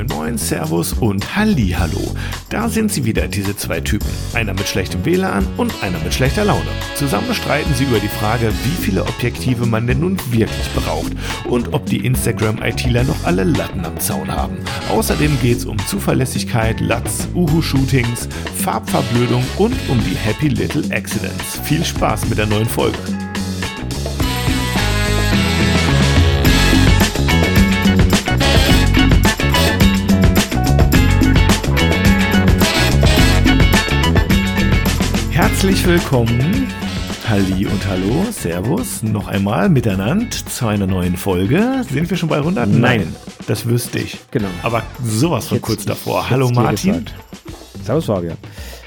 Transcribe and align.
Moin 0.00 0.18
Moin, 0.18 0.38
Servus 0.38 0.94
und 0.94 1.36
Hallihallo. 1.36 2.00
Da 2.48 2.70
sind 2.70 2.90
sie 2.90 3.04
wieder, 3.04 3.28
diese 3.28 3.54
zwei 3.54 3.80
Typen. 3.80 4.08
Einer 4.32 4.54
mit 4.54 4.66
schlechtem 4.66 5.04
WLAN 5.04 5.46
und 5.58 5.74
einer 5.82 5.98
mit 5.98 6.14
schlechter 6.14 6.46
Laune. 6.46 6.70
Zusammen 6.94 7.34
streiten 7.34 7.74
sie 7.74 7.84
über 7.84 7.98
die 7.98 8.08
Frage, 8.08 8.50
wie 8.64 8.82
viele 8.82 9.02
Objektive 9.02 9.66
man 9.66 9.86
denn 9.86 10.00
nun 10.00 10.16
wirklich 10.30 10.70
braucht 10.74 11.12
und 11.50 11.74
ob 11.74 11.84
die 11.84 12.06
Instagram-ITler 12.06 13.04
noch 13.04 13.24
alle 13.24 13.44
Latten 13.44 13.84
am 13.84 14.00
Zaun 14.00 14.30
haben. 14.30 14.56
Außerdem 14.90 15.36
geht's 15.42 15.66
um 15.66 15.78
Zuverlässigkeit, 15.86 16.80
Latz, 16.80 17.28
Uhu-Shootings, 17.34 18.26
Farbverblödung 18.56 19.44
und 19.58 19.74
um 19.90 20.02
die 20.04 20.16
Happy 20.16 20.48
Little 20.48 20.84
Accidents. 20.96 21.60
Viel 21.64 21.84
Spaß 21.84 22.26
mit 22.30 22.38
der 22.38 22.46
neuen 22.46 22.68
Folge. 22.68 22.96
Herzlich 35.60 35.86
willkommen, 35.86 36.68
Halli 37.28 37.66
und 37.66 37.86
Hallo, 37.86 38.24
Servus, 38.32 39.02
noch 39.02 39.28
einmal 39.28 39.68
miteinander 39.68 40.26
zu 40.30 40.66
einer 40.66 40.86
neuen 40.86 41.18
Folge. 41.18 41.84
Sind 41.86 42.08
wir 42.08 42.16
schon 42.16 42.30
bei 42.30 42.38
100? 42.38 42.66
Nein. 42.66 43.14
das 43.46 43.66
wüsste 43.68 43.98
ich. 43.98 44.18
Genau. 44.30 44.48
Aber 44.62 44.82
sowas 45.04 45.48
von 45.48 45.58
Jetzt- 45.58 45.66
kurz 45.66 45.84
davor. 45.84 46.30
Hallo 46.30 46.48
Martin. 46.50 47.04
Servus 47.84 48.06
Fabian. 48.06 48.38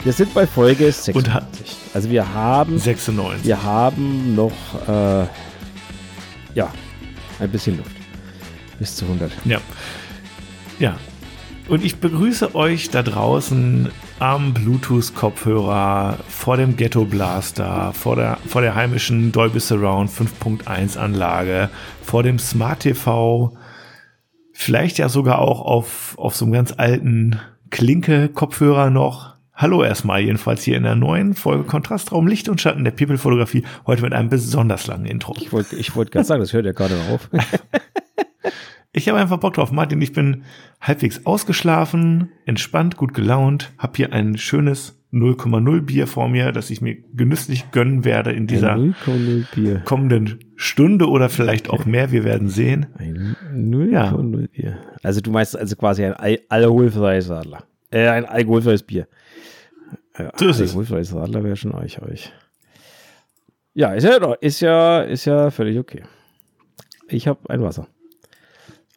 Wir 0.04 0.14
sind 0.14 0.34
bei 0.34 0.48
Folge 0.48 0.86
96. 0.92 1.16
Und 1.16 1.32
ha- 1.32 1.48
also 1.94 2.10
wir 2.10 2.34
haben, 2.34 2.80
96. 2.80 3.46
wir 3.46 3.62
haben 3.62 4.34
noch, 4.34 4.52
äh, 4.88 5.28
ja, 6.56 6.74
ein 7.40 7.52
bisschen 7.52 7.78
Luft. 7.78 7.92
Bis 8.80 8.96
zu 8.96 9.06
100. 9.06 9.32
Ja. 9.46 9.60
Ja. 10.80 10.98
Und 11.70 11.86
ich 11.86 11.96
begrüße 11.96 12.56
euch 12.56 12.90
da 12.90 13.04
draußen 13.04 13.90
am 14.20 14.54
Bluetooth-Kopfhörer, 14.54 16.18
vor 16.28 16.58
dem 16.58 16.76
Ghetto 16.76 17.06
Blaster, 17.06 17.94
vor 17.94 18.18
der, 18.18 18.38
vor 18.46 18.62
der 18.62 18.76
heimischen 18.76 19.32
Dolby 19.32 19.62
Surround 19.62 20.12
5.1 20.12 20.98
Anlage, 20.98 21.70
vor 22.02 22.22
dem 22.22 22.38
Smart 22.38 22.82
TV, 22.82 23.56
vielleicht 24.52 24.98
ja 24.98 25.08
sogar 25.08 25.40
auch 25.40 25.62
auf, 25.62 26.16
auf 26.18 26.36
so 26.36 26.44
einem 26.46 26.54
ganz 26.54 26.74
alten 26.76 27.40
Klinke-Kopfhörer 27.70 28.90
noch. 28.90 29.34
Hallo 29.54 29.84
erstmal, 29.84 30.22
jedenfalls 30.22 30.64
hier 30.64 30.76
in 30.76 30.84
der 30.84 30.96
neuen 30.96 31.34
Folge 31.34 31.64
Kontrastraum 31.64 32.28
Licht 32.28 32.50
und 32.50 32.60
Schatten 32.60 32.84
der 32.84 32.92
People-Fotografie, 32.92 33.64
heute 33.88 34.02
mit 34.02 34.14
einem 34.14 34.30
besonders 34.30 34.88
langen 34.88 35.06
Intro. 35.06 35.34
Ich 35.38 35.54
wollte 35.54 35.78
ich 35.78 35.96
wollte 35.96 36.12
gerade 36.12 36.26
sagen, 36.26 36.42
das 36.42 36.52
hört 36.52 36.66
ja 36.66 36.74
gerade 36.74 36.98
auf. 37.10 37.30
Ich 38.96 39.10
habe 39.10 39.20
einfach 39.20 39.38
Bock 39.40 39.56
drauf, 39.56 39.72
Martin. 39.72 40.00
Ich 40.02 40.14
bin 40.14 40.44
halbwegs 40.80 41.26
ausgeschlafen, 41.26 42.30
entspannt, 42.46 42.96
gut 42.96 43.14
gelaunt, 43.16 43.72
habe 43.80 43.94
hier 43.98 44.14
ein 44.14 44.38
schönes 44.38 45.00
0,0 45.12 45.82
Bier 45.82 46.08
vor 46.08 46.28
mir, 46.30 46.52
das 46.52 46.70
ich 46.70 46.82
mir 46.82 46.96
genüsslich 47.14 47.72
gönnen 47.72 48.06
werde 48.06 48.32
in 48.32 48.46
dieser 48.48 48.74
Ein 48.74 48.94
0,0 49.06 49.46
Bier. 49.54 49.80
kommenden 49.86 50.40
Stunde 50.56 51.08
oder 51.08 51.30
vielleicht 51.30 51.70
auch 51.70 51.86
mehr. 51.86 52.12
Wir 52.12 52.24
werden 52.24 52.50
sehen. 52.50 52.86
Ein 52.98 53.36
0,0 53.54 54.48
Bier. 54.50 54.78
Also 55.02 55.22
du 55.22 55.32
meinst 55.32 55.58
also 55.58 55.76
quasi 55.76 56.06
ein 56.06 56.14
Al 56.14 56.40
alkoholfreies 56.50 57.30
Radler. 57.30 57.64
Äh, 57.92 58.08
ein 58.08 58.26
alkoholfreies 58.26 58.84
Bier. 58.84 59.08
Ja, 60.18 60.32
So 60.36 60.48
ist 60.50 60.60
es. 60.60 60.70
Alkoholfreies 60.72 61.14
Radler 61.16 61.44
wäre 61.44 61.56
schon 61.56 61.74
euch, 61.74 62.00
euch. 62.02 62.32
Ja, 63.76 63.94
ist 63.94 64.04
ja, 64.04 64.34
ist 64.34 64.60
ja, 64.62 65.02
ist 65.02 65.26
ja 65.26 65.50
völlig 65.50 65.80
okay. 65.80 66.04
Ich 67.08 67.28
habe 67.28 67.50
ein 67.50 67.62
Wasser. 67.62 67.88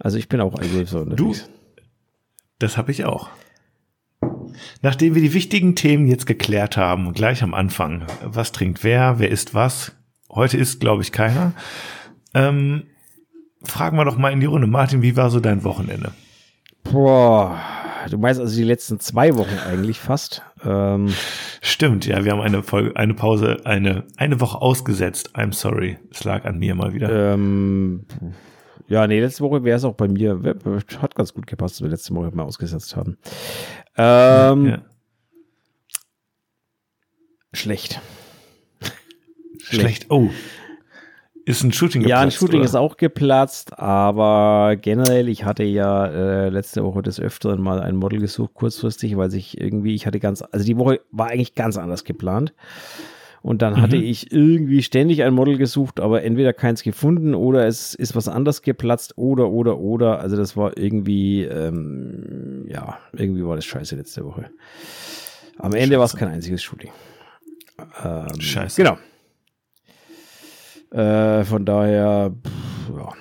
Also 0.01 0.19
ich 0.19 0.29
bin 0.29 0.41
auch 0.41 0.55
alkoholfrei 0.55 0.99
unterwegs. 0.99 1.49
Das 2.59 2.77
habe 2.77 2.91
ich 2.91 3.05
auch. 3.05 3.29
Nachdem 4.83 5.15
wir 5.15 5.23
die 5.23 5.35
wichtigen 5.35 5.75
Themen 5.75 6.07
jetzt 6.07 6.27
geklärt 6.27 6.77
haben, 6.77 7.13
gleich 7.13 7.43
am 7.43 7.55
Anfang, 7.55 8.07
was 8.23 8.53
trinkt 8.53 8.85
wer, 8.85 9.19
wer 9.19 9.31
isst 9.31 9.55
was, 9.55 9.93
heute 10.31 10.57
isst, 10.57 10.81
glaube 10.81 11.03
ich, 11.03 11.13
keiner, 11.13 11.53
ähm, 12.35 12.85
fragen 13.63 13.97
wir 13.97 14.05
doch 14.05 14.17
mal 14.17 14.33
in 14.33 14.41
die 14.41 14.47
Runde. 14.47 14.67
Martin, 14.67 15.03
wie 15.03 15.17
war 15.17 15.31
so 15.31 15.41
dein 15.41 15.65
Wochenende? 15.65 16.13
Boah, 16.85 17.59
du 18.11 18.17
meinst 18.19 18.41
also 18.41 18.57
die 18.57 18.65
letzten 18.65 19.01
zwei 19.01 19.37
Wochen 19.37 19.59
eigentlich 19.69 19.99
fast. 19.99 20.43
Ähm, 20.65 21.13
Stimmt, 21.61 22.07
ja, 22.07 22.25
wir 22.25 22.33
haben 22.33 22.41
eine 22.41 22.63
Folge, 22.63 22.97
eine 22.97 23.15
Pause, 23.15 23.59
eine, 23.65 24.05
eine 24.17 24.41
Woche 24.41 24.63
ausgesetzt. 24.63 25.37
I'm 25.37 25.53
sorry. 25.53 25.99
Es 26.11 26.25
lag 26.25 26.45
an 26.45 26.59
mir 26.59 26.75
mal 26.75 26.95
wieder. 26.95 27.35
ähm, 27.35 28.07
ja, 28.89 29.07
nee, 29.07 29.21
letzte 29.21 29.43
Woche 29.45 29.65
wäre 29.65 29.77
es 29.77 29.85
auch 29.85 29.95
bei 29.95 30.09
mir. 30.09 30.41
Hat 31.01 31.15
ganz 31.15 31.35
gut 31.35 31.47
gepasst, 31.47 31.77
dass 31.77 31.83
wir 31.83 31.89
letzte 31.89 32.15
Woche 32.15 32.31
mal 32.35 32.45
ausgesetzt 32.45 32.97
haben. 32.97 33.17
Ähm, 33.97 34.67
ja. 34.67 34.83
Schlecht. 37.53 38.01
Schlecht. 39.63 40.07
Oh. 40.11 40.29
Ist 41.47 41.63
ein 41.63 41.73
Shooting 41.73 42.03
Ja, 42.03 42.17
ein 42.17 42.25
geplatzt, 42.25 42.39
Shooting 42.39 42.59
oder? 42.59 42.65
ist 42.65 42.75
auch 42.75 42.97
geplatzt, 42.97 43.79
aber 43.79 44.75
generell, 44.77 45.29
ich 45.29 45.45
hatte 45.45 45.63
ja 45.63 46.07
äh, 46.07 46.49
letzte 46.49 46.83
Woche 46.83 47.03
des 47.03 47.21
Öfteren 47.21 47.63
mal 47.63 47.81
ein 47.81 47.95
Model 47.95 48.19
gesucht, 48.19 48.55
kurzfristig, 48.55 49.17
weil 49.17 49.31
sich 49.31 49.61
irgendwie, 49.61 49.95
ich 49.95 50.07
hatte 50.07 50.19
ganz, 50.19 50.43
also 50.43 50.67
die 50.67 50.77
Woche 50.77 51.01
war 51.13 51.29
eigentlich 51.29 51.55
ganz 51.55 51.79
anders 51.79 52.03
geplant. 52.03 52.53
Und 53.47 53.63
dann 53.63 53.81
hatte 53.81 53.97
Mhm. 53.97 54.03
ich 54.03 54.33
irgendwie 54.33 54.83
ständig 54.83 55.23
ein 55.23 55.33
Model 55.33 55.57
gesucht, 55.57 56.01
aber 56.01 56.25
entweder 56.25 56.53
keins 56.53 56.83
gefunden 56.83 57.33
oder 57.33 57.65
es 57.69 57.95
ist 57.95 58.17
was 58.17 58.27
anderes 58.27 58.61
geplatzt 58.61 59.17
oder, 59.17 59.51
oder, 59.51 59.79
oder. 59.79 60.19
Also 60.19 60.37
das 60.37 60.57
war 60.57 60.77
irgendwie, 60.77 61.45
ähm, 61.45 62.65
ja, 62.69 62.99
irgendwie 63.13 63.45
war 63.47 63.55
das 63.55 63.65
scheiße 63.65 63.95
letzte 63.95 64.25
Woche. 64.25 64.47
Am 65.59 65.75
Ende 65.75 65.97
war 65.99 66.07
es 66.07 66.17
kein 66.17 66.27
einziges 66.29 66.61
Shooting. 66.65 66.91
Ähm, 68.05 68.41
Scheiße. 68.41 68.83
Genau. 68.83 68.99
Äh, 70.91 71.45
von 71.45 71.65
daher, 71.65 72.33
pff, 72.45 72.97
ja. 72.99 73.13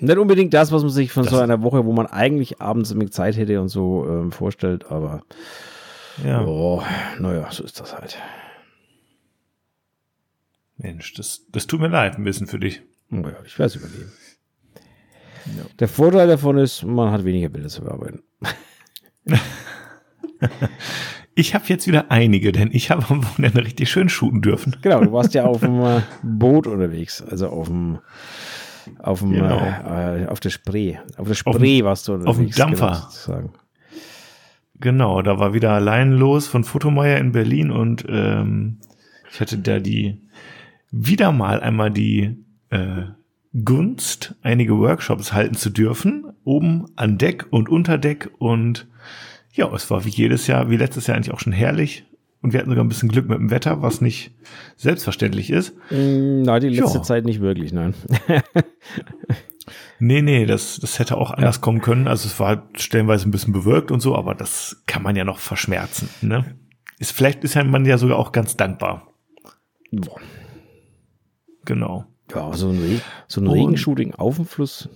Nicht 0.00 0.18
unbedingt 0.18 0.54
das, 0.54 0.70
was 0.70 0.82
man 0.82 0.92
sich 0.92 1.10
von 1.10 1.24
so 1.24 1.30
Das- 1.30 1.40
einer 1.40 1.62
Woche, 1.62 1.84
wo 1.84 1.92
man 1.92 2.06
eigentlich 2.06 2.60
abends 2.60 2.94
mit 2.94 3.12
Zeit 3.12 3.36
hätte 3.36 3.60
und 3.60 3.68
so 3.70 4.06
ähm, 4.08 4.30
vorstellt, 4.30 4.88
aber 4.90 5.22
Ja, 6.24 6.44
oh, 6.44 6.80
naja, 7.18 7.48
so 7.50 7.64
ist 7.64 7.80
das 7.80 7.96
halt. 7.96 8.18
Mensch, 10.78 11.12
das, 11.14 11.44
das 11.50 11.66
tut 11.66 11.80
mir 11.80 11.88
leid 11.88 12.16
ein 12.16 12.24
bisschen 12.24 12.46
für 12.46 12.58
dich. 12.58 12.82
Naja, 13.10 13.36
ich 13.44 13.58
werde 13.58 13.66
es 13.66 13.76
überleben. 13.76 14.12
Der 15.78 15.88
Vorteil 15.88 16.28
davon 16.28 16.58
ist, 16.58 16.84
man 16.84 17.10
hat 17.10 17.24
weniger 17.24 17.48
Bilder 17.48 17.68
zu 17.68 17.82
bearbeiten. 17.82 18.22
Ich 21.34 21.54
habe 21.54 21.64
jetzt 21.68 21.86
wieder 21.86 22.10
einige, 22.10 22.50
denn 22.50 22.70
ich 22.72 22.90
habe 22.90 23.04
am 23.10 23.24
Wochenende 23.24 23.64
richtig 23.64 23.88
schön 23.90 24.08
shooten 24.08 24.42
dürfen. 24.42 24.76
Genau, 24.82 25.00
du 25.04 25.12
warst 25.12 25.34
ja 25.34 25.44
auf 25.44 25.60
dem 25.60 25.80
äh, 25.80 26.00
Boot 26.24 26.66
unterwegs, 26.66 27.22
also 27.22 27.48
auf 27.48 27.68
dem 27.68 27.98
auf 28.98 29.20
dem 29.20 29.32
Genau. 29.34 29.58
äh, 29.60 30.24
äh, 30.24 30.26
auf 30.26 30.40
der 30.40 30.50
Spree. 30.50 30.96
Auf 31.16 31.28
der 31.28 31.32
Auf 31.32 31.36
Spree 31.36 31.78
dem- 31.78 31.84
warst 31.86 32.08
du 32.08 32.16
dem 32.16 32.26
unterwegs. 32.26 32.56
Dampfer. 32.56 32.86
Genau, 32.88 33.00
sozusagen. 33.02 33.52
Genau, 34.80 35.22
da 35.22 35.38
war 35.38 35.54
wieder 35.54 35.72
allein 35.72 36.12
los 36.12 36.48
von 36.48 36.64
Fotomeier 36.64 37.18
in 37.18 37.30
Berlin 37.32 37.70
und 37.70 38.04
ähm, 38.08 38.78
ich 39.30 39.40
hatte 39.40 39.58
da 39.58 39.78
die 39.78 40.20
wieder 40.90 41.32
mal 41.32 41.60
einmal 41.60 41.90
die 41.90 42.36
äh, 42.70 43.02
Gunst, 43.64 44.34
einige 44.42 44.78
Workshops 44.78 45.32
halten 45.32 45.54
zu 45.54 45.70
dürfen, 45.70 46.26
oben 46.44 46.86
an 46.96 47.18
Deck 47.18 47.46
und 47.50 47.68
unter 47.68 47.98
Deck 47.98 48.30
und 48.38 48.86
ja, 49.52 49.72
es 49.74 49.90
war 49.90 50.04
wie 50.04 50.10
jedes 50.10 50.46
Jahr, 50.46 50.70
wie 50.70 50.76
letztes 50.76 51.06
Jahr 51.06 51.16
eigentlich 51.16 51.32
auch 51.34 51.40
schon 51.40 51.52
herrlich 51.52 52.04
und 52.42 52.52
wir 52.52 52.60
hatten 52.60 52.70
sogar 52.70 52.84
ein 52.84 52.88
bisschen 52.88 53.08
Glück 53.08 53.28
mit 53.28 53.38
dem 53.38 53.50
Wetter, 53.50 53.82
was 53.82 54.00
nicht 54.00 54.32
selbstverständlich 54.76 55.50
ist. 55.50 55.74
Mm, 55.90 56.42
Na, 56.42 56.60
die 56.60 56.68
letzte 56.68 56.98
Ja. 56.98 57.02
Zeit 57.02 57.24
nicht 57.24 57.40
wirklich, 57.40 57.72
nein. 57.72 57.94
Nee, 60.00 60.22
nee, 60.22 60.46
das, 60.46 60.78
das 60.78 60.98
hätte 60.98 61.16
auch 61.18 61.32
anders 61.32 61.60
kommen 61.60 61.80
können. 61.80 62.06
Also 62.06 62.28
es 62.28 62.38
war 62.38 62.48
halt 62.48 62.80
stellenweise 62.80 63.28
ein 63.28 63.32
bisschen 63.32 63.52
bewölkt 63.52 63.90
und 63.90 64.00
so, 64.00 64.14
aber 64.16 64.34
das 64.34 64.82
kann 64.86 65.02
man 65.02 65.16
ja 65.16 65.24
noch 65.24 65.38
verschmerzen. 65.40 66.08
Ne? 66.22 66.56
Ist, 66.98 67.12
vielleicht 67.12 67.42
ist 67.44 67.54
ja 67.54 67.64
man 67.64 67.84
ja 67.84 67.98
sogar 67.98 68.16
auch 68.18 68.32
ganz 68.32 68.56
dankbar. 68.56 69.12
Boah. 69.90 70.20
Genau. 71.68 72.06
Ja, 72.34 72.54
so 72.54 72.70
ein, 72.70 72.78
Re 72.78 73.00
so 73.26 73.42
ein 73.42 73.46
Regenshooting 73.46 74.14
auf 74.14 74.36
dem 74.36 74.46
Fluss, 74.46 74.88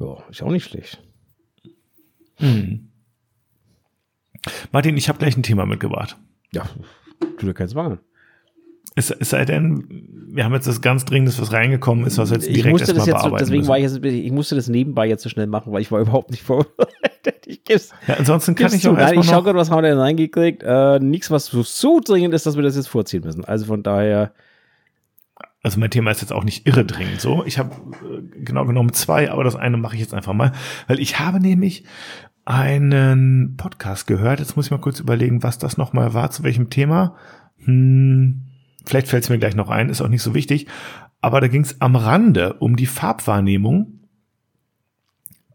ja, 0.00 0.16
ist 0.30 0.42
auch 0.42 0.50
nicht 0.50 0.64
schlecht. 0.64 1.02
Hm. 2.36 2.88
Martin, 4.72 4.96
ich 4.96 5.10
habe 5.10 5.18
gleich 5.18 5.36
ein 5.36 5.42
Thema 5.42 5.66
mitgebracht. 5.66 6.16
Ja, 6.50 6.64
tu 7.38 7.52
dir 7.52 7.66
Zwang 7.66 7.92
an. 7.92 7.98
Es, 8.94 9.10
es 9.10 9.28
sei 9.28 9.44
denn, 9.44 9.84
wir 10.32 10.44
haben 10.44 10.54
jetzt 10.54 10.66
das 10.66 10.80
ganz 10.80 11.04
Dringendes, 11.04 11.38
was 11.38 11.52
reingekommen 11.52 12.06
ist, 12.06 12.16
was 12.16 12.30
jetzt 12.30 12.46
Ich 12.46 12.54
direkt 12.54 12.72
musste 12.72 12.94
das 12.94 13.06
erstmal 13.06 13.16
jetzt, 13.16 13.30
so, 13.30 13.36
deswegen 13.36 13.58
müssen. 13.58 13.68
war 13.68 13.76
ich 13.76 13.84
jetzt, 13.84 14.02
ich 14.02 14.32
musste 14.32 14.54
das 14.54 14.68
nebenbei 14.68 15.06
jetzt 15.06 15.22
so 15.22 15.28
schnell 15.28 15.46
machen, 15.46 15.74
weil 15.74 15.82
ich 15.82 15.92
war 15.92 16.00
überhaupt 16.00 16.30
nicht 16.30 16.42
vorbereitet. 16.42 17.46
Ich 17.46 17.64
geb's, 17.64 17.90
ja, 18.06 18.14
ansonsten 18.14 18.54
kann 18.54 18.72
ich 18.72 18.88
auch 18.88 18.92
Nein, 18.94 19.00
ich 19.00 19.02
erstmal 19.02 19.24
schau 19.24 19.32
noch, 19.36 19.44
gerade, 19.44 19.58
was 19.58 19.70
haben 19.70 19.82
wir 19.82 19.90
denn 19.90 19.98
reingekriegt. 19.98 20.62
Äh, 20.64 21.00
nichts, 21.00 21.30
was 21.30 21.46
so, 21.46 21.62
so 21.62 22.00
dringend 22.00 22.32
ist, 22.32 22.46
dass 22.46 22.56
wir 22.56 22.62
das 22.62 22.76
jetzt 22.76 22.88
vorziehen 22.88 23.24
müssen. 23.24 23.44
Also 23.44 23.66
von 23.66 23.82
daher, 23.82 24.32
also 25.62 25.80
mein 25.80 25.90
Thema 25.90 26.10
ist 26.10 26.20
jetzt 26.20 26.32
auch 26.32 26.44
nicht 26.44 26.66
irre 26.66 26.84
dringend 26.84 27.20
so. 27.20 27.44
Ich 27.44 27.58
habe 27.58 27.74
äh, 28.04 28.40
genau 28.44 28.64
genommen 28.64 28.92
zwei, 28.92 29.30
aber 29.30 29.44
das 29.44 29.56
eine 29.56 29.76
mache 29.76 29.94
ich 29.94 30.00
jetzt 30.00 30.14
einfach 30.14 30.32
mal, 30.32 30.52
weil 30.86 31.00
ich 31.00 31.18
habe 31.18 31.40
nämlich 31.40 31.84
einen 32.44 33.56
Podcast 33.56 34.06
gehört. 34.06 34.40
Jetzt 34.40 34.56
muss 34.56 34.66
ich 34.66 34.70
mal 34.70 34.78
kurz 34.78 35.00
überlegen, 35.00 35.42
was 35.42 35.58
das 35.58 35.76
nochmal 35.76 36.14
war, 36.14 36.30
zu 36.30 36.44
welchem 36.44 36.70
Thema. 36.70 37.16
Hm, 37.64 38.46
vielleicht 38.86 39.08
fällt 39.08 39.24
es 39.24 39.30
mir 39.30 39.38
gleich 39.38 39.54
noch 39.54 39.68
ein, 39.68 39.90
ist 39.90 40.00
auch 40.00 40.08
nicht 40.08 40.22
so 40.22 40.34
wichtig. 40.34 40.66
Aber 41.20 41.40
da 41.40 41.48
ging 41.48 41.62
es 41.62 41.80
am 41.80 41.96
Rande 41.96 42.54
um 42.54 42.76
die 42.76 42.86
Farbwahrnehmung 42.86 43.98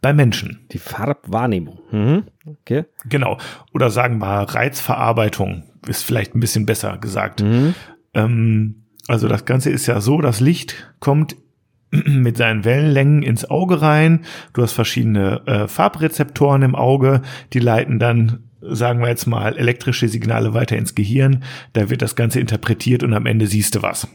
bei 0.01 0.13
Menschen. 0.13 0.67
Die 0.71 0.77
Farbwahrnehmung. 0.77 1.79
Mhm. 1.91 2.23
Okay. 2.45 2.85
Genau. 3.05 3.37
Oder 3.73 3.89
sagen 3.89 4.19
wir 4.19 4.41
Reizverarbeitung, 4.41 5.63
ist 5.87 6.03
vielleicht 6.03 6.35
ein 6.35 6.41
bisschen 6.41 6.65
besser 6.65 6.97
gesagt. 6.97 7.41
Mhm. 7.41 7.73
Ähm, 8.13 8.82
also 9.07 9.27
das 9.27 9.45
Ganze 9.45 9.69
ist 9.69 9.87
ja 9.87 10.01
so, 10.01 10.21
das 10.21 10.39
Licht 10.39 10.75
kommt 10.99 11.35
mit 11.91 12.37
seinen 12.37 12.65
Wellenlängen 12.65 13.23
ins 13.23 13.49
Auge 13.49 13.81
rein. 13.81 14.21
Du 14.53 14.61
hast 14.61 14.73
verschiedene 14.73 15.45
äh, 15.45 15.67
Farbrezeptoren 15.67 16.61
im 16.61 16.75
Auge, 16.75 17.21
die 17.53 17.59
leiten 17.59 17.99
dann, 17.99 18.43
sagen 18.61 19.01
wir 19.01 19.09
jetzt 19.09 19.27
mal, 19.27 19.57
elektrische 19.57 20.07
Signale 20.07 20.53
weiter 20.53 20.77
ins 20.77 20.95
Gehirn. 20.95 21.43
Da 21.73 21.89
wird 21.89 22.01
das 22.01 22.15
Ganze 22.15 22.39
interpretiert 22.39 23.03
und 23.03 23.13
am 23.13 23.25
Ende 23.25 23.47
siehst 23.47 23.75
du 23.75 23.81
was. 23.81 24.07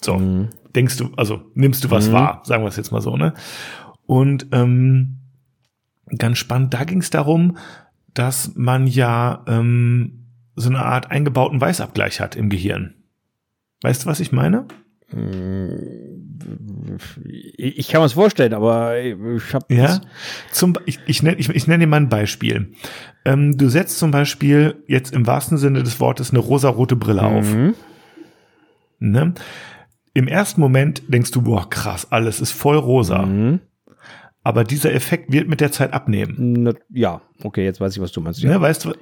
So, 0.00 0.18
mhm. 0.18 0.48
denkst 0.74 0.96
du, 0.96 1.10
also 1.16 1.42
nimmst 1.54 1.84
du 1.84 1.90
was 1.90 2.08
mhm. 2.08 2.12
wahr, 2.12 2.42
sagen 2.44 2.64
wir 2.64 2.68
es 2.68 2.76
jetzt 2.76 2.90
mal 2.90 3.02
so, 3.02 3.16
ne? 3.16 3.34
Und 4.06 4.48
ähm, 4.52 5.18
ganz 6.18 6.38
spannend, 6.38 6.74
da 6.74 6.84
ging 6.84 7.00
es 7.00 7.10
darum, 7.10 7.56
dass 8.14 8.52
man 8.56 8.86
ja 8.86 9.44
ähm, 9.46 10.26
so 10.56 10.68
eine 10.68 10.84
Art 10.84 11.10
eingebauten 11.10 11.60
Weißabgleich 11.60 12.20
hat 12.20 12.36
im 12.36 12.50
Gehirn. 12.50 12.94
Weißt 13.82 14.04
du, 14.04 14.08
was 14.08 14.20
ich 14.20 14.32
meine? 14.32 14.66
Ich 17.56 17.88
kann 17.88 18.00
mir 18.00 18.06
das 18.06 18.14
vorstellen, 18.14 18.54
aber 18.54 18.98
ich 18.98 19.52
habe 19.52 19.66
ja. 19.68 20.00
Zum, 20.50 20.74
ich, 20.86 20.98
ich 21.06 21.22
nenne 21.22 21.36
ich, 21.36 21.50
ich 21.50 21.66
nenn 21.66 21.80
dir 21.80 21.86
mal 21.86 21.98
ein 21.98 22.08
Beispiel. 22.08 22.72
Ähm, 23.24 23.56
du 23.56 23.68
setzt 23.68 23.98
zum 23.98 24.10
Beispiel 24.10 24.82
jetzt 24.86 25.12
im 25.12 25.26
wahrsten 25.26 25.58
Sinne 25.58 25.82
des 25.82 26.00
Wortes 26.00 26.30
eine 26.30 26.38
rosarote 26.38 26.96
Brille 26.96 27.22
auf. 27.22 27.52
Mhm. 27.54 27.74
Ne? 29.00 29.34
Im 30.14 30.28
ersten 30.28 30.60
Moment 30.60 31.02
denkst 31.08 31.30
du, 31.30 31.42
boah, 31.42 31.68
krass, 31.68 32.10
alles 32.10 32.40
ist 32.40 32.52
voll 32.52 32.76
rosa. 32.76 33.22
Mhm. 33.22 33.60
Aber 34.44 34.64
dieser 34.64 34.92
Effekt 34.92 35.32
wird 35.32 35.48
mit 35.48 35.60
der 35.60 35.72
Zeit 35.72 35.92
abnehmen. 35.92 36.74
Ja, 36.90 37.20
okay, 37.42 37.64
jetzt 37.64 37.80
weiß 37.80 37.94
ich, 37.94 38.02
was 38.02 38.12
du 38.12 38.20
meinst. 38.20 38.40
Ja. 38.40 38.50
Ne, 38.50 38.60
weißt 38.60 38.86
du, 38.86 38.94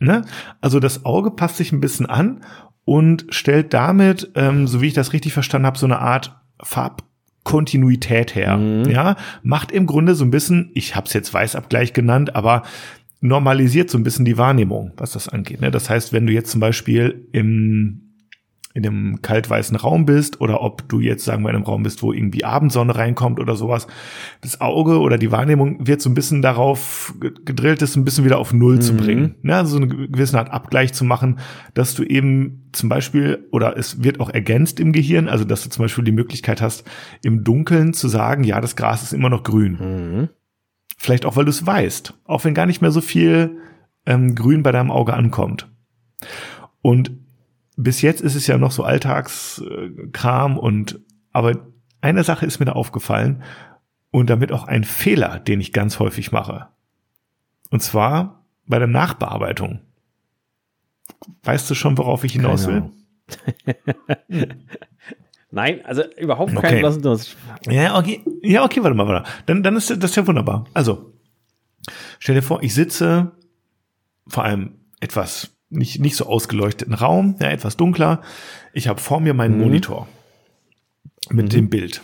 ne? 0.00 0.22
Also 0.60 0.80
das 0.80 1.04
Auge 1.04 1.30
passt 1.30 1.56
sich 1.56 1.72
ein 1.72 1.80
bisschen 1.80 2.06
an 2.06 2.42
und 2.84 3.26
stellt 3.30 3.72
damit, 3.74 4.30
ähm, 4.34 4.66
so 4.66 4.80
wie 4.80 4.88
ich 4.88 4.94
das 4.94 5.12
richtig 5.12 5.32
verstanden 5.32 5.66
habe, 5.66 5.78
so 5.78 5.86
eine 5.86 6.00
Art 6.00 6.36
Farbkontinuität 6.62 8.34
her. 8.34 8.56
Mhm. 8.56 8.90
Ja, 8.90 9.16
macht 9.42 9.72
im 9.72 9.86
Grunde 9.86 10.14
so 10.14 10.24
ein 10.24 10.30
bisschen, 10.30 10.70
ich 10.74 10.96
habe 10.96 11.06
es 11.06 11.12
jetzt 11.12 11.32
Weißabgleich 11.32 11.92
genannt, 11.92 12.34
aber 12.34 12.62
normalisiert 13.20 13.88
so 13.88 13.98
ein 13.98 14.02
bisschen 14.02 14.24
die 14.24 14.36
Wahrnehmung, 14.36 14.92
was 14.96 15.12
das 15.12 15.28
angeht. 15.28 15.60
Ne? 15.60 15.70
Das 15.70 15.88
heißt, 15.88 16.12
wenn 16.12 16.26
du 16.26 16.32
jetzt 16.32 16.50
zum 16.50 16.60
Beispiel 16.60 17.28
im 17.32 18.11
in 18.74 18.86
einem 18.86 19.22
kaltweißen 19.22 19.76
Raum 19.76 20.06
bist 20.06 20.40
oder 20.40 20.62
ob 20.62 20.88
du 20.88 21.00
jetzt, 21.00 21.24
sagen 21.24 21.42
wir, 21.42 21.50
in 21.50 21.56
einem 21.56 21.64
Raum 21.64 21.82
bist, 21.82 22.02
wo 22.02 22.12
irgendwie 22.12 22.44
Abendsonne 22.44 22.94
reinkommt 22.94 23.38
oder 23.38 23.54
sowas. 23.54 23.86
Das 24.40 24.60
Auge 24.60 24.98
oder 25.00 25.18
die 25.18 25.30
Wahrnehmung 25.30 25.86
wird 25.86 26.00
so 26.00 26.08
ein 26.08 26.14
bisschen 26.14 26.42
darauf 26.42 27.14
gedrillt, 27.44 27.82
das 27.82 27.96
ein 27.96 28.04
bisschen 28.04 28.24
wieder 28.24 28.38
auf 28.38 28.52
Null 28.52 28.76
mhm. 28.76 28.80
zu 28.80 28.96
bringen. 28.96 29.34
Ja, 29.42 29.58
also 29.58 29.72
so 29.72 29.76
eine 29.76 29.88
gewisse 29.88 30.38
Art 30.38 30.50
Abgleich 30.50 30.94
zu 30.94 31.04
machen, 31.04 31.38
dass 31.74 31.94
du 31.94 32.02
eben 32.02 32.68
zum 32.72 32.88
Beispiel, 32.88 33.46
oder 33.50 33.76
es 33.76 34.02
wird 34.02 34.20
auch 34.20 34.30
ergänzt 34.30 34.80
im 34.80 34.92
Gehirn, 34.92 35.28
also 35.28 35.44
dass 35.44 35.62
du 35.62 35.68
zum 35.68 35.84
Beispiel 35.84 36.04
die 36.04 36.12
Möglichkeit 36.12 36.62
hast, 36.62 36.84
im 37.22 37.44
Dunkeln 37.44 37.92
zu 37.92 38.08
sagen, 38.08 38.44
ja, 38.44 38.60
das 38.60 38.76
Gras 38.76 39.02
ist 39.02 39.12
immer 39.12 39.28
noch 39.28 39.42
grün. 39.42 39.78
Mhm. 39.80 40.28
Vielleicht 40.96 41.26
auch, 41.26 41.36
weil 41.36 41.44
du 41.44 41.50
es 41.50 41.66
weißt, 41.66 42.14
auch 42.24 42.44
wenn 42.44 42.54
gar 42.54 42.66
nicht 42.66 42.80
mehr 42.80 42.92
so 42.92 43.00
viel 43.00 43.58
ähm, 44.06 44.34
Grün 44.34 44.62
bei 44.62 44.72
deinem 44.72 44.90
Auge 44.90 45.14
ankommt. 45.14 45.68
Und 46.80 47.12
bis 47.76 48.02
jetzt 48.02 48.20
ist 48.20 48.34
es 48.34 48.46
ja 48.46 48.58
noch 48.58 48.72
so 48.72 48.84
Alltagskram 48.84 50.58
und 50.58 51.00
aber 51.32 51.66
eine 52.00 52.24
Sache 52.24 52.46
ist 52.46 52.58
mir 52.58 52.66
da 52.66 52.72
aufgefallen 52.72 53.42
und 54.10 54.28
damit 54.28 54.52
auch 54.52 54.64
ein 54.64 54.84
Fehler, 54.84 55.38
den 55.38 55.60
ich 55.60 55.72
ganz 55.72 55.98
häufig 55.98 56.32
mache. 56.32 56.68
Und 57.70 57.82
zwar 57.82 58.44
bei 58.66 58.78
der 58.78 58.88
Nachbearbeitung. 58.88 59.80
Weißt 61.42 61.70
du 61.70 61.74
schon, 61.74 61.96
worauf 61.96 62.24
ich 62.24 62.32
hinaus 62.32 62.66
will? 62.66 62.90
Nein, 65.50 65.84
also 65.84 66.02
überhaupt 66.16 66.54
kein 66.54 66.64
okay. 66.64 66.80
Lassen 66.80 67.02
das. 67.02 67.36
Ja, 67.66 67.98
okay. 67.98 68.22
Ja, 68.42 68.64
okay, 68.64 68.82
warte 68.82 68.96
mal, 68.96 69.06
warte. 69.06 69.28
Dann, 69.46 69.62
dann 69.62 69.76
ist 69.76 69.90
das 70.02 70.14
ja 70.16 70.26
wunderbar. 70.26 70.64
Also, 70.74 71.12
stell 72.18 72.34
dir 72.34 72.42
vor, 72.42 72.62
ich 72.62 72.74
sitze 72.74 73.32
vor 74.26 74.44
einem 74.44 74.80
etwas 75.00 75.54
nicht, 75.72 76.00
nicht 76.00 76.16
so 76.16 76.26
ausgeleuchteten 76.26 76.94
Raum, 76.94 77.36
ja, 77.40 77.48
etwas 77.48 77.76
dunkler. 77.76 78.22
Ich 78.72 78.88
habe 78.88 79.00
vor 79.00 79.20
mir 79.20 79.34
meinen 79.34 79.56
mhm. 79.56 79.64
Monitor 79.64 80.08
mit 81.30 81.46
mhm. 81.46 81.50
dem 81.50 81.70
Bild, 81.70 82.02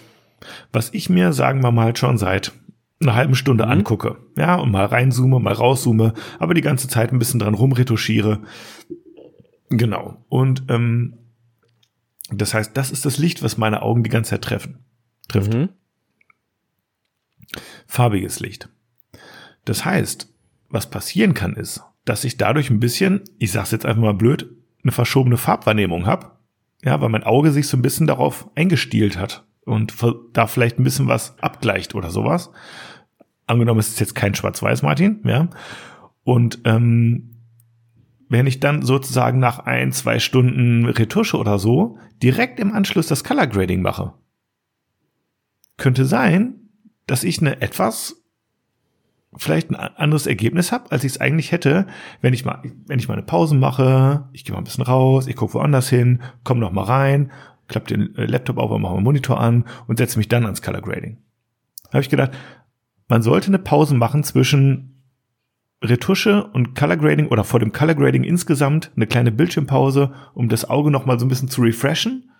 was 0.72 0.92
ich 0.92 1.10
mir, 1.10 1.32
sagen 1.32 1.62
wir 1.62 1.70
mal, 1.70 1.94
schon 1.96 2.18
seit 2.18 2.52
einer 3.00 3.14
halben 3.14 3.34
Stunde 3.34 3.66
mhm. 3.66 3.72
angucke. 3.72 4.16
Ja, 4.36 4.56
und 4.56 4.70
mal 4.70 4.86
reinzoome, 4.86 5.38
mal 5.38 5.52
rauszoome, 5.52 6.14
aber 6.38 6.54
die 6.54 6.62
ganze 6.62 6.88
Zeit 6.88 7.12
ein 7.12 7.18
bisschen 7.18 7.40
dran 7.40 7.54
rumretuschiere. 7.54 8.42
Genau. 9.70 10.24
Und 10.28 10.64
ähm, 10.68 11.18
das 12.30 12.54
heißt, 12.54 12.76
das 12.76 12.90
ist 12.90 13.04
das 13.04 13.18
Licht, 13.18 13.42
was 13.42 13.58
meine 13.58 13.82
Augen 13.82 14.02
die 14.02 14.10
ganze 14.10 14.30
Zeit 14.30 14.42
treffen. 14.42 14.84
Trifft. 15.28 15.54
Mhm. 15.54 15.68
Farbiges 17.86 18.40
Licht. 18.40 18.68
Das 19.64 19.84
heißt, 19.84 20.32
was 20.68 20.90
passieren 20.90 21.34
kann, 21.34 21.54
ist, 21.54 21.82
dass 22.08 22.24
ich 22.24 22.36
dadurch 22.36 22.70
ein 22.70 22.80
bisschen, 22.80 23.22
ich 23.38 23.52
sag's 23.52 23.70
jetzt 23.70 23.86
einfach 23.86 24.02
mal 24.02 24.14
blöd, 24.14 24.50
eine 24.82 24.92
verschobene 24.92 25.36
Farbwahrnehmung 25.36 26.06
habe. 26.06 26.32
Ja, 26.82 27.00
weil 27.00 27.08
mein 27.08 27.24
Auge 27.24 27.50
sich 27.50 27.66
so 27.66 27.76
ein 27.76 27.82
bisschen 27.82 28.06
darauf 28.06 28.48
eingestielt 28.54 29.18
hat 29.18 29.44
und 29.64 29.94
da 30.32 30.46
vielleicht 30.46 30.78
ein 30.78 30.84
bisschen 30.84 31.08
was 31.08 31.38
abgleicht 31.40 31.94
oder 31.94 32.10
sowas. 32.10 32.50
Angenommen, 33.46 33.80
es 33.80 33.88
ist 33.88 34.00
jetzt 34.00 34.14
kein 34.14 34.34
Schwarz-Weiß, 34.34 34.82
Martin, 34.82 35.20
ja. 35.24 35.48
Und 36.22 36.60
ähm, 36.64 37.30
wenn 38.28 38.46
ich 38.46 38.60
dann 38.60 38.82
sozusagen 38.82 39.38
nach 39.38 39.60
ein, 39.60 39.92
zwei 39.92 40.18
Stunden 40.18 40.84
Retusche 40.84 41.36
oder 41.36 41.58
so 41.58 41.98
direkt 42.22 42.60
im 42.60 42.72
Anschluss 42.72 43.06
das 43.08 43.24
Color 43.24 43.46
Grading 43.48 43.82
mache, 43.82 44.14
könnte 45.76 46.04
sein, 46.04 46.54
dass 47.06 47.24
ich 47.24 47.40
eine 47.40 47.60
etwas 47.60 48.22
vielleicht 49.36 49.70
ein 49.70 49.76
anderes 49.76 50.26
Ergebnis 50.26 50.72
habe, 50.72 50.90
als 50.90 51.04
ich 51.04 51.12
es 51.12 51.20
eigentlich 51.20 51.52
hätte, 51.52 51.86
wenn 52.22 52.34
ich 52.34 52.44
mal, 52.44 52.62
wenn 52.86 52.98
ich 52.98 53.08
mal 53.08 53.14
eine 53.14 53.22
Pause 53.22 53.54
mache, 53.54 54.28
ich 54.32 54.44
gehe 54.44 54.52
mal 54.52 54.58
ein 54.58 54.64
bisschen 54.64 54.84
raus, 54.84 55.26
ich 55.26 55.36
gucke 55.36 55.54
woanders 55.54 55.88
hin, 55.88 56.22
komme 56.44 56.60
noch 56.60 56.72
mal 56.72 56.84
rein, 56.84 57.30
klappe 57.68 57.88
den 57.88 58.14
äh, 58.16 58.24
Laptop 58.24 58.58
auf 58.58 58.70
und 58.70 58.82
mache 58.82 58.94
meinen 58.94 59.04
Monitor 59.04 59.38
an 59.40 59.64
und 59.86 59.98
setze 59.98 60.18
mich 60.18 60.28
dann 60.28 60.44
ans 60.44 60.62
Color 60.62 60.80
Grading. 60.80 61.18
Habe 61.92 62.00
ich 62.00 62.08
gedacht, 62.08 62.32
man 63.08 63.22
sollte 63.22 63.48
eine 63.48 63.58
Pause 63.58 63.94
machen 63.94 64.24
zwischen 64.24 64.94
Retusche 65.82 66.44
und 66.44 66.74
Color 66.74 66.96
Grading 66.96 67.28
oder 67.28 67.44
vor 67.44 67.60
dem 67.60 67.72
Color 67.72 67.94
Grading 67.94 68.24
insgesamt 68.24 68.90
eine 68.96 69.06
kleine 69.06 69.30
Bildschirmpause, 69.30 70.12
um 70.34 70.48
das 70.48 70.68
Auge 70.68 70.90
noch 70.90 71.06
mal 71.06 71.18
so 71.18 71.26
ein 71.26 71.28
bisschen 71.28 71.48
zu 71.48 71.60
refreshen 71.60 72.30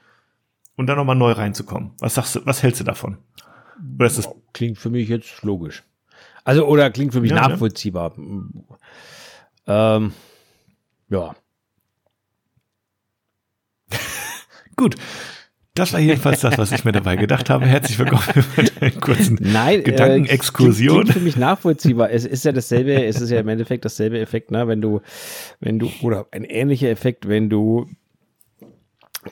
und 0.77 0.87
dann 0.87 0.97
noch 0.97 1.05
mal 1.05 1.15
neu 1.15 1.33
reinzukommen. 1.33 1.93
Was 2.01 2.15
sagst 2.15 2.35
du, 2.35 2.41
was 2.45 2.63
hältst 2.63 2.81
du 2.81 2.85
davon? 2.85 3.19
Oder 3.97 4.07
ist 4.07 4.29
Klingt 4.53 4.79
für 4.79 4.91
mich 4.91 5.09
jetzt 5.09 5.43
logisch. 5.43 5.85
Also, 6.45 6.67
oder 6.67 6.91
klingt 6.91 7.13
für 7.13 7.21
mich 7.21 7.31
ja, 7.31 7.49
nachvollziehbar. 7.49 8.15
Ja. 9.67 9.97
Ähm, 9.97 10.13
ja. 11.09 11.35
Gut. 14.77 14.97
Das 15.75 15.93
war 15.93 16.01
jedenfalls 16.01 16.41
das, 16.41 16.59
was 16.59 16.73
ich 16.73 16.85
mir 16.85 16.91
dabei 16.91 17.15
gedacht 17.15 17.51
habe. 17.51 17.65
Herzlich 17.65 18.01
willkommen 18.01 18.23
für 18.23 18.65
eine 18.81 18.91
kurzen 18.91 19.39
Nein, 19.41 19.79
äh, 19.79 19.83
Gedankenexkursion. 19.83 20.97
Äh, 20.97 21.01
klingt 21.03 21.13
für 21.19 21.25
mich 21.25 21.37
nachvollziehbar. 21.37 22.11
Es 22.11 22.25
ist 22.25 22.45
ja 22.45 22.51
dasselbe, 22.51 23.05
es 23.05 23.21
ist 23.21 23.31
ja 23.31 23.39
im 23.39 23.47
Endeffekt 23.47 23.85
dasselbe 23.85 24.19
Effekt, 24.19 24.51
ne? 24.51 24.67
wenn 24.67 24.81
du, 24.81 25.03
wenn 25.61 25.79
du, 25.79 25.89
oder 26.03 26.27
ein 26.33 26.43
ähnlicher 26.43 26.89
Effekt, 26.89 27.29
wenn 27.29 27.49
du 27.49 27.87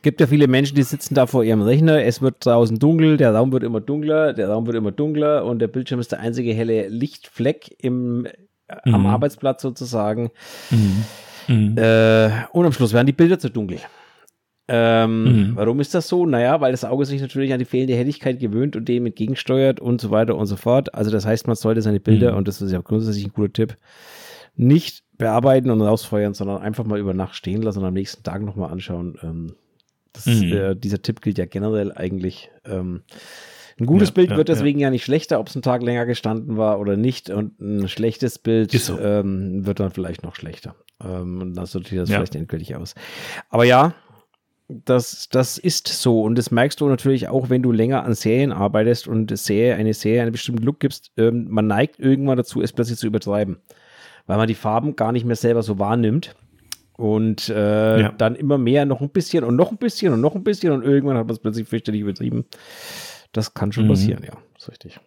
gibt 0.03 0.21
ja 0.21 0.26
viele 0.26 0.49
Menschen, 0.49 0.75
die 0.75 0.83
sitzen 0.83 1.15
da 1.15 1.26
vor 1.26 1.45
ihrem 1.45 1.62
Rechner, 1.62 2.05
es 2.05 2.21
wird 2.21 2.45
draußen 2.45 2.79
dunkel, 2.79 3.17
der 3.17 3.35
Raum 3.35 3.53
wird 3.53 3.62
immer 3.62 3.81
dunkler, 3.81 4.33
der 4.33 4.49
Raum 4.49 4.67
wird 4.67 4.76
immer 4.76 4.93
dunkler 4.93 5.45
und 5.45 5.59
der 5.59 5.69
Bildschirm 5.69 6.00
ist 6.00 6.12
der 6.12 6.21
einzige 6.21 6.53
helle 6.53 6.88
Lichtfleck 6.88 7.76
im, 7.83 8.26
mhm. 8.85 8.95
am 8.95 9.07
Arbeitsplatz 9.07 9.62
sozusagen. 9.62 10.31
Mhm. 10.71 11.05
Mhm. 11.49 11.79
Äh, 11.79 12.31
und 12.53 12.67
am 12.67 12.73
Schluss 12.73 12.93
werden 12.93 13.07
die 13.07 13.12
Bilder 13.12 13.38
zu 13.38 13.50
dunkel. 13.50 13.79
Ähm, 14.69 15.25
mhm. 15.50 15.57
Warum 15.57 15.79
ist 15.79 15.95
das 15.95 16.09
so? 16.09 16.26
Naja, 16.26 16.61
weil 16.61 16.73
das 16.73 16.85
Auge 16.85 17.05
sich 17.05 17.21
natürlich 17.21 17.53
an 17.53 17.61
die 17.61 17.65
fehlende 17.65 17.95
Helligkeit 17.95 18.41
gewöhnt 18.41 18.75
und 18.75 18.88
dem 18.88 19.07
entgegensteuert 19.07 19.79
und 19.79 20.00
so 20.00 20.11
weiter 20.11 20.37
und 20.37 20.47
so 20.47 20.57
fort. 20.57 20.93
Also 20.95 21.11
das 21.11 21.25
heißt, 21.25 21.47
man 21.47 21.55
sollte 21.55 21.83
seine 21.83 22.00
Bilder, 22.00 22.33
mhm. 22.33 22.38
und 22.38 22.49
das 22.49 22.61
ist 22.61 22.73
ja 22.73 22.81
grundsätzlich 22.81 23.26
ein 23.26 23.33
guter 23.33 23.53
Tipp, 23.53 23.76
nicht 24.57 25.05
bearbeiten 25.19 25.71
und 25.71 25.81
rausfeuern, 25.83 26.35
sondern 26.35 26.62
einfach 26.62 26.85
mal 26.85 26.99
über 26.99 27.15
Nacht 27.15 27.37
stehen 27.37 27.62
lassen 27.62 27.81
und 27.81 27.85
am 27.85 27.95
nächsten 27.95 28.25
Tag 28.25 28.43
nochmal 28.43 28.73
anschauen. 28.73 29.17
Ähm, 29.23 29.53
Das, 30.17 30.27
mhm. 30.27 30.53
äh, 30.53 30.75
dieser 30.75 31.01
Tipp 31.01 31.21
gilt 31.21 31.39
ja 31.39 31.47
generell 31.47 31.93
eigentlich. 31.93 32.51
Ähm, 32.65 33.03
ein 33.79 33.87
gutes 33.87 34.09
ja, 34.09 34.15
Bild 34.15 34.31
ja, 34.31 34.37
wird 34.39 34.49
deswegen 34.49 34.81
ja. 34.81 34.87
ja. 34.87 34.91
nicht 34.91 35.05
schlechter, 35.05 35.39
ob 35.39 35.49
es 35.49 35.55
einen 35.55 35.63
Tag 35.63 35.83
länger 35.83 36.07
gestanden 36.07 36.57
war 36.57 36.81
oder 36.81 36.97
nicht. 36.97 37.29
Und 37.29 37.61
ein 37.61 37.89
schlechtes 37.89 38.39
Bild 38.39 38.73
so. 38.73 38.99
ähm, 38.99 39.67
wird 39.67 39.81
dann 39.81 39.91
vielleicht 39.91 40.23
noch 40.23 40.35
schlechter. 40.35 40.75
Ähm, 41.05 41.43
und 41.43 41.55
dann 41.55 41.67
sortiert 41.67 42.03
das 42.03 42.11
vielleicht 42.11 42.35
endgültig 42.35 42.75
aus. 42.75 42.95
Aber 43.51 43.65
ja, 43.65 43.95
das, 44.69 45.29
das 45.29 45.59
ist 45.59 45.89
so. 45.89 46.23
Und 46.23 46.37
das 46.37 46.51
merkst 46.51 46.81
du 46.81 46.89
natürlich 46.89 47.29
auch, 47.29 47.51
wenn 47.51 47.63
du 47.63 47.71
länger 47.71 48.05
an 48.05 48.15
Serien 48.15 48.51
arbeitest 48.51 49.07
und 49.07 49.37
Serie, 49.37 49.77
eine 49.77 49.95
Serie 49.95 50.23
einen 50.23 50.33
bestimmten 50.33 50.63
Look 50.63 50.81
gibst. 50.81 51.13
Ähm, 51.17 51.47
man 51.51 51.67
neigt 51.67 52.01
irgendwann 52.01 52.39
dazu, 52.39 52.63
es 52.63 52.73
plötzlich 52.73 52.99
zu 52.99 53.07
übertreiben. 53.07 53.59
Weil 54.27 54.39
man 54.39 54.49
die 54.49 54.55
Farben 54.55 54.97
gar 54.97 55.13
nicht 55.13 55.25
mehr 55.25 55.37
selber 55.37 55.63
so 55.63 55.79
wahrnimmt. 55.79 56.35
Und 56.97 57.50
äh, 57.50 58.00
ja. 58.00 58.12
dann 58.12 58.35
immer 58.37 58.57
mehr, 58.57 58.87
noch 58.87 59.03
ein 59.03 59.11
bisschen 59.11 59.45
und 59.45 59.55
noch 59.55 59.71
ein 59.71 59.76
bisschen 59.76 60.15
und 60.15 60.21
noch 60.21 60.35
ein 60.35 60.45
bisschen 60.45 60.73
und 60.73 60.83
irgendwann 60.83 61.19
hat 61.19 61.26
man 61.26 61.35
es 61.35 61.41
plötzlich 61.41 61.69
fürchterlich 61.69 62.00
übertrieben. 62.00 62.47
Das 63.33 63.53
kann 63.53 63.71
schon 63.73 63.85
mhm. 63.85 63.91
passieren, 63.91 64.25
ja, 64.25 64.33
ist 64.57 64.71
richtig. 64.71 64.99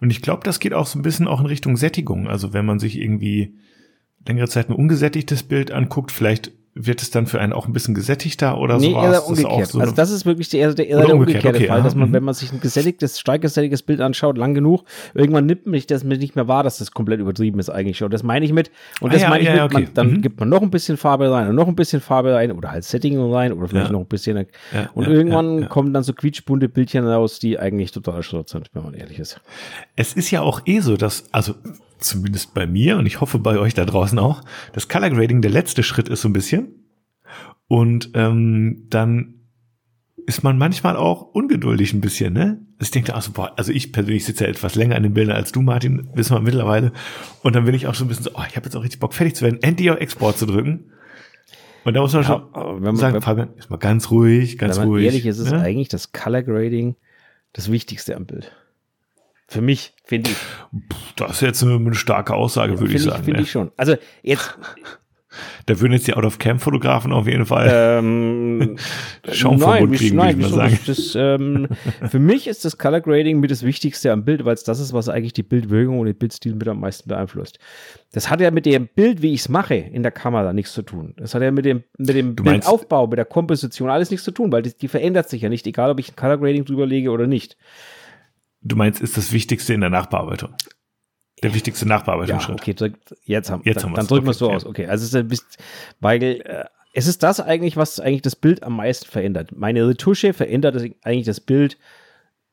Und 0.00 0.10
ich 0.10 0.20
glaube, 0.20 0.42
das 0.44 0.60
geht 0.60 0.74
auch 0.74 0.86
so 0.86 0.98
ein 0.98 1.02
bisschen 1.02 1.26
auch 1.26 1.40
in 1.40 1.46
Richtung 1.46 1.76
Sättigung. 1.76 2.28
Also 2.28 2.52
wenn 2.52 2.66
man 2.66 2.78
sich 2.78 2.98
irgendwie 2.98 3.56
längere 4.26 4.48
Zeit 4.48 4.68
ein 4.68 4.74
ungesättigtes 4.74 5.42
Bild 5.42 5.70
anguckt, 5.70 6.12
vielleicht 6.12 6.52
wird 6.78 7.00
es 7.00 7.10
dann 7.10 7.26
für 7.26 7.40
einen 7.40 7.54
auch 7.54 7.66
ein 7.66 7.72
bisschen 7.72 7.94
gesättigter 7.94 8.58
oder 8.58 8.76
nee, 8.76 8.90
sowas? 8.90 9.12
Eher 9.14 9.26
umgekehrt. 9.26 9.68
So 9.68 9.80
also 9.80 9.94
das 9.94 10.10
ist 10.10 10.26
wirklich 10.26 10.50
der, 10.50 10.74
der, 10.74 10.86
eher 10.86 11.06
der 11.06 11.16
umgekehrte 11.16 11.48
okay, 11.56 11.68
Fall, 11.68 11.82
dass 11.82 11.94
man, 11.94 12.10
mhm. 12.10 12.12
wenn 12.12 12.24
man 12.24 12.34
sich 12.34 12.52
ein 12.52 12.60
gesättigtes, 12.60 13.18
stark 13.18 13.40
gesättigtes 13.40 13.82
Bild 13.82 14.02
anschaut, 14.02 14.36
lang 14.36 14.52
genug, 14.52 14.84
irgendwann 15.14 15.46
nimmt 15.46 15.66
mich 15.66 15.86
das 15.86 16.04
nicht 16.04 16.36
mehr 16.36 16.48
wahr, 16.48 16.62
dass 16.62 16.76
das 16.76 16.90
komplett 16.90 17.18
übertrieben 17.20 17.58
ist 17.58 17.70
eigentlich 17.70 17.96
schon. 17.96 18.10
Das 18.10 18.22
meine 18.22 18.44
ich 18.44 18.52
mit. 18.52 18.70
Und 19.00 19.08
ah, 19.08 19.12
das 19.14 19.22
ja, 19.22 19.30
meine 19.30 19.42
ich 19.42 19.48
ja, 19.48 19.54
mit, 19.54 19.62
okay. 19.64 19.84
man, 19.84 19.94
dann 19.94 20.10
mhm. 20.10 20.22
gibt 20.22 20.38
man 20.38 20.50
noch 20.50 20.60
ein 20.60 20.70
bisschen 20.70 20.98
Farbe 20.98 21.30
rein 21.30 21.48
und 21.48 21.54
noch 21.54 21.66
ein 21.66 21.76
bisschen 21.76 22.02
Farbe 22.02 22.34
rein 22.34 22.52
oder 22.52 22.70
halt 22.70 22.84
Setting 22.84 23.18
rein 23.32 23.52
oder 23.54 23.68
vielleicht 23.68 23.86
ja. 23.86 23.92
noch 23.92 24.00
ein 24.00 24.06
bisschen. 24.06 24.46
und 24.94 25.06
irgendwann 25.06 25.70
kommen 25.70 25.94
dann 25.94 26.02
so 26.02 26.12
quietschbunte 26.12 26.68
Bildchen 26.68 27.06
raus, 27.06 27.38
die 27.38 27.58
eigentlich 27.58 27.90
total 27.90 28.22
schrott 28.22 28.50
sind, 28.50 28.68
wenn 28.74 28.82
man 28.82 28.92
ehrlich 28.92 29.18
ist. 29.18 29.40
Es 29.96 30.12
ist 30.12 30.30
ja 30.30 30.42
auch 30.42 30.60
eh 30.66 30.80
so, 30.80 30.98
dass, 30.98 31.24
also 31.32 31.54
zumindest 32.06 32.54
bei 32.54 32.66
mir 32.66 32.96
und 32.98 33.06
ich 33.06 33.20
hoffe 33.20 33.38
bei 33.38 33.58
euch 33.58 33.74
da 33.74 33.84
draußen 33.84 34.18
auch, 34.18 34.42
das 34.72 34.88
Color 34.88 35.10
Grading 35.10 35.42
der 35.42 35.50
letzte 35.50 35.82
Schritt 35.82 36.08
ist 36.08 36.22
so 36.22 36.28
ein 36.28 36.32
bisschen. 36.32 36.86
Und 37.68 38.10
ähm, 38.14 38.86
dann 38.88 39.34
ist 40.26 40.42
man 40.42 40.58
manchmal 40.58 40.96
auch 40.96 41.22
ungeduldig 41.22 41.92
ein 41.92 42.00
bisschen, 42.00 42.32
ne? 42.32 42.60
Also 42.78 42.88
ich 42.88 42.90
denke, 42.90 43.14
also, 43.14 43.32
boah, 43.32 43.52
also 43.56 43.72
ich 43.72 43.92
persönlich 43.92 44.24
sitze 44.24 44.44
ja 44.44 44.50
etwas 44.50 44.74
länger 44.74 44.96
an 44.96 45.02
den 45.02 45.14
Bildern 45.14 45.36
als 45.36 45.52
du, 45.52 45.62
Martin, 45.62 46.10
wissen 46.14 46.34
wir 46.34 46.40
mittlerweile. 46.40 46.92
Und 47.42 47.54
dann 47.54 47.64
bin 47.64 47.74
ich 47.74 47.86
auch 47.86 47.94
so 47.94 48.04
ein 48.04 48.08
bisschen 48.08 48.24
so, 48.24 48.30
oh, 48.34 48.42
ich 48.48 48.56
habe 48.56 48.66
jetzt 48.66 48.76
auch 48.76 48.82
richtig 48.82 49.00
Bock, 49.00 49.14
fertig 49.14 49.36
zu 49.36 49.44
werden, 49.44 49.62
endlich 49.62 49.90
auf 49.90 49.98
Export 49.98 50.36
zu 50.36 50.46
drücken. 50.46 50.90
Und 51.84 51.94
da 51.94 52.00
muss 52.00 52.12
man 52.12 52.22
ja, 52.22 52.48
schon 52.52 52.82
man, 52.82 52.96
sagen, 52.96 53.22
Fabian, 53.22 53.50
ist 53.56 53.70
mal 53.70 53.76
ganz 53.76 54.10
ruhig, 54.10 54.58
ganz 54.58 54.76
wenn 54.76 54.82
man 54.82 54.88
ruhig. 54.88 55.06
Ehrlich 55.06 55.26
ist 55.26 55.38
es 55.38 55.52
ja? 55.52 55.60
eigentlich 55.60 55.88
das 55.88 56.12
Color 56.12 56.42
Grading 56.42 56.96
das 57.52 57.70
Wichtigste 57.70 58.16
am 58.16 58.26
Bild. 58.26 58.52
Für 59.48 59.60
mich, 59.60 59.94
finde 60.04 60.30
ich. 60.30 60.36
Das 61.16 61.32
ist 61.32 61.40
jetzt 61.42 61.62
eine, 61.62 61.94
starke 61.94 62.34
Aussage, 62.34 62.74
ja, 62.74 62.80
würde 62.80 62.94
ich 62.94 63.02
sagen. 63.02 63.22
Finde 63.24 63.40
ne? 63.40 63.44
ich 63.44 63.50
schon. 63.50 63.70
Also 63.76 63.96
jetzt, 64.22 64.56
da 65.66 65.80
würden 65.80 65.92
jetzt 65.92 66.06
die 66.06 66.14
Out-of-Cam-Fotografen 66.14 67.12
auf 67.12 67.26
jeden 67.26 67.46
Fall 67.46 67.68
ähm, 67.70 68.76
Schaumverbot 69.30 69.90
nein, 69.90 69.98
kriegen, 69.98 70.16
nein, 70.16 70.36
würde 70.36 70.48
ich 70.48 70.54
mal 70.54 70.70
sagen. 70.70 70.78
Das, 70.86 71.14
ähm, 71.14 71.68
für 72.08 72.18
mich 72.18 72.46
ist 72.46 72.64
das 72.64 72.78
Color 72.78 73.00
Grading 73.00 73.40
mit 73.40 73.50
das 73.50 73.62
Wichtigste 73.62 74.12
am 74.12 74.24
Bild, 74.24 74.44
weil 74.44 74.54
es 74.54 74.64
das 74.64 74.80
ist, 74.80 74.92
was 74.92 75.08
eigentlich 75.08 75.32
die 75.32 75.42
Bildwirkung 75.42 75.98
und 75.98 76.06
den 76.06 76.16
Bildstil 76.16 76.54
mit 76.54 76.68
am 76.68 76.80
meisten 76.80 77.08
beeinflusst. 77.08 77.58
Das 78.12 78.30
hat 78.30 78.40
ja 78.40 78.50
mit 78.50 78.66
dem 78.66 78.88
Bild, 78.88 79.22
wie 79.22 79.32
ich 79.32 79.40
es 79.40 79.48
mache, 79.48 79.74
in 79.74 80.02
der 80.02 80.12
Kamera 80.12 80.52
nichts 80.52 80.72
zu 80.72 80.82
tun. 80.82 81.14
Das 81.16 81.34
hat 81.34 81.42
ja 81.42 81.50
mit 81.50 81.64
dem, 81.64 81.84
mit 81.98 82.16
dem 82.16 82.36
Bildaufbau, 82.36 83.06
mit 83.06 83.18
der 83.18 83.24
Komposition 83.24 83.90
alles 83.90 84.10
nichts 84.10 84.24
zu 84.24 84.30
tun, 84.30 84.52
weil 84.52 84.62
die, 84.62 84.76
die 84.76 84.88
verändert 84.88 85.28
sich 85.28 85.42
ja 85.42 85.48
nicht, 85.48 85.66
egal 85.66 85.90
ob 85.90 86.00
ich 86.00 86.12
ein 86.12 86.16
Color 86.16 86.38
Grading 86.38 86.64
drüber 86.64 86.86
lege 86.86 87.10
oder 87.10 87.26
nicht. 87.26 87.56
Du 88.66 88.74
meinst, 88.74 89.00
ist 89.00 89.16
das 89.16 89.32
Wichtigste 89.32 89.74
in 89.74 89.80
der 89.80 89.90
Nachbearbeitung? 89.90 90.54
Der 91.42 91.54
wichtigste 91.54 91.86
Nachbearbeitungsschritt. 91.86 92.66
Ja, 92.66 92.74
okay, 92.74 92.92
jetzt 93.24 93.50
haben, 93.50 93.62
jetzt 93.64 93.76
dann, 93.76 93.84
haben 93.84 93.92
wir 93.92 93.96
Dann 93.96 94.06
drücken 94.06 94.26
wir 94.26 94.30
es 94.30 94.38
so 94.38 94.50
aus. 94.50 94.66
Okay, 94.66 94.86
also 94.86 95.04
es 95.04 95.30
ist, 95.32 95.58
weil 96.00 96.22
äh, 96.22 96.64
es 96.92 97.06
ist 97.06 97.22
das 97.22 97.40
eigentlich, 97.40 97.76
was 97.76 98.00
eigentlich 98.00 98.22
das 98.22 98.34
Bild 98.34 98.62
am 98.62 98.76
meisten 98.76 99.06
verändert. 99.08 99.54
Meine 99.54 99.86
Retusche 99.86 100.32
verändert 100.32 100.76
eigentlich 101.02 101.26
das 101.26 101.40
Bild. 101.40 101.78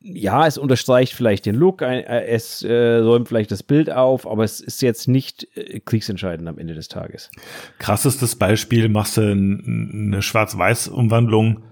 Ja, 0.02 0.46
es 0.46 0.58
unterstreicht 0.58 1.14
vielleicht 1.14 1.46
den 1.46 1.56
Look, 1.56 1.82
äh, 1.82 2.04
es 2.26 2.62
äh, 2.62 2.98
räumt 2.98 3.30
vielleicht 3.30 3.52
das 3.52 3.64
Bild 3.64 3.90
auf, 3.90 4.28
aber 4.28 4.44
es 4.44 4.60
ist 4.60 4.82
jetzt 4.82 5.08
nicht 5.08 5.48
äh, 5.56 5.80
kriegsentscheidend 5.80 6.48
am 6.48 6.60
Ende 6.60 6.74
des 6.74 6.90
Tages. 6.90 7.32
Krassestes 7.80 8.36
Beispiel, 8.36 8.90
machst 8.90 9.16
du 9.16 9.22
eine 9.22 10.22
Schwarz-Weiß-Umwandlung, 10.22 11.64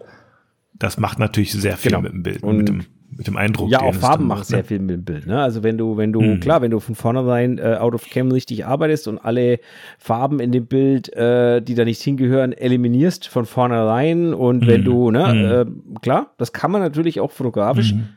das 0.73 0.97
macht 0.97 1.19
natürlich 1.19 1.51
sehr 1.51 1.75
viel 1.75 1.91
genau. 1.91 2.03
mit 2.03 2.13
dem 2.13 2.23
Bild, 2.23 2.41
und 2.41 2.57
mit 2.57 2.69
dem 2.69 2.85
mit 3.21 3.27
dem 3.27 3.37
Eindruck. 3.37 3.69
Ja, 3.69 3.81
auch 3.81 3.93
Farben 3.93 4.25
macht 4.25 4.47
sehr 4.47 4.59
ne? 4.59 4.63
viel 4.63 4.79
mit 4.79 4.89
dem 4.89 5.03
Bild. 5.03 5.27
Ne? 5.27 5.39
Also 5.39 5.61
wenn 5.61 5.77
du, 5.77 5.95
wenn 5.95 6.11
du, 6.11 6.21
mhm. 6.21 6.39
klar, 6.39 6.63
wenn 6.63 6.71
du 6.71 6.79
von 6.79 6.95
vornherein 6.95 7.59
äh, 7.59 7.77
out 7.79 7.93
of 7.93 8.09
cam 8.09 8.31
richtig 8.31 8.65
arbeitest 8.65 9.07
und 9.07 9.19
alle 9.19 9.59
Farben 9.99 10.39
in 10.39 10.51
dem 10.51 10.65
Bild, 10.65 11.13
äh, 11.13 11.61
die 11.61 11.75
da 11.75 11.85
nicht 11.85 12.01
hingehören, 12.01 12.51
eliminierst 12.51 13.27
von 13.27 13.45
vornherein 13.45 14.33
und 14.33 14.63
mhm. 14.63 14.67
wenn 14.67 14.83
du, 14.83 15.11
ne, 15.11 15.65
mhm. 15.67 15.93
äh, 15.93 15.99
klar, 15.99 16.33
das 16.39 16.51
kann 16.51 16.71
man 16.71 16.81
natürlich 16.81 17.19
auch 17.19 17.29
fotografisch 17.29 17.93
mhm. 17.93 18.09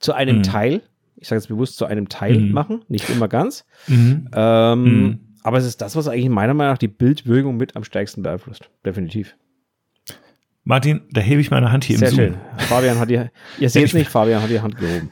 zu 0.00 0.12
einem 0.12 0.38
mhm. 0.38 0.42
Teil, 0.42 0.82
ich 1.16 1.28
sage 1.28 1.40
jetzt 1.40 1.48
bewusst 1.48 1.78
zu 1.78 1.86
einem 1.86 2.10
Teil 2.10 2.40
machen, 2.40 2.82
nicht 2.88 3.08
immer 3.08 3.28
ganz. 3.28 3.64
Ähm, 3.88 5.20
aber 5.42 5.56
es 5.56 5.64
ist 5.64 5.80
das, 5.80 5.96
was 5.96 6.08
eigentlich 6.08 6.28
meiner 6.28 6.52
Meinung 6.52 6.72
nach 6.72 6.78
die 6.78 6.88
Bildwirkung 6.88 7.56
mit 7.56 7.74
am 7.74 7.84
stärksten 7.84 8.22
beeinflusst. 8.22 8.68
Definitiv. 8.84 9.34
Martin, 10.70 11.00
da 11.10 11.20
hebe 11.20 11.40
ich 11.40 11.50
meine 11.50 11.72
Hand 11.72 11.82
hier 11.82 11.98
Sehr 11.98 12.10
im 12.10 12.14
Zoom. 12.14 12.24
Sehr 12.24 12.32
schön. 12.32 12.66
Fabian 12.68 12.98
hat 13.00 13.10
die, 13.10 13.24
ihr 13.58 13.68
seht 13.68 13.86
es 13.86 13.92
nicht, 13.92 14.08
Fabian 14.08 14.40
hat 14.40 14.50
die 14.50 14.60
Hand 14.60 14.76
gehoben. 14.76 15.10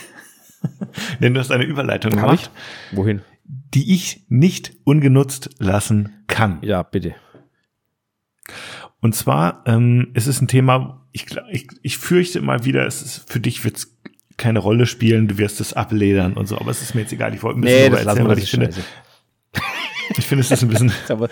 Denn 1.20 1.32
du 1.32 1.40
hast 1.40 1.50
eine 1.50 1.64
Überleitung 1.64 2.12
Hab 2.12 2.20
gemacht. 2.20 2.50
Ich? 2.90 2.96
Wohin? 2.96 3.22
Die 3.44 3.94
ich 3.94 4.26
nicht 4.28 4.76
ungenutzt 4.84 5.50
lassen 5.58 6.22
kann. 6.26 6.58
Ja, 6.60 6.82
bitte. 6.82 7.14
Und 9.00 9.14
zwar 9.14 9.62
ähm, 9.66 10.10
es 10.12 10.26
ist 10.26 10.42
ein 10.42 10.48
Thema, 10.48 11.06
ich, 11.12 11.26
ich, 11.50 11.66
ich 11.80 11.96
fürchte 11.96 12.42
mal 12.42 12.66
wieder, 12.66 12.86
es 12.86 13.00
ist, 13.00 13.30
für 13.30 13.40
dich 13.40 13.64
wird 13.64 13.78
es 13.78 13.96
keine 14.36 14.58
Rolle 14.58 14.84
spielen, 14.84 15.28
du 15.28 15.38
wirst 15.38 15.62
es 15.62 15.72
abledern 15.72 16.34
und 16.34 16.46
so, 16.46 16.58
aber 16.58 16.70
es 16.70 16.82
ist 16.82 16.94
mir 16.94 17.00
jetzt 17.00 17.12
egal, 17.12 17.34
ich 17.34 17.42
wollte 17.42 17.58
ein 17.58 17.62
bisschen 17.62 17.78
nee, 17.78 17.88
darüber 17.88 18.10
erzählen, 18.10 18.28
weil 18.28 18.38
ich 18.38 18.50
finde, 18.50 18.70
ich 20.18 20.26
finde, 20.26 20.40
es 20.40 20.50
ist 20.50 20.62
ein 20.62 20.68
bisschen. 20.68 20.92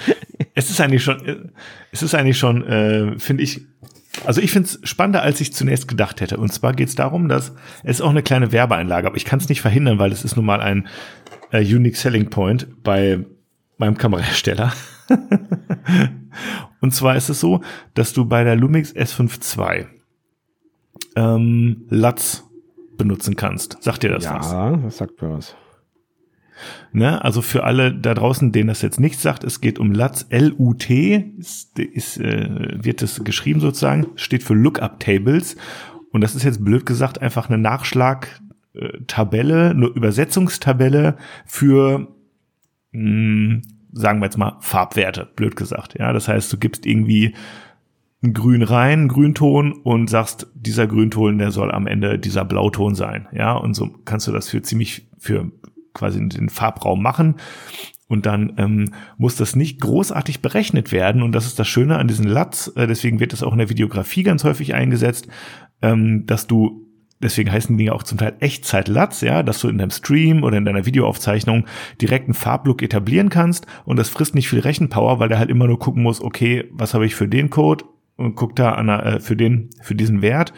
es 0.54 0.70
ist 0.70 0.80
eigentlich 0.80 1.04
schon, 1.04 1.52
es 1.92 2.02
ist 2.02 2.14
eigentlich 2.14 2.38
schon, 2.38 2.66
äh, 2.66 3.18
finde 3.18 3.42
ich, 3.42 3.62
also 4.24 4.40
ich 4.40 4.50
finde 4.50 4.68
es 4.68 4.80
spannender, 4.88 5.22
als 5.22 5.40
ich 5.40 5.52
zunächst 5.52 5.88
gedacht 5.88 6.20
hätte. 6.20 6.36
Und 6.38 6.52
zwar 6.52 6.72
geht 6.72 6.88
es 6.88 6.94
darum, 6.94 7.28
dass 7.28 7.52
es 7.84 8.00
auch 8.00 8.10
eine 8.10 8.22
kleine 8.22 8.52
Werbeeinlage, 8.52 9.06
aber 9.06 9.16
ich 9.16 9.24
kann 9.24 9.38
es 9.38 9.48
nicht 9.48 9.60
verhindern, 9.60 9.98
weil 9.98 10.12
es 10.12 10.24
ist 10.24 10.36
nun 10.36 10.46
mal 10.46 10.60
ein 10.60 10.88
äh, 11.50 11.60
Unique 11.60 11.96
Selling 11.96 12.30
Point 12.30 12.68
bei 12.82 13.24
meinem 13.78 13.98
Kamerahersteller. 13.98 14.72
Und 16.80 16.94
zwar 16.94 17.16
ist 17.16 17.28
es 17.28 17.40
so, 17.40 17.62
dass 17.94 18.12
du 18.12 18.24
bei 18.24 18.44
der 18.44 18.56
Lumix 18.56 18.94
S5 18.94 19.58
II 19.58 19.86
ähm, 21.16 21.86
LUTs 21.88 22.44
benutzen 22.96 23.36
kannst. 23.36 23.78
Sagt 23.82 24.02
dir 24.02 24.10
das 24.10 24.24
ja, 24.24 24.38
was? 24.38 24.52
Ja, 24.52 24.76
das 24.76 24.96
sagt 24.96 25.20
mir 25.22 25.32
was. 25.32 25.54
Ne? 26.92 27.24
Also 27.24 27.42
für 27.42 27.64
alle 27.64 27.92
da 27.94 28.14
draußen, 28.14 28.52
denen 28.52 28.68
das 28.68 28.82
jetzt 28.82 29.00
nichts 29.00 29.22
sagt, 29.22 29.42
es 29.44 29.60
geht 29.60 29.78
um 29.78 29.92
LUT. 29.92 30.26
L-U-T 30.30 31.32
ist, 31.38 31.78
ist, 31.78 32.18
äh, 32.18 32.82
wird 32.82 33.02
es 33.02 33.22
geschrieben 33.24 33.60
sozusagen, 33.60 34.06
steht 34.16 34.42
für 34.42 34.54
Lookup 34.54 35.00
Tables. 35.00 35.56
Und 36.12 36.22
das 36.22 36.34
ist 36.34 36.44
jetzt 36.44 36.64
blöd 36.64 36.86
gesagt 36.86 37.20
einfach 37.20 37.48
eine 37.48 37.58
Nachschlagtabelle, 37.58 39.70
eine 39.70 39.86
Übersetzungstabelle 39.86 41.16
für, 41.44 42.08
mh, 42.92 42.92
hm, 42.92 43.62
sagen 43.92 44.20
wir 44.20 44.26
jetzt 44.26 44.38
mal, 44.38 44.58
Farbwerte, 44.60 45.28
blöd 45.36 45.56
gesagt. 45.56 45.98
Ja, 45.98 46.12
das 46.12 46.28
heißt, 46.28 46.52
du 46.52 46.58
gibst 46.58 46.86
irgendwie 46.86 47.34
ein 48.22 48.34
Grün 48.34 48.62
rein, 48.62 49.00
einen 49.00 49.08
Grünton 49.08 49.72
und 49.72 50.08
sagst, 50.08 50.46
dieser 50.54 50.86
Grünton, 50.86 51.38
der 51.38 51.50
soll 51.50 51.70
am 51.70 51.86
Ende 51.86 52.18
dieser 52.18 52.44
Blauton 52.44 52.94
sein. 52.94 53.28
Ja, 53.32 53.54
und 53.54 53.74
so 53.74 53.88
kannst 54.04 54.26
du 54.26 54.32
das 54.32 54.48
für 54.48 54.62
ziemlich, 54.62 55.08
für 55.18 55.50
quasi 55.96 56.26
den 56.28 56.48
Farbraum 56.48 57.02
machen. 57.02 57.36
Und 58.08 58.24
dann 58.24 58.54
ähm, 58.58 58.92
muss 59.18 59.34
das 59.34 59.56
nicht 59.56 59.80
großartig 59.80 60.40
berechnet 60.40 60.92
werden. 60.92 61.22
Und 61.22 61.32
das 61.32 61.46
ist 61.46 61.58
das 61.58 61.66
Schöne 61.66 61.98
an 61.98 62.06
diesen 62.06 62.28
LUTs. 62.28 62.68
Äh, 62.68 62.86
deswegen 62.86 63.18
wird 63.18 63.32
das 63.32 63.42
auch 63.42 63.52
in 63.52 63.58
der 63.58 63.68
Videografie 63.68 64.22
ganz 64.22 64.44
häufig 64.44 64.74
eingesetzt, 64.74 65.26
ähm, 65.82 66.24
dass 66.26 66.46
du 66.46 66.86
Deswegen 67.18 67.50
heißen 67.50 67.78
die 67.78 67.84
ja 67.84 67.92
auch 67.92 68.02
zum 68.02 68.18
Teil 68.18 68.36
Echtzeit-LUTs, 68.40 69.22
ja, 69.22 69.42
dass 69.42 69.60
du 69.60 69.68
in 69.68 69.78
deinem 69.78 69.90
Stream 69.90 70.44
oder 70.44 70.58
in 70.58 70.66
deiner 70.66 70.84
Videoaufzeichnung 70.84 71.64
direkt 72.00 72.26
einen 72.26 72.34
Farblook 72.34 72.82
etablieren 72.82 73.30
kannst 73.30 73.66
und 73.86 73.98
das 73.98 74.10
frisst 74.10 74.34
nicht 74.34 74.50
viel 74.50 74.60
Rechenpower, 74.60 75.18
weil 75.18 75.30
der 75.30 75.38
halt 75.38 75.48
immer 75.48 75.66
nur 75.66 75.78
gucken 75.78 76.02
muss, 76.02 76.20
okay, 76.20 76.64
was 76.72 76.92
habe 76.92 77.06
ich 77.06 77.14
für 77.14 77.26
den 77.26 77.48
Code 77.48 77.86
und 78.16 78.34
guckt 78.34 78.58
da 78.58 78.72
an, 78.72 78.88
äh, 78.90 79.20
für 79.20 79.34
den, 79.34 79.70
für 79.80 79.94
diesen 79.94 80.20
Wert 80.20 80.52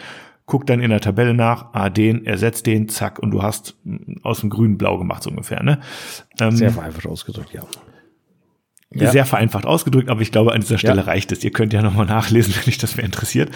guck 0.49 0.67
dann 0.67 0.81
in 0.81 0.90
der 0.90 1.00
Tabelle 1.00 1.35
nach, 1.35 1.67
ah, 1.75 1.90
den, 1.90 2.26
ersetzt 2.26 2.67
den, 2.67 2.88
zack, 2.88 3.21
und 3.21 3.31
du 3.31 3.43
hast 3.43 3.76
aus 4.23 4.40
dem 4.40 4.50
Grün 4.50 4.78
blau 4.78 4.99
gemacht, 4.99 5.23
so 5.23 5.31
ungefähr, 5.31 5.62
ne? 5.62 5.78
Ähm, 6.40 6.57
Sehr 6.57 6.73
vereinfacht 6.73 7.07
ausgedrückt, 7.07 7.52
ja. 7.52 7.62
Ja. 8.90 9.11
Sehr 9.11 9.26
vereinfacht 9.26 9.67
ausgedrückt, 9.67 10.09
aber 10.09 10.23
ich 10.23 10.33
glaube, 10.33 10.55
an 10.55 10.62
dieser 10.62 10.78
Stelle 10.78 11.02
ja. 11.02 11.02
reicht 11.02 11.31
es. 11.31 11.45
Ihr 11.45 11.50
könnt 11.50 11.75
ja 11.75 11.83
nochmal 11.83 12.07
nachlesen, 12.07 12.55
wenn 12.57 12.67
euch 12.67 12.78
das 12.78 12.97
mehr 12.97 13.05
interessiert. 13.05 13.50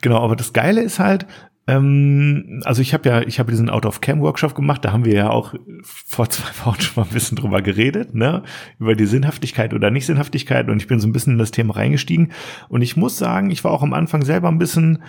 Genau, 0.00 0.18
aber 0.24 0.34
das 0.34 0.54
Geile 0.54 0.80
ist 0.80 0.98
halt, 0.98 1.26
ähm, 1.66 2.62
also 2.64 2.80
ich 2.80 2.94
habe 2.94 3.06
ja, 3.06 3.20
ich 3.20 3.38
habe 3.38 3.50
diesen 3.50 3.68
Out-of-Cam-Workshop 3.68 4.54
gemacht, 4.54 4.82
da 4.86 4.92
haben 4.92 5.04
wir 5.04 5.12
ja 5.12 5.28
auch 5.28 5.52
vor 5.82 6.30
zwei 6.30 6.48
Wochen 6.64 6.80
schon 6.80 7.02
mal 7.02 7.06
ein 7.06 7.12
bisschen 7.12 7.36
drüber 7.36 7.60
geredet, 7.60 8.14
ne? 8.14 8.42
Über 8.78 8.94
die 8.94 9.04
Sinnhaftigkeit 9.04 9.74
oder 9.74 9.90
Nicht-Sinnhaftigkeit 9.90 10.70
und 10.70 10.80
ich 10.80 10.88
bin 10.88 10.98
so 10.98 11.06
ein 11.06 11.12
bisschen 11.12 11.34
in 11.34 11.38
das 11.38 11.50
Thema 11.50 11.76
reingestiegen. 11.76 12.32
Und 12.70 12.80
ich 12.80 12.96
muss 12.96 13.18
sagen, 13.18 13.50
ich 13.50 13.64
war 13.64 13.72
auch 13.72 13.82
am 13.82 13.92
Anfang 13.92 14.24
selber 14.24 14.48
ein 14.48 14.58
bisschen 14.58 15.02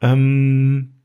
ähm, 0.00 1.00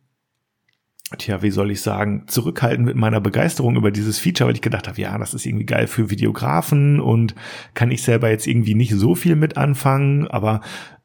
tja, 1.18 1.42
wie 1.42 1.52
soll 1.52 1.72
ich 1.72 1.82
sagen, 1.82 2.26
zurückhaltend 2.28 2.86
mit 2.86 2.96
meiner 2.96 3.22
Begeisterung 3.22 3.76
über 3.76 3.92
dieses 3.92 4.20
Feature, 4.20 4.48
weil 4.48 4.56
ich 4.56 4.62
gedacht 4.62 4.88
habe, 4.88 5.00
ja, 5.00 5.18
das 5.18 5.34
ist 5.34 5.46
irgendwie 5.46 5.66
geil 5.66 5.88
für 5.88 6.10
Videografen 6.10 7.00
und 7.00 7.36
kann 7.74 7.92
ich 7.92 8.04
selber 8.04 8.30
jetzt 8.30 8.48
irgendwie 8.48 8.76
nicht 8.76 8.94
so 8.94 9.16
viel 9.16 9.36
mit 9.36 9.58
anfangen, 9.58 10.28
aber 10.28 10.62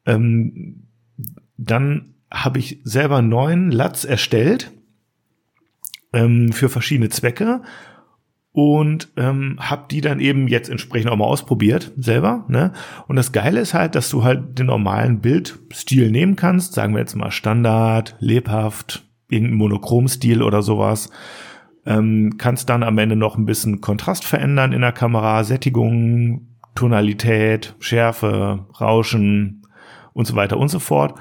ähm, 0.07 0.87
dann 1.57 2.15
habe 2.31 2.59
ich 2.59 2.81
selber 2.85 3.19
einen 3.19 3.29
neuen 3.29 3.71
Latz 3.71 4.05
erstellt 4.05 4.71
ähm, 6.13 6.53
für 6.53 6.69
verschiedene 6.69 7.11
Zwecke 7.11 7.63
und 8.53 9.09
ähm, 9.17 9.57
habe 9.61 9.85
die 9.91 10.01
dann 10.01 10.19
eben 10.19 10.49
jetzt 10.49 10.69
entsprechend 10.69 11.11
auch 11.11 11.17
mal 11.17 11.25
ausprobiert 11.25 11.93
selber. 11.97 12.45
Ne? 12.49 12.73
Und 13.07 13.17
das 13.17 13.33
Geile 13.33 13.61
ist 13.61 13.75
halt, 13.75 13.95
dass 13.95 14.11
du 14.11 14.25
halt 14.25 14.59
den 14.59 14.67
normalen 14.67 15.21
Bildstil 15.21 16.11
nehmen 16.11 16.37
kannst, 16.37 16.75
sagen 16.75 16.95
wir 16.95 17.01
jetzt 17.01 17.15
mal 17.15 17.31
Standard, 17.31 18.17
lebhaft, 18.19 19.09
irgendein 19.29 19.59
Monochromstil 19.59 20.43
oder 20.43 20.63
sowas. 20.63 21.11
Ähm, 21.87 22.35
kannst 22.39 22.69
dann 22.69 22.83
am 22.83 22.99
Ende 22.99 23.17
noch 23.17 23.39
ein 23.39 23.47
bisschen 23.47 23.81
Kontrast 23.81 24.25
verändern 24.25 24.73
in 24.73 24.81
der 24.81 24.93
Kamera, 24.93 25.45
Sättigung, 25.45 26.49
Tonalität, 26.75 27.75
Schärfe, 27.79 28.67
Rauschen 28.81 29.63
und 30.13 30.27
so 30.27 30.35
weiter 30.35 30.59
und 30.59 30.69
so 30.69 30.81
fort. 30.81 31.15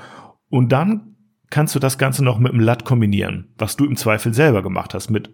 Und 0.49 0.71
dann 0.71 1.15
kannst 1.49 1.75
du 1.75 1.79
das 1.79 1.97
Ganze 1.97 2.23
noch 2.23 2.39
mit 2.39 2.51
einem 2.51 2.61
LUT 2.61 2.85
kombinieren, 2.85 3.53
was 3.57 3.77
du 3.77 3.85
im 3.85 3.95
Zweifel 3.95 4.33
selber 4.33 4.61
gemacht 4.61 4.93
hast, 4.93 5.09
mit 5.09 5.29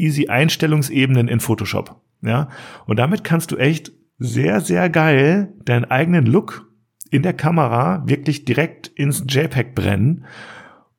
easy 0.00 0.28
Einstellungsebenen 0.28 1.28
in 1.28 1.40
Photoshop. 1.40 2.00
Ja, 2.22 2.48
und 2.86 2.98
damit 2.98 3.24
kannst 3.24 3.50
du 3.50 3.56
echt 3.56 3.92
sehr, 4.18 4.60
sehr 4.60 4.90
geil 4.90 5.54
deinen 5.64 5.86
eigenen 5.86 6.26
Look 6.26 6.68
in 7.10 7.22
der 7.22 7.32
Kamera 7.32 8.02
wirklich 8.06 8.44
direkt 8.44 8.88
ins 8.88 9.24
JPEG 9.28 9.74
brennen. 9.74 10.24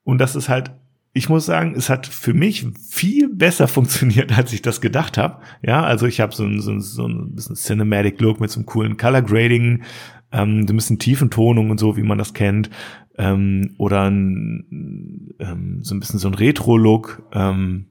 Und 0.04 0.20
das 0.20 0.36
ist 0.36 0.50
halt 0.50 0.72
ich 1.14 1.28
muss 1.28 1.46
sagen, 1.46 1.74
es 1.76 1.90
hat 1.90 2.08
für 2.08 2.34
mich 2.34 2.66
viel 2.90 3.28
besser 3.30 3.68
funktioniert, 3.68 4.32
als 4.38 4.54
ich 4.54 4.62
das 4.62 4.82
gedacht 4.82 5.18
habe. 5.18 5.42
Ja, 5.62 5.84
also 5.84 6.06
ich 6.06 6.22
habe 6.22 6.34
so 6.34 6.46
ein, 6.46 6.62
so, 6.62 6.72
ein, 6.72 6.82
so 6.82 7.08
ein 7.08 7.36
bisschen 7.36 7.56
Cinematic 7.56 8.20
Look 8.22 8.40
mit 8.40 8.50
so 8.50 8.60
einem 8.60 8.66
coolen 8.66 8.98
Color 8.98 9.22
Grading, 9.22 9.84
ähm, 10.32 10.68
so 10.68 10.74
ein 10.74 10.78
bisschen 10.78 11.00
Tiefentonung 11.00 11.70
und 11.70 11.80
so, 11.80 11.98
wie 11.98 12.04
man 12.04 12.18
das 12.18 12.34
kennt. 12.34 12.70
Ähm, 13.18 13.76
oder 13.78 14.10
ein, 14.10 15.36
ähm, 15.40 15.80
so 15.82 15.94
ein 15.94 16.00
bisschen 16.00 16.20
so 16.20 16.30
ein 16.30 16.34
Retro-Look. 16.34 17.24
Ähm, 17.34 17.88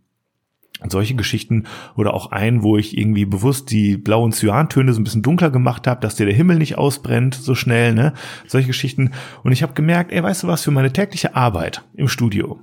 solche 0.88 1.14
Geschichten 1.14 1.64
oder 1.96 2.14
auch 2.14 2.30
ein, 2.30 2.62
wo 2.62 2.76
ich 2.76 2.96
irgendwie 2.96 3.26
bewusst 3.26 3.70
die 3.70 3.96
blauen 3.96 4.32
Cyantöne 4.32 4.92
so 4.92 5.00
ein 5.00 5.04
bisschen 5.04 5.22
dunkler 5.22 5.50
gemacht 5.50 5.86
habe, 5.86 6.00
dass 6.00 6.16
dir 6.16 6.26
der 6.26 6.34
Himmel 6.34 6.58
nicht 6.58 6.78
ausbrennt 6.78 7.34
so 7.34 7.54
schnell, 7.54 7.92
ne? 7.92 8.14
Solche 8.46 8.68
Geschichten. 8.68 9.10
Und 9.42 9.52
ich 9.52 9.62
habe 9.62 9.74
gemerkt, 9.74 10.12
ey, 10.12 10.22
weißt 10.22 10.44
du 10.44 10.46
was, 10.46 10.62
für 10.62 10.70
meine 10.70 10.92
tägliche 10.92 11.36
Arbeit 11.36 11.84
im 11.94 12.08
Studio, 12.08 12.60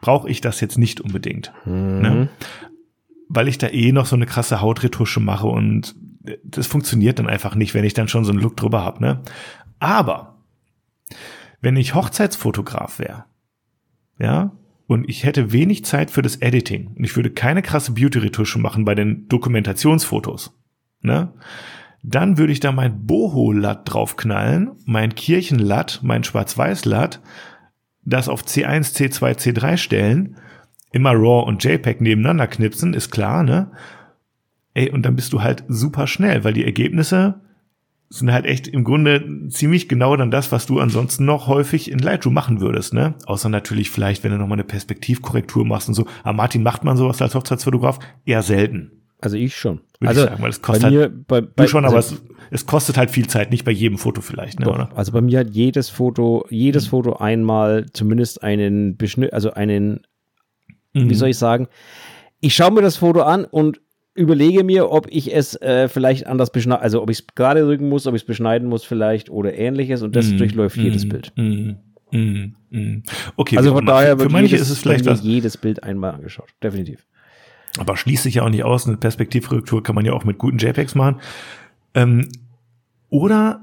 brauche 0.00 0.28
ich 0.28 0.40
das 0.40 0.60
jetzt 0.60 0.78
nicht 0.78 1.00
unbedingt. 1.00 1.52
Mhm. 1.64 2.00
Ne? 2.00 2.28
Weil 3.28 3.48
ich 3.48 3.58
da 3.58 3.68
eh 3.68 3.90
noch 3.90 4.06
so 4.06 4.16
eine 4.16 4.26
krasse 4.26 4.60
Hautretusche 4.60 5.18
mache 5.18 5.46
und 5.46 5.96
das 6.44 6.66
funktioniert 6.66 7.18
dann 7.18 7.26
einfach 7.28 7.54
nicht, 7.54 7.74
wenn 7.74 7.84
ich 7.84 7.94
dann 7.94 8.08
schon 8.08 8.24
so 8.24 8.32
einen 8.32 8.40
Look 8.40 8.56
drüber 8.56 8.82
habe. 8.82 9.02
Ne? 9.02 9.22
Aber 9.78 10.38
wenn 11.60 11.76
ich 11.76 11.94
Hochzeitsfotograf 11.94 12.98
wäre, 12.98 13.24
ja, 14.18 14.52
und 14.86 15.08
ich 15.08 15.24
hätte 15.24 15.52
wenig 15.52 15.84
Zeit 15.84 16.10
für 16.10 16.22
das 16.22 16.36
Editing 16.36 16.88
und 16.96 17.04
ich 17.04 17.16
würde 17.16 17.30
keine 17.30 17.62
krasse 17.62 17.92
Beauty-Retusche 17.92 18.58
machen 18.58 18.84
bei 18.84 18.94
den 18.94 19.28
Dokumentationsfotos, 19.28 20.58
ne? 21.00 21.32
Dann 22.06 22.36
würde 22.36 22.52
ich 22.52 22.60
da 22.60 22.70
mein 22.70 23.06
Boho-Latt 23.06 23.82
draufknallen, 23.84 24.72
mein 24.84 25.14
Kirchenlatt, 25.14 26.00
mein 26.02 26.22
Schwarz-Weiß-Latt 26.22 27.22
das 28.04 28.28
auf 28.28 28.42
C1, 28.42 28.94
C2, 28.94 29.36
C3 29.36 29.76
stellen, 29.76 30.36
immer 30.92 31.12
RAW 31.12 31.46
und 31.46 31.64
JPEG 31.64 32.00
nebeneinander 32.00 32.46
knipsen, 32.46 32.94
ist 32.94 33.10
klar, 33.10 33.42
ne? 33.42 33.70
Ey, 34.74 34.90
und 34.90 35.06
dann 35.06 35.16
bist 35.16 35.32
du 35.32 35.42
halt 35.42 35.64
super 35.68 36.06
schnell, 36.06 36.44
weil 36.44 36.52
die 36.52 36.64
Ergebnisse 36.64 37.40
sind 38.14 38.32
halt 38.32 38.46
echt 38.46 38.68
im 38.68 38.84
Grunde 38.84 39.48
ziemlich 39.48 39.88
genau 39.88 40.16
dann 40.16 40.30
das, 40.30 40.52
was 40.52 40.66
du 40.66 40.78
ansonsten 40.78 41.24
noch 41.24 41.48
häufig 41.48 41.90
in 41.90 41.98
Lightroom 41.98 42.32
machen 42.32 42.60
würdest, 42.60 42.94
ne? 42.94 43.14
Außer 43.26 43.48
natürlich 43.48 43.90
vielleicht, 43.90 44.22
wenn 44.22 44.30
du 44.30 44.38
nochmal 44.38 44.56
eine 44.56 44.64
Perspektivkorrektur 44.64 45.64
machst 45.64 45.88
und 45.88 45.94
so. 45.94 46.06
Aber 46.22 46.34
Martin, 46.34 46.62
macht 46.62 46.84
man 46.84 46.96
sowas 46.96 47.20
als 47.20 47.34
Hochzeitsfotograf? 47.34 47.98
Eher 48.24 48.42
selten. 48.42 48.92
Also 49.20 49.36
ich 49.36 49.56
schon. 49.56 49.80
Würde 49.98 50.08
also 50.08 50.22
ich 50.22 50.28
sagen, 50.28 50.42
weil 50.42 50.50
es 50.50 50.62
kostet 50.62 50.90
mir, 50.90 51.00
halt, 51.00 51.26
bei, 51.26 51.40
bei, 51.40 51.64
du 51.64 51.68
schon, 51.68 51.84
aber 51.84 51.98
es, 51.98 52.22
es 52.50 52.66
kostet 52.66 52.96
halt 52.96 53.10
viel 53.10 53.26
Zeit, 53.26 53.50
nicht 53.50 53.64
bei 53.64 53.72
jedem 53.72 53.98
Foto 53.98 54.20
vielleicht, 54.20 54.60
ne, 54.60 54.66
doch, 54.66 54.74
oder? 54.74 54.90
Also 54.94 55.12
bei 55.12 55.20
mir 55.20 55.40
hat 55.40 55.50
jedes 55.50 55.88
Foto, 55.88 56.46
jedes 56.50 56.86
mhm. 56.86 56.90
Foto 56.90 57.16
einmal 57.16 57.86
zumindest 57.92 58.42
einen 58.42 58.96
Beschnitt, 58.96 59.32
also 59.32 59.52
einen, 59.52 60.02
mhm. 60.92 61.10
wie 61.10 61.14
soll 61.14 61.30
ich 61.30 61.38
sagen, 61.38 61.68
ich 62.40 62.54
schaue 62.54 62.72
mir 62.72 62.82
das 62.82 62.98
Foto 62.98 63.22
an 63.22 63.44
und 63.44 63.80
überlege 64.14 64.64
mir, 64.64 64.90
ob 64.90 65.06
ich 65.10 65.34
es 65.34 65.60
äh, 65.60 65.88
vielleicht 65.88 66.26
anders 66.26 66.50
beschneiden, 66.50 66.82
also 66.82 67.02
ob 67.02 67.10
ich 67.10 67.20
es 67.20 67.26
gerade 67.34 67.66
rücken 67.66 67.88
muss, 67.88 68.06
ob 68.06 68.14
ich 68.14 68.22
es 68.22 68.26
beschneiden 68.26 68.68
muss 68.68 68.84
vielleicht 68.84 69.28
oder 69.28 69.54
ähnliches 69.54 70.02
und 70.02 70.14
das 70.14 70.30
mhm. 70.30 70.38
durchläuft 70.38 70.76
jedes 70.76 71.04
mhm. 71.04 71.08
Bild. 71.08 71.32
Mhm. 71.36 71.76
Mhm. 72.70 73.02
Okay, 73.36 73.56
also 73.56 73.72
von 73.72 73.86
daher 73.86 74.16
für 74.18 74.28
manche 74.28 74.56
ist 74.56 74.70
es 74.70 74.78
vielleicht 74.78 75.04
was, 75.06 75.22
jedes 75.24 75.56
Bild 75.56 75.82
einmal 75.82 76.14
angeschaut, 76.14 76.48
definitiv. 76.62 77.06
Aber 77.78 77.96
schließt 77.96 78.22
sich 78.22 78.36
ja 78.36 78.44
auch 78.44 78.50
nicht 78.50 78.62
aus. 78.62 78.86
Eine 78.86 78.96
Perspektivkorrektur 78.96 79.82
kann 79.82 79.96
man 79.96 80.04
ja 80.04 80.12
auch 80.12 80.24
mit 80.24 80.38
guten 80.38 80.58
JPEGs 80.58 80.94
machen. 80.94 81.20
Ähm, 81.94 82.28
oder 83.08 83.62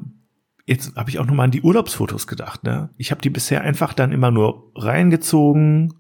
jetzt 0.66 0.98
habe 0.98 1.10
ich 1.10 1.20
auch 1.20 1.26
nochmal 1.26 1.46
an 1.46 1.52
die 1.52 1.62
Urlaubsfotos 1.62 2.28
gedacht. 2.28 2.64
Ne? 2.64 2.90
Ich 2.98 3.12
habe 3.12 3.22
die 3.22 3.30
bisher 3.30 3.62
einfach 3.62 3.94
dann 3.94 4.12
immer 4.12 4.32
nur 4.32 4.72
reingezogen, 4.76 5.94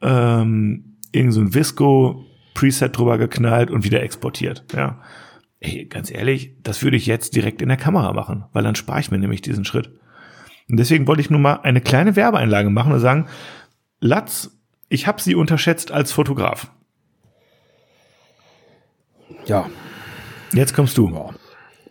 ähm, 0.00 0.96
irgend 1.12 1.34
so 1.34 1.40
ein 1.40 1.54
Visco 1.54 2.24
Preset 2.58 2.96
drüber 2.96 3.18
geknallt 3.18 3.70
und 3.70 3.84
wieder 3.84 4.02
exportiert. 4.02 4.64
Ja, 4.74 5.00
Ey, 5.60 5.86
ganz 5.86 6.10
ehrlich, 6.10 6.52
das 6.62 6.82
würde 6.82 6.96
ich 6.96 7.06
jetzt 7.06 7.34
direkt 7.34 7.62
in 7.62 7.68
der 7.68 7.76
Kamera 7.76 8.12
machen, 8.12 8.44
weil 8.52 8.62
dann 8.62 8.76
spare 8.76 9.00
ich 9.00 9.10
mir 9.10 9.18
nämlich 9.18 9.42
diesen 9.42 9.64
Schritt. 9.64 9.90
Und 10.68 10.76
deswegen 10.76 11.06
wollte 11.08 11.20
ich 11.20 11.30
nur 11.30 11.40
mal 11.40 11.60
eine 11.62 11.80
kleine 11.80 12.14
Werbeeinlage 12.14 12.70
machen 12.70 12.92
und 12.92 13.00
sagen, 13.00 13.26
Latz, 14.00 14.56
ich 14.88 15.06
habe 15.06 15.20
sie 15.20 15.34
unterschätzt 15.34 15.90
als 15.90 16.12
Fotograf. 16.12 16.70
Ja. 19.46 19.68
Jetzt 20.52 20.74
kommst 20.74 20.96
du. 20.96 21.10
Ja. 21.10 21.30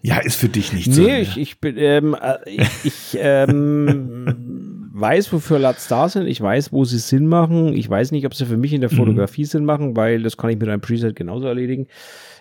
Ja, 0.01 0.19
ist 0.19 0.35
für 0.35 0.47
dich 0.47 0.71
nicht 0.71 0.93
so. 0.93 1.01
Nee, 1.01 1.21
ich, 1.21 1.37
ich 1.37 1.59
bin, 1.59 1.75
ähm, 1.77 2.13
äh, 2.13 2.37
ich, 2.45 2.85
ich 2.85 3.17
ähm, 3.19 4.25
weiß, 4.99 5.31
wofür 5.33 5.59
LUTs 5.59 5.87
da 5.87 6.09
sind. 6.09 6.27
Ich 6.27 6.41
weiß, 6.41 6.71
wo 6.71 6.85
sie 6.85 6.97
Sinn 6.97 7.27
machen. 7.27 7.73
Ich 7.73 7.89
weiß 7.89 8.11
nicht, 8.11 8.25
ob 8.25 8.33
sie 8.33 8.45
für 8.45 8.57
mich 8.57 8.73
in 8.73 8.81
der 8.81 8.91
mhm. 8.91 8.97
Fotografie 8.97 9.43
mhm. 9.43 9.47
Sinn 9.47 9.65
machen, 9.65 9.95
weil 9.95 10.23
das 10.23 10.37
kann 10.37 10.49
ich 10.49 10.59
mit 10.59 10.67
einem 10.67 10.81
Preset 10.81 11.15
genauso 11.15 11.47
erledigen. 11.47 11.87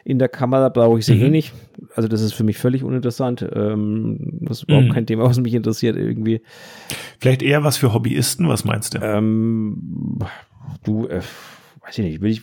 In 0.05 0.19
der 0.19 0.29
Kamera 0.29 0.69
brauche 0.69 0.99
ich 0.99 1.07
sie 1.07 1.15
eh 1.15 1.17
mhm. 1.17 1.25
eh 1.25 1.31
nicht. 1.31 1.53
Also 1.95 2.09
das 2.09 2.21
ist 2.21 2.33
für 2.33 2.45
mich 2.45 2.59
völlig 2.59 2.85
uninteressant. 2.85 3.47
Ähm, 3.55 4.39
das 4.41 4.59
ist 4.59 4.65
überhaupt 4.65 4.89
mhm. 4.89 4.93
kein 4.93 5.07
Thema, 5.07 5.25
was 5.25 5.39
mich 5.39 5.55
interessiert 5.55 5.97
irgendwie. 5.97 6.43
Vielleicht 7.19 7.43
eher 7.43 7.65
was 7.65 7.77
für 7.77 7.93
Hobbyisten, 7.93 8.49
was 8.49 8.65
meinst 8.65 8.95
du? 8.95 8.99
Ähm, 9.03 10.19
du, 10.85 11.07
äh, 11.09 11.21
weiß 11.85 11.99
ich 11.99 12.05
nicht, 12.05 12.21
will 12.21 12.31
ich, 12.31 12.43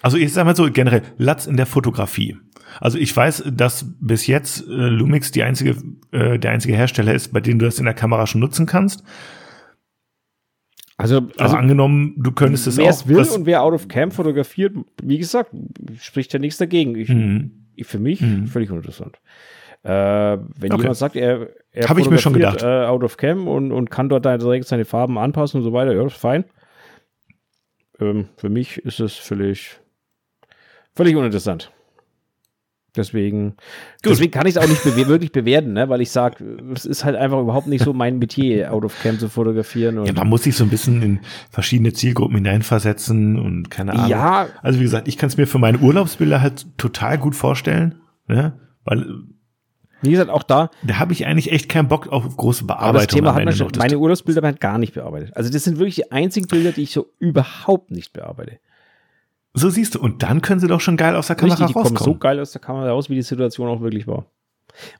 also 0.00 0.16
ich 0.16 0.32
sag 0.32 0.44
mal 0.46 0.56
so 0.56 0.70
generell, 0.70 1.02
Latz 1.18 1.46
in 1.46 1.56
der 1.56 1.66
Fotografie. 1.66 2.36
Also 2.80 2.96
ich 2.98 3.14
weiß, 3.14 3.44
dass 3.52 3.86
bis 4.00 4.26
jetzt 4.26 4.66
äh, 4.66 4.72
Lumix 4.72 5.30
die 5.30 5.42
einzige, 5.42 5.76
äh, 6.10 6.38
der 6.38 6.50
einzige 6.52 6.74
Hersteller 6.74 7.12
ist, 7.12 7.32
bei 7.32 7.40
dem 7.40 7.58
du 7.58 7.66
das 7.66 7.78
in 7.78 7.84
der 7.84 7.94
Kamera 7.94 8.26
schon 8.26 8.40
nutzen 8.40 8.66
kannst. 8.66 9.04
Also, 11.02 11.16
also, 11.16 11.30
also 11.38 11.56
angenommen, 11.56 12.14
du 12.16 12.32
könntest 12.32 12.66
es 12.66 12.78
auch. 12.78 12.82
Wer 12.82 12.90
es 12.90 13.08
will 13.08 13.18
und 13.18 13.46
wer 13.46 13.62
out 13.62 13.74
of 13.74 13.88
cam 13.88 14.10
fotografiert, 14.10 14.74
wie 15.02 15.18
gesagt, 15.18 15.50
spricht 15.98 16.32
ja 16.32 16.38
nichts 16.38 16.58
dagegen. 16.58 16.96
Ich, 16.96 17.08
mhm. 17.08 17.66
ich 17.74 17.86
für 17.86 17.98
mich 17.98 18.20
mhm. 18.20 18.46
völlig 18.46 18.70
uninteressant. 18.70 19.18
Äh, 19.82 19.90
wenn 19.90 20.72
okay. 20.72 20.82
jemand 20.82 20.96
sagt, 20.96 21.16
er, 21.16 21.48
er 21.72 21.88
Hab 21.88 21.98
ich 21.98 22.08
mir 22.08 22.18
schon 22.18 22.34
gedacht. 22.34 22.62
Äh, 22.62 22.84
out 22.86 23.02
of 23.02 23.16
cam 23.16 23.48
und, 23.48 23.72
und 23.72 23.90
kann 23.90 24.08
dort 24.08 24.24
direkt 24.24 24.66
seine 24.66 24.84
Farben 24.84 25.18
anpassen 25.18 25.58
und 25.58 25.64
so 25.64 25.72
weiter, 25.72 25.92
ja, 25.92 26.06
ist 26.06 26.16
fein. 26.16 26.44
Ähm, 28.00 28.28
für 28.36 28.48
mich 28.48 28.78
ist 28.78 29.00
es 29.00 29.14
völlig 29.16 29.80
Völlig 30.94 31.16
uninteressant. 31.16 31.72
Deswegen, 32.94 33.54
deswegen 34.04 34.30
kann 34.30 34.46
ich 34.46 34.56
es 34.56 34.62
auch 34.62 34.68
nicht 34.68 34.84
bewe 34.84 35.06
wirklich 35.06 35.32
bewerten, 35.32 35.72
ne? 35.72 35.88
weil 35.88 36.02
ich 36.02 36.10
sage, 36.10 36.44
es 36.74 36.84
ist 36.84 37.06
halt 37.06 37.16
einfach 37.16 37.40
überhaupt 37.40 37.66
nicht 37.66 37.82
so 37.82 37.94
mein 37.94 38.18
Metier, 38.18 38.70
out 38.70 38.84
of 38.84 38.94
cam 39.02 39.18
zu 39.18 39.30
fotografieren. 39.30 40.04
ja, 40.04 40.12
man 40.12 40.28
muss 40.28 40.42
sich 40.42 40.54
so 40.54 40.64
ein 40.64 40.68
bisschen 40.68 41.00
in 41.00 41.20
verschiedene 41.50 41.94
Zielgruppen 41.94 42.36
hineinversetzen 42.36 43.38
und 43.38 43.70
keine 43.70 43.94
Ahnung. 43.94 44.08
Ja. 44.08 44.48
Also 44.60 44.78
wie 44.78 44.82
gesagt, 44.82 45.08
ich 45.08 45.16
kann 45.16 45.28
es 45.28 45.38
mir 45.38 45.46
für 45.46 45.58
meine 45.58 45.78
Urlaubsbilder 45.78 46.42
halt 46.42 46.66
total 46.76 47.16
gut 47.16 47.34
vorstellen, 47.34 47.94
ne? 48.28 48.60
weil 48.84 49.06
Wie 50.02 50.10
gesagt, 50.10 50.28
auch 50.28 50.42
da. 50.42 50.68
Da 50.82 50.98
habe 50.98 51.14
ich 51.14 51.24
eigentlich 51.24 51.50
echt 51.50 51.70
keinen 51.70 51.88
Bock 51.88 52.08
auf 52.08 52.36
große 52.36 52.64
Bearbeitung. 52.64 52.88
Aber 52.88 52.98
das 52.98 53.06
Thema 53.06 53.34
hat 53.34 53.44
man 53.46 53.54
schon, 53.54 53.70
meine 53.78 53.98
Urlaubsbilder 53.98 54.42
werden 54.42 54.58
gar 54.60 54.76
nicht 54.76 54.92
bearbeitet. 54.92 55.34
Also 55.34 55.50
das 55.50 55.64
sind 55.64 55.78
wirklich 55.78 55.94
die 55.94 56.12
einzigen 56.12 56.46
Bilder, 56.46 56.72
die 56.72 56.82
ich 56.82 56.92
so 56.92 57.06
überhaupt 57.18 57.90
nicht 57.90 58.12
bearbeite. 58.12 58.58
So 59.54 59.68
siehst 59.70 59.94
du. 59.94 60.00
Und 60.00 60.22
dann 60.22 60.40
können 60.42 60.60
sie 60.60 60.66
doch 60.66 60.80
schon 60.80 60.96
geil 60.96 61.14
aus 61.14 61.26
der 61.26 61.36
Kamera 61.36 61.54
Richtig, 61.56 61.66
die 61.68 61.72
rauskommen. 61.78 61.96
kommen 61.98 62.14
so 62.14 62.18
geil 62.18 62.40
aus 62.40 62.52
der 62.52 62.60
Kamera 62.60 62.88
raus, 62.90 63.10
wie 63.10 63.14
die 63.16 63.22
Situation 63.22 63.68
auch 63.68 63.80
wirklich 63.80 64.06
war. 64.06 64.26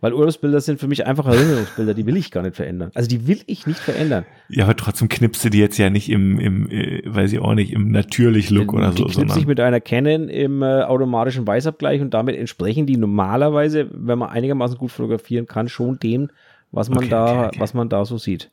Weil 0.02 0.12
Urlaubsbilder 0.12 0.60
sind 0.60 0.78
für 0.78 0.86
mich 0.86 1.06
einfach 1.06 1.24
Erinnerungsbilder, 1.24 1.94
die 1.94 2.04
will 2.04 2.18
ich 2.18 2.30
gar 2.30 2.42
nicht 2.42 2.56
verändern. 2.56 2.90
Also 2.94 3.08
die 3.08 3.26
will 3.26 3.40
ich 3.46 3.66
nicht 3.66 3.80
verändern. 3.80 4.26
Ja, 4.50 4.64
aber 4.64 4.76
trotzdem 4.76 5.08
knipst 5.08 5.42
du 5.42 5.48
die 5.48 5.58
jetzt 5.60 5.78
ja 5.78 5.88
nicht 5.88 6.10
im, 6.10 6.38
im 6.38 6.70
äh, 6.70 7.00
weiß 7.06 7.32
ich 7.32 7.38
auch 7.38 7.54
nicht, 7.54 7.72
im 7.72 7.90
natürlich 7.90 8.50
Look 8.50 8.74
oder 8.74 8.90
die 8.90 8.98
so. 8.98 9.04
knipse 9.04 9.20
sondern- 9.20 9.38
ich 9.38 9.46
mit 9.46 9.60
einer 9.60 9.80
Canon 9.80 10.28
im 10.28 10.60
äh, 10.62 10.82
automatischen 10.82 11.46
Weißabgleich 11.46 12.02
und 12.02 12.12
damit 12.12 12.36
entsprechen 12.36 12.84
die 12.84 12.98
normalerweise, 12.98 13.88
wenn 13.94 14.18
man 14.18 14.28
einigermaßen 14.28 14.76
gut 14.76 14.90
fotografieren 14.90 15.46
kann, 15.46 15.70
schon 15.70 15.98
dem, 15.98 16.28
was 16.70 16.90
man 16.90 16.98
Okay, 16.98 17.08
da, 17.08 17.24
okay, 17.38 17.46
okay. 17.46 17.60
was 17.60 17.72
man 17.72 17.88
da 17.88 18.04
so 18.04 18.18
sieht. 18.18 18.50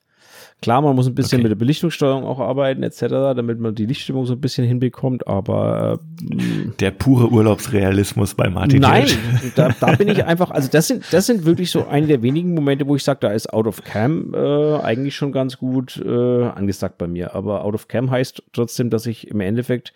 Klar, 0.62 0.82
man 0.82 0.94
muss 0.96 1.08
ein 1.08 1.16
bisschen 1.16 1.38
Okay. 1.38 1.44
mit 1.44 1.52
der 1.52 1.56
Belichtungssteuerung 1.56 2.26
auch 2.26 2.40
arbeiten, 2.40 2.84
etc., 2.84 3.06
damit 3.08 3.60
man 3.60 3.76
die 3.76 3.86
Lichtstimmung 3.86 4.26
so 4.26 4.34
ein 4.34 4.42
bisschen 4.42 4.68
hinbekommt, 4.68 5.26
aber 5.26 6.00
äh, 6.32 6.72
Der 6.80 6.92
pure 6.92 7.30
Urlaubsrealismus 7.30 8.34
bei 8.34 8.50
Martin 8.50 8.82
Nein, 8.82 9.08
da, 9.56 9.70
da 9.80 9.96
bin 9.96 10.10
ich 10.10 10.26
einfach, 10.26 10.52
also 10.52 10.68
das 10.70 10.88
sind, 10.88 11.06
das 11.12 11.28
sind 11.28 11.46
wirklich 11.46 11.72
so 11.72 11.88
eine 11.88 12.08
der 12.08 12.22
wenigen 12.22 12.54
Momente, 12.54 12.88
wo 12.88 12.96
ich 12.98 13.04
sage, 13.06 13.20
da 13.22 13.30
ist 13.32 13.54
Out 13.54 13.68
of 13.68 13.84
Cam 13.86 14.34
äh, 14.34 14.76
eigentlich 14.82 15.16
schon 15.16 15.32
ganz 15.32 15.58
gut 15.58 15.96
äh, 16.06 16.10
angesagt 16.44 16.98
bei 16.98 17.08
mir. 17.08 17.36
Aber 17.36 17.64
Out 17.64 17.76
of 17.76 17.88
Cam 17.88 18.12
heißt 18.12 18.44
trotzdem, 18.52 18.90
dass 18.90 19.06
ich 19.06 19.30
im 19.30 19.40
Endeffekt 19.40 19.94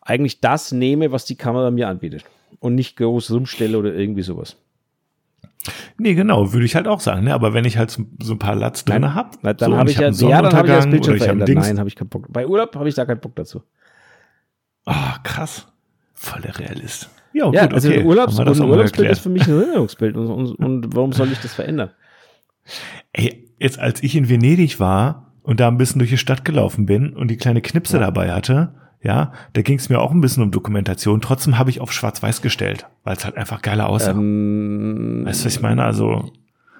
eigentlich 0.00 0.40
das 0.40 0.72
nehme, 0.72 1.12
was 1.12 1.24
die 1.24 1.36
Kamera 1.36 1.70
mir 1.70 1.88
anbietet. 1.88 2.24
Und 2.58 2.74
nicht 2.74 2.96
groß 2.96 3.30
rumstelle 3.30 3.78
oder 3.78 3.94
irgendwie 3.94 4.22
sowas. 4.22 4.56
Nee, 5.98 6.14
genau, 6.14 6.52
würde 6.52 6.66
ich 6.66 6.74
halt 6.74 6.86
auch 6.86 7.00
sagen. 7.00 7.24
Ne? 7.24 7.34
Aber 7.34 7.54
wenn 7.54 7.64
ich 7.64 7.78
halt 7.78 7.90
so, 7.90 8.04
so 8.20 8.34
ein 8.34 8.38
paar 8.38 8.54
Latz 8.54 8.84
drin 8.84 9.14
habe, 9.14 9.30
dann 9.42 9.56
so, 9.58 9.76
habe 9.76 9.80
und 9.82 9.90
ich 9.90 9.96
ja, 9.98 10.06
hab 10.06 10.14
ja, 10.20 10.42
dann 10.42 10.54
habe 10.54 10.68
ich 10.68 10.74
das 10.74 10.84
Sonnenuntergang 10.84 10.90
Bild 10.90 11.04
schon 11.04 11.14
oder 11.14 11.22
ich 11.24 11.28
habe 11.28 11.32
ein 11.32 11.38
verändert. 11.38 11.48
Dings. 11.48 11.66
Nein, 11.66 11.78
habe 11.78 11.88
ich 11.88 11.96
keinen 11.96 12.08
Bock. 12.08 12.26
Bei 12.30 12.46
Urlaub 12.46 12.76
habe 12.76 12.88
ich 12.88 12.94
da 12.94 13.04
keinen 13.04 13.20
Bock 13.20 13.34
dazu. 13.36 13.62
Ah, 14.84 15.18
krass. 15.22 15.66
Voll 16.14 16.42
der 16.42 16.58
Realist. 16.58 17.10
Ja, 17.32 17.50
Ja, 17.52 17.62
gut, 17.66 17.74
also 17.74 17.88
okay. 17.88 18.00
ein, 18.00 18.06
Urlaubs 18.06 18.38
ein 18.38 18.48
Urlaubsbild 18.48 19.10
ist 19.10 19.20
für 19.20 19.28
mich 19.28 19.46
ein 19.46 19.58
Erinnerungsbild. 19.58 20.16
Und, 20.16 20.30
und, 20.30 20.54
und 20.54 20.94
warum 20.94 21.12
soll 21.12 21.32
ich 21.32 21.40
das 21.40 21.54
verändern? 21.54 21.90
Ey, 23.12 23.50
jetzt 23.58 23.78
als 23.78 24.02
ich 24.02 24.16
in 24.16 24.28
Venedig 24.28 24.80
war 24.80 25.32
und 25.42 25.60
da 25.60 25.68
ein 25.68 25.76
bisschen 25.78 25.98
durch 25.98 26.10
die 26.10 26.18
Stadt 26.18 26.44
gelaufen 26.44 26.86
bin 26.86 27.14
und 27.14 27.28
die 27.28 27.36
kleine 27.36 27.60
Knipse 27.60 27.98
dabei 27.98 28.32
hatte, 28.32 28.74
ja, 29.04 29.32
da 29.52 29.62
ging 29.62 29.78
es 29.78 29.88
mir 29.88 30.00
auch 30.00 30.10
ein 30.10 30.20
bisschen 30.20 30.42
um 30.42 30.50
Dokumentation. 30.50 31.20
Trotzdem 31.20 31.58
habe 31.58 31.70
ich 31.70 31.80
auf 31.80 31.92
Schwarz-Weiß 31.92 32.42
gestellt, 32.42 32.86
weil 33.04 33.16
es 33.16 33.24
halt 33.24 33.36
einfach 33.36 33.62
geiler 33.62 33.88
aussah. 33.88 34.10
Ähm, 34.12 35.22
weißt 35.24 35.42
du, 35.42 35.46
was 35.46 35.56
ich 35.56 35.62
meine? 35.62 35.84
Also 35.84 36.32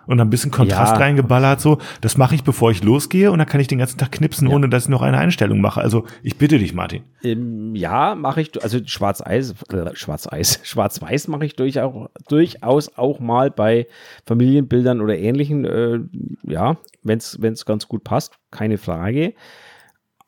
und 0.07 0.21
ein 0.21 0.31
bisschen 0.31 0.51
Kontrast 0.51 0.93
Ja. 0.93 0.99
reingeballert 0.99 1.61
so. 1.61 1.79
Das 2.01 2.17
mache 2.17 2.35
ich, 2.35 2.45
bevor 2.45 2.71
ich 2.71 2.83
losgehe 2.83 3.31
und 3.31 3.39
dann 3.39 3.47
kann 3.47 3.61
ich 3.61 3.69
den 3.69 3.79
ganzen 3.79 3.99
Tag 3.99 4.13
knipsen, 4.13 4.49
ohne 4.49 4.69
dass 4.69 4.85
ich 4.85 4.89
noch 4.89 5.03
eine 5.03 5.19
Einstellung 5.19 5.61
mache. 5.61 5.81
Also 5.81 6.05
ich 6.23 6.37
bitte 6.37 6.59
dich, 6.59 6.75
Martin. 6.75 7.03
Ähm, 7.23 7.75
ja, 7.75 8.15
mache 8.15 8.41
ich, 8.43 8.63
also 8.63 8.81
Schwarz-Eis, 8.85 9.55
äh, 9.73 9.95
Schwarz-Eis, 9.95 10.61
Schwarz-Weiß 10.65 11.29
mache 11.29 11.47
ich 11.47 11.57
durch 11.57 11.81
auch, 11.81 12.11
durchaus 12.29 12.97
auch 12.97 13.21
mal 13.21 13.51
bei 13.51 13.87
Familienbildern 14.27 15.01
oder 15.01 15.17
ähnlichen, 15.19 15.65
äh, 15.65 16.01
ja, 16.43 16.77
wenn 17.03 17.19
es 17.19 17.65
ganz 17.67 17.89
gut 17.89 18.05
passt, 18.05 18.35
keine 18.51 18.79
Frage. 18.79 19.35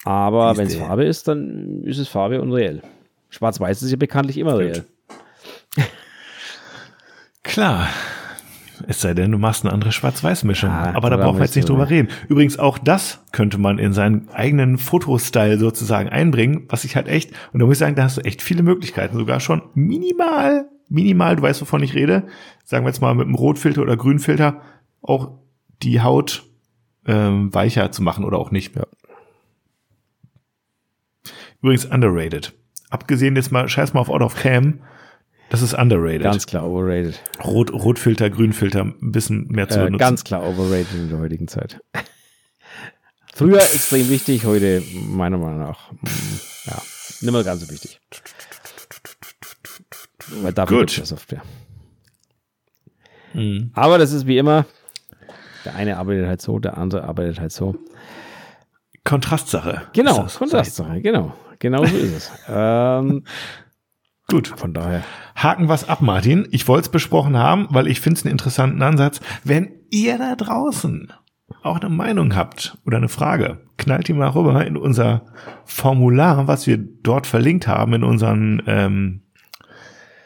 Aber 0.06 0.56
wenn 0.56 0.68
es 0.68 0.76
Farbe 0.76 1.04
ist, 1.04 1.26
dann 1.26 1.82
ist 1.82 1.98
es 1.98 2.06
Farbe 2.06 2.40
und 2.40 2.52
reell. 2.52 2.80
Schwarz-Weiß 3.28 3.82
ist 3.82 3.90
ja 3.90 3.96
bekanntlich 3.96 4.38
immer 4.38 4.56
reell. 4.56 4.84
Klar. 7.42 7.88
Es 8.86 9.00
sei 9.00 9.14
denn, 9.14 9.32
du 9.32 9.38
machst 9.38 9.64
eine 9.64 9.72
andere 9.72 9.90
Schwarz-Weiß-Mischung. 9.90 10.70
Ja, 10.70 10.94
Aber 10.94 11.10
da 11.10 11.16
brauchen 11.16 11.38
wir 11.38 11.44
jetzt 11.44 11.56
nicht 11.56 11.68
drüber 11.68 11.90
reden. 11.90 12.08
Übrigens, 12.28 12.56
auch 12.56 12.78
das 12.78 13.18
könnte 13.32 13.58
man 13.58 13.78
in 13.78 13.92
seinen 13.92 14.28
eigenen 14.28 14.78
Fotostyle 14.78 15.58
sozusagen 15.58 16.08
einbringen, 16.08 16.66
was 16.68 16.84
ich 16.84 16.94
halt 16.94 17.08
echt, 17.08 17.32
und 17.52 17.58
da 17.58 17.66
muss 17.66 17.76
ich 17.76 17.78
sagen, 17.80 17.96
da 17.96 18.04
hast 18.04 18.18
du 18.18 18.20
echt 18.20 18.42
viele 18.42 18.62
Möglichkeiten. 18.62 19.16
Sogar 19.16 19.40
schon 19.40 19.62
minimal, 19.74 20.68
minimal, 20.88 21.34
du 21.34 21.42
weißt, 21.42 21.62
wovon 21.62 21.82
ich 21.82 21.94
rede. 21.94 22.28
Sagen 22.64 22.84
wir 22.84 22.90
jetzt 22.90 23.00
mal 23.00 23.14
mit 23.14 23.26
einem 23.26 23.34
Rotfilter 23.34 23.82
oder 23.82 23.96
Grünfilter 23.96 24.60
auch 25.02 25.32
die 25.82 26.00
Haut 26.00 26.44
ähm, 27.06 27.52
weicher 27.52 27.90
zu 27.90 28.04
machen 28.04 28.24
oder 28.24 28.38
auch 28.38 28.52
nicht. 28.52 28.76
Ja. 28.76 28.84
Übrigens 31.62 31.84
underrated. 31.86 32.52
Abgesehen 32.90 33.34
jetzt 33.36 33.50
mal, 33.52 33.68
scheiß 33.68 33.92
mal 33.94 34.00
auf 34.00 34.08
Out 34.10 34.22
of 34.22 34.34
Cam, 34.36 34.80
das 35.48 35.62
ist 35.62 35.74
underrated. 35.74 36.22
Ganz 36.22 36.46
klar 36.46 36.68
overrated. 36.68 37.20
Rot, 37.44 37.72
Rotfilter, 37.72 38.30
Grünfilter 38.30 38.82
ein 38.82 39.12
bisschen 39.12 39.46
mehr 39.48 39.68
zu 39.68 39.78
Äh, 39.80 39.84
benutzen. 39.84 39.98
ganz 39.98 40.24
klar 40.24 40.42
overrated 40.44 40.94
in 40.94 41.08
der 41.10 41.18
heutigen 41.18 41.48
Zeit. 41.48 41.80
Früher 43.34 43.58
extrem 43.58 44.08
wichtig, 44.08 44.44
heute 44.44 44.82
meiner 44.94 45.36
Meinung 45.38 45.58
nach, 45.58 45.92
ja, 46.64 46.80
nicht 47.20 47.30
mehr 47.32 47.44
ganz 47.44 47.60
so 47.62 47.70
wichtig. 47.70 48.00
Weil 50.42 50.52
dafür 50.52 50.78
Gut. 50.80 50.88
gibt 50.88 51.02
es 51.02 51.08
Software. 51.10 51.42
Mhm. 53.34 53.70
Aber 53.74 53.98
das 53.98 54.12
ist 54.12 54.26
wie 54.26 54.38
immer, 54.38 54.64
der 55.64 55.74
eine 55.74 55.98
arbeitet 55.98 56.26
halt 56.26 56.40
so, 56.40 56.58
der 56.58 56.78
andere 56.78 57.04
arbeitet 57.04 57.38
halt 57.40 57.52
so. 57.52 57.76
Kontrastsache. 59.04 59.82
Genau. 59.92 60.26
Kontrastsache, 60.26 61.00
genau. 61.00 61.34
Genau 61.58 61.84
so 61.84 61.96
ist 61.96 62.12
es. 62.12 62.30
ähm, 62.48 63.24
Gut. 64.28 64.48
von 64.48 64.74
daher. 64.74 65.04
Haken 65.36 65.68
was 65.68 65.88
ab, 65.88 66.00
Martin. 66.00 66.48
Ich 66.50 66.66
wollte 66.66 66.86
es 66.86 66.88
besprochen 66.88 67.36
haben, 67.36 67.68
weil 67.70 67.86
ich 67.86 68.00
finde 68.00 68.18
es 68.18 68.24
einen 68.24 68.32
interessanten 68.32 68.82
Ansatz. 68.82 69.20
Wenn 69.44 69.72
ihr 69.90 70.18
da 70.18 70.34
draußen 70.34 71.12
auch 71.62 71.80
eine 71.80 71.90
Meinung 71.90 72.34
habt 72.34 72.76
oder 72.84 72.96
eine 72.96 73.08
Frage, 73.08 73.58
knallt 73.76 74.08
die 74.08 74.12
mal 74.12 74.28
rüber 74.28 74.66
in 74.66 74.76
unser 74.76 75.26
Formular, 75.64 76.48
was 76.48 76.66
wir 76.66 76.76
dort 76.78 77.26
verlinkt 77.26 77.68
haben 77.68 77.94
in 77.94 78.04
unseren 78.04 78.62
ähm, 78.66 79.22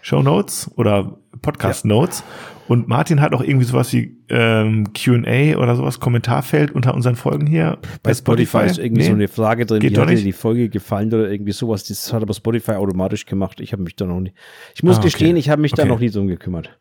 Show 0.00 0.22
Notes 0.22 0.70
oder 0.76 1.18
Podcast 1.42 1.84
Notes. 1.84 2.24
Und 2.70 2.86
Martin 2.86 3.20
hat 3.20 3.34
auch 3.34 3.40
irgendwie 3.42 3.64
sowas 3.64 3.92
wie 3.92 4.16
ähm, 4.28 4.92
Q&A 4.92 5.56
oder 5.58 5.74
sowas, 5.74 5.98
Kommentarfeld 5.98 6.70
unter 6.70 6.94
unseren 6.94 7.16
Folgen 7.16 7.44
hier. 7.48 7.78
Bei 8.04 8.14
Spotify 8.14 8.58
ist 8.64 8.78
irgendwie 8.78 9.02
Nee? 9.02 9.08
so 9.08 9.14
eine 9.14 9.26
Frage 9.26 9.66
drin, 9.66 9.80
Geht 9.80 9.90
wie 9.90 9.94
doch 9.94 10.02
hat 10.02 10.10
dir 10.10 10.14
nicht? 10.14 10.24
die 10.26 10.32
Folge 10.32 10.68
gefallen 10.68 11.08
oder 11.08 11.28
irgendwie 11.28 11.50
sowas. 11.50 11.82
Das 11.82 12.12
hat 12.12 12.22
aber 12.22 12.32
Spotify 12.32 12.72
automatisch 12.72 13.26
gemacht. 13.26 13.60
Ich 13.60 13.72
habe 13.72 13.82
mich 13.82 13.96
da 13.96 14.04
noch 14.06 14.20
nie. 14.20 14.32
Ich 14.76 14.84
muss 14.84 14.96
Ah, 14.96 14.98
okay. 15.00 15.08
gestehen, 15.08 15.36
ich 15.36 15.50
habe 15.50 15.60
mich 15.60 15.72
da 15.72 15.82
Okay. 15.82 15.88
noch 15.90 15.98
nie 15.98 16.10
drum 16.10 16.28
gekümmert. 16.28 16.78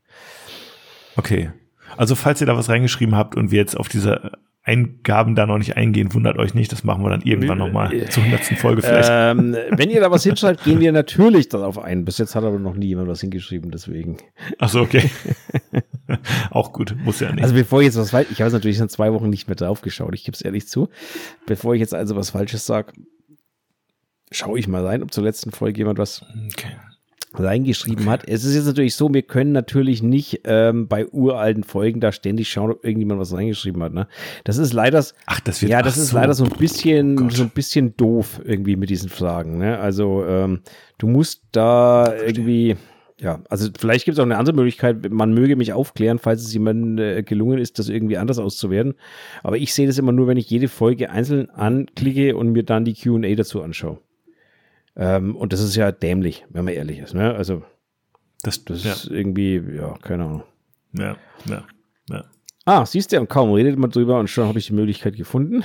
Okay. 1.15 1.49
Also 1.97 2.13
falls 2.13 2.39
ihr 2.39 2.45
da 2.47 2.55
was 2.55 2.69
reingeschrieben 2.69 3.15
habt 3.15 3.35
und 3.35 3.49
wir 3.49 3.57
jetzt 3.57 3.75
auf 3.75 3.89
diese 3.89 4.33
Eingaben 4.63 5.35
da 5.35 5.45
noch 5.45 5.57
nicht 5.57 5.77
eingehen, 5.77 6.13
wundert 6.13 6.37
euch 6.37 6.53
nicht, 6.53 6.71
das 6.71 6.83
machen 6.83 7.03
wir 7.03 7.09
dann 7.09 7.21
irgendwann 7.21 7.57
nochmal 7.57 8.07
zur 8.09 8.23
hundertsten 8.23 8.57
Folge 8.57 8.81
vielleicht. 8.81 9.09
Ähm, 9.09 9.55
wenn 9.71 9.89
ihr 9.89 10.01
da 10.01 10.11
was 10.11 10.23
hinschreibt, 10.23 10.63
gehen 10.63 10.79
wir 10.79 10.91
natürlich 10.93 11.49
darauf 11.49 11.79
ein. 11.79 12.05
Bis 12.05 12.17
jetzt 12.17 12.35
hat 12.35 12.43
aber 12.43 12.59
noch 12.59 12.75
nie 12.75 12.87
jemand 12.87 13.07
was 13.07 13.21
hingeschrieben, 13.21 13.71
deswegen. 13.71 14.17
Ach 14.59 14.69
so, 14.69 14.81
okay. 14.81 15.09
Auch 16.51 16.73
gut, 16.73 16.95
muss 17.03 17.19
ja 17.19 17.31
nicht. 17.31 17.41
Also 17.41 17.55
bevor 17.55 17.79
ich 17.79 17.85
jetzt 17.85 17.97
was 17.97 18.11
falsch, 18.11 18.27
ich 18.31 18.41
habe 18.41 18.47
es 18.47 18.53
natürlich 18.53 18.79
in 18.79 18.89
zwei 18.89 19.13
Wochen 19.13 19.29
nicht 19.29 19.47
mehr 19.47 19.55
drauf 19.55 19.81
geschaut, 19.81 20.13
ich 20.13 20.23
gebe 20.23 20.35
es 20.35 20.41
ehrlich 20.41 20.67
zu. 20.67 20.89
Bevor 21.45 21.73
ich 21.73 21.79
jetzt 21.79 21.93
also 21.93 22.15
was 22.15 22.31
Falsches 22.31 22.65
sage, 22.65 22.93
schaue 24.31 24.59
ich 24.59 24.67
mal 24.67 24.85
rein, 24.85 25.03
ob 25.03 25.13
zur 25.13 25.23
letzten 25.23 25.51
Folge 25.51 25.79
jemand 25.79 25.99
was 25.99 26.23
okay. 26.51 26.75
Reingeschrieben 27.33 28.09
hat. 28.09 28.27
Es 28.27 28.43
ist 28.43 28.55
jetzt 28.55 28.65
natürlich 28.65 28.95
so, 28.95 29.13
wir 29.13 29.21
können 29.21 29.51
natürlich 29.51 30.01
nicht 30.01 30.41
ähm, 30.45 30.87
bei 30.87 31.07
uralten 31.07 31.63
Folgen 31.63 31.99
da 31.99 32.11
ständig 32.11 32.49
schauen, 32.49 32.71
ob 32.71 32.83
irgendjemand 32.83 33.19
was 33.19 33.33
reingeschrieben 33.33 33.81
hat. 33.83 33.93
Ne? 33.93 34.07
Das 34.43 34.57
ist 34.57 34.73
leider, 34.73 35.03
Ach, 35.25 35.39
das 35.39 35.61
wird 35.61 35.71
ja, 35.71 35.81
das 35.81 35.97
ist 35.97 36.09
so. 36.09 36.17
leider 36.17 36.33
so 36.33 36.45
ein 36.45 36.51
bisschen, 36.57 37.15
Gott. 37.15 37.33
so 37.33 37.43
ein 37.43 37.51
bisschen 37.51 37.95
doof 37.97 38.41
irgendwie 38.43 38.75
mit 38.75 38.89
diesen 38.89 39.09
Fragen. 39.09 39.59
Ne? 39.59 39.77
Also 39.79 40.25
ähm, 40.25 40.61
du 40.97 41.07
musst 41.07 41.43
da 41.51 42.13
irgendwie, 42.15 42.77
ja, 43.19 43.41
also 43.49 43.69
vielleicht 43.77 44.05
gibt 44.05 44.17
es 44.17 44.19
auch 44.19 44.25
eine 44.25 44.37
andere 44.37 44.55
Möglichkeit. 44.55 45.11
Man 45.11 45.33
möge 45.33 45.55
mich 45.55 45.73
aufklären, 45.73 46.17
falls 46.17 46.41
es 46.43 46.53
jemandem 46.53 46.97
äh, 46.97 47.21
gelungen 47.21 47.59
ist, 47.59 47.77
das 47.77 47.89
irgendwie 47.89 48.17
anders 48.17 48.39
auszuwerten. 48.39 48.95
Aber 49.43 49.57
ich 49.57 49.73
sehe 49.73 49.85
das 49.85 49.99
immer 49.99 50.11
nur, 50.13 50.27
wenn 50.27 50.37
ich 50.37 50.49
jede 50.49 50.67
Folge 50.67 51.11
einzeln 51.11 51.49
anklicke 51.51 52.35
und 52.35 52.53
mir 52.53 52.63
dann 52.63 52.85
die 52.85 52.95
Q&A 52.95 53.35
dazu 53.35 53.61
anschaue. 53.61 53.99
Ähm, 55.01 55.35
und 55.35 55.53
das 55.53 55.61
ist 55.61 55.75
ja 55.75 55.91
dämlich, 55.93 56.45
wenn 56.49 56.65
man 56.65 56.73
ehrlich 56.73 56.99
ist. 56.99 57.13
Ne? 57.13 57.33
Also 57.33 57.63
Das, 58.43 58.63
das 58.65 58.83
ja, 58.83 58.91
ist 58.91 59.05
irgendwie, 59.07 59.55
ja, 59.75 59.95
keine 60.01 60.25
Ahnung. 60.25 60.43
ja, 60.93 61.15
ja, 61.47 61.63
ja. 62.09 62.23
Ah, 62.65 62.85
siehst 62.85 63.11
du, 63.11 63.19
und 63.19 63.29
kaum 63.29 63.51
redet 63.53 63.79
man 63.79 63.89
drüber 63.89 64.19
und 64.19 64.29
schon 64.29 64.47
habe 64.47 64.59
ich 64.59 64.67
die 64.67 64.73
Möglichkeit 64.73 65.15
gefunden. 65.15 65.63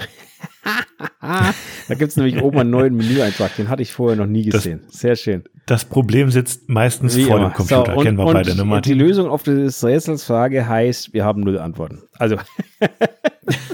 da 1.21 1.95
gibt 1.95 2.11
es 2.13 2.17
nämlich 2.17 2.41
oben 2.41 2.59
einen 2.61 2.71
neuen 2.71 2.95
Menüeintrag, 2.97 3.55
den 3.57 3.69
hatte 3.69 3.83
ich 3.83 3.93
vorher 3.93 4.17
noch 4.17 4.27
nie 4.27 4.45
Das- 4.45 4.63
gesehen. 4.63 4.85
Sehr 4.89 5.17
schön. 5.17 5.45
Das 5.67 5.85
Problem 5.85 6.31
sitzt 6.31 6.69
meistens 6.69 7.17
Wie 7.17 7.25
vor 7.25 7.39
immer. 7.39 7.49
dem 7.51 7.55
Computer, 7.55 7.87
So, 7.87 7.93
und, 7.99 8.05
kennen 8.05 8.19
wir 8.19 8.27
und 8.27 8.35
beide, 8.35 8.51
ne, 8.55 8.63
Die 8.63 8.69
Martin? 8.69 8.99
Lösung 8.99 9.29
auf 9.29 9.43
des 9.43 9.83
Rätsels 9.85 10.25
Frage 10.25 10.67
heißt, 10.69 11.13
wir 11.15 11.25
haben 11.25 11.41
null 11.43 11.59
Antworten. 11.59 12.03
Also, 12.19 12.37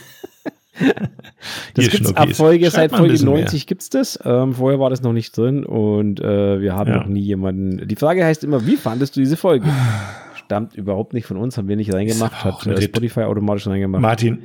das 1.74 1.88
gibt's 1.90 2.14
ab. 2.14 2.32
Folge, 2.34 2.70
seit 2.70 2.90
Folge 2.90 3.12
bisschen 3.12 3.28
mehr. 3.28 3.40
90 3.42 3.66
gibt's 3.66 3.88
das. 3.90 4.18
Ähm, 4.24 4.54
vorher 4.54 4.80
war 4.80 4.90
das 4.90 5.02
noch 5.02 5.12
nicht 5.12 5.36
drin 5.36 5.64
und 5.64 6.20
äh, 6.20 6.60
wir 6.60 6.74
haben 6.74 6.90
Ja. 6.90 6.98
noch 6.98 7.06
nie 7.06 7.20
jemanden. 7.20 7.86
Die 7.88 7.96
Frage 7.96 8.24
heißt 8.24 8.44
immer, 8.44 8.66
wie 8.66 8.76
fandest 8.76 9.16
du 9.16 9.20
diese 9.20 9.36
Folge? 9.36 9.66
verdammt 10.34 10.74
überhaupt 10.74 11.12
nicht 11.12 11.26
von 11.26 11.36
uns, 11.36 11.56
haben 11.56 11.68
wir 11.68 11.76
nicht 11.76 11.92
reingemacht, 11.94 12.42
hat 12.44 12.66
äh, 12.66 12.82
Spotify 12.82 13.20
automatisch 13.22 13.68
reingemacht. 13.68 14.02
Martin, 14.02 14.42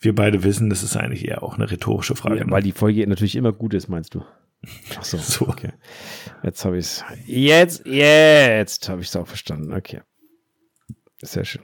wir 0.00 0.14
beide 0.14 0.44
wissen, 0.44 0.68
das 0.68 0.82
ist 0.82 0.96
eigentlich 0.98 1.26
eher 1.26 1.42
auch 1.42 1.54
eine 1.56 1.70
rhetorische 1.70 2.14
Frage. 2.14 2.40
Ja, 2.40 2.50
weil 2.50 2.62
die 2.62 2.72
Folge 2.72 3.06
natürlich 3.06 3.34
immer 3.34 3.52
gut 3.52 3.72
ist, 3.72 3.88
meinst 3.88 4.14
du? 4.14 4.22
Ach 4.98 5.04
so, 5.04 5.16
So. 5.18 5.48
okay. 5.48 5.70
Jetzt 6.42 6.62
habe 6.66 6.76
ich 6.76 6.84
es. 6.84 7.04
Jetzt, 7.26 7.86
jetzt 7.86 8.88
habe 8.90 9.00
ich 9.00 9.08
es 9.08 9.16
auch 9.16 9.26
verstanden. 9.26 9.72
Okay. 9.72 10.02
Sehr 11.22 11.44
schön. 11.46 11.62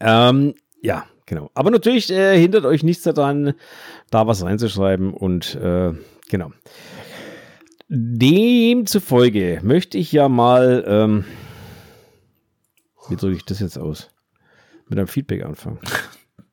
Ähm, 0.00 0.54
ja, 0.82 1.06
genau. 1.26 1.50
Aber 1.54 1.70
natürlich 1.70 2.10
äh, 2.10 2.38
hindert 2.38 2.64
euch 2.64 2.82
nichts 2.82 3.04
daran, 3.04 3.54
da 4.10 4.26
was 4.26 4.42
reinzuschreiben 4.42 5.12
und 5.12 5.54
äh, 5.56 5.92
genau. 6.28 6.52
Demzufolge 7.88 9.60
möchte 9.62 9.98
ich 9.98 10.12
ja 10.12 10.28
mal, 10.28 10.84
ähm, 10.86 11.24
wie 13.08 13.16
drücke 13.16 13.36
ich 13.36 13.44
das 13.44 13.60
jetzt 13.60 13.78
aus? 13.78 14.10
Mit 14.88 14.98
einem 14.98 15.08
Feedback 15.08 15.44
anfangen. 15.44 15.78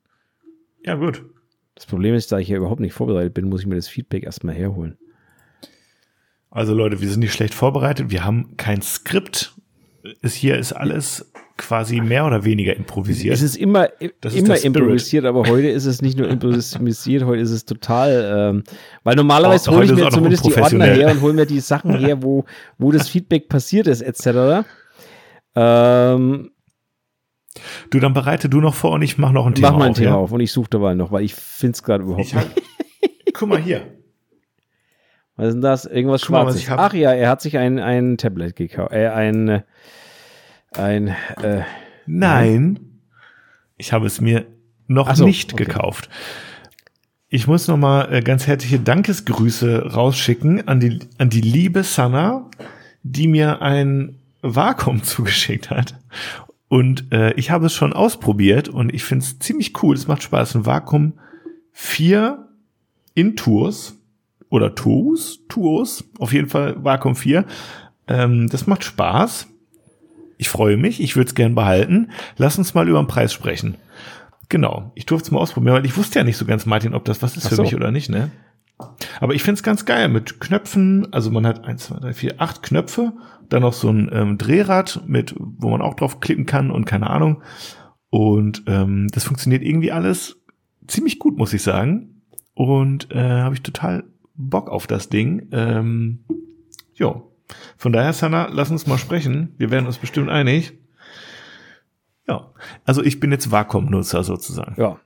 ja, 0.84 0.96
gut. 0.96 1.24
Das 1.74 1.86
Problem 1.86 2.14
ist, 2.14 2.32
da 2.32 2.38
ich 2.38 2.48
ja 2.48 2.56
überhaupt 2.56 2.80
nicht 2.80 2.92
vorbereitet 2.92 3.34
bin, 3.34 3.48
muss 3.48 3.60
ich 3.60 3.66
mir 3.68 3.76
das 3.76 3.86
Feedback 3.86 4.24
erstmal 4.24 4.56
herholen. 4.56 4.98
Also 6.50 6.74
Leute, 6.74 7.00
wir 7.00 7.08
sind 7.08 7.20
nicht 7.20 7.32
schlecht 7.32 7.54
vorbereitet. 7.54 8.10
Wir 8.10 8.24
haben 8.24 8.56
kein 8.56 8.82
Skript. 8.82 9.54
Es 10.22 10.34
hier 10.34 10.58
ist 10.58 10.72
alles 10.72 11.30
quasi 11.58 12.00
mehr 12.00 12.24
oder 12.24 12.44
weniger 12.44 12.74
improvisiert. 12.74 13.34
Es 13.34 13.42
ist 13.42 13.56
immer, 13.56 13.88
Das 14.22 14.32
ist 14.32 14.38
immer 14.46 14.56
Spirit. 14.56 14.64
improvisiert, 14.76 15.24
aber 15.26 15.46
heute 15.46 15.68
ist 15.68 15.84
es 15.84 16.00
nicht 16.00 16.16
nur 16.16 16.28
improvisiert, 16.28 17.24
heute 17.24 17.42
ist 17.42 17.50
es 17.50 17.64
total, 17.66 18.50
ähm, 18.54 18.62
weil 19.04 19.16
normalerweise 19.16 19.70
Oh, 19.70 19.74
hole 19.74 19.84
ich 19.84 19.90
ist 19.90 19.98
mir 19.98 20.10
zumindest 20.10 20.46
die 20.46 20.54
Ordner 20.56 20.86
her 20.86 21.10
und 21.10 21.20
hole 21.20 21.34
mir 21.34 21.44
die 21.46 21.60
Sachen 21.60 21.98
her, 21.98 22.22
wo, 22.22 22.44
wo 22.78 22.90
das 22.92 23.08
Feedback 23.08 23.48
passiert 23.48 23.86
ist, 23.86 24.00
etc. 24.00 24.64
Ähm, 25.54 26.50
du, 27.90 27.98
dann 28.00 28.14
bereite 28.14 28.48
du 28.48 28.60
noch 28.60 28.74
vor 28.74 28.92
und 28.92 29.02
ich 29.02 29.18
mache 29.18 29.34
noch 29.34 29.46
ein 29.46 29.54
Thema 29.54 29.72
mach 29.72 29.78
mal 29.78 29.84
ein 29.86 29.90
auf, 29.90 29.96
Thema 29.98 30.10
ja? 30.10 30.16
auf 30.16 30.32
und 30.32 30.40
ich 30.40 30.52
suche 30.52 30.70
dabei 30.70 30.94
noch, 30.94 31.10
weil 31.12 31.24
ich 31.24 31.34
finde 31.34 31.72
es 31.74 31.82
gerade 31.82 32.04
überhaupt 32.04 32.34
hab, 32.34 32.44
nicht. 32.54 33.34
guck 33.34 33.48
mal 33.48 33.58
hier. 33.58 33.82
Was 35.36 35.48
ist 35.48 35.54
denn 35.54 35.62
das? 35.62 35.84
Irgendwas 35.84 36.22
Guck 36.22 36.28
Schwarzes. 36.28 36.66
Ach 36.68 36.92
ja, 36.94 37.12
er 37.12 37.28
hat 37.30 37.40
sich 37.42 37.58
ein, 37.58 37.78
ein 37.78 38.16
Tablet 38.16 38.56
gekauft, 38.56 38.92
äh, 38.92 39.08
ein, 39.08 39.48
äh, 39.48 39.62
ein, 40.72 41.08
äh, 41.42 41.62
Nein, 42.06 42.80
ich 43.76 43.92
habe 43.92 44.06
es 44.06 44.20
mir 44.20 44.46
noch 44.86 45.14
so, 45.14 45.24
nicht 45.24 45.52
okay. 45.52 45.64
gekauft. 45.64 46.08
Ich 47.28 47.46
muss 47.46 47.68
noch 47.68 47.76
mal 47.76 48.12
äh, 48.12 48.22
ganz 48.22 48.46
herzliche 48.46 48.78
Dankesgrüße 48.78 49.92
rausschicken 49.92 50.66
an 50.66 50.80
die, 50.80 50.98
an 51.18 51.28
die 51.28 51.42
liebe 51.42 51.82
Sanna, 51.82 52.50
die 53.02 53.28
mir 53.28 53.60
ein 53.60 54.16
Vakuum 54.40 55.02
zugeschickt 55.04 55.70
hat. 55.70 55.94
Und 56.68 57.12
äh, 57.12 57.32
ich 57.34 57.50
habe 57.50 57.66
es 57.66 57.74
schon 57.74 57.92
ausprobiert 57.92 58.68
und 58.68 58.92
ich 58.92 59.04
finde 59.04 59.24
es 59.24 59.38
ziemlich 59.38 59.82
cool. 59.82 59.94
Es 59.94 60.06
macht 60.06 60.22
Spaß. 60.22 60.54
Ein 60.54 60.66
Vakuum 60.66 61.14
4 61.72 62.46
in 63.14 63.36
Tours 63.36 63.96
oder 64.50 64.74
Tours, 64.74 65.40
Tours, 65.48 66.04
auf 66.18 66.32
jeden 66.32 66.48
Fall 66.48 66.82
Vakuum 66.82 67.16
4. 67.16 67.44
Ähm, 68.06 68.48
das 68.48 68.66
macht 68.66 68.84
Spaß. 68.84 69.48
Ich 70.38 70.48
freue 70.48 70.76
mich, 70.76 71.02
ich 71.02 71.16
würde 71.16 71.28
es 71.28 71.34
gern 71.34 71.54
behalten. 71.54 72.10
Lass 72.36 72.56
uns 72.56 72.72
mal 72.72 72.88
über 72.88 73.02
den 73.02 73.08
Preis 73.08 73.32
sprechen. 73.32 73.76
Genau, 74.48 74.92
ich 74.94 75.04
durfte 75.04 75.26
es 75.26 75.30
mal 75.30 75.40
ausprobieren, 75.40 75.74
weil 75.74 75.84
ich 75.84 75.96
wusste 75.96 76.20
ja 76.20 76.24
nicht 76.24 76.38
so 76.38 76.46
ganz, 76.46 76.64
Martin, 76.64 76.94
ob 76.94 77.04
das 77.04 77.20
was 77.20 77.36
ist 77.36 77.46
Ach 77.46 77.48
für 77.50 77.56
so. 77.56 77.62
mich 77.62 77.74
oder 77.74 77.90
nicht, 77.90 78.08
ne? 78.08 78.30
Aber 79.20 79.34
ich 79.34 79.42
find's 79.42 79.62
ganz 79.62 79.84
geil 79.84 80.08
mit 80.08 80.40
Knöpfen. 80.40 81.12
Also 81.12 81.30
man 81.30 81.46
hat 81.46 81.64
eins, 81.64 81.86
zwei, 81.86 81.98
drei, 81.98 82.12
vier, 82.14 82.36
acht 82.38 82.62
Knöpfe, 82.62 83.12
dann 83.48 83.62
noch 83.62 83.72
so 83.72 83.90
ein 83.90 84.08
ähm, 84.12 84.38
Drehrad 84.38 85.02
mit, 85.06 85.34
wo 85.36 85.70
man 85.70 85.82
auch 85.82 85.94
drauf 85.94 86.20
klicken 86.20 86.46
kann 86.46 86.70
und 86.70 86.84
keine 86.84 87.10
Ahnung. 87.10 87.42
Und 88.10 88.62
ähm, 88.66 89.08
das 89.12 89.24
funktioniert 89.24 89.62
irgendwie 89.62 89.92
alles 89.92 90.40
ziemlich 90.86 91.18
gut, 91.18 91.36
muss 91.36 91.52
ich 91.52 91.62
sagen. 91.62 92.22
Und 92.54 93.10
äh, 93.10 93.18
habe 93.18 93.54
ich 93.54 93.62
total 93.62 94.04
Bock 94.34 94.70
auf 94.70 94.86
das 94.86 95.08
Ding. 95.08 95.48
Ähm, 95.52 96.24
jo. 96.94 97.32
Von 97.76 97.92
daher, 97.92 98.12
Sanna, 98.12 98.48
lass 98.52 98.70
uns 98.70 98.86
mal 98.86 98.98
sprechen. 98.98 99.54
Wir 99.58 99.70
werden 99.70 99.86
uns 99.86 99.98
bestimmt 99.98 100.28
einig. 100.28 100.72
Ja, 102.28 102.52
also 102.84 103.02
ich 103.02 103.20
bin 103.20 103.32
jetzt 103.32 103.50
Vakuumnutzer 103.50 104.22
sozusagen. 104.24 104.74
ja. 104.80 104.98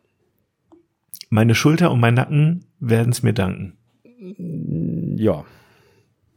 Meine 1.31 1.55
Schulter 1.55 1.91
und 1.91 2.01
mein 2.01 2.13
Nacken 2.13 2.67
werden 2.79 3.11
es 3.11 3.23
mir 3.23 3.33
danken. 3.33 3.79
Ja, 5.17 5.47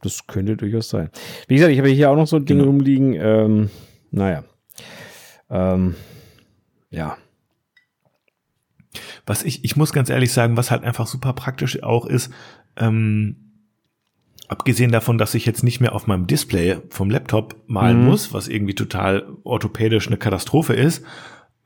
das 0.00 0.26
könnte 0.26 0.56
durchaus 0.56 0.88
sein. 0.88 1.10
Wie 1.48 1.56
gesagt, 1.56 1.72
ich 1.72 1.78
habe 1.78 1.90
hier 1.90 2.10
auch 2.10 2.16
noch 2.16 2.26
so 2.26 2.36
ein 2.36 2.46
Ding 2.46 2.56
Genau. 2.58 2.70
rumliegen. 2.70 3.12
Ähm, 3.12 3.70
naja. 4.10 4.44
Ähm, 5.50 5.96
ja. 6.88 7.18
Was 9.26 9.42
ich, 9.42 9.64
ich 9.64 9.76
muss 9.76 9.92
ganz 9.92 10.08
ehrlich 10.08 10.32
sagen, 10.32 10.56
was 10.56 10.70
halt 10.70 10.82
einfach 10.82 11.06
super 11.06 11.34
praktisch 11.34 11.82
auch 11.82 12.06
ist, 12.06 12.32
ähm, 12.76 13.45
abgesehen 14.48 14.92
davon, 14.92 15.18
dass 15.18 15.34
ich 15.34 15.46
jetzt 15.46 15.62
nicht 15.64 15.80
mehr 15.80 15.94
auf 15.94 16.06
meinem 16.06 16.26
Display 16.26 16.78
vom 16.90 17.10
Laptop 17.10 17.56
malen 17.66 18.00
Mhm. 18.00 18.04
muss, 18.06 18.32
was 18.32 18.48
irgendwie 18.48 18.74
total 18.74 19.26
orthopädisch 19.44 20.06
eine 20.06 20.16
Katastrophe 20.16 20.74
ist. 20.74 21.04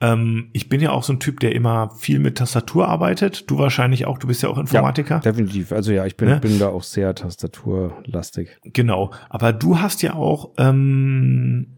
Ähm, 0.03 0.49
ich 0.55 0.71
bin 0.71 0.81
ja 0.81 0.93
auch 0.93 1.03
so 1.03 1.13
ein 1.13 1.21
Typ, 1.21 1.41
der 1.41 1.55
immer 1.55 1.91
viel 1.99 2.19
mit 2.21 2.39
Tastatur 2.39 2.89
arbeitet. 2.89 3.51
Du 3.51 3.59
wahrscheinlich 3.59 4.07
auch, 4.07 4.17
du 4.17 4.27
bist 4.29 4.43
ja 4.43 4.49
auch 4.49 4.57
Informatiker. 4.57 5.17
Ja, 5.17 5.21
definitiv. 5.21 5.73
Also 5.73 5.93
ja, 5.93 6.07
ich 6.07 6.17
bin, 6.17 6.29
Ne? 6.29 6.39
bin 6.41 6.59
da 6.59 6.69
auch 6.69 6.83
sehr 6.83 7.15
tastaturlastig. 7.15 8.49
Genau, 8.65 9.11
aber 9.29 9.53
du 9.53 9.79
hast 9.79 10.01
ja 10.03 10.15
auch, 10.15 10.51
ähm, 10.59 11.77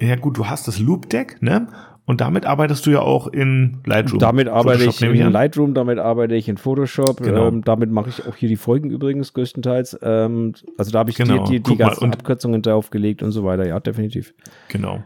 ja 0.00 0.16
gut, 0.16 0.36
du 0.38 0.46
hast 0.48 0.66
das 0.68 0.78
Loop 0.80 1.08
Deck, 1.08 1.40
ne? 1.40 1.68
Und 2.06 2.20
damit 2.20 2.46
arbeitest 2.46 2.86
du 2.86 2.90
ja 2.90 3.00
auch 3.00 3.26
in 3.26 3.78
Lightroom. 3.84 4.20
Damit 4.20 4.46
arbeite 4.48 4.84
Photoshop 4.84 5.12
ich 5.12 5.20
in. 5.20 5.32
Lightroom, 5.32 5.74
damit 5.74 5.98
arbeite 5.98 6.36
ich 6.36 6.48
in 6.48 6.56
Photoshop. 6.56 7.20
Genau. 7.20 7.48
Ähm, 7.48 7.62
damit 7.64 7.90
mache 7.90 8.08
ich 8.10 8.24
auch 8.26 8.36
hier 8.36 8.48
die 8.48 8.56
Folgen 8.56 8.90
übrigens 8.90 9.32
größtenteils. 9.34 9.98
Ähm, 10.02 10.54
also 10.78 10.92
da 10.92 11.00
habe 11.00 11.10
ich 11.10 11.16
Genau. 11.16 11.44
die, 11.44 11.60
die, 11.60 11.70
die 11.72 11.76
ganzen 11.76 12.04
und- 12.04 12.14
Abkürzungen 12.14 12.62
draufgelegt 12.62 13.24
und 13.24 13.32
so 13.32 13.44
weiter. 13.44 13.66
Ja, 13.66 13.80
definitiv. 13.80 14.34
Genau. 14.68 15.02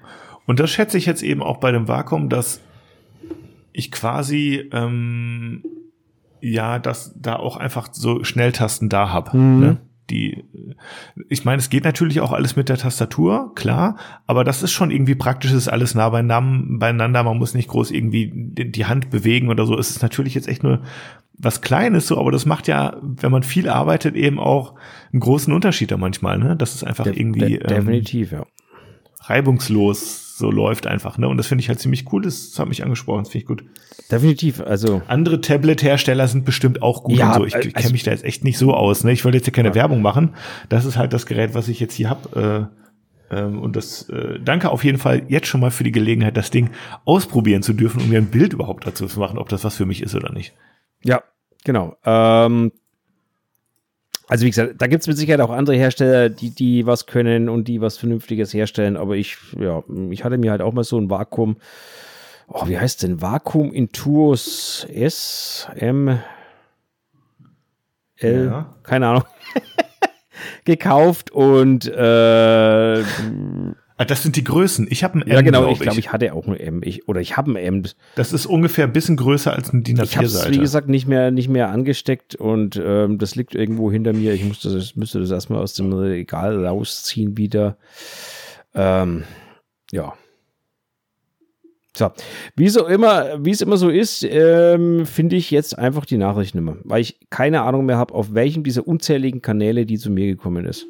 Und 0.47 0.61
das 0.61 0.69
schätze 0.71 0.99
ich 0.99 1.07
jetzt 1.07 1.23
eben 1.23 1.43
auch 1.43 1.57
bei 1.57 1.73
dem 1.73 1.89
Vakuum, 1.89 2.29
dass 2.29 2.61
ich 3.73 3.91
quasi 3.91 4.69
ähm, 4.73 5.65
ja, 6.43 6.79
dass 6.79 7.15
da 7.19 7.37
auch 7.37 7.57
einfach 7.57 7.89
so 7.93 8.25
Schnelltasten 8.25 8.89
da 8.91 9.11
hab. 9.13 9.33
Mhm. 9.33 9.61
Ne? 9.61 9.77
Die, 10.11 10.45
ich 11.29 11.45
meine, 11.45 11.59
es 11.59 11.71
geht 11.71 11.85
natürlich 11.85 12.21
auch 12.21 12.33
alles 12.33 12.57
mit 12.57 12.69
der 12.69 12.77
Tastatur, 12.77 13.55
klar, 13.55 13.97
aber 14.27 14.45
das 14.45 14.63
ist 14.63 14.73
schon 14.73 14.91
irgendwie 14.91 15.15
praktisch, 15.15 15.53
es 15.53 15.57
ist 15.57 15.69
alles 15.69 15.95
nah 15.95 16.09
beieinander. 16.11 17.23
Man 17.23 17.39
muss 17.39 17.55
nicht 17.55 17.69
groß 17.69 17.91
irgendwie 17.93 18.31
die 18.35 18.85
Hand 18.87 19.11
bewegen 19.11 19.49
oder 19.49 19.67
so. 19.67 19.79
Es 19.79 19.91
ist 19.91 20.03
natürlich 20.03 20.35
jetzt 20.35 20.49
echt 20.49 20.63
nur 20.63 20.83
was 21.43 21.63
Kleines 21.63 22.07
so, 22.07 22.19
aber 22.19 22.33
das 22.33 22.45
macht 22.45 22.69
ja, 22.69 22.97
wenn 23.01 23.31
man 23.33 23.43
viel 23.43 23.69
arbeitet, 23.69 24.15
eben 24.15 24.39
auch 24.39 24.75
einen 25.13 25.21
großen 25.21 25.53
Unterschied 25.55 25.91
da 25.91 25.97
manchmal, 25.97 26.39
ne? 26.39 26.55
Das 26.57 26.75
ist 26.75 26.85
einfach 26.85 27.05
De- 27.05 27.19
irgendwie 27.19 27.41
de- 27.41 27.67
definitiv, 27.67 28.33
ja. 28.33 28.41
ähm, 28.41 28.45
reibungslos 29.23 30.30
so 30.41 30.51
läuft 30.51 30.89
einfach, 30.89 31.17
ne? 31.19 31.29
Und 31.29 31.37
das 31.37 31.47
finde 31.47 31.63
ich 31.63 31.69
halt 31.69 31.79
ziemlich 31.79 32.13
cool. 32.13 32.23
Das 32.23 32.59
hat 32.59 32.69
mich 32.69 32.83
angesprochen, 32.83 33.21
das 33.23 33.29
finde 33.31 33.43
ich 33.43 33.47
gut. 33.47 33.65
Definitiv. 34.11 34.61
Also 34.61 35.03
Andere 35.07 35.41
Tablet-Hersteller 35.41 36.27
sind 36.27 36.45
bestimmt 36.45 36.83
auch 36.83 37.05
gut 37.05 37.17
Ja, 37.17 37.29
und 37.29 37.35
so. 37.35 37.45
Ich, 37.47 37.55
äh, 37.55 37.61
ich 37.61 37.77
also- 37.77 37.83
kenne 37.85 37.93
mich 37.93 38.03
da 38.03 38.11
jetzt 38.11 38.25
echt 38.25 38.43
nicht 38.43 38.59
so 38.59 38.75
aus. 38.75 39.05
Ne? 39.05 39.13
Ich 39.13 39.25
wollte 39.25 39.39
jetzt 39.39 39.45
hier 39.45 39.53
keine 39.53 39.75
Werbung 39.77 40.03
machen. 40.03 40.35
Das 40.69 40.85
ist 40.85 40.97
halt 40.97 41.13
das 41.13 41.27
Gerät, 41.27 41.55
was 41.55 41.69
ich 41.69 41.79
jetzt 41.79 41.95
hier 41.95 42.11
hab. 42.11 42.35
Äh, 42.35 42.67
ähm, 43.31 43.61
und 43.61 43.77
das 43.77 44.09
äh, 44.09 44.41
danke 44.45 44.71
auf 44.71 44.83
jeden 44.83 44.99
Fall 44.99 45.23
jetzt 45.29 45.47
schon 45.47 45.61
mal 45.61 45.71
für 45.71 45.85
die 45.85 45.93
Gelegenheit, 45.93 46.37
das 46.37 46.51
Ding 46.51 46.71
ausprobieren 47.05 47.63
zu 47.63 47.73
dürfen, 47.73 48.03
um 48.03 48.09
mir 48.09 48.19
ein 48.19 48.27
Bild 48.31 48.53
überhaupt 48.53 48.87
dazu 48.87 49.07
zu 49.07 49.21
machen, 49.21 49.39
ob 49.39 49.49
das 49.49 49.63
was 49.63 49.77
für 49.77 49.87
mich 49.87 50.03
ist 50.03 50.15
oder 50.17 50.33
nicht. 50.33 50.53
Ja, 51.05 51.23
genau. 51.65 51.97
Ähm, 52.05 52.73
also 54.31 54.45
wie 54.45 54.51
gesagt, 54.51 54.75
da 54.79 54.87
gibt 54.87 55.01
es 55.03 55.09
mit 55.09 55.17
Sicherheit 55.17 55.41
auch 55.41 55.51
andere 55.51 55.75
Hersteller, 55.75 56.29
die, 56.29 56.51
die 56.51 56.87
was 56.87 57.07
können 57.07 57.49
und 57.49 57.67
die 57.67 57.81
was 57.81 57.99
Vernünftiges 57.99 58.55
herstellen, 58.55 58.97
aber 58.97 59.17
ich, 59.17 59.37
ja, 59.59 59.83
ich 60.11 60.23
hatte 60.23 60.39
mir 60.39 60.53
halt 60.53 60.63
auch 60.63 60.73
mal 60.73 60.85
so 60.85 60.99
ein 61.01 61.11
Vakuum, 61.11 61.57
oh, 62.47 62.69
wie 62.69 62.79
heißt 62.79 63.03
denn? 63.03 63.21
Vakuum 63.21 63.73
Intuos 63.73 64.87
S, 64.89 65.67
M, 65.75 66.21
L, 68.19 68.47
Ja. 68.47 68.77
keine 68.85 69.09
Ahnung, 69.09 69.25
gekauft 70.65 71.33
und 71.33 71.89
äh, 71.89 73.03
Ah, 74.01 74.07
das 74.07 74.23
sind 74.23 74.35
die 74.35 74.45
Größen. 74.45 74.87
Ich 74.89 75.05
habe 75.05 75.19
ein 75.19 75.23
M, 75.27 75.29
ja 75.29 75.43
genau, 75.43 75.61
glaub 75.61 75.73
ich 75.73 75.81
glaube, 75.81 76.01
ich 76.01 76.11
hatte 76.11 76.33
auch 76.33 76.47
ein 76.47 76.57
M, 76.57 76.81
ich, 76.83 77.07
oder 77.07 77.21
ich 77.21 77.37
habe 77.37 77.51
ein 77.51 77.57
M, 77.57 77.83
Das 78.15 78.33
ist 78.33 78.47
ungefähr 78.47 78.87
ein 78.87 78.95
bisschen 78.95 79.19
größer 79.19 79.53
als 79.53 79.75
ein 79.75 79.83
DIN 79.83 80.01
Ich 80.03 80.17
habe 80.17 80.25
es, 80.25 80.37
A4-Seite. 80.37 80.55
wie 80.55 80.59
gesagt, 80.59 80.89
nicht 80.89 81.07
mehr, 81.07 81.31
nicht 81.31 81.51
mehr 81.51 81.69
angesteckt 81.69 82.35
und 82.35 82.81
ähm, 82.83 83.19
das 83.19 83.35
liegt 83.35 83.55
irgendwo 83.55 83.93
hinter 83.93 84.15
mir. 84.15 84.33
Ich 84.33 84.43
das, 84.63 84.97
müsste 84.97 85.21
das 85.21 85.31
erstmal 85.31 85.61
aus 85.61 85.75
dem 85.75 85.93
Regal 85.93 86.65
rausziehen 86.65 87.37
wieder. 87.37 87.77
Ähm, 88.75 89.25
ja. 89.93 90.15
So, 91.95 92.11
wie 92.57 92.71
so 92.71 92.87
immer, 92.87 93.45
wie 93.45 93.51
es 93.51 93.61
immer 93.61 93.77
so 93.77 93.91
ist, 93.91 94.23
ähm, 94.23 95.05
finde 95.05 95.37
ich 95.37 95.51
jetzt 95.51 95.79
einfach 95.79 96.07
die 96.07 96.17
Nachrichtennummer, 96.17 96.79
weil 96.85 97.03
ich 97.03 97.21
keine 97.29 97.61
Ahnung 97.61 97.85
mehr 97.85 97.99
habe, 97.99 98.15
auf 98.15 98.33
welchem 98.33 98.63
dieser 98.63 98.89
unzähligen 98.89 99.43
Kanäle 99.43 99.85
die 99.85 99.99
zu 99.99 100.09
mir 100.11 100.25
gekommen 100.29 100.65
ist. 100.65 100.87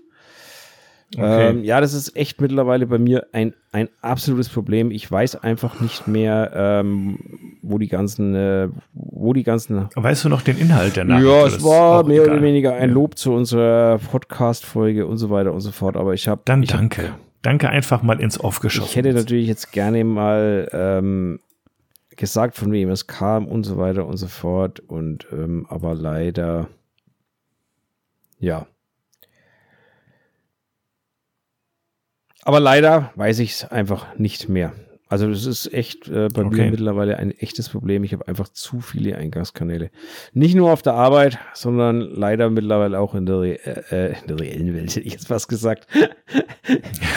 Okay. 1.16 1.48
Ähm, 1.48 1.64
ja, 1.64 1.80
das 1.80 1.92
ist 1.92 2.16
echt 2.16 2.40
mittlerweile 2.40 2.86
bei 2.86 2.98
mir 2.98 3.26
ein, 3.32 3.54
ein 3.72 3.88
absolutes 4.00 4.48
Problem. 4.48 4.92
Ich 4.92 5.10
weiß 5.10 5.36
einfach 5.42 5.80
nicht 5.80 6.06
mehr, 6.06 6.52
ähm, 6.54 7.18
wo 7.62 7.78
die 7.78 7.88
ganzen, 7.88 8.34
äh, 8.36 8.68
wo 8.92 9.32
die 9.32 9.42
ganzen. 9.42 9.88
Weißt 9.96 10.24
du 10.24 10.28
noch 10.28 10.42
den 10.42 10.56
Inhalt 10.56 10.96
der 10.96 11.04
Nachricht? 11.04 11.26
Ja, 11.26 11.46
es 11.46 11.64
war 11.64 12.04
mehr 12.04 12.22
egal. 12.22 12.36
oder 12.36 12.42
weniger 12.42 12.74
ein 12.74 12.90
Lob 12.90 13.18
zu 13.18 13.32
unserer 13.32 13.98
Podcast-Folge 13.98 15.06
und 15.06 15.16
so 15.16 15.30
weiter 15.30 15.52
und 15.52 15.60
so 15.60 15.72
fort. 15.72 15.96
Aber 15.96 16.14
ich 16.14 16.28
habe. 16.28 16.42
Dann 16.44 16.62
danke. 16.62 17.08
Hab, 17.08 17.18
danke 17.42 17.68
einfach 17.68 18.02
mal 18.02 18.20
ins 18.20 18.38
Off 18.38 18.60
geschossen. 18.60 18.90
Ich 18.90 18.96
hätte 18.96 19.12
natürlich 19.12 19.48
jetzt 19.48 19.72
gerne 19.72 20.04
mal 20.04 20.68
ähm, 20.72 21.40
gesagt, 22.16 22.54
von 22.54 22.70
wem 22.70 22.88
es 22.90 23.08
kam 23.08 23.48
und 23.48 23.64
so 23.64 23.78
weiter 23.78 24.06
und 24.06 24.16
so 24.16 24.28
fort. 24.28 24.78
Und 24.78 25.26
ähm, 25.32 25.66
aber 25.68 25.96
leider, 25.96 26.68
ja. 28.38 28.68
Aber 32.42 32.60
leider 32.60 33.12
weiß 33.16 33.38
ich 33.40 33.52
es 33.52 33.64
einfach 33.64 34.16
nicht 34.16 34.48
mehr. 34.48 34.72
Also 35.10 35.28
das 35.28 35.44
ist 35.44 35.74
echt 35.74 36.08
äh, 36.08 36.28
bei 36.32 36.44
okay. 36.44 36.62
mir 36.62 36.70
mittlerweile 36.70 37.16
ein 37.16 37.32
echtes 37.32 37.68
Problem. 37.68 38.04
Ich 38.04 38.12
habe 38.12 38.28
einfach 38.28 38.48
zu 38.48 38.80
viele 38.80 39.16
Eingangskanäle. 39.16 39.90
Nicht 40.34 40.54
nur 40.54 40.72
auf 40.72 40.82
der 40.82 40.94
Arbeit, 40.94 41.36
sondern 41.52 42.00
leider 42.00 42.48
mittlerweile 42.48 43.00
auch 43.00 43.16
in 43.16 43.26
der, 43.26 43.92
äh, 43.92 44.14
in 44.20 44.26
der 44.28 44.38
reellen 44.38 44.72
Welt, 44.72 44.90
hätte 44.94 45.00
ich 45.00 45.12
jetzt 45.12 45.26
fast 45.26 45.48
gesagt. 45.48 45.88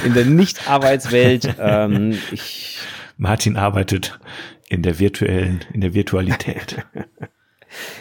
in 0.03 0.13
der 0.15 0.25
Nicht-Arbeitswelt. 0.25 1.55
ähm, 1.59 2.17
Martin 3.17 3.57
arbeitet 3.57 4.19
in 4.69 4.81
der 4.81 4.97
virtuellen, 4.97 5.59
in 5.71 5.81
der 5.81 5.93
Virtualität. 5.93 6.83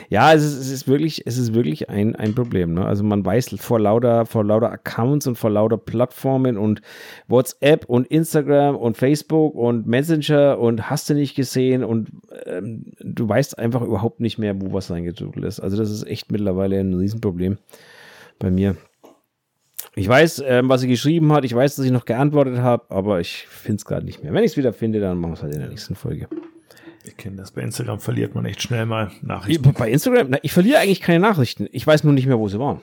Ja, 0.09 0.33
es 0.33 0.45
ist, 0.45 0.57
es 0.57 0.71
ist 0.71 0.89
wirklich, 0.89 1.27
es 1.27 1.39
ist 1.39 1.55
wirklich 1.55 1.89
ein, 1.89 2.17
ein 2.17 2.35
Problem. 2.35 2.75
Ne? 2.75 2.85
Also 2.85 3.05
man 3.05 3.25
weiß 3.25 3.55
vor 3.59 3.81
lauter, 3.81 4.27
vor 4.27 4.45
lauter 4.45 4.71
Accounts 4.71 5.27
und 5.27 5.37
vor 5.37 5.51
lauter 5.51 5.79
Plattformen 5.79 6.57
und 6.57 6.83
WhatsApp 7.29 7.85
und 7.87 8.07
Instagram 8.09 8.77
und 8.77 8.97
Facebook 8.97 9.55
und 9.55 9.87
Messenger 9.87 10.59
und 10.59 10.91
hast 10.91 11.11
du 11.11 11.15
nicht 11.15 11.35
gesehen 11.35 11.85
und 11.85 12.11
ähm, 12.47 12.93
du 13.01 13.29
weißt 13.29 13.59
einfach 13.59 13.83
überhaupt 13.83 14.21
nicht 14.21 14.39
mehr, 14.39 14.61
wo 14.61 14.73
was 14.73 14.91
reingedrückt 14.91 15.39
ist. 15.39 15.61
Also 15.61 15.77
das 15.77 15.91
ist 15.91 16.07
echt 16.07 16.31
mittlerweile 16.33 16.79
ein 16.79 16.95
Riesenproblem 16.95 17.59
bei 18.39 18.51
mir. 18.51 18.77
Ich 19.95 20.09
weiß, 20.09 20.43
ähm, 20.47 20.69
was 20.69 20.81
sie 20.81 20.89
geschrieben 20.89 21.33
hat. 21.33 21.45
Ich 21.45 21.55
weiß, 21.55 21.77
dass 21.77 21.85
ich 21.85 21.93
noch 21.93 22.07
geantwortet 22.07 22.59
habe, 22.59 22.85
aber 22.89 23.21
ich 23.21 23.47
finde 23.47 23.77
es 23.77 23.85
gerade 23.85 24.07
nicht 24.07 24.23
mehr. 24.23 24.33
Wenn 24.33 24.45
ich 24.45 24.53
es 24.53 24.57
wieder 24.57 24.73
finde, 24.73 25.01
dann 25.01 25.19
machen 25.19 25.33
wir 25.33 25.35
es 25.35 25.43
halt 25.43 25.55
in 25.55 25.61
der 25.61 25.69
nächsten 25.69 25.95
Folge. 25.95 26.29
Wir 27.05 27.13
kennen 27.13 27.37
das. 27.37 27.51
Bei 27.51 27.63
Instagram 27.63 27.99
verliert 27.99 28.35
man 28.35 28.45
echt 28.45 28.63
schnell 28.63 28.87
mal 28.87 29.11
Nachrichten. 29.23 29.73
Bei 29.73 29.91
Instagram? 29.91 30.29
Na, 30.31 30.39
ich 30.43 30.53
verliere 30.53 30.79
eigentlich 30.79 31.01
keine 31.01 31.21
Nachrichten. 31.21 31.69
Ich 31.73 31.87
weiß 31.87 32.05
nur 32.05 32.13
nicht 32.13 32.27
mehr, 32.27 32.39
wo 32.39 32.49
sie 32.49 32.59
waren. 32.59 32.81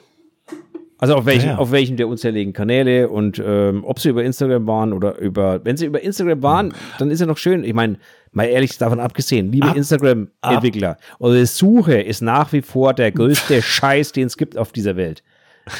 Also 0.98 1.16
auf 1.16 1.26
welchen, 1.26 1.48
ja, 1.48 1.54
ja. 1.54 1.58
auf 1.58 1.72
welchen 1.72 1.96
der 1.96 2.10
unzähligen 2.10 2.52
Kanäle 2.52 3.08
und 3.08 3.42
ähm, 3.44 3.86
ob 3.86 4.00
sie 4.00 4.10
über 4.10 4.22
Instagram 4.22 4.68
waren 4.68 4.92
oder 4.92 5.18
über, 5.18 5.64
wenn 5.64 5.78
sie 5.78 5.86
über 5.86 6.02
Instagram 6.02 6.44
waren, 6.44 6.74
dann 6.98 7.10
ist 7.10 7.22
ja 7.22 7.26
noch 7.26 7.38
schön. 7.38 7.64
Ich 7.64 7.74
meine, 7.74 7.98
mal 8.34 8.44
ehrlich 8.44 8.78
davon 8.78 9.00
abgesehen, 9.00 9.50
liebe 9.50 9.72
Instagram-Entwickler, 9.74 10.98
eure 11.22 11.46
Suche 11.46 12.02
ist 12.02 12.22
nach 12.22 12.52
wie 12.52 12.62
vor 12.62 12.94
der 12.94 13.14
größte 13.14 13.62
Scheiß, 13.62 14.12
den 14.12 14.28
es 14.28 14.36
gibt 14.36 14.58
auf 14.58 14.74
dieser 14.74 14.98
Welt. 14.98 15.24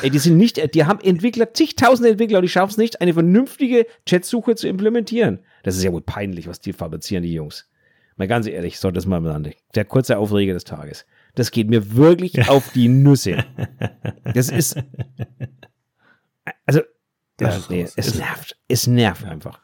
Ey, 0.02 0.10
die 0.10 0.20
sind 0.20 0.38
nicht, 0.38 0.74
die 0.74 0.86
haben 0.86 1.02
Entwickler, 1.02 1.54
zigtausende 1.54 2.12
Entwickler 2.12 2.38
und 2.38 2.44
die 2.44 2.50
schaffen 2.50 2.72
es 2.72 2.78
nicht, 2.78 3.02
eine 3.02 3.14
vernünftige 3.14 3.88
Chatsuche 4.08 4.56
zu 4.56 4.70
implementieren. 4.70 5.40
Das 5.64 5.76
ist 5.76 5.84
ja 5.84 5.92
wohl 5.92 6.02
peinlich, 6.02 6.48
was 6.48 6.62
die 6.62 6.72
fabrizieren, 6.72 7.24
die 7.24 7.34
Jungs. 7.34 7.68
Mal 8.20 8.28
ganz 8.28 8.48
ehrlich, 8.48 8.80
so 8.80 8.92
das 8.92 9.06
mal 9.06 9.22
miteinander. 9.22 9.52
Der 9.76 9.86
kurze 9.86 10.18
Aufreger 10.18 10.54
des 10.54 10.66
Tages. 10.66 11.06
Das 11.36 11.52
geht 11.52 11.70
mir 11.70 11.96
wirklich 11.96 12.50
auf 12.50 12.74
die 12.74 12.90
Nüsse. 12.90 13.46
Das 14.34 14.50
ist. 14.50 14.78
Also, 16.66 16.82
das, 17.38 17.70
nee, 17.70 17.88
es 17.96 18.16
nervt. 18.16 18.58
Es 18.68 18.88
nervt 18.88 19.24
einfach. 19.24 19.62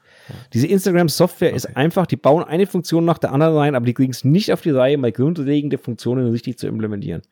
Diese 0.53 0.67
Instagram-Software 0.67 1.49
okay. 1.49 1.57
ist 1.57 1.75
einfach, 1.75 2.07
die 2.07 2.15
bauen 2.15 2.45
eine 2.45 2.65
Funktion 2.65 3.03
nach 3.03 3.17
der 3.17 3.33
anderen 3.33 3.57
rein, 3.57 3.75
aber 3.75 3.85
die 3.85 3.93
kriegen 3.93 4.11
es 4.11 4.23
nicht 4.23 4.53
auf 4.53 4.61
die 4.61 4.71
Reihe, 4.71 4.97
mal 4.97 5.11
grundlegende 5.11 5.77
Funktionen 5.77 6.31
richtig 6.31 6.57
zu 6.57 6.67
implementieren. 6.67 7.23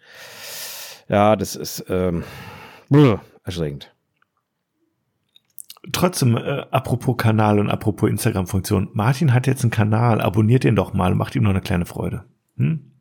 Ja, 1.07 1.37
das 1.37 1.55
ist 1.55 1.85
ähm, 1.87 2.25
erschreckend. 3.45 3.92
Trotzdem, 5.91 6.37
äh, 6.37 6.65
apropos 6.71 7.17
Kanal 7.17 7.59
und 7.59 7.69
apropos 7.69 8.09
Instagram-Funktion. 8.09 8.89
Martin 8.93 9.33
hat 9.33 9.47
jetzt 9.47 9.63
einen 9.63 9.71
Kanal, 9.71 10.21
abonniert 10.21 10.63
den 10.63 10.75
doch 10.75 10.93
mal 10.93 11.11
und 11.11 11.17
macht 11.17 11.35
ihm 11.35 11.43
noch 11.43 11.49
eine 11.49 11.61
kleine 11.61 11.85
Freude. 11.85 12.23
Hm? 12.57 12.91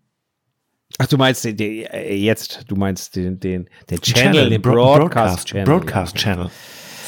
Ach, 0.98 1.06
du 1.06 1.16
meinst 1.16 1.44
den, 1.44 1.56
den, 1.56 1.84
äh, 1.86 2.14
jetzt, 2.14 2.64
du 2.68 2.74
meinst 2.74 3.14
den, 3.14 3.38
den, 3.38 3.68
den 3.88 4.00
Channel, 4.00 4.32
Channel 4.32 4.50
den 4.50 4.62
Broadcast, 4.62 5.46
Channel. 5.46 5.64
Broadcast 5.64 6.16
Channel. 6.16 6.50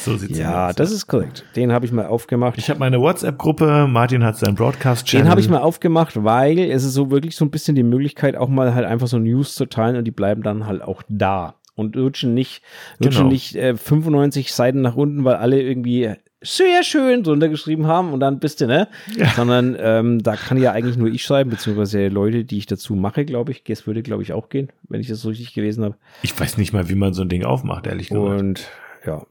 So 0.03 0.15
sieht's 0.17 0.37
ja, 0.37 0.69
aus. 0.69 0.75
das 0.75 0.91
ist 0.91 1.07
korrekt. 1.07 1.45
Den 1.55 1.71
habe 1.71 1.85
ich 1.85 1.91
mal 1.91 2.05
aufgemacht. 2.05 2.57
Ich 2.57 2.69
habe 2.69 2.79
meine 2.79 2.99
WhatsApp-Gruppe, 3.01 3.87
Martin 3.87 4.23
hat 4.23 4.37
seinen 4.37 4.55
Broadcast-Channel. 4.55 5.25
Den 5.25 5.31
habe 5.31 5.41
ich 5.41 5.49
mal 5.49 5.61
aufgemacht, 5.61 6.23
weil 6.23 6.59
es 6.59 6.83
ist 6.83 6.93
so 6.93 7.11
wirklich 7.11 7.35
so 7.35 7.43
ein 7.43 7.51
bisschen 7.51 7.75
die 7.75 7.83
Möglichkeit, 7.83 8.37
auch 8.37 8.47
mal 8.47 8.73
halt 8.75 8.85
einfach 8.85 9.07
so 9.07 9.17
News 9.17 9.55
zu 9.55 9.65
teilen 9.65 9.97
und 9.97 10.05
die 10.05 10.11
bleiben 10.11 10.41
dann 10.41 10.67
halt 10.67 10.81
auch 10.81 11.01
da 11.09 11.55
und 11.75 11.95
rutschen 11.97 12.33
nicht, 12.33 12.63
rutschen 13.03 13.23
genau. 13.23 13.31
nicht 13.31 13.55
äh, 13.55 13.75
95 13.75 14.53
Seiten 14.53 14.81
nach 14.81 14.95
unten, 14.95 15.23
weil 15.23 15.35
alle 15.35 15.61
irgendwie 15.61 16.11
sehr 16.41 16.83
schön 16.83 17.23
drunter 17.23 17.49
geschrieben 17.49 17.87
haben 17.87 18.13
und 18.13 18.19
dann 18.19 18.39
bist 18.39 18.61
du, 18.61 18.67
ne? 18.67 18.87
Ja. 19.15 19.29
Sondern 19.29 19.75
ähm, 19.79 20.21
da 20.21 20.35
kann 20.35 20.61
ja 20.61 20.71
eigentlich 20.71 20.97
nur 20.97 21.07
ich 21.07 21.23
schreiben, 21.23 21.49
beziehungsweise 21.49 22.07
Leute, 22.07 22.45
die 22.45 22.57
ich 22.57 22.65
dazu 22.67 22.95
mache, 22.95 23.25
glaube 23.25 23.51
ich. 23.51 23.63
Das 23.63 23.87
würde, 23.87 24.03
glaube 24.03 24.23
ich, 24.23 24.33
auch 24.33 24.49
gehen, 24.49 24.69
wenn 24.87 25.01
ich 25.01 25.07
das 25.07 25.21
so 25.21 25.29
richtig 25.29 25.53
gelesen 25.53 25.83
habe. 25.83 25.95
Ich 26.21 26.39
weiß 26.39 26.57
nicht 26.57 26.71
mal, 26.71 26.89
wie 26.89 26.95
man 26.95 27.13
so 27.13 27.23
ein 27.23 27.29
Ding 27.29 27.43
aufmacht, 27.43 27.87
ehrlich 27.87 28.09
gesagt. 28.09 28.39
Und 28.39 28.67
ja. 29.05 29.25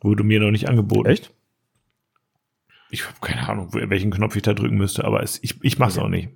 Wurde 0.00 0.24
mir 0.24 0.40
noch 0.40 0.50
nicht 0.50 0.68
angeboten. 0.68 1.08
Echt? 1.08 1.32
Ich 2.90 3.04
habe 3.04 3.16
keine 3.20 3.48
Ahnung, 3.48 3.70
welchen 3.72 4.10
Knopf 4.10 4.36
ich 4.36 4.42
da 4.42 4.54
drücken 4.54 4.76
müsste, 4.76 5.04
aber 5.04 5.22
es, 5.22 5.42
ich, 5.42 5.56
ich 5.62 5.78
mache 5.78 5.90
es 5.90 5.98
okay. 5.98 6.06
auch 6.06 6.10
nicht. 6.10 6.28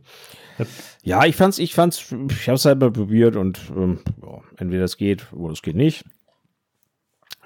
Ja, 1.03 1.25
ich 1.25 1.37
fand's, 1.37 1.59
ich 1.59 1.75
fand's, 1.75 2.15
ich 2.29 2.49
habe 2.49 2.57
es 2.57 2.65
halt 2.65 2.79
mal 2.81 2.91
probiert 2.91 3.37
und 3.37 3.61
ähm, 3.77 3.99
ja, 4.23 4.41
entweder 4.57 4.85
es 4.85 4.97
geht 4.97 5.33
oder 5.33 5.53
es 5.53 5.63
geht 5.63 5.77
nicht. 5.77 6.05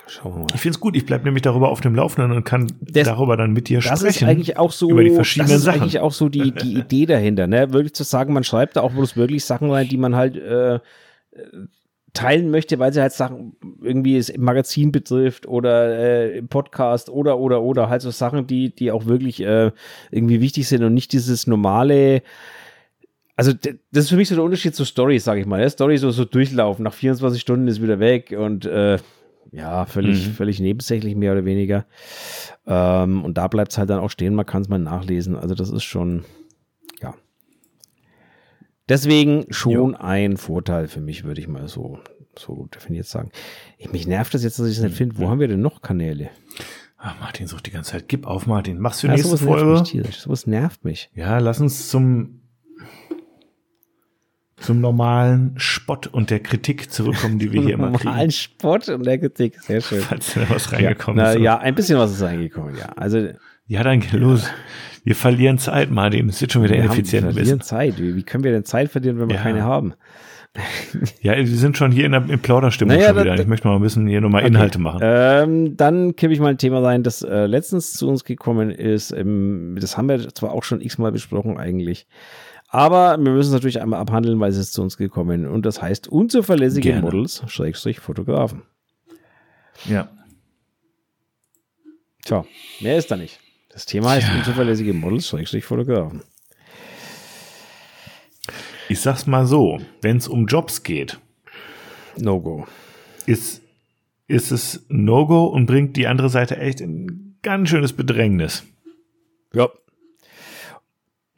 Schauen 0.08 0.34
wir 0.34 0.38
mal. 0.40 0.46
Ich 0.54 0.60
finde 0.60 0.76
es 0.76 0.80
gut, 0.80 0.94
ich 0.94 1.04
bleibe 1.04 1.24
nämlich 1.24 1.42
darüber 1.42 1.70
auf 1.70 1.80
dem 1.80 1.94
Laufenden 1.94 2.32
und 2.32 2.44
kann 2.44 2.72
das, 2.80 3.06
darüber 3.06 3.36
dann 3.36 3.52
mit 3.52 3.68
dir 3.68 3.78
das 3.78 3.86
sprechen. 3.86 4.04
Das 4.04 4.16
ist 4.16 4.22
eigentlich 4.22 4.56
auch 4.56 4.70
so, 4.70 4.90
über 4.90 5.02
die 5.02 5.10
verschiedenen 5.10 5.50
das 5.50 5.58
ist 5.58 5.64
Sachen. 5.64 5.80
eigentlich 5.80 6.00
auch 6.00 6.12
so 6.12 6.28
die, 6.28 6.52
die 6.52 6.74
Idee 6.78 7.06
dahinter, 7.06 7.46
ne? 7.46 7.72
Wirklich 7.72 7.94
zu 7.94 8.04
sagen, 8.04 8.32
man 8.32 8.44
schreibt 8.44 8.76
da 8.76 8.82
auch 8.82 8.92
bloß 8.92 9.16
wirklich 9.16 9.44
Sachen 9.44 9.70
rein, 9.70 9.88
die 9.88 9.96
man 9.96 10.14
halt 10.14 10.36
äh, 10.36 10.78
teilen 12.12 12.50
möchte, 12.50 12.78
weil 12.78 12.92
sie 12.92 13.00
halt 13.00 13.12
Sachen 13.12 13.56
irgendwie 13.82 14.16
es 14.16 14.28
im 14.28 14.42
Magazin 14.42 14.92
betrifft 14.92 15.46
oder 15.46 15.98
äh, 15.98 16.38
im 16.38 16.48
Podcast 16.48 17.10
oder 17.10 17.38
oder 17.38 17.62
oder 17.62 17.88
halt 17.88 18.02
so 18.02 18.10
Sachen, 18.10 18.46
die 18.46 18.74
die 18.74 18.92
auch 18.92 19.06
wirklich 19.06 19.42
äh, 19.42 19.72
irgendwie 20.10 20.40
wichtig 20.40 20.68
sind 20.68 20.84
und 20.84 20.94
nicht 20.94 21.12
dieses 21.12 21.46
normale 21.46 22.22
also 23.36 23.52
das 23.52 24.04
ist 24.04 24.08
für 24.08 24.16
mich 24.16 24.28
so 24.28 24.34
der 24.34 24.44
Unterschied 24.44 24.74
zur 24.74 24.86
Story, 24.86 25.18
sage 25.18 25.40
ich 25.40 25.46
mal. 25.46 25.60
Ja? 25.60 25.68
Story 25.68 25.98
so, 25.98 26.10
so 26.10 26.24
durchlaufen, 26.24 26.82
nach 26.82 26.94
24 26.94 27.40
Stunden 27.40 27.68
ist 27.68 27.82
wieder 27.82 28.00
weg 28.00 28.34
und 28.36 28.64
äh, 28.64 28.98
ja, 29.52 29.84
völlig, 29.84 30.26
mhm. 30.26 30.32
völlig 30.32 30.58
nebensächlich 30.58 31.14
mehr 31.14 31.32
oder 31.32 31.44
weniger. 31.44 31.86
Ähm, 32.66 33.24
und 33.24 33.36
da 33.38 33.46
bleibt 33.48 33.72
es 33.72 33.78
halt 33.78 33.90
dann 33.90 34.00
auch 34.00 34.10
stehen, 34.10 34.34
man 34.34 34.46
kann 34.46 34.62
es 34.62 34.68
mal 34.68 34.78
nachlesen. 34.78 35.36
Also 35.36 35.54
das 35.54 35.70
ist 35.70 35.84
schon, 35.84 36.24
ja. 37.02 37.14
Deswegen 38.88 39.46
schon 39.50 39.72
jo. 39.72 39.96
ein 39.98 40.36
Vorteil 40.38 40.88
für 40.88 41.00
mich, 41.00 41.24
würde 41.24 41.40
ich 41.40 41.48
mal 41.48 41.68
so, 41.68 41.98
so 42.38 42.66
definiert 42.74 43.06
sagen. 43.06 43.30
Ich, 43.76 43.92
mich 43.92 44.06
nervt 44.06 44.32
das 44.32 44.44
jetzt, 44.44 44.58
dass 44.58 44.66
ich 44.66 44.78
es 44.78 44.82
nicht 44.82 44.92
mhm. 44.92 44.96
finde. 44.96 45.18
Wo 45.18 45.28
haben 45.28 45.40
wir 45.40 45.48
denn 45.48 45.60
noch 45.60 45.82
Kanäle? 45.82 46.30
Ach, 46.96 47.20
Martin 47.20 47.46
sucht 47.46 47.66
die 47.66 47.70
ganze 47.70 47.92
Zeit. 47.92 48.08
Gib 48.08 48.26
auf, 48.26 48.46
Martin. 48.46 48.78
Machst 48.78 49.02
du 49.02 49.08
ja, 49.08 49.12
nächste 49.12 49.36
sowas 49.36 49.42
Folge? 49.42 49.72
Nervt 49.72 49.94
mich 49.94 50.16
sowas 50.16 50.46
nervt 50.46 50.84
mich. 50.84 51.10
Ja, 51.14 51.38
lass 51.38 51.60
uns 51.60 51.90
zum 51.90 52.40
zum 54.56 54.80
normalen 54.80 55.54
Spott 55.56 56.06
und 56.06 56.30
der 56.30 56.40
Kritik 56.40 56.90
zurückkommen, 56.90 57.38
die 57.38 57.52
wir 57.52 57.62
hier 57.62 57.74
immer 57.74 57.92
kriegen. 57.92 58.08
Normalen 58.08 58.30
Spott 58.30 58.88
und 58.88 59.04
der 59.04 59.18
Kritik, 59.18 59.60
sehr 59.60 59.80
schön. 59.80 60.00
Falls 60.00 60.34
da 60.34 60.48
was 60.48 60.72
reingekommen 60.72 61.18
ja, 61.18 61.30
ist. 61.30 61.38
Na, 61.38 61.44
ja, 61.44 61.58
ein 61.58 61.74
bisschen 61.74 61.98
was 61.98 62.12
ist 62.12 62.22
reingekommen, 62.22 62.76
ja. 62.76 62.86
Also, 62.96 63.28
ja, 63.66 63.82
dann 63.82 64.00
geh 64.00 64.16
los. 64.16 64.48
Wir 65.04 65.14
verlieren 65.14 65.58
Zeit, 65.58 65.90
Martin. 65.90 66.28
Es 66.28 66.40
wird 66.40 66.52
schon 66.52 66.62
wieder 66.62 66.74
wir 66.74 66.84
ineffizient. 66.84 67.26
wir 67.26 67.34
verlieren 67.34 67.60
Zeit. 67.60 67.98
Wie, 67.98 68.16
wie, 68.16 68.22
können 68.22 68.44
wir 68.44 68.52
denn 68.52 68.64
Zeit 68.64 68.90
verlieren, 68.90 69.18
wenn 69.20 69.28
wir 69.28 69.36
ja. 69.36 69.42
keine 69.42 69.62
haben? 69.62 69.94
Ja, 71.20 71.36
wir 71.36 71.46
sind 71.46 71.76
schon 71.76 71.92
hier 71.92 72.06
in 72.06 72.12
der 72.12 72.28
in 72.30 72.40
Plauderstimmung 72.40 72.96
naja, 72.96 73.08
schon 73.08 73.20
wieder. 73.20 73.34
Ich 73.38 73.46
möchte 73.46 73.68
mal 73.68 73.76
ein 73.76 73.82
bisschen 73.82 74.06
hier 74.06 74.22
nochmal 74.22 74.42
okay. 74.42 74.52
Inhalte 74.52 74.78
machen. 74.78 75.00
Ähm, 75.02 75.76
dann 75.76 76.16
kippe 76.16 76.32
ich 76.32 76.40
mal 76.40 76.48
ein 76.48 76.58
Thema 76.58 76.80
rein, 76.80 77.02
das 77.02 77.20
äh, 77.20 77.44
letztens 77.46 77.92
zu 77.92 78.08
uns 78.08 78.24
gekommen 78.24 78.70
ist. 78.70 79.12
Ähm, 79.12 79.76
das 79.78 79.98
haben 79.98 80.08
wir 80.08 80.28
zwar 80.34 80.52
auch 80.52 80.64
schon 80.64 80.80
x-mal 80.80 81.12
besprochen 81.12 81.58
eigentlich. 81.58 82.06
Aber 82.76 83.16
wir 83.16 83.32
müssen 83.32 83.48
es 83.48 83.54
natürlich 83.54 83.80
einmal 83.80 84.00
abhandeln, 84.00 84.38
weil 84.38 84.50
es 84.50 84.58
ist 84.58 84.74
zu 84.74 84.82
uns 84.82 84.98
gekommen. 84.98 85.46
Und 85.46 85.64
das 85.64 85.80
heißt 85.80 86.08
unzuverlässige 86.08 86.90
Gerne. 86.90 87.00
Models, 87.00 87.42
Schrägstrich 87.46 88.00
Fotografen. 88.00 88.64
Ja. 89.86 90.10
Tja, 92.22 92.44
mehr 92.80 92.98
ist 92.98 93.10
da 93.10 93.16
nicht. 93.16 93.40
Das 93.70 93.86
Thema 93.86 94.10
heißt 94.10 94.28
ja. 94.28 94.34
unzuverlässige 94.34 94.92
Models, 94.92 95.26
Schrägstrich 95.26 95.64
Fotografen. 95.64 96.20
Ich 98.90 99.00
sag's 99.00 99.26
mal 99.26 99.46
so, 99.46 99.80
wenn 100.02 100.18
es 100.18 100.28
um 100.28 100.44
Jobs 100.44 100.82
geht. 100.82 101.18
No 102.18 102.42
go. 102.42 102.66
Ist 103.24 103.62
ist 104.28 104.50
es 104.50 104.84
No-Go 104.90 105.46
und 105.46 105.64
bringt 105.64 105.96
die 105.96 106.08
andere 106.08 106.28
Seite 106.28 106.58
echt 106.58 106.82
in 106.82 107.38
ganz 107.40 107.70
schönes 107.70 107.94
Bedrängnis. 107.94 108.64
Ja. 109.54 109.70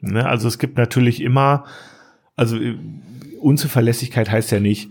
Ne, 0.01 0.25
also 0.25 0.47
es 0.47 0.59
gibt 0.59 0.77
natürlich 0.77 1.21
immer, 1.21 1.65
also 2.35 2.57
äh, 2.57 2.77
Unzuverlässigkeit 3.39 4.31
heißt 4.31 4.51
ja 4.51 4.59
nicht, 4.59 4.89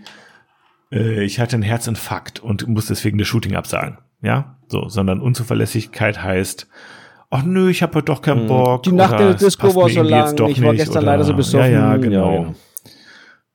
äh, 0.92 1.24
ich 1.24 1.40
hatte 1.40 1.56
einen 1.56 1.62
Herzinfarkt 1.62 2.40
und 2.40 2.66
muss 2.68 2.86
deswegen 2.86 3.18
das 3.18 3.26
Shooting 3.26 3.56
absagen. 3.56 3.98
Ja, 4.20 4.56
so, 4.66 4.88
sondern 4.88 5.20
Unzuverlässigkeit 5.20 6.22
heißt, 6.22 6.68
ach 7.30 7.44
nö, 7.44 7.70
ich 7.70 7.82
habe 7.82 7.94
heute 7.94 8.06
doch 8.06 8.22
keinen 8.22 8.40
hm. 8.40 8.48
Bock. 8.48 8.82
Die 8.82 8.92
Nacht 8.92 9.18
der 9.18 9.34
Disco 9.34 9.74
war 9.74 9.88
so 9.88 10.02
lang, 10.02 10.34
ich 10.48 10.62
war 10.62 10.74
gestern 10.74 10.98
oder, 10.98 11.06
leider 11.06 11.24
so 11.24 11.34
besoffen. 11.34 11.72
Ja, 11.72 11.92
ja, 11.92 11.96
genau. 11.96 12.32
Ja, 12.32 12.38
genau. 12.38 12.54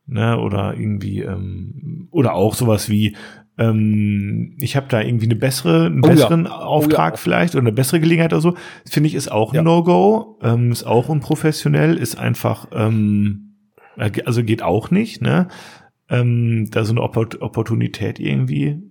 Ne, 0.06 0.38
oder 0.38 0.74
irgendwie, 0.74 1.22
ähm, 1.22 2.08
oder 2.12 2.34
auch 2.34 2.56
sowas 2.56 2.90
wie, 2.90 3.16
ähm, 3.58 4.56
ich 4.60 4.76
habe 4.76 4.88
da 4.90 5.02
irgendwie 5.02 5.26
eine 5.26 5.36
bessere, 5.36 5.86
einen 5.86 6.04
oh, 6.04 6.08
besseren 6.08 6.46
ja. 6.46 6.52
Auftrag 6.52 7.14
oh, 7.14 7.16
ja. 7.16 7.18
vielleicht 7.18 7.54
oder 7.56 7.62
eine 7.62 7.72
bessere 7.72 8.00
Gelegenheit 8.00 8.34
oder 8.34 8.42
so. 8.42 8.56
Finde 8.86 9.08
ich 9.08 9.16
ist 9.16 9.32
auch 9.32 9.54
ein 9.54 9.64
No-Go, 9.64 10.40
ähm, 10.42 10.72
ist 10.72 10.86
auch 10.86 11.10
unprofessionell, 11.10 11.98
ist 11.98 12.18
einfach, 12.18 12.68
ähm, 12.74 13.56
äh, 13.98 14.12
also 14.26 14.44
geht 14.44 14.64
auch 14.64 14.90
nicht, 14.90 15.22
ne? 15.22 15.48
Ähm, 16.10 16.70
da 16.72 16.84
so 16.84 16.94
eine 16.94 17.02
Oppor 17.02 17.28
Opportunität 17.40 18.20
irgendwie. 18.20 18.82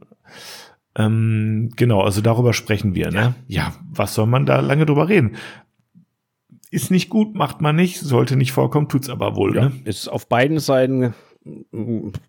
Ähm, 0.95 1.71
genau, 1.77 2.03
also 2.03 2.21
darüber 2.21 2.53
sprechen 2.53 2.95
wir, 2.95 3.11
ne? 3.11 3.35
Ja, 3.49 3.75
was 3.91 4.15
soll 4.15 4.27
man 4.27 4.47
da 4.47 4.61
lange 4.61 4.87
drüber 4.87 5.09
reden? 5.09 5.37
Ist 6.71 6.91
nicht 6.91 7.11
gut, 7.11 7.35
macht 7.35 7.61
man 7.61 7.77
nicht, 7.77 7.99
sollte 7.99 8.37
nicht 8.37 8.53
vorkommen, 8.53 8.89
tut's 8.89 9.11
aber 9.11 9.35
wohl, 9.37 9.57
ja, 9.57 9.69
ne? 9.69 9.73
Ist 9.85 10.09
auf 10.09 10.29
beiden 10.29 10.59
Seiten 10.59 11.15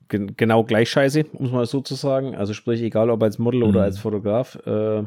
genau 0.07 0.63
gleich 0.63 0.89
scheiße, 0.89 1.25
muss 1.37 1.51
man 1.51 1.65
so 1.65 1.81
zu 1.81 1.95
sagen. 1.95 2.35
Also 2.35 2.53
sprich, 2.53 2.81
egal 2.81 3.09
ob 3.09 3.21
als 3.23 3.39
Model 3.39 3.61
mhm. 3.61 3.67
oder 3.67 3.83
als 3.83 3.99
Fotograf. 3.99 4.57
Äh, 4.65 5.03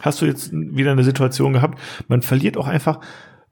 Hast 0.00 0.20
du 0.20 0.26
jetzt 0.26 0.52
wieder 0.52 0.92
eine 0.92 1.04
Situation 1.04 1.52
gehabt, 1.52 1.78
man 2.08 2.22
verliert 2.22 2.56
auch 2.56 2.66
einfach, 2.66 3.00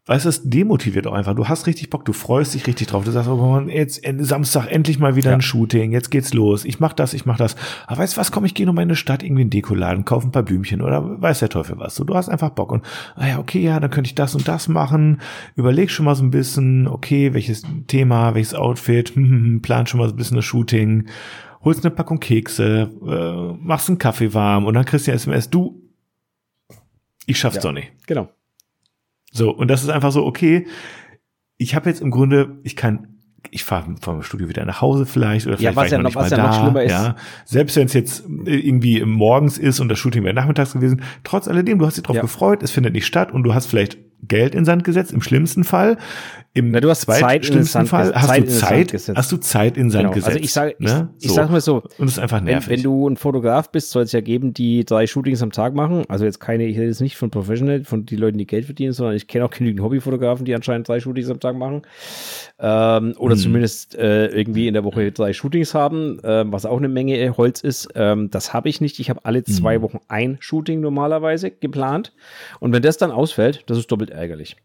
weißt 0.07 0.25
du, 0.25 0.29
es 0.29 0.43
demotiviert 0.43 1.07
auch 1.07 1.13
einfach. 1.13 1.35
Du 1.35 1.49
hast 1.49 1.67
richtig 1.67 1.91
Bock, 1.91 2.05
du 2.05 2.13
freust 2.13 2.55
dich 2.55 2.67
richtig 2.67 2.89
drauf. 2.89 3.05
Du 3.05 3.11
sagst, 3.11 3.29
oh, 3.29 3.61
jetzt 3.69 4.03
Samstag 4.19 4.67
endlich 4.71 4.99
mal 4.99 5.17
wieder 5.17 5.31
ja. 5.31 5.37
ein 5.37 5.43
Shooting, 5.43 5.93
jetzt 5.93 6.11
geht's 6.11 6.33
los. 6.35 6.65
Ich 6.65 6.81
mach 6.81 6.93
das, 6.93 7.15
ich 7.15 7.27
mach 7.27 7.37
das. 7.37 7.57
Aber 7.87 7.99
weißt 7.99 8.17
du 8.17 8.21
was, 8.21 8.33
komm, 8.33 8.45
ich 8.45 8.55
gehe 8.55 8.67
noch 8.67 8.73
mal 8.73 8.83
in 8.83 8.89
eine 8.89 8.97
Stadt, 8.97 9.23
irgendwie 9.23 9.43
in 9.43 9.51
Dekoladen, 9.51 10.05
kauf 10.05 10.25
ein 10.25 10.33
paar 10.33 10.43
Blümchen 10.43 10.83
oder 10.83 11.21
weiß 11.21 11.41
der 11.41 11.49
Teufel 11.49 11.79
was. 11.79 11.95
So, 11.95 12.05
du 12.05 12.15
hast 12.15 12.29
einfach 12.29 12.51
Bock 12.51 12.73
und, 12.73 12.85
ah 13.15 13.29
ja, 13.29 13.39
okay, 13.39 13.61
ja, 13.61 13.79
dann 13.79 13.91
könnte 13.91 14.09
ich 14.09 14.15
das 14.15 14.35
und 14.35 14.49
das 14.49 14.69
machen. 14.69 15.21
Überleg 15.55 15.91
schon 15.91 16.07
mal 16.07 16.15
so 16.15 16.25
ein 16.25 16.31
bisschen, 16.31 16.89
okay, 16.89 17.35
welches 17.35 17.63
Thema, 17.87 18.35
welches 18.35 18.55
Outfit, 18.55 19.11
hm, 19.11 19.25
hm, 19.25 19.45
hm, 19.45 19.63
plan 19.63 19.87
schon 19.87 20.01
mal 20.01 20.09
so 20.09 20.15
ein 20.15 20.19
bisschen 20.19 20.37
das 20.37 20.45
Shooting, 20.45 21.07
holst 21.63 21.85
eine 21.85 21.95
Packung 21.95 22.21
Kekse, 22.21 22.91
äh, 23.07 23.65
machst 23.65 23.89
einen 23.89 23.99
Kaffee 23.99 24.33
warm 24.33 24.65
und 24.65 24.75
dann 24.75 24.85
kriegst 24.85 25.07
du 25.07 25.11
ja 25.11 25.15
SMS, 25.15 25.51
du, 25.51 25.83
ich 27.27 27.39
schaff's 27.39 27.57
ja, 27.57 27.63
doch 27.63 27.73
nicht. 27.73 27.93
Genau. 28.07 28.29
So, 29.31 29.51
und 29.51 29.69
das 29.69 29.83
ist 29.83 29.89
einfach 29.89 30.13
so, 30.13 30.27
okay, 30.27 30.67
ich 31.57 31.75
habe 31.75 31.89
jetzt 31.89 32.01
im 32.01 32.11
Grunde, 32.11 32.59
ich 32.65 32.77
kann 32.77 33.21
ich 33.51 33.65
fahre 33.65 33.95
vom 34.01 34.23
Studio 34.23 34.49
wieder 34.49 34.65
nach 34.65 34.81
Hause 34.81 35.07
vielleicht 35.07 35.47
oder 35.47 35.57
vielleicht 35.57 35.77
ja, 35.77 35.83
was 35.83 35.91
ja 35.91 35.99
noch, 35.99 36.15
was 36.15 36.31
ja 36.31 36.37
noch 36.37 36.61
schlimmer 36.61 36.83
ist. 36.83 36.93
Ja, 36.93 37.17
selbst 37.45 37.77
wenn 37.77 37.87
es 37.87 37.95
jetzt 37.95 38.25
irgendwie 38.45 39.03
morgens 39.05 39.59
ist 39.59 39.81
und 39.81 39.89
das 39.89 39.99
Shooting 39.99 40.25
wäre 40.25 40.35
nachmittags 40.35 40.75
gewesen, 40.75 41.03
trotz 41.25 41.49
alledem, 41.49 41.79
du 41.79 41.87
hast 41.87 41.97
dich 41.97 42.05
drauf 42.05 42.17
ja. 42.17 42.23
gefreut, 42.23 42.63
es 42.63 42.71
findet 42.71 42.93
nicht 42.93 43.07
statt 43.07 43.33
und 43.33 43.43
du 43.43 43.55
hast 43.55 43.67
vielleicht 43.67 43.99
Geld 44.23 44.55
in 44.55 44.65
Sand 44.65 44.85
gesetzt, 44.85 45.13
im 45.13 45.23
schlimmsten 45.23 45.65
Fall. 45.65 45.97
Im 46.53 46.73
Na, 46.73 46.81
du 46.81 46.91
hast 46.91 47.03
Zeit 47.07 47.49
in 47.49 47.63
Sand 47.63 47.89
Fall 47.89 48.13
hast 48.13 48.27
Zeit 48.27 48.43
du 48.43 48.49
Zeit, 48.49 48.93
hast 49.15 49.31
du 49.31 49.37
Zeit 49.37 49.77
in 49.77 49.89
Sand 49.89 50.03
genau. 50.03 50.15
gesetzt. 50.15 50.35
Also 50.35 50.45
ich 50.45 50.53
sage 50.53 50.75
ne? 50.81 51.11
ich, 51.21 51.27
ich 51.27 51.33
sag 51.33 51.49
mal 51.49 51.61
so, 51.61 51.85
und 51.97 52.09
es 52.09 52.15
ist 52.15 52.19
einfach 52.19 52.41
nervig. 52.41 52.69
Wenn, 52.69 52.77
wenn 52.79 52.83
du 52.83 53.09
ein 53.09 53.17
Fotograf 53.17 53.71
bist, 53.71 53.91
soll 53.91 54.03
es 54.03 54.11
ja 54.11 54.21
geben, 54.21 54.53
die 54.53 54.85
drei 54.85 55.07
Shootings 55.07 55.43
am 55.45 55.53
Tag 55.53 55.75
machen. 55.75 56.03
Also 56.09 56.25
jetzt 56.25 56.41
keine, 56.41 56.65
ich 56.67 56.77
rede 56.77 56.89
jetzt 56.89 57.01
nicht 57.01 57.17
von 57.17 57.31
Professional, 57.31 57.85
von 57.85 58.05
die 58.05 58.17
Leuten, 58.17 58.37
die 58.37 58.49
Geld 58.49 58.65
verdienen, 58.65 58.93
sondern 58.93 59.15
ich 59.15 59.29
kenne 59.29 59.45
auch 59.45 59.51
genügend 59.51 59.81
Hobbyfotografen, 59.81 60.45
die 60.45 60.53
anscheinend 60.53 60.89
drei 60.89 60.99
Shootings 60.99 61.31
am 61.31 61.39
Tag 61.39 61.55
machen. 61.55 61.83
Ähm, 62.59 63.15
oder 63.17 63.37
hm. 63.37 63.41
zumindest 63.41 63.95
äh, 63.95 64.27
irgendwie 64.27 64.67
in 64.67 64.75
der 64.75 64.83
Woche 64.83 65.13
drei 65.13 65.33
Shootings 65.33 65.73
haben, 65.73 66.19
äh, 66.25 66.45
was 66.51 66.67
auch 66.67 66.79
eine 66.79 66.89
Menge 66.89 67.37
Holz 67.37 67.61
ist. 67.61 67.91
Ähm, 67.95 68.29
das 68.29 68.53
habe 68.53 68.69
ich 68.69 68.81
nicht. 68.81 68.99
Ich 68.99 69.09
habe 69.09 69.25
alle 69.25 69.45
zwei 69.45 69.77
hm. 69.77 69.83
Wochen 69.83 70.01
ein 70.09 70.37
Shooting 70.41 70.81
normalerweise 70.81 71.53
geplant. 71.53 72.13
Und 72.59 72.73
wenn 72.73 72.83
das 72.83 72.97
dann 72.97 73.13
ausfällt, 73.13 73.63
das 73.67 73.79
ist 73.79 73.93
doppelt 73.93 74.11
ärgerlich. 74.11 74.57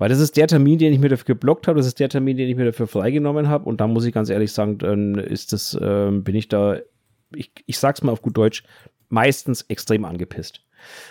Weil 0.00 0.08
das 0.08 0.18
ist 0.18 0.38
der 0.38 0.46
Termin, 0.46 0.78
den 0.78 0.94
ich 0.94 0.98
mir 0.98 1.10
dafür 1.10 1.26
geblockt 1.26 1.68
habe, 1.68 1.76
das 1.76 1.86
ist 1.86 2.00
der 2.00 2.08
Termin, 2.08 2.38
den 2.38 2.48
ich 2.48 2.56
mir 2.56 2.64
dafür 2.64 2.86
freigenommen 2.86 3.48
habe. 3.48 3.68
Und 3.68 3.82
da 3.82 3.86
muss 3.86 4.06
ich 4.06 4.14
ganz 4.14 4.30
ehrlich 4.30 4.50
sagen, 4.50 4.78
dann 4.78 5.16
ist 5.16 5.52
das, 5.52 5.74
äh, 5.74 6.10
bin 6.10 6.34
ich 6.34 6.48
da, 6.48 6.78
ich, 7.36 7.52
ich 7.66 7.78
sag's 7.78 8.02
mal 8.02 8.10
auf 8.10 8.22
gut 8.22 8.34
Deutsch, 8.34 8.64
meistens 9.10 9.60
extrem 9.68 10.06
angepisst. 10.06 10.62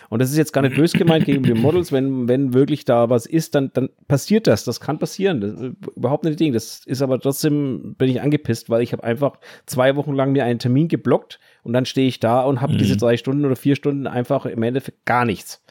Und 0.09 0.23
das 0.23 0.31
ist 0.31 0.37
jetzt 0.37 0.53
gar 0.53 0.63
nicht 0.63 0.75
böse 0.75 0.97
gemeint 0.97 1.25
gegenüber 1.25 1.53
den 1.53 1.61
Models, 1.61 1.91
wenn, 1.91 2.27
wenn 2.27 2.55
wirklich 2.55 2.83
da 2.83 3.11
was 3.11 3.27
ist, 3.27 3.53
dann, 3.53 3.69
dann 3.73 3.89
passiert 4.07 4.47
das. 4.47 4.63
Das 4.63 4.79
kann 4.79 4.97
passieren. 4.97 5.39
Das 5.39 5.51
ist 5.51 5.75
überhaupt 5.95 6.23
nicht 6.23 6.39
Ding. 6.39 6.53
Das 6.53 6.83
ist 6.83 7.03
aber 7.03 7.19
trotzdem, 7.19 7.93
bin 7.95 8.09
ich 8.09 8.21
angepisst, 8.21 8.71
weil 8.71 8.81
ich 8.81 8.91
habe 8.91 9.03
einfach 9.03 9.37
zwei 9.67 9.97
Wochen 9.97 10.13
lang 10.13 10.31
mir 10.31 10.45
einen 10.45 10.57
Termin 10.57 10.87
geblockt 10.87 11.39
und 11.61 11.73
dann 11.73 11.85
stehe 11.85 12.07
ich 12.07 12.19
da 12.19 12.41
und 12.41 12.59
habe 12.59 12.73
mhm. 12.73 12.79
diese 12.79 12.97
drei 12.97 13.17
Stunden 13.17 13.45
oder 13.45 13.55
vier 13.55 13.75
Stunden 13.75 14.07
einfach 14.07 14.47
im 14.47 14.63
Endeffekt 14.63 15.05
gar 15.05 15.25
nichts. 15.25 15.63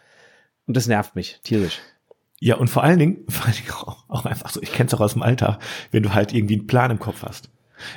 Und 0.69 0.77
das 0.77 0.87
nervt 0.87 1.17
mich 1.17 1.41
tierisch. 1.43 1.81
Ja, 2.41 2.57
und 2.57 2.69
vor 2.69 2.85
allen 2.85 2.99
Dingen, 2.99 3.19
vor 3.29 3.47
allen 3.47 3.57
Dingen 3.57 3.71
auch, 3.73 4.05
auch 4.09 4.25
einfach 4.25 4.51
so, 4.51 4.63
ich 4.63 4.73
kenn's 4.73 4.95
auch 4.95 5.01
aus 5.01 5.15
dem 5.15 5.23
Alltag, 5.23 5.59
wenn 5.91 6.03
du 6.03 6.15
halt 6.15 6.33
irgendwie 6.33 6.55
einen 6.55 6.67
Plan 6.67 6.91
im 6.91 6.99
Kopf 6.99 7.23
hast. 7.23 7.51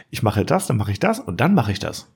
Ich 0.09 0.23
mache 0.23 0.45
das, 0.45 0.67
dann 0.67 0.77
mache 0.77 0.91
ich 0.91 0.99
das 0.99 1.19
und 1.19 1.41
dann 1.41 1.53
mache 1.53 1.71
ich 1.71 1.79
das. 1.79 2.07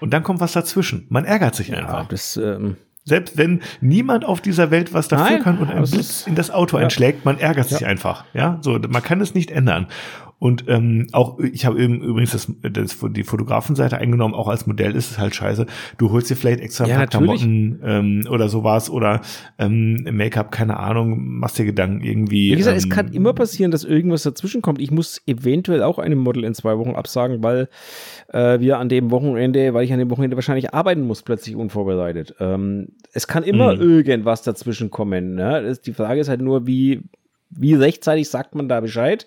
Und 0.00 0.10
dann 0.12 0.22
kommt 0.22 0.40
was 0.40 0.52
dazwischen. 0.52 1.06
Man 1.08 1.24
ärgert 1.24 1.54
sich 1.54 1.74
einfach. 1.74 2.02
Ja, 2.02 2.06
das, 2.08 2.36
ähm 2.36 2.76
Selbst 3.04 3.36
wenn 3.36 3.62
niemand 3.80 4.24
auf 4.24 4.40
dieser 4.40 4.70
Welt 4.70 4.92
was 4.92 5.08
dafür 5.08 5.36
Nein, 5.36 5.42
kann 5.42 5.58
und 5.58 5.70
ein 5.70 5.84
Blitz 5.84 6.26
in 6.26 6.34
das 6.34 6.50
Auto 6.50 6.76
ja. 6.76 6.84
einschlägt, 6.84 7.24
man 7.24 7.38
ärgert 7.38 7.68
sich 7.68 7.86
einfach. 7.86 8.24
Ja, 8.34 8.58
so, 8.62 8.78
man 8.78 9.02
kann 9.02 9.20
es 9.20 9.34
nicht 9.34 9.50
ändern. 9.50 9.86
Und 10.38 10.64
ähm, 10.68 11.08
auch, 11.12 11.40
ich 11.40 11.66
habe 11.66 11.82
übrigens 11.82 12.30
das, 12.30 12.52
das, 12.62 12.98
die 13.10 13.24
Fotografenseite 13.24 13.98
eingenommen, 13.98 14.34
auch 14.34 14.46
als 14.46 14.66
Modell 14.66 14.94
ist 14.94 15.10
es 15.10 15.18
halt 15.18 15.34
scheiße. 15.34 15.66
Du 15.98 16.12
holst 16.12 16.30
dir 16.30 16.36
vielleicht 16.36 16.60
extra 16.60 16.84
ein 16.84 16.90
ja, 16.90 16.96
paar 16.96 17.06
Klamotten 17.08 17.80
ähm, 17.84 18.24
oder 18.30 18.48
sowas 18.48 18.88
oder 18.88 19.20
ähm, 19.58 20.06
Make-up, 20.08 20.52
keine 20.52 20.78
Ahnung, 20.78 21.18
machst 21.38 21.58
dir 21.58 21.64
Gedanken 21.64 22.04
irgendwie. 22.04 22.52
Wie 22.52 22.56
gesagt, 22.56 22.76
ähm, 22.76 22.78
es 22.78 22.88
kann 22.88 23.12
immer 23.12 23.32
passieren, 23.32 23.72
dass 23.72 23.82
irgendwas 23.82 24.22
dazwischen 24.22 24.62
kommt. 24.62 24.80
Ich 24.80 24.92
muss 24.92 25.20
eventuell 25.26 25.82
auch 25.82 25.98
einem 25.98 26.18
Model 26.18 26.44
in 26.44 26.54
zwei 26.54 26.78
Wochen 26.78 26.94
absagen, 26.94 27.42
weil 27.42 27.68
äh, 28.32 28.60
wir 28.60 28.78
an 28.78 28.88
dem 28.88 29.10
Wochenende, 29.10 29.74
weil 29.74 29.84
ich 29.84 29.92
an 29.92 29.98
dem 29.98 30.10
Wochenende 30.10 30.36
wahrscheinlich 30.36 30.72
arbeiten 30.72 31.02
muss, 31.02 31.22
plötzlich 31.22 31.56
unvorbereitet. 31.56 32.36
Ähm, 32.38 32.90
es 33.12 33.26
kann 33.26 33.42
immer 33.42 33.74
mhm. 33.74 33.80
irgendwas 33.80 34.42
dazwischen 34.42 34.90
kommen. 34.90 35.34
Ne? 35.34 35.62
Das, 35.64 35.80
die 35.80 35.94
Frage 35.94 36.20
ist 36.20 36.28
halt 36.28 36.42
nur, 36.42 36.66
wie, 36.68 37.02
wie 37.50 37.74
rechtzeitig 37.74 38.28
sagt 38.28 38.54
man 38.54 38.68
da 38.68 38.80
Bescheid? 38.80 39.26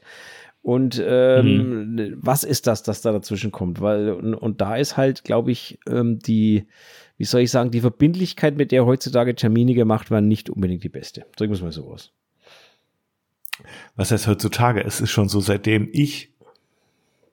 Und 0.61 1.01
ähm, 1.03 1.95
mhm. 1.95 2.17
was 2.21 2.43
ist 2.43 2.67
das, 2.67 2.83
das 2.83 3.01
da 3.01 3.11
dazwischen 3.11 3.51
kommt? 3.51 3.81
Weil, 3.81 4.11
und, 4.11 4.35
und 4.35 4.61
da 4.61 4.75
ist 4.75 4.95
halt, 4.95 5.23
glaube 5.23 5.51
ich, 5.51 5.79
ähm, 5.89 6.19
die, 6.19 6.67
wie 7.17 7.25
soll 7.25 7.41
ich 7.41 7.51
sagen, 7.51 7.71
die 7.71 7.81
Verbindlichkeit, 7.81 8.57
mit 8.57 8.71
der 8.71 8.85
heutzutage 8.85 9.33
Termine 9.35 9.73
gemacht 9.73 10.11
werden, 10.11 10.27
nicht 10.27 10.49
unbedingt 10.49 10.83
die 10.83 10.89
beste. 10.89 11.25
Drücken 11.35 11.51
wir 11.51 11.55
es 11.55 11.61
mal 11.63 11.71
so 11.71 11.91
aus. 11.91 12.13
Was 13.95 14.11
heißt 14.11 14.27
heutzutage? 14.27 14.83
Es 14.83 15.01
ist 15.01 15.09
schon 15.09 15.29
so, 15.29 15.39
seitdem 15.39 15.89
ich 15.91 16.31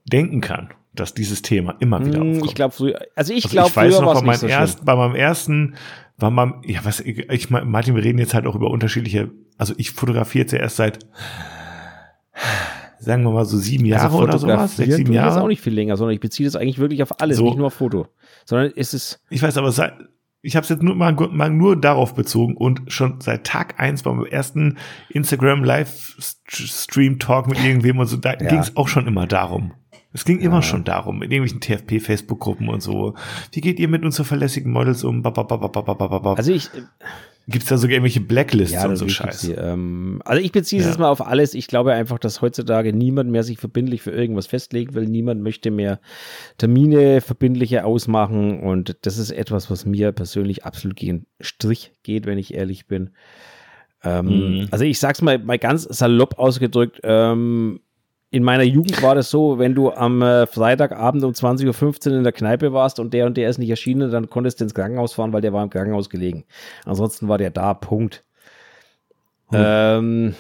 denken 0.05 0.41
kann, 0.41 0.70
dass 0.95 1.14
dieses 1.14 1.43
Thema 1.43 1.76
immer 1.81 2.05
wieder 2.05 2.20
hm, 2.20 2.31
aufkommt. 2.31 2.47
Ich 2.47 2.55
glaube, 2.55 2.74
früher, 2.74 2.99
also 3.14 3.33
ich 3.35 3.45
also 3.45 3.55
glaube, 3.55 3.70
früher 3.70 3.85
weiß 3.85 4.01
noch, 4.01 4.14
bei, 4.14 4.22
meinem 4.22 4.39
so 4.39 4.47
erst, 4.47 4.85
bei 4.85 4.97
meinem 4.97 5.14
ersten, 5.14 5.74
war 6.16 6.31
man, 6.31 6.62
ja, 6.64 6.81
was, 6.85 7.01
ich, 7.01 7.31
ich, 7.31 7.51
Martin, 7.51 7.95
wir 7.95 8.03
reden 8.03 8.18
jetzt 8.18 8.35
halt 8.35 8.47
auch 8.47 8.55
über 8.55 8.70
unterschiedliche, 8.70 9.31
also 9.59 9.74
ich 9.76 9.91
fotografiere 9.93 10.43
jetzt 10.43 10.53
ja 10.53 10.59
erst 10.59 10.76
seit 10.76 10.99
sagen 12.99 13.23
wir 13.25 13.31
mal 13.31 13.45
so 13.45 13.57
sieben 13.59 13.85
also 13.85 13.95
Jahre 13.95 14.15
also 14.15 14.25
oder 14.25 14.39
sowas, 14.39 14.77
sechs, 14.77 14.97
sieben 14.97 15.13
Jahre. 15.13 15.29
Das 15.29 15.37
ist 15.37 15.43
auch 15.43 15.49
nicht 15.49 15.63
viel 15.63 15.75
länger, 15.75 15.97
sondern 15.97 16.15
ich 16.15 16.21
beziehe 16.21 16.47
das 16.47 16.57
eigentlich 16.57 16.79
wirklich 16.79 17.03
auf 17.03 17.21
alles, 17.21 17.39
so. 17.39 17.45
nicht 17.45 17.57
nur 17.57 17.69
auf 17.69 17.75
Foto. 17.75 18.09
Sondern 18.45 18.71
ist 18.71 18.95
es. 18.95 19.21
Ich 19.31 19.43
weiß, 19.43 19.57
aber 19.57 19.73
ich 20.41 20.57
habe 20.57 20.65
es 20.65 20.71
jetzt 20.71 20.83
nur 20.83 20.95
mal, 20.95 21.13
mal, 21.13 21.51
nur 21.51 21.81
darauf 21.81 22.15
bezogen 22.15 22.57
und 22.57 22.83
schon 22.89 23.21
seit 23.21 23.45
Tag 23.45 23.81
eins 23.81 24.03
beim 24.03 24.25
ersten 24.25 24.79
Instagram 25.09 25.65
Livestream 25.65 27.19
Talk 27.19 27.49
mit 27.49 27.63
irgendwem 27.63 27.99
und 27.99 28.07
so, 28.07 28.17
da 28.17 28.31
ja. 28.31 28.49
ging 28.49 28.59
es 28.59 28.77
auch 28.77 28.89
schon 28.89 29.07
immer 29.07 29.27
darum. 29.27 29.73
Es 30.13 30.25
ging 30.25 30.39
immer 30.39 30.63
schon 30.63 30.85
darum, 30.85 31.23
in 31.23 31.31
irgendwelchen 31.31 31.61
TFP-Facebook-Gruppen 31.61 32.69
und 32.69 32.81
so. 32.81 33.15
Wie 33.53 33.61
geht 33.61 33.79
ihr 33.79 33.89
mit 33.89 34.05
unseren 34.05 34.25
verlässigen 34.25 34.73
Models 34.73 35.05
um? 35.05 35.23
Also 35.23 36.53
ich, 36.53 36.71
Gibt 37.51 37.63
es 37.63 37.71
da 37.71 37.79
sogar 37.79 37.95
irgendwelche 37.95 38.21
Blacklists 38.21 38.75
ja, 38.75 38.87
und 38.87 38.97
so 38.97 39.09
Scheiß? 39.09 39.51
Ähm, 39.57 40.21
also 40.27 40.43
ich 40.43 40.53
beziehe 40.53 40.83
es 40.83 40.95
ja. 40.95 41.01
mal 41.01 41.09
auf 41.09 41.27
alles. 41.27 41.55
Ich 41.55 41.67
glaube 41.67 41.95
einfach, 41.95 42.19
dass 42.19 42.43
heutzutage 42.43 42.93
niemand 42.93 43.31
mehr 43.31 43.43
sich 43.43 43.59
verbindlich 43.59 44.03
für 44.03 44.11
irgendwas 44.11 44.47
festlegen 44.47 44.93
will. 44.95 45.07
Niemand 45.07 45.43
möchte 45.43 45.71
mehr 45.71 45.99
Termine 46.59 47.23
verbindlicher 47.23 47.87
ausmachen. 47.87 48.61
Und 48.61 48.99
das 49.03 49.17
ist 49.17 49.31
etwas, 49.31 49.71
was 49.71 49.87
mir 49.87 50.13
persönlich 50.13 50.67
absolut 50.67 50.99
gegen 50.99 51.25
Strich 51.41 51.93
geht, 52.03 52.27
wenn 52.27 52.37
ich 52.37 52.53
ehrlich 52.53 52.87
bin. 52.87 53.11
Ähm, 54.05 54.27
mhm. 54.27 54.69
Also 54.71 54.85
ich 54.85 54.99
sag's 54.99 55.23
mal, 55.23 55.39
mal 55.39 55.59
ganz 55.59 55.85
salopp 55.85 56.39
ausgedrückt, 56.39 57.01
ähm, 57.03 57.81
in 58.31 58.43
meiner 58.43 58.64
Jugend 58.64 59.03
war 59.03 59.14
das 59.14 59.31
so, 59.31 59.59
wenn 59.59 59.74
du 59.74 59.91
am 59.91 60.20
äh, 60.20 60.47
Freitagabend 60.47 61.24
um 61.24 61.33
20.15 61.33 62.11
Uhr 62.11 62.18
in 62.18 62.24
der 62.24 62.33
Kneipe 62.33 62.72
warst 62.72 63.01
und 63.01 63.14
der 63.14 63.26
und 63.26 63.37
der 63.37 63.49
ist 63.49 63.59
nicht 63.59 63.70
erschienen, 63.70 64.11
dann 64.11 64.29
konntest 64.29 64.61
du 64.61 64.64
ins 64.64 64.74
Krankenhaus 64.74 65.14
fahren, 65.14 65.33
weil 65.33 65.41
der 65.41 65.53
war 65.53 65.62
im 65.62 65.70
Krankenhaus 65.70 66.11
gelegen. 66.11 66.45
Ansonsten 66.85 67.29
war 67.29 67.39
der 67.39 67.51
da, 67.51 67.72
Punkt. 67.72 68.24
Hm. 69.49 69.59
Ähm, 69.59 70.35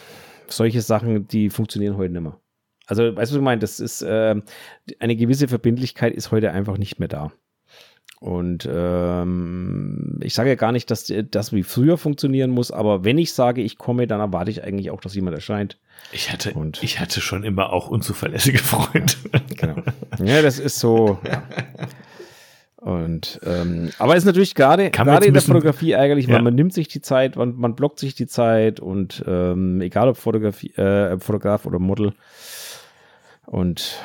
solche 0.48 0.82
Sachen, 0.82 1.26
die 1.28 1.48
funktionieren 1.48 1.96
heute 1.96 2.12
nicht 2.12 2.22
mehr. 2.22 2.38
Also, 2.86 3.04
weißt 3.04 3.32
du, 3.32 3.34
was 3.34 3.38
ich 3.38 3.40
meine? 3.40 3.60
Das 3.60 3.80
ist, 3.80 4.02
äh, 4.02 4.34
eine 4.98 5.16
gewisse 5.16 5.48
Verbindlichkeit 5.48 6.14
ist 6.14 6.30
heute 6.30 6.52
einfach 6.52 6.76
nicht 6.76 6.98
mehr 6.98 7.08
da. 7.08 7.32
Und 8.20 8.68
ähm, 8.70 10.18
ich 10.22 10.34
sage 10.34 10.48
ja 10.48 10.56
gar 10.56 10.72
nicht, 10.72 10.90
dass 10.90 11.12
das 11.30 11.52
wie 11.52 11.62
früher 11.62 11.96
funktionieren 11.96 12.50
muss, 12.50 12.72
aber 12.72 13.04
wenn 13.04 13.16
ich 13.16 13.32
sage, 13.32 13.62
ich 13.62 13.78
komme, 13.78 14.08
dann 14.08 14.18
erwarte 14.18 14.50
ich 14.50 14.64
eigentlich 14.64 14.90
auch, 14.90 15.00
dass 15.00 15.14
jemand 15.14 15.36
erscheint. 15.36 15.78
Ich 16.10 16.32
hatte, 16.32 16.52
und 16.54 16.82
ich 16.82 16.98
hatte 16.98 17.20
schon 17.20 17.44
immer 17.44 17.72
auch 17.72 17.88
unzuverlässige 17.88 18.58
Freunde. 18.58 19.12
Genau. 19.56 19.82
Ja, 20.24 20.42
das 20.42 20.58
ist 20.58 20.80
so. 20.80 21.18
Ja. 21.24 21.42
Und 22.76 23.40
ähm, 23.44 23.90
aber 23.98 24.16
ist 24.16 24.24
natürlich 24.24 24.54
gerade 24.54 24.90
gerade 24.90 25.26
in 25.26 25.34
der 25.34 25.42
Fotografie 25.42 25.92
ärgerlich, 25.92 26.26
ja. 26.28 26.34
weil 26.34 26.42
man 26.42 26.54
nimmt 26.54 26.72
sich 26.72 26.86
die 26.86 27.00
Zeit, 27.00 27.34
man, 27.34 27.56
man 27.56 27.74
blockt 27.74 27.98
sich 27.98 28.14
die 28.14 28.28
Zeit 28.28 28.78
und 28.78 29.24
ähm, 29.26 29.80
egal 29.80 30.08
ob 30.08 30.16
Fotografie, 30.16 30.72
äh, 30.74 31.18
Fotograf 31.18 31.66
oder 31.66 31.80
Model. 31.80 32.14
Und 33.46 34.00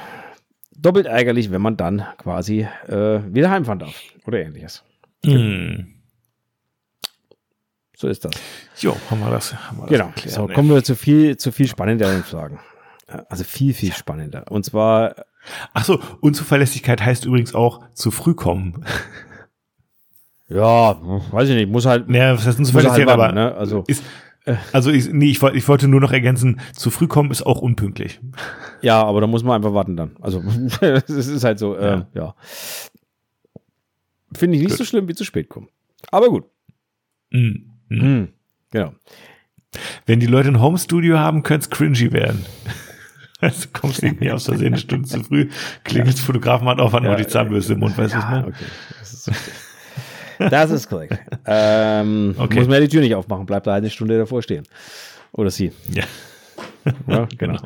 doppelt 0.83 1.07
ärgerlich, 1.07 1.51
wenn 1.51 1.61
man 1.61 1.77
dann 1.77 2.05
quasi 2.17 2.67
äh, 2.87 3.21
wieder 3.33 3.49
heimfahren 3.49 3.79
darf 3.79 3.95
oder 4.25 4.39
ähnliches. 4.39 4.83
Mm. 5.25 5.93
So 7.95 8.07
ist 8.09 8.25
das. 8.25 8.33
Jo, 8.79 8.95
haben 9.09 9.21
wir 9.21 9.31
das. 9.31 9.53
Haben 9.55 9.77
wir 9.79 9.87
genau. 9.87 10.11
Das 10.21 10.33
so, 10.33 10.47
kommen 10.47 10.69
wir 10.69 10.83
zu 10.83 10.95
viel, 10.95 11.37
zu 11.37 11.51
viel 11.51 11.67
spannenderen 11.67 12.23
Fragen. 12.23 12.59
Also 13.29 13.43
viel, 13.43 13.73
viel 13.73 13.93
spannender. 13.93 14.51
Und 14.51 14.65
zwar. 14.65 15.15
Ach 15.73 15.83
so, 15.83 15.99
Unzuverlässigkeit 16.21 17.01
heißt 17.01 17.25
übrigens 17.25 17.53
auch 17.53 17.81
zu 17.93 18.11
früh 18.11 18.33
kommen. 18.33 18.85
Ja, 20.49 20.97
weiß 21.31 21.49
ich 21.49 21.55
nicht, 21.55 21.71
muss 21.71 21.85
halt. 21.85 22.09
Ja, 22.09 22.33
was 22.33 22.45
heißt 22.45 22.59
Unzuverlässigkeit, 22.59 23.07
halt 23.07 23.19
aber 23.19 23.31
ne? 23.31 23.55
also 23.55 23.83
ist, 23.87 24.03
also 24.73 24.91
ich, 24.91 25.09
nee, 25.09 25.29
ich, 25.29 25.41
ich 25.41 25.67
wollte 25.67 25.87
nur 25.87 26.01
noch 26.01 26.11
ergänzen, 26.11 26.59
zu 26.73 26.89
früh 26.89 27.07
kommen 27.07 27.31
ist 27.31 27.43
auch 27.43 27.61
unpünktlich. 27.61 28.19
Ja, 28.81 29.03
aber 29.03 29.21
da 29.21 29.27
muss 29.27 29.43
man 29.43 29.55
einfach 29.55 29.73
warten 29.73 29.95
dann. 29.95 30.11
Also 30.21 30.43
es 30.81 31.09
ist 31.09 31.43
halt 31.43 31.59
so, 31.59 31.75
äh, 31.75 31.85
ja. 31.85 32.07
ja. 32.13 32.35
Finde 34.35 34.57
ich 34.57 34.63
nicht 34.63 34.71
gut. 34.71 34.77
so 34.77 34.85
schlimm 34.85 35.07
wie 35.07 35.15
zu 35.15 35.23
spät 35.23 35.49
kommen. 35.49 35.69
Aber 36.11 36.29
gut. 36.29 36.45
Mm. 37.31 37.69
Mm. 37.89 38.27
Genau. 38.71 38.93
Wenn 40.05 40.19
die 40.19 40.27
Leute 40.27 40.49
ein 40.49 40.61
Homestudio 40.61 41.19
haben, 41.19 41.43
könnte 41.43 41.65
es 41.65 41.69
cringy 41.69 42.11
werden. 42.11 42.45
Also 43.41 43.67
kommst 43.73 44.01
du 44.01 44.07
nicht 44.07 44.31
aus 44.31 44.45
Versehen 44.45 44.67
eine 44.67 44.77
Stunde 44.77 45.05
zu 45.05 45.21
früh, 45.21 45.49
klingelt 45.83 46.17
ja. 46.17 46.23
Fotograf 46.23 46.61
hat 46.61 46.79
auch 46.79 46.93
ja, 46.93 47.15
die 47.17 47.27
Zahnbürste 47.27 47.73
im 47.73 47.79
Mund, 47.79 47.97
weißt 47.97 48.13
du 48.13 48.17
ja, 48.17 48.31
was 48.31 48.47
okay. 48.47 48.65
Das 48.99 49.13
ist 49.13 49.27
richtig. 49.27 49.53
Das 50.39 50.71
ist 50.71 50.89
korrekt. 50.89 51.17
ähm, 51.45 52.35
okay. 52.37 52.59
Muss 52.59 52.67
man 52.67 52.75
ja 52.75 52.81
die 52.81 52.87
Tür 52.87 53.01
nicht 53.01 53.15
aufmachen, 53.15 53.45
bleibt 53.45 53.67
da 53.67 53.73
eine 53.73 53.89
Stunde 53.89 54.17
davor 54.17 54.41
stehen. 54.41 54.63
Oder 55.31 55.51
sie. 55.51 55.71
Ja. 55.93 56.03
ja 57.07 57.27
genau. 57.37 57.57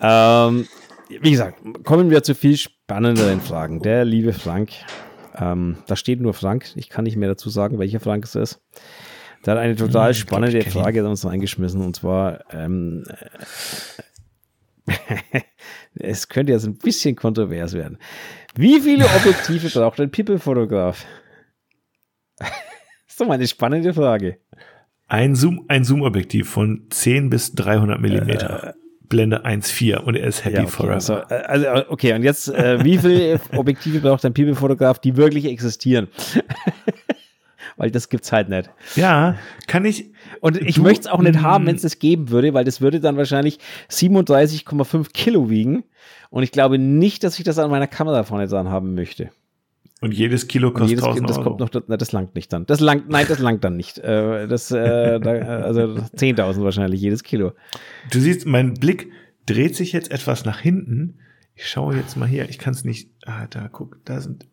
Ähm, 0.00 0.66
wie 1.08 1.30
gesagt, 1.30 1.60
kommen 1.84 2.10
wir 2.10 2.22
zu 2.22 2.34
viel 2.34 2.56
spannenderen 2.56 3.40
Fragen. 3.40 3.80
Der 3.80 4.04
liebe 4.04 4.32
Frank, 4.32 4.70
ähm, 5.36 5.78
da 5.86 5.96
steht 5.96 6.20
nur 6.20 6.34
Frank, 6.34 6.66
ich 6.76 6.88
kann 6.88 7.04
nicht 7.04 7.16
mehr 7.16 7.28
dazu 7.28 7.50
sagen, 7.50 7.78
welcher 7.78 8.00
Frank 8.00 8.24
es 8.24 8.34
ist. 8.34 8.60
Der 9.44 9.54
hat 9.54 9.60
eine 9.60 9.76
total 9.76 10.08
hm, 10.08 10.14
spannende 10.14 10.58
glaub, 10.58 10.84
Frage 10.84 11.08
uns 11.08 11.24
reingeschmissen 11.24 11.80
und 11.80 11.96
zwar, 11.96 12.40
ähm, 12.52 13.04
es 15.94 16.28
könnte 16.28 16.52
jetzt 16.52 16.66
ein 16.66 16.76
bisschen 16.76 17.14
kontrovers 17.14 17.72
werden. 17.72 17.98
Wie 18.54 18.80
viele 18.80 19.04
Objektive 19.04 19.68
braucht 19.68 20.00
ein 20.00 20.10
People-Fotograf? 20.10 21.04
Das 22.38 22.48
ist 23.08 23.20
doch 23.20 23.26
mal 23.26 23.34
eine 23.34 23.46
spannende 23.46 23.94
Frage. 23.94 24.38
Ein 25.06 25.34
Zoom, 25.34 25.64
ein 25.68 25.84
Zoom-Objektiv 25.84 26.48
von 26.48 26.86
10 26.90 27.30
bis 27.30 27.54
300 27.54 28.00
Millimeter. 28.00 28.68
Äh, 28.68 28.72
Blende 29.08 29.46
1.4 29.46 30.00
und 30.00 30.16
er 30.16 30.26
ist 30.26 30.44
happy 30.44 30.56
ja, 30.56 30.62
okay, 30.64 30.70
forever. 30.70 30.94
Also, 30.94 31.14
äh, 31.14 31.66
also, 31.68 31.90
okay, 31.90 32.12
und 32.12 32.22
jetzt, 32.22 32.48
äh, 32.48 32.84
wie 32.84 32.98
viele 32.98 33.40
Objektive 33.56 34.00
braucht 34.00 34.24
ein 34.26 34.34
People-Fotograf, 34.34 34.98
die 34.98 35.16
wirklich 35.16 35.46
existieren? 35.46 36.08
weil 37.78 37.90
das 37.90 38.08
gibt's 38.08 38.32
halt 38.32 38.48
nicht. 38.48 38.70
Ja, 38.96 39.36
kann 39.66 39.84
ich. 39.84 40.10
Und 40.40 40.60
ich 40.60 40.78
möchte 40.78 41.02
es 41.02 41.06
auch 41.06 41.22
nicht 41.22 41.40
haben, 41.40 41.66
wenn 41.66 41.76
es 41.76 41.82
das 41.82 41.98
geben 41.98 42.28
würde, 42.28 42.52
weil 42.52 42.64
das 42.64 42.80
würde 42.80 43.00
dann 43.00 43.16
wahrscheinlich 43.16 43.58
37,5 43.90 45.12
Kilo 45.12 45.48
wiegen. 45.48 45.84
Und 46.28 46.42
ich 46.42 46.52
glaube 46.52 46.78
nicht, 46.78 47.24
dass 47.24 47.38
ich 47.38 47.44
das 47.44 47.58
an 47.58 47.70
meiner 47.70 47.86
Kamera 47.86 48.24
vorne 48.24 48.48
dran 48.48 48.68
haben 48.68 48.94
möchte. 48.94 49.30
Und 50.00 50.14
jedes 50.14 50.46
Kilo 50.46 50.70
kostet 50.70 50.90
jedes, 50.90 51.04
1000 51.04 51.28
das 51.28 51.40
kommt 51.40 51.58
noch, 51.58 51.70
na, 51.88 51.96
das 51.96 52.12
langt 52.12 52.34
nicht 52.36 52.52
dann. 52.52 52.66
Das 52.66 52.78
langt, 52.78 53.08
nein, 53.08 53.26
das 53.28 53.40
langt 53.40 53.64
dann 53.64 53.76
nicht. 53.76 53.98
Äh, 53.98 54.46
das, 54.46 54.70
äh, 54.70 55.18
da, 55.18 55.30
also 55.30 55.80
10.000 55.80 56.62
wahrscheinlich 56.62 57.00
jedes 57.00 57.24
Kilo. 57.24 57.52
Du 58.12 58.20
siehst, 58.20 58.46
mein 58.46 58.74
Blick 58.74 59.10
dreht 59.46 59.74
sich 59.74 59.92
jetzt 59.92 60.12
etwas 60.12 60.44
nach 60.44 60.60
hinten. 60.60 61.18
Ich 61.56 61.68
schaue 61.68 61.96
jetzt 61.96 62.16
mal 62.16 62.28
hier. 62.28 62.48
Ich 62.48 62.58
kann 62.58 62.74
es 62.74 62.84
nicht. 62.84 63.10
Ah, 63.26 63.48
da 63.48 63.66
guck, 63.66 63.98
da 64.04 64.20
sind 64.20 64.46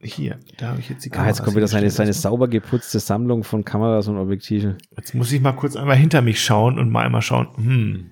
hier. 0.00 0.38
Da 0.56 0.68
habe 0.68 0.80
ich 0.80 0.88
jetzt 0.88 1.04
die 1.04 1.10
Kamera. 1.10 1.26
Ah, 1.26 1.30
jetzt 1.30 1.42
kommt 1.42 1.56
wieder 1.56 1.68
seine, 1.68 1.90
seine 1.90 2.14
sauber 2.14 2.48
geputzte 2.48 2.98
Sammlung 2.98 3.44
von 3.44 3.66
Kameras 3.66 4.08
und 4.08 4.16
Objektiven. 4.16 4.78
Jetzt 4.96 5.14
muss 5.14 5.30
ich 5.30 5.42
mal 5.42 5.52
kurz 5.52 5.76
einmal 5.76 5.96
hinter 5.96 6.22
mich 6.22 6.42
schauen 6.42 6.78
und 6.78 6.90
mal 6.90 7.04
einmal 7.04 7.22
schauen. 7.22 7.48
Hm. 7.56 8.10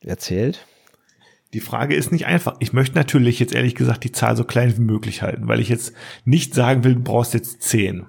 Erzählt. 0.00 0.64
Die 1.52 1.60
Frage 1.60 1.94
ist 1.94 2.12
nicht 2.12 2.26
einfach. 2.26 2.56
Ich 2.58 2.72
möchte 2.72 2.96
natürlich 2.96 3.38
jetzt 3.38 3.54
ehrlich 3.54 3.74
gesagt 3.74 4.04
die 4.04 4.12
Zahl 4.12 4.36
so 4.36 4.44
klein 4.44 4.76
wie 4.76 4.82
möglich 4.82 5.22
halten, 5.22 5.48
weil 5.48 5.60
ich 5.60 5.68
jetzt 5.68 5.94
nicht 6.24 6.54
sagen 6.54 6.84
will, 6.84 6.94
du 6.94 7.02
brauchst 7.02 7.34
jetzt 7.34 7.62
zehn. 7.62 8.06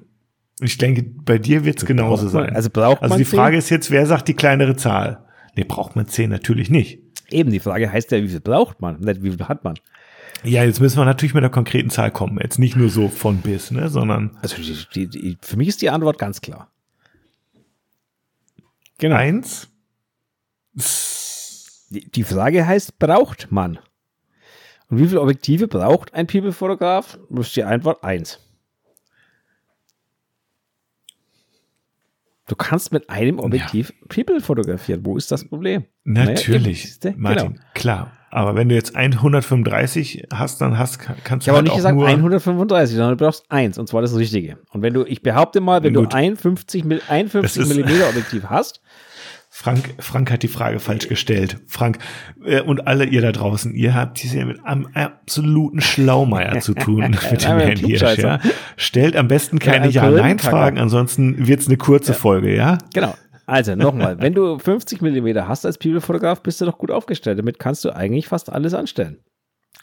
Ich 0.59 0.77
denke, 0.77 1.03
bei 1.03 1.37
dir 1.37 1.63
wird 1.63 1.77
es 1.77 1.85
genauso 1.85 2.23
man, 2.23 2.31
sein. 2.31 2.55
Also 2.55 2.69
braucht 2.69 3.01
also 3.01 3.13
man 3.13 3.19
die 3.19 3.25
Frage 3.25 3.53
10? 3.53 3.59
ist 3.59 3.69
jetzt, 3.69 3.91
wer 3.91 4.05
sagt 4.05 4.27
die 4.27 4.33
kleinere 4.33 4.75
Zahl? 4.75 5.23
Nee, 5.55 5.65
braucht 5.65 5.95
man 5.95 6.07
zehn 6.07 6.29
natürlich 6.29 6.69
nicht. 6.69 6.99
Eben, 7.29 7.51
die 7.51 7.59
Frage 7.59 7.91
heißt 7.91 8.11
ja, 8.11 8.23
wie 8.23 8.29
viel 8.29 8.39
braucht 8.39 8.81
man, 8.81 8.99
nicht 8.99 9.21
wie 9.21 9.31
viel 9.31 9.47
hat 9.47 9.63
man. 9.63 9.75
Ja, 10.43 10.63
jetzt 10.63 10.79
müssen 10.79 10.97
wir 10.97 11.05
natürlich 11.05 11.33
mit 11.33 11.43
einer 11.43 11.51
konkreten 11.51 11.89
Zahl 11.89 12.11
kommen. 12.11 12.39
Jetzt 12.41 12.59
nicht 12.59 12.75
nur 12.75 12.89
so 12.89 13.09
von 13.09 13.37
bis, 13.37 13.71
ne, 13.71 13.89
sondern. 13.89 14.37
Also 14.41 14.57
die, 14.93 15.07
die, 15.07 15.37
für 15.41 15.57
mich 15.57 15.67
ist 15.67 15.81
die 15.81 15.89
Antwort 15.89 16.19
ganz 16.19 16.41
klar. 16.41 16.69
Genau. 18.99 19.15
Eins. 19.15 19.69
Die 21.89 22.23
Frage 22.23 22.65
heißt, 22.65 22.99
braucht 22.99 23.51
man? 23.51 23.79
Und 24.89 24.99
wie 24.99 25.07
viele 25.07 25.21
Objektive 25.21 25.67
braucht 25.67 26.13
ein 26.13 26.27
People-Fotograf? 26.27 27.19
Das 27.29 27.47
ist 27.47 27.55
die 27.55 27.63
Antwort 27.63 28.03
eins. 28.03 28.39
Du 32.47 32.55
kannst 32.55 32.93
mit 32.93 33.09
einem 33.09 33.39
Objektiv 33.39 33.89
ja. 33.89 33.95
People 34.07 34.39
fotografieren. 34.39 35.05
Wo 35.05 35.17
ist 35.17 35.31
das 35.31 35.47
Problem? 35.47 35.85
Natürlich, 36.05 36.97
naja, 37.03 37.15
Martin, 37.17 37.53
genau. 37.53 37.65
klar. 37.73 38.11
Aber 38.29 38.55
wenn 38.55 38.69
du 38.69 38.75
jetzt 38.75 38.95
135 38.95 40.27
hast, 40.33 40.61
dann 40.61 40.77
hast, 40.77 40.99
kannst 40.99 41.29
du. 41.29 41.35
Ich 41.37 41.47
habe 41.49 41.57
halt 41.57 41.65
nicht 41.65 41.75
gesagt 41.75 41.99
135, 41.99 42.95
sondern 42.95 43.17
du 43.17 43.25
brauchst 43.25 43.45
eins, 43.49 43.77
und 43.77 43.87
zwar 43.87 44.01
das 44.01 44.15
Richtige. 44.15 44.57
Und 44.71 44.81
wenn 44.81 44.93
du, 44.93 45.05
ich 45.05 45.21
behaupte 45.21 45.59
mal, 45.59 45.83
wenn 45.83 45.93
Gut. 45.93 46.13
du 46.13 46.15
51, 46.15 46.85
51 47.09 47.67
Millimeter 47.67 48.07
Objektiv 48.09 48.45
hast, 48.45 48.81
Frank, 49.59 49.95
Frank 49.97 50.29
hat 50.29 50.43
die 50.43 50.49
Frage 50.49 50.79
falsch 50.79 51.07
gestellt. 51.07 51.57
Frank 51.65 51.97
äh, 52.45 52.61
und 52.61 52.85
alle 52.85 53.05
ihr 53.05 53.21
da 53.21 53.31
draußen, 53.31 53.73
ihr 53.73 53.95
habt 53.95 54.23
es 54.23 54.31
ja 54.35 54.45
mit 54.45 54.63
einem 54.63 54.87
absoluten 54.93 55.81
Schlaumeier 55.81 56.59
zu 56.59 56.75
tun 56.75 57.09
mit 57.31 57.43
dem 57.43 57.57
Handy. 57.57 57.95
Ja. 57.95 58.39
Stellt 58.75 59.15
am 59.15 59.27
besten 59.27 59.57
keine 59.57 59.89
Ja-Nein-Fragen, 59.89 60.77
ansonsten 60.77 61.47
wird's 61.47 61.65
eine 61.65 61.77
kurze 61.77 62.11
ja. 62.11 62.17
Folge, 62.19 62.55
ja? 62.55 62.77
Genau. 62.93 63.15
Also 63.47 63.73
nochmal, 63.73 64.21
wenn 64.21 64.35
du 64.35 64.59
50 64.59 65.01
Millimeter 65.01 65.47
hast 65.47 65.65
als 65.65 65.79
People-Fotograf, 65.79 66.43
bist 66.43 66.61
du 66.61 66.65
doch 66.65 66.77
gut 66.77 66.91
aufgestellt. 66.91 67.39
Damit 67.39 67.57
kannst 67.57 67.83
du 67.83 67.89
eigentlich 67.89 68.27
fast 68.27 68.51
alles 68.51 68.75
anstellen. 68.75 69.23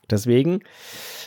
Deswegen 0.09 0.61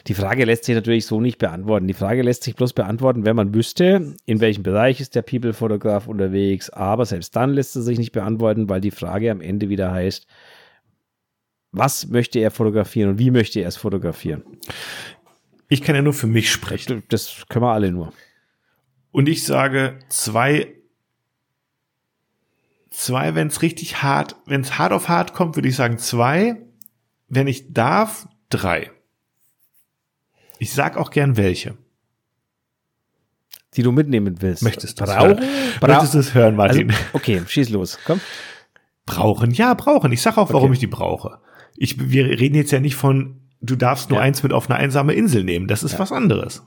die 0.08 0.14
Frage 0.14 0.46
lässt 0.46 0.64
sich 0.64 0.76
natürlich 0.76 1.06
so 1.06 1.20
nicht 1.20 1.38
beantworten. 1.38 1.88
Die 1.88 1.94
Frage 1.94 2.22
lässt 2.22 2.44
sich 2.44 2.56
bloß 2.56 2.72
beantworten, 2.74 3.26
wenn 3.26 3.36
man 3.36 3.54
wüsste, 3.54 4.16
in 4.26 4.40
welchem 4.40 4.64
Bereich 4.64 5.02
ist 5.02 5.16
der 5.16 5.22
People-Fotograf 5.22 6.08
unterwegs. 6.08 6.70
Aber 6.70 7.06
selbst 7.06 7.36
dann 7.36 7.52
lässt 7.52 7.76
es 7.76 7.86
sich 7.86 7.98
nicht 7.98 8.14
beantworten, 8.14 8.70
weil 8.70 8.80
die 8.80 8.92
Frage 8.92 9.30
am 9.30 9.42
Ende 9.42 9.68
wieder 9.68 9.92
heißt, 9.92 10.26
was 11.74 12.08
möchte 12.08 12.40
er 12.40 12.52
fotografieren 12.52 13.12
und 13.12 13.20
wie 13.20 13.32
möchte 13.32 13.60
er 13.60 13.68
es 13.68 13.76
fotografieren? 13.76 14.44
Ich 15.68 15.82
kann 15.82 15.96
ja 15.96 16.02
nur 16.02 16.14
für 16.14 16.28
mich 16.28 16.50
sprechen. 16.50 17.04
Das 17.10 17.44
können 17.50 17.66
wir 17.66 17.74
alle 17.74 17.92
nur. 17.92 18.14
Und 19.12 19.28
ich 19.28 19.44
sage 19.44 20.00
zwei, 20.08 20.74
zwei, 22.90 23.36
wenn 23.36 23.48
es 23.48 23.62
richtig 23.62 24.02
hart, 24.02 24.38
wenn 24.46 24.62
es 24.62 24.78
hart 24.78 24.94
auf 24.94 25.10
hart 25.10 25.34
kommt, 25.34 25.58
würde 25.58 25.68
ich 25.68 25.76
sagen 25.76 25.98
zwei. 25.98 26.62
Wenn 27.28 27.48
ich 27.48 27.74
darf, 27.74 28.30
drei. 28.50 28.92
Ich 30.60 30.74
sag 30.74 30.98
auch 30.98 31.12
gern 31.12 31.38
welche. 31.38 31.76
Die 33.76 33.84
du 33.84 33.92
mitnehmen 33.92 34.42
willst. 34.42 34.64
Möchtest 34.64 35.00
du 35.00 35.04
es 35.04 35.16
hören? 35.16 35.40
Möchtest 35.82 36.14
du 36.14 36.20
es 36.20 36.34
hören, 36.34 36.56
Martin? 36.56 36.90
Also, 36.90 37.04
okay, 37.14 37.42
schieß 37.46 37.70
los. 37.70 38.00
Komm. 38.06 38.20
Brauchen, 39.06 39.52
ja, 39.52 39.74
brauchen. 39.74 40.12
Ich 40.12 40.22
sag 40.22 40.38
auch, 40.38 40.52
warum 40.52 40.70
okay. 40.70 40.74
ich 40.74 40.80
die 40.80 40.88
brauche. 40.88 41.40
Ich, 41.76 42.10
wir 42.12 42.26
reden 42.26 42.56
jetzt 42.56 42.72
ja 42.72 42.80
nicht 42.80 42.96
von, 42.96 43.42
du 43.62 43.76
darfst 43.76 44.10
nur 44.10 44.20
ja. 44.20 44.26
eins 44.26 44.42
mit 44.44 44.52
auf 44.52 44.70
eine 44.70 44.80
einsame 44.80 45.14
Insel 45.14 45.44
nehmen. 45.44 45.68
Das 45.68 45.84
ist 45.84 45.94
ja. 45.94 46.00
was 46.00 46.12
anderes. 46.12 46.64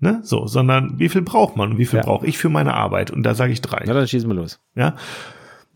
Ne? 0.00 0.20
So, 0.22 0.46
sondern 0.46 0.98
wie 0.98 1.08
viel 1.08 1.22
braucht 1.22 1.56
man 1.56 1.72
und 1.72 1.78
wie 1.78 1.86
viel 1.86 1.98
ja. 1.98 2.04
brauche 2.04 2.26
ich 2.26 2.38
für 2.38 2.48
meine 2.48 2.74
Arbeit? 2.74 3.10
Und 3.10 3.24
da 3.24 3.34
sage 3.34 3.52
ich 3.52 3.60
drei. 3.60 3.84
Ja, 3.84 3.94
dann 3.94 4.06
schießen 4.06 4.28
wir 4.30 4.34
los. 4.34 4.60
Ja. 4.74 4.94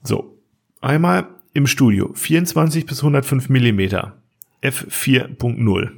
So. 0.03 0.38
Einmal 0.80 1.28
im 1.55 1.66
Studio 1.66 2.12
24 2.14 2.86
bis 2.86 3.01
105 3.01 3.49
Millimeter 3.49 4.16
f4.0. 4.62 5.90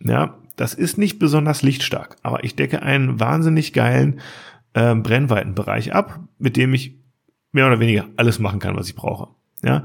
Ja, 0.00 0.38
das 0.58 0.74
ist 0.74 0.98
nicht 0.98 1.18
besonders 1.18 1.62
lichtstark, 1.62 2.16
aber 2.22 2.44
ich 2.44 2.56
decke 2.56 2.82
einen 2.82 3.20
wahnsinnig 3.20 3.72
geilen 3.72 4.20
äh, 4.74 4.94
Brennweitenbereich 4.94 5.94
ab, 5.94 6.20
mit 6.38 6.56
dem 6.56 6.74
ich 6.74 6.98
mehr 7.52 7.66
oder 7.66 7.80
weniger 7.80 8.06
alles 8.16 8.38
machen 8.38 8.58
kann, 8.58 8.76
was 8.76 8.88
ich 8.88 8.94
brauche. 8.94 9.28
Ja, 9.62 9.84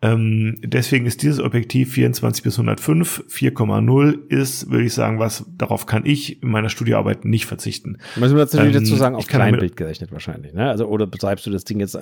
ähm, 0.00 0.56
deswegen 0.62 1.06
ist 1.06 1.22
dieses 1.22 1.40
Objektiv 1.40 1.92
24 1.92 2.44
bis 2.44 2.54
105, 2.54 3.24
4,0 3.28 4.28
ist, 4.28 4.70
würde 4.70 4.84
ich 4.84 4.94
sagen, 4.94 5.18
was 5.18 5.44
darauf 5.56 5.86
kann 5.86 6.04
ich 6.04 6.42
in 6.42 6.50
meiner 6.50 6.68
Studioarbeit 6.68 7.24
nicht 7.24 7.46
verzichten. 7.46 7.98
Müssen 8.16 8.36
wir 8.36 8.44
natürlich 8.44 8.74
ähm, 8.76 8.82
dazu 8.84 8.96
sagen, 8.96 9.16
auf 9.16 9.26
Kleinbild 9.26 9.76
gerechnet 9.76 10.12
wahrscheinlich, 10.12 10.52
ne? 10.52 10.68
Also 10.68 10.86
oder 10.86 11.06
betreibst 11.06 11.46
du 11.46 11.50
das 11.50 11.64
Ding 11.64 11.80
jetzt? 11.80 11.98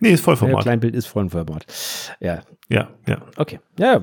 Nee, 0.00 0.10
ist 0.10 0.22
Vollformat. 0.22 0.56
Ja, 0.56 0.62
Kleinbild 0.62 0.94
ist 0.94 1.06
Vollformat. 1.06 1.66
Ja. 2.20 2.42
Ja, 2.68 2.90
ja. 3.06 3.22
Okay. 3.36 3.60
Ja. 3.78 4.02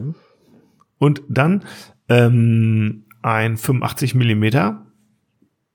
Und 0.98 1.22
dann 1.28 1.64
ähm, 2.08 3.06
ein 3.24 3.58
85 3.58 4.16
Millimeter 4.16 4.86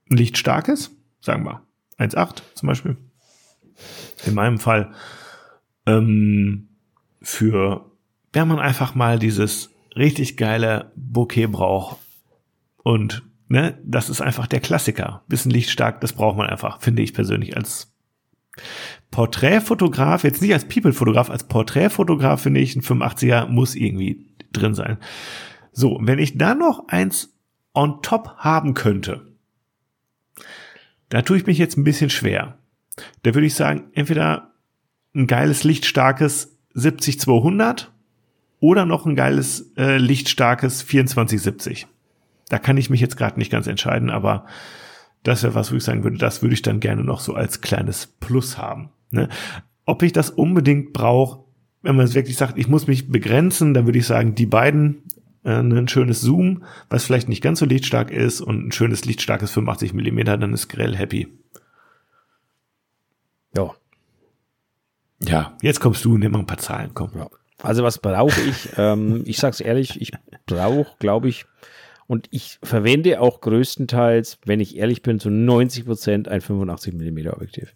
lichtstarkes, 0.07 0.91
sagen 1.21 1.43
wir 1.45 1.61
1,8 1.97 2.41
zum 2.53 2.67
Beispiel. 2.67 2.97
In 4.25 4.33
meinem 4.33 4.59
Fall 4.59 4.91
ähm, 5.85 6.69
für, 7.21 7.91
wenn 8.33 8.47
man 8.47 8.59
einfach 8.59 8.95
mal 8.95 9.19
dieses 9.19 9.69
richtig 9.95 10.37
geile 10.37 10.91
Bouquet 10.95 11.47
braucht 11.47 11.97
und 12.77 13.23
ne, 13.47 13.77
das 13.83 14.09
ist 14.09 14.21
einfach 14.21 14.47
der 14.47 14.59
Klassiker. 14.59 15.23
Bisschen 15.27 15.51
lichtstark, 15.51 16.01
das 16.01 16.13
braucht 16.13 16.37
man 16.37 16.47
einfach, 16.47 16.81
finde 16.81 17.01
ich 17.01 17.13
persönlich 17.13 17.57
als 17.57 17.93
Porträtfotograf, 19.11 20.23
jetzt 20.23 20.41
nicht 20.41 20.53
als 20.53 20.67
People-Fotograf, 20.67 21.29
als 21.29 21.47
Porträtfotograf 21.47 22.41
finde 22.41 22.61
ich, 22.61 22.75
ein 22.75 22.81
85er 22.81 23.47
muss 23.47 23.75
irgendwie 23.75 24.27
drin 24.51 24.73
sein. 24.73 24.97
So, 25.71 25.97
wenn 26.01 26.19
ich 26.19 26.37
da 26.37 26.55
noch 26.55 26.87
eins 26.87 27.38
on 27.79 28.01
top 28.01 28.35
haben 28.37 28.73
könnte, 28.73 29.25
da 31.07 31.21
tue 31.21 31.37
ich 31.37 31.45
mich 31.45 31.57
jetzt 31.57 31.77
ein 31.77 31.85
bisschen 31.85 32.09
schwer. 32.09 32.57
Da 33.23 33.33
würde 33.33 33.47
ich 33.47 33.55
sagen, 33.55 33.85
entweder 33.93 34.51
ein 35.15 35.27
geiles, 35.27 35.63
lichtstarkes 35.63 36.57
70-200 36.75 37.87
oder 38.59 38.85
noch 38.85 39.05
ein 39.05 39.15
geiles, 39.15 39.71
äh, 39.77 39.97
lichtstarkes 39.97 40.83
24-70. 40.85 41.85
Da 42.49 42.59
kann 42.59 42.75
ich 42.75 42.89
mich 42.89 42.99
jetzt 42.99 43.15
gerade 43.15 43.39
nicht 43.39 43.51
ganz 43.51 43.65
entscheiden, 43.65 44.09
aber 44.09 44.45
das 45.23 45.43
wäre 45.43 45.55
was, 45.55 45.71
wo 45.71 45.77
ich 45.77 45.83
sagen 45.83 46.03
würde, 46.03 46.17
das 46.17 46.41
würde 46.41 46.55
ich 46.55 46.61
dann 46.61 46.81
gerne 46.81 47.05
noch 47.05 47.21
so 47.21 47.33
als 47.33 47.61
kleines 47.61 48.07
Plus 48.07 48.57
haben. 48.57 48.89
Ne? 49.11 49.29
Ob 49.85 50.03
ich 50.03 50.11
das 50.11 50.29
unbedingt 50.29 50.91
brauche, 50.91 51.45
wenn 51.81 51.95
man 51.95 52.05
es 52.05 52.13
wirklich 52.13 52.35
sagt, 52.35 52.57
ich 52.57 52.67
muss 52.67 52.87
mich 52.87 53.09
begrenzen, 53.09 53.73
dann 53.73 53.85
würde 53.85 53.99
ich 53.99 54.05
sagen, 54.05 54.35
die 54.35 54.45
beiden, 54.45 55.03
ein 55.43 55.87
schönes 55.87 56.21
Zoom, 56.21 56.63
was 56.89 57.05
vielleicht 57.05 57.29
nicht 57.29 57.41
ganz 57.41 57.59
so 57.59 57.65
lichtstark 57.65 58.11
ist 58.11 58.41
und 58.41 58.67
ein 58.67 58.71
schönes 58.71 59.05
lichtstarkes 59.05 59.51
85 59.51 59.93
Millimeter, 59.93 60.37
dann 60.37 60.53
ist 60.53 60.67
Grell 60.67 60.95
happy. 60.95 61.27
Ja, 63.55 63.73
ja, 65.21 65.57
jetzt 65.61 65.79
kommst 65.79 66.05
du 66.05 66.13
und 66.13 66.21
nimm 66.21 66.31
mal 66.31 66.39
ein 66.39 66.45
paar 66.45 66.57
Zahlen, 66.57 66.91
komm. 66.93 67.11
Ja. 67.15 67.29
Also 67.61 67.83
was 67.83 67.99
brauche 67.99 68.39
ich? 68.41 68.69
ähm, 68.77 69.23
ich 69.25 69.37
sag's 69.37 69.59
ehrlich, 69.59 70.01
ich 70.01 70.11
brauche, 70.45 70.95
glaube 70.99 71.27
ich, 71.29 71.45
und 72.07 72.27
ich 72.31 72.57
verwende 72.63 73.21
auch 73.21 73.41
größtenteils, 73.41 74.39
wenn 74.45 74.59
ich 74.59 74.77
ehrlich 74.77 75.03
bin, 75.03 75.19
zu 75.19 75.29
90 75.29 75.85
Prozent 75.85 76.27
ein 76.27 76.41
85 76.41 76.93
mm 76.93 77.27
Objektiv. 77.27 77.73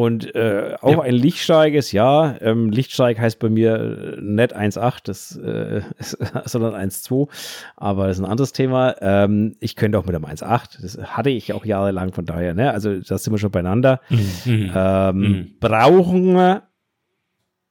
Und 0.00 0.34
äh, 0.34 0.78
auch 0.80 0.92
ja. 0.92 1.00
ein 1.02 1.14
lichtsteiges, 1.14 1.92
ja. 1.92 2.34
Ähm, 2.40 2.70
Lichtsteig 2.70 3.18
heißt 3.18 3.38
bei 3.38 3.50
mir 3.50 4.16
äh, 4.16 4.20
nicht 4.22 4.56
1,8, 4.56 5.00
das, 5.04 5.36
äh, 5.36 5.82
sondern 6.46 6.74
1,2. 6.74 7.28
Aber 7.76 8.06
das 8.06 8.16
ist 8.16 8.24
ein 8.24 8.30
anderes 8.30 8.52
Thema. 8.52 8.96
Ähm, 9.02 9.56
ich 9.60 9.76
könnte 9.76 9.98
auch 9.98 10.06
mit 10.06 10.16
einem 10.16 10.24
1,8. 10.24 10.80
Das 10.80 10.96
hatte 10.96 11.28
ich 11.28 11.52
auch 11.52 11.66
jahrelang, 11.66 12.14
von 12.14 12.24
daher, 12.24 12.54
ne? 12.54 12.72
Also 12.72 12.98
da 12.98 13.18
sind 13.18 13.34
wir 13.34 13.38
schon 13.38 13.50
beieinander. 13.50 14.00
Mhm. 14.08 14.16
mhm. 14.46 14.72
Ähm, 14.74 15.16
mhm. 15.18 15.50
Brauchen 15.60 16.32
wir, 16.32 16.62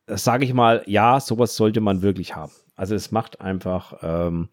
sage 0.06 0.46
ich 0.46 0.54
mal, 0.54 0.84
ja, 0.86 1.20
sowas 1.20 1.56
sollte 1.56 1.82
man 1.82 2.04
wirklich 2.04 2.36
haben. 2.36 2.52
Also 2.76 2.94
es 2.94 3.10
macht 3.10 3.42
einfach 3.42 3.96
ähm, 4.04 4.50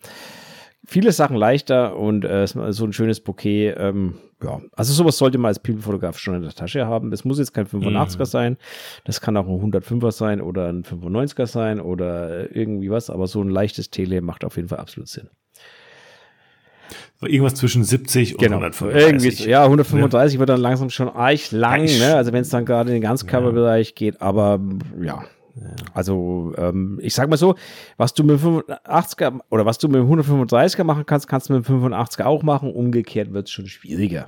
viele 0.86 1.12
Sachen 1.12 1.36
leichter 1.36 1.96
und 1.96 2.24
äh, 2.24 2.46
so 2.46 2.84
ein 2.84 2.92
schönes 2.92 3.20
Bouquet. 3.20 3.74
Ähm, 3.76 4.14
ja, 4.42 4.60
also 4.72 4.92
sowas 4.92 5.18
sollte 5.18 5.38
man 5.38 5.48
als 5.48 5.58
People-Fotograf 5.58 6.18
schon 6.18 6.34
in 6.34 6.42
der 6.42 6.52
Tasche 6.52 6.86
haben. 6.86 7.12
Es 7.12 7.24
muss 7.24 7.38
jetzt 7.38 7.52
kein 7.52 7.66
85er 7.66 8.18
mhm. 8.18 8.24
sein, 8.24 8.56
das 9.04 9.20
kann 9.20 9.36
auch 9.36 9.46
ein 9.46 9.72
105er 9.72 10.12
sein 10.12 10.40
oder 10.40 10.68
ein 10.68 10.84
95er 10.84 11.46
sein 11.46 11.80
oder 11.80 12.54
irgendwie 12.54 12.90
was, 12.90 13.10
aber 13.10 13.26
so 13.26 13.42
ein 13.42 13.50
leichtes 13.50 13.90
Tele 13.90 14.20
macht 14.20 14.44
auf 14.44 14.56
jeden 14.56 14.68
Fall 14.68 14.78
absolut 14.78 15.08
Sinn. 15.08 15.28
Irgendwas 17.22 17.54
zwischen 17.54 17.82
70 17.82 18.34
und 18.34 18.40
genau. 18.40 18.56
135. 18.56 19.40
Irgendwie, 19.40 19.50
ja, 19.50 19.64
135 19.64 20.34
ja. 20.34 20.38
wird 20.38 20.50
dann 20.50 20.60
langsam 20.60 20.90
schon 20.90 21.08
arg 21.08 21.50
lang, 21.50 21.84
ne? 21.84 22.14
also 22.14 22.32
wenn 22.32 22.42
es 22.42 22.50
dann 22.50 22.66
gerade 22.66 22.90
in 22.90 22.96
den 22.96 23.02
Ganzkörperbereich 23.02 23.88
ja. 23.88 23.94
geht, 23.94 24.20
aber 24.20 24.60
ja, 25.00 25.24
also 25.94 26.52
ähm, 26.58 26.98
ich 27.02 27.14
sag 27.14 27.28
mal 27.28 27.36
so, 27.36 27.54
was 27.96 28.14
du 28.14 28.24
mit 28.24 28.40
85er 28.40 29.40
oder 29.50 29.64
was 29.66 29.78
du 29.78 29.88
mit 29.88 30.02
135er 30.02 30.84
machen 30.84 31.06
kannst, 31.06 31.28
kannst 31.28 31.48
du 31.48 31.54
mit 31.54 31.64
85er 31.64 32.24
auch 32.24 32.42
machen. 32.42 32.72
Umgekehrt 32.72 33.32
wird 33.32 33.46
es 33.46 33.52
schon 33.52 33.66
schwieriger. 33.66 34.26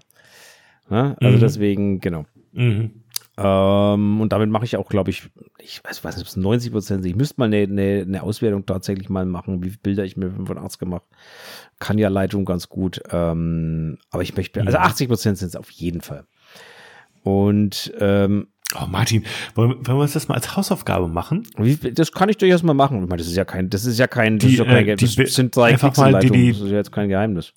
Ne? 0.89 1.17
Also 1.21 1.37
mhm. 1.37 1.41
deswegen, 1.41 2.01
genau. 2.01 2.25
Mhm. 2.53 3.03
Ähm, 3.37 4.21
und 4.21 4.33
damit 4.33 4.51
mache 4.51 4.65
ich 4.65 4.77
auch, 4.77 4.89
glaube 4.89 5.11
ich, 5.11 5.31
ich 5.61 5.85
weiß, 5.85 6.03
weiß 6.03 6.17
nicht, 6.17 6.25
ob 6.25 6.29
es 6.29 6.37
90 6.37 6.73
Prozent 6.73 7.03
sind. 7.03 7.11
Ich 7.11 7.17
müsste 7.17 7.37
mal 7.39 7.45
eine, 7.45 7.59
eine, 7.59 8.03
eine, 8.07 8.23
Auswertung 8.23 8.67
tatsächlich 8.67 9.09
mal 9.11 9.27
machen, 9.27 9.63
wie 9.63 9.69
viele 9.69 9.81
Bilder 9.81 10.05
ich 10.05 10.17
mit 10.17 10.33
85 10.33 10.81
gemacht 10.81 11.05
Kann 11.79 11.99
ja 11.99 12.09
Lightroom 12.09 12.45
ganz 12.45 12.69
gut. 12.69 13.01
Ähm, 13.11 13.99
aber 14.11 14.23
ich 14.23 14.37
möchte, 14.37 14.61
also 14.61 14.79
80 14.79 15.09
Prozent 15.09 15.39
sind 15.39 15.49
es 15.49 15.57
auf 15.57 15.71
jeden 15.71 16.01
Fall. 16.01 16.25
Und 17.23 17.93
ähm, 18.01 18.49
Oh, 18.75 18.87
Martin, 18.87 19.25
wollen, 19.55 19.71
wollen 19.87 19.99
wir 19.99 20.03
uns 20.03 20.13
das 20.13 20.29
mal 20.29 20.35
als 20.35 20.55
Hausaufgabe 20.55 21.09
machen? 21.09 21.47
Wie, 21.57 21.77
das 21.77 22.13
kann 22.13 22.29
ich 22.29 22.37
durchaus 22.37 22.63
mal 22.63 22.75
machen. 22.75 23.03
Ich 23.03 23.09
meine, 23.09 23.19
das 23.19 23.27
ist 23.27 23.37
ja 23.37 23.47
kein, 23.47 23.71
das 23.71 23.87
ist 23.87 23.99
ja 23.99 24.07
kein, 24.07 24.39
das, 24.39 24.47
die, 24.47 24.55
ist 24.55 24.59
ja 24.59 24.65
kein, 24.67 24.89
äh, 24.89 24.97
das 24.97 25.15
sind 25.15 25.57
drei 25.57 25.71
einfach 25.71 25.97
mal 25.97 26.19
die, 26.21 26.31
die, 26.31 26.53
das 26.53 26.61
ist 26.61 26.71
ja 26.71 26.77
jetzt 26.77 26.93
kein 26.93 27.09
Geheimnis. 27.09 27.55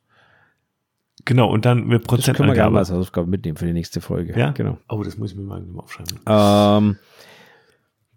Genau, 1.26 1.52
und 1.52 1.66
dann 1.66 1.86
mit 1.86 2.06
Prozentangabe. 2.06 2.22
Das 2.22 2.38
können 2.38 2.50
wir 2.50 2.56
gerne 2.56 2.72
mal 2.72 2.80
als 2.80 2.92
Hausaufgabe 2.92 3.28
mitnehmen 3.28 3.58
für 3.58 3.66
die 3.66 3.74
nächste 3.74 4.00
Folge. 4.00 4.38
Ja? 4.40 4.52
Genau. 4.52 4.78
Oh, 4.90 5.04
das 5.04 5.18
muss 5.18 5.32
ich 5.32 5.38
mir 5.38 5.44
mal 5.44 5.62
aufschreiben. 5.76 6.18
Ähm, 6.26 6.98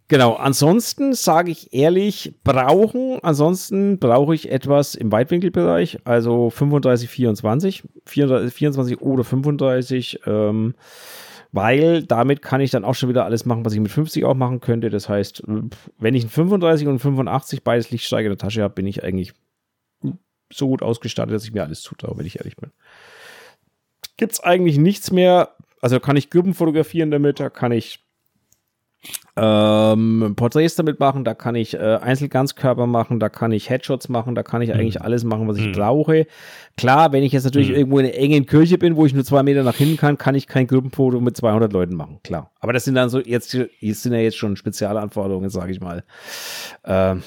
genau, 0.06 0.34
ansonsten 0.34 1.14
sage 1.14 1.50
ich 1.50 1.74
ehrlich, 1.74 2.36
brauchen, 2.44 3.18
ansonsten 3.22 3.98
brauche 3.98 4.36
ich 4.36 4.50
etwas 4.50 4.94
im 4.94 5.10
Weitwinkelbereich, 5.10 5.98
also 6.04 6.48
35, 6.48 7.10
24, 7.10 7.82
24, 8.06 8.54
24 8.54 9.00
oder 9.02 9.24
35, 9.24 10.20
ähm, 10.26 10.74
weil 11.54 12.02
damit 12.02 12.42
kann 12.42 12.60
ich 12.60 12.72
dann 12.72 12.84
auch 12.84 12.96
schon 12.96 13.08
wieder 13.08 13.24
alles 13.24 13.44
machen, 13.44 13.64
was 13.64 13.72
ich 13.72 13.78
mit 13.78 13.92
50 13.92 14.24
auch 14.24 14.34
machen 14.34 14.58
könnte. 14.58 14.90
Das 14.90 15.08
heißt, 15.08 15.44
wenn 15.46 16.14
ich 16.14 16.24
ein 16.24 16.28
35 16.28 16.88
und 16.88 16.94
ein 16.94 16.98
85 16.98 17.62
beides 17.62 17.92
Lichtsteiger 17.92 18.26
in 18.26 18.32
der 18.32 18.38
Tasche 18.38 18.62
habe, 18.62 18.74
bin 18.74 18.88
ich 18.88 19.04
eigentlich 19.04 19.34
so 20.52 20.66
gut 20.66 20.82
ausgestattet, 20.82 21.32
dass 21.32 21.44
ich 21.44 21.52
mir 21.52 21.62
alles 21.62 21.80
zutraue, 21.80 22.18
wenn 22.18 22.26
ich 22.26 22.40
ehrlich 22.40 22.56
bin. 22.56 22.72
Gibt 24.16 24.32
es 24.32 24.40
eigentlich 24.40 24.78
nichts 24.78 25.12
mehr. 25.12 25.54
Also 25.80 26.00
kann 26.00 26.16
ich 26.16 26.28
Gruppen 26.28 26.54
fotografieren 26.54 27.12
damit, 27.12 27.38
da 27.38 27.50
kann 27.50 27.70
ich 27.70 28.03
ähm, 29.36 30.34
Porträts 30.36 30.76
damit 30.76 31.00
machen, 31.00 31.24
da 31.24 31.34
kann 31.34 31.56
ich 31.56 31.74
äh, 31.74 31.98
Einzelganzkörper 32.00 32.86
machen, 32.86 33.18
da 33.18 33.28
kann 33.28 33.50
ich 33.50 33.68
Headshots 33.68 34.08
machen, 34.08 34.34
da 34.34 34.42
kann 34.42 34.62
ich 34.62 34.72
eigentlich 34.72 35.00
mhm. 35.00 35.04
alles 35.04 35.24
machen, 35.24 35.48
was 35.48 35.56
ich 35.56 35.66
mhm. 35.66 35.72
brauche. 35.72 36.26
Klar, 36.76 37.12
wenn 37.12 37.24
ich 37.24 37.32
jetzt 37.32 37.44
natürlich 37.44 37.70
mhm. 37.70 37.74
irgendwo 37.76 37.98
in 37.98 38.06
einer 38.06 38.14
engen 38.14 38.46
Kirche 38.46 38.78
bin, 38.78 38.96
wo 38.96 39.06
ich 39.06 39.14
nur 39.14 39.24
zwei 39.24 39.42
Meter 39.42 39.64
nach 39.64 39.74
hinten 39.74 39.96
kann, 39.96 40.18
kann 40.18 40.34
ich 40.34 40.46
kein 40.46 40.66
Gruppenfoto 40.66 41.20
mit 41.20 41.36
200 41.36 41.72
Leuten 41.72 41.96
machen, 41.96 42.20
klar. 42.22 42.52
Aber 42.60 42.72
das 42.72 42.84
sind 42.84 42.94
dann 42.94 43.08
so, 43.08 43.20
jetzt, 43.20 43.54
jetzt 43.80 44.02
sind 44.02 44.12
ja 44.12 44.20
jetzt 44.20 44.36
schon 44.36 44.56
Spezialanforderungen, 44.56 45.50
sage 45.50 45.72
ich 45.72 45.80
mal. 45.80 46.04
Ähm, 46.84 47.22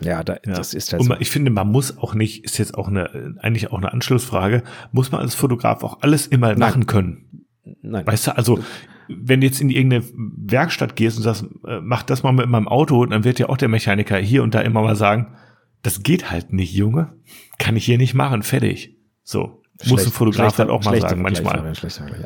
ja, 0.00 0.22
da, 0.22 0.34
ja, 0.34 0.54
das 0.54 0.74
ist 0.74 0.92
halt 0.92 1.00
Und 1.00 1.08
so. 1.08 1.14
ich 1.18 1.30
finde, 1.30 1.50
man 1.50 1.68
muss 1.68 1.98
auch 1.98 2.14
nicht, 2.14 2.44
ist 2.44 2.58
jetzt 2.58 2.74
auch 2.76 2.88
eine, 2.88 3.34
eigentlich 3.40 3.72
auch 3.72 3.78
eine 3.78 3.92
Anschlussfrage, 3.92 4.62
muss 4.92 5.10
man 5.10 5.22
als 5.22 5.34
Fotograf 5.34 5.82
auch 5.82 6.02
alles 6.02 6.26
immer 6.26 6.48
Nein. 6.48 6.58
machen 6.58 6.86
können? 6.86 7.46
Nein. 7.82 8.06
Weißt 8.06 8.28
du, 8.28 8.36
also 8.36 8.60
wenn 9.08 9.40
du 9.40 9.46
jetzt 9.46 9.60
in 9.60 9.70
irgendeine 9.70 10.04
Werkstatt 10.14 10.96
gehst 10.96 11.16
und 11.16 11.22
sagst, 11.22 11.44
äh, 11.66 11.80
mach 11.80 12.02
das 12.02 12.22
mal 12.22 12.32
mit 12.32 12.48
meinem 12.48 12.68
Auto, 12.68 13.04
dann 13.06 13.24
wird 13.24 13.38
ja 13.38 13.48
auch 13.48 13.56
der 13.56 13.68
Mechaniker 13.68 14.18
hier 14.18 14.42
und 14.42 14.54
da 14.54 14.60
immer 14.60 14.82
mal 14.82 14.96
sagen, 14.96 15.34
das 15.82 16.02
geht 16.02 16.30
halt 16.30 16.52
nicht, 16.52 16.74
Junge. 16.74 17.14
Kann 17.58 17.76
ich 17.76 17.84
hier 17.84 17.98
nicht 17.98 18.14
machen, 18.14 18.42
fertig. 18.42 18.96
So. 19.22 19.62
Schlecht, 19.80 19.90
muss 19.92 20.06
ein 20.06 20.12
Fotograf 20.12 20.58
halt 20.58 20.70
auch 20.70 20.84
mal 20.84 21.00
sagen, 21.00 21.22
manchmal. 21.22 21.72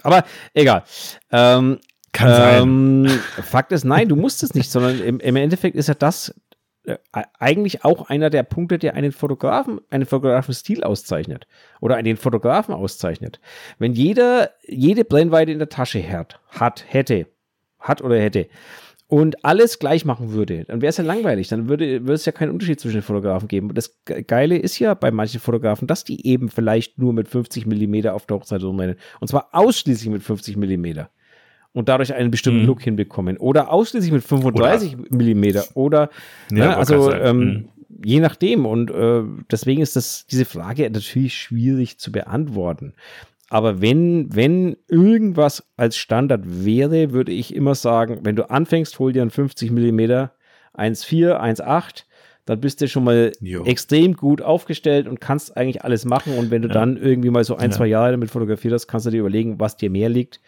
Aber 0.03 0.24
egal. 0.55 0.85
Ähm, 1.30 1.78
Kann 2.12 2.62
ähm, 2.62 3.20
Fakt 3.43 3.72
ist, 3.72 3.85
nein, 3.85 4.09
du 4.09 4.16
musst 4.16 4.43
es 4.43 4.55
nicht, 4.55 4.70
sondern 4.70 5.01
im, 5.01 5.20
im 5.20 5.37
Endeffekt 5.37 5.76
ist 5.76 5.89
ja 5.89 5.95
das 5.95 6.35
eigentlich 7.12 7.85
auch 7.85 8.09
einer 8.09 8.28
der 8.30 8.43
Punkte, 8.43 8.78
der 8.78 8.95
einen 8.95 9.12
Fotografen, 9.12 9.80
einen 9.91 10.07
Fotografenstil 10.07 10.83
auszeichnet 10.83 11.47
oder 11.80 11.97
einen 11.97 12.16
Fotografen 12.16 12.74
auszeichnet. 12.74 13.41
Wenn 13.78 13.93
jeder 13.93 14.51
jede 14.66 15.05
Brennweite 15.05 15.53
in 15.53 15.59
der 15.59 15.68
Tasche 15.68 16.03
hat, 16.11 16.41
hat 16.49 16.85
hätte, 16.89 17.26
hat 17.78 18.03
oder 18.03 18.18
hätte 18.18 18.49
und 19.12 19.45
alles 19.45 19.78
gleich 19.78 20.07
machen 20.07 20.33
würde, 20.33 20.64
dann 20.64 20.80
wäre 20.80 20.89
es 20.89 20.97
ja 20.97 21.05
langweilig. 21.05 21.49
Dann 21.49 21.68
würde, 21.68 22.01
würde 22.01 22.14
es 22.14 22.24
ja 22.24 22.33
keinen 22.33 22.51
Unterschied 22.51 22.80
zwischen 22.80 22.97
den 22.97 23.03
Fotografen 23.03 23.47
geben. 23.47 23.68
Und 23.68 23.76
das 23.76 24.01
Geile 24.05 24.57
ist 24.57 24.78
ja 24.78 24.95
bei 24.95 25.11
manchen 25.11 25.39
Fotografen, 25.39 25.87
dass 25.87 26.03
die 26.03 26.26
eben 26.26 26.49
vielleicht 26.49 26.99
nur 26.99 27.12
mit 27.12 27.28
50 27.28 27.66
Millimeter 27.66 28.14
auf 28.14 28.24
der 28.24 28.39
Hochzeit 28.39 28.62
rumrennen. 28.62 28.97
Und 29.20 29.28
zwar 29.28 29.51
ausschließlich 29.53 30.11
mit 30.11 30.22
50 30.22 30.57
Millimeter 30.57 31.11
und 31.72 31.88
dadurch 31.88 32.14
einen 32.14 32.30
bestimmten 32.30 32.62
mhm. 32.62 32.66
Look 32.66 32.82
hinbekommen. 32.82 33.36
Oder 33.38 33.72
ausschließlich 33.72 34.12
mit 34.12 34.24
35 34.24 34.98
oder, 34.98 35.06
Millimeter. 35.10 35.64
Oder, 35.74 36.10
ja, 36.50 36.56
ne, 36.56 36.76
also 36.76 37.12
ähm, 37.12 37.38
mhm. 37.38 37.68
je 38.04 38.20
nachdem. 38.20 38.66
Und 38.66 38.90
äh, 38.90 39.22
deswegen 39.50 39.80
ist 39.80 39.96
das, 39.96 40.26
diese 40.26 40.44
Frage 40.44 40.88
natürlich 40.90 41.34
schwierig 41.34 41.98
zu 41.98 42.12
beantworten. 42.12 42.94
Aber 43.48 43.82
wenn, 43.82 44.34
wenn 44.34 44.76
irgendwas 44.88 45.64
als 45.76 45.96
Standard 45.96 46.42
wäre, 46.44 47.12
würde 47.12 47.32
ich 47.32 47.54
immer 47.54 47.74
sagen, 47.74 48.20
wenn 48.22 48.36
du 48.36 48.48
anfängst, 48.48 48.98
hol 48.98 49.12
dir 49.12 49.20
einen 49.20 49.30
50 49.30 49.70
Millimeter 49.70 50.32
1,4, 50.74 51.38
1,8, 51.38 52.04
dann 52.44 52.60
bist 52.60 52.80
du 52.80 52.88
schon 52.88 53.04
mal 53.04 53.32
jo. 53.40 53.64
extrem 53.64 54.14
gut 54.14 54.42
aufgestellt 54.42 55.06
und 55.06 55.20
kannst 55.20 55.56
eigentlich 55.56 55.84
alles 55.84 56.04
machen. 56.04 56.36
Und 56.38 56.50
wenn 56.50 56.62
du 56.62 56.68
ja. 56.68 56.74
dann 56.74 56.96
irgendwie 56.96 57.30
mal 57.30 57.44
so 57.44 57.56
ein, 57.56 57.70
ja. 57.70 57.76
zwei 57.76 57.86
Jahre 57.86 58.12
damit 58.12 58.30
fotografiert 58.30 58.74
hast, 58.74 58.88
kannst 58.88 59.06
du 59.06 59.10
dir 59.10 59.20
überlegen, 59.20 59.60
was 59.60 59.76
dir 59.76 59.90
mehr 59.90 60.08
liegt. 60.08 60.40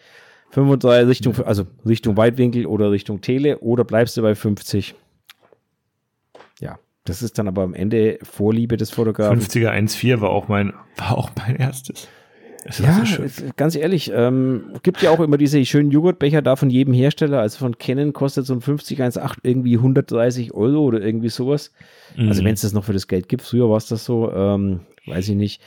35 0.55 1.09
Richtung, 1.09 1.45
also 1.45 1.67
Richtung 1.85 2.15
Weitwinkel 2.15 2.65
oder 2.65 2.89
Richtung 2.89 3.19
Tele 3.19 3.59
oder 3.59 3.83
bleibst 3.83 4.15
du 4.15 4.21
bei 4.21 4.35
50? 4.35 4.95
Ja, 6.61 6.79
das 7.03 7.21
ist 7.21 7.37
dann 7.37 7.49
aber 7.49 7.63
am 7.63 7.73
Ende 7.73 8.19
Vorliebe 8.23 8.77
des 8.77 8.89
Fotografen. 8.89 9.41
50er 9.41 9.71
1.4 9.71 10.21
war 10.21 10.29
auch 10.29 10.47
mein, 10.47 10.73
war 10.95 11.17
auch 11.17 11.29
mein 11.35 11.57
erstes. 11.57 12.07
Ja, 12.79 13.05
so 13.05 13.23
ganz 13.57 13.75
ehrlich, 13.75 14.11
ähm, 14.15 14.71
gibt 14.81 15.01
ja 15.03 15.11
auch 15.11 15.19
immer 15.19 15.37
diese 15.37 15.63
schönen 15.65 15.91
Joghurtbecher 15.91 16.41
da 16.41 16.55
von 16.55 16.71
jedem 16.71 16.93
Hersteller. 16.95 17.41
Also 17.41 17.59
von 17.59 17.77
Canon 17.77 18.11
kostet 18.11 18.45
so 18.47 18.53
ein 18.53 18.61
50 18.61 19.01
1.8 19.01 19.39
irgendwie 19.43 19.75
130 19.75 20.53
Euro 20.53 20.79
oder 20.79 20.99
irgendwie 21.01 21.29
sowas. 21.29 21.73
Also 22.11 22.23
mhm. 22.23 22.29
Also 22.29 22.43
wenn 22.45 22.53
es 22.53 22.61
das 22.61 22.73
noch 22.73 22.85
für 22.85 22.93
das 22.93 23.07
Geld 23.07 23.29
gibt, 23.29 23.43
früher 23.43 23.69
war 23.69 23.77
es 23.77 23.87
das 23.87 24.05
so, 24.05 24.31
ähm, 24.31 24.79
weiß 25.05 25.29
ich 25.29 25.35
nicht. 25.35 25.61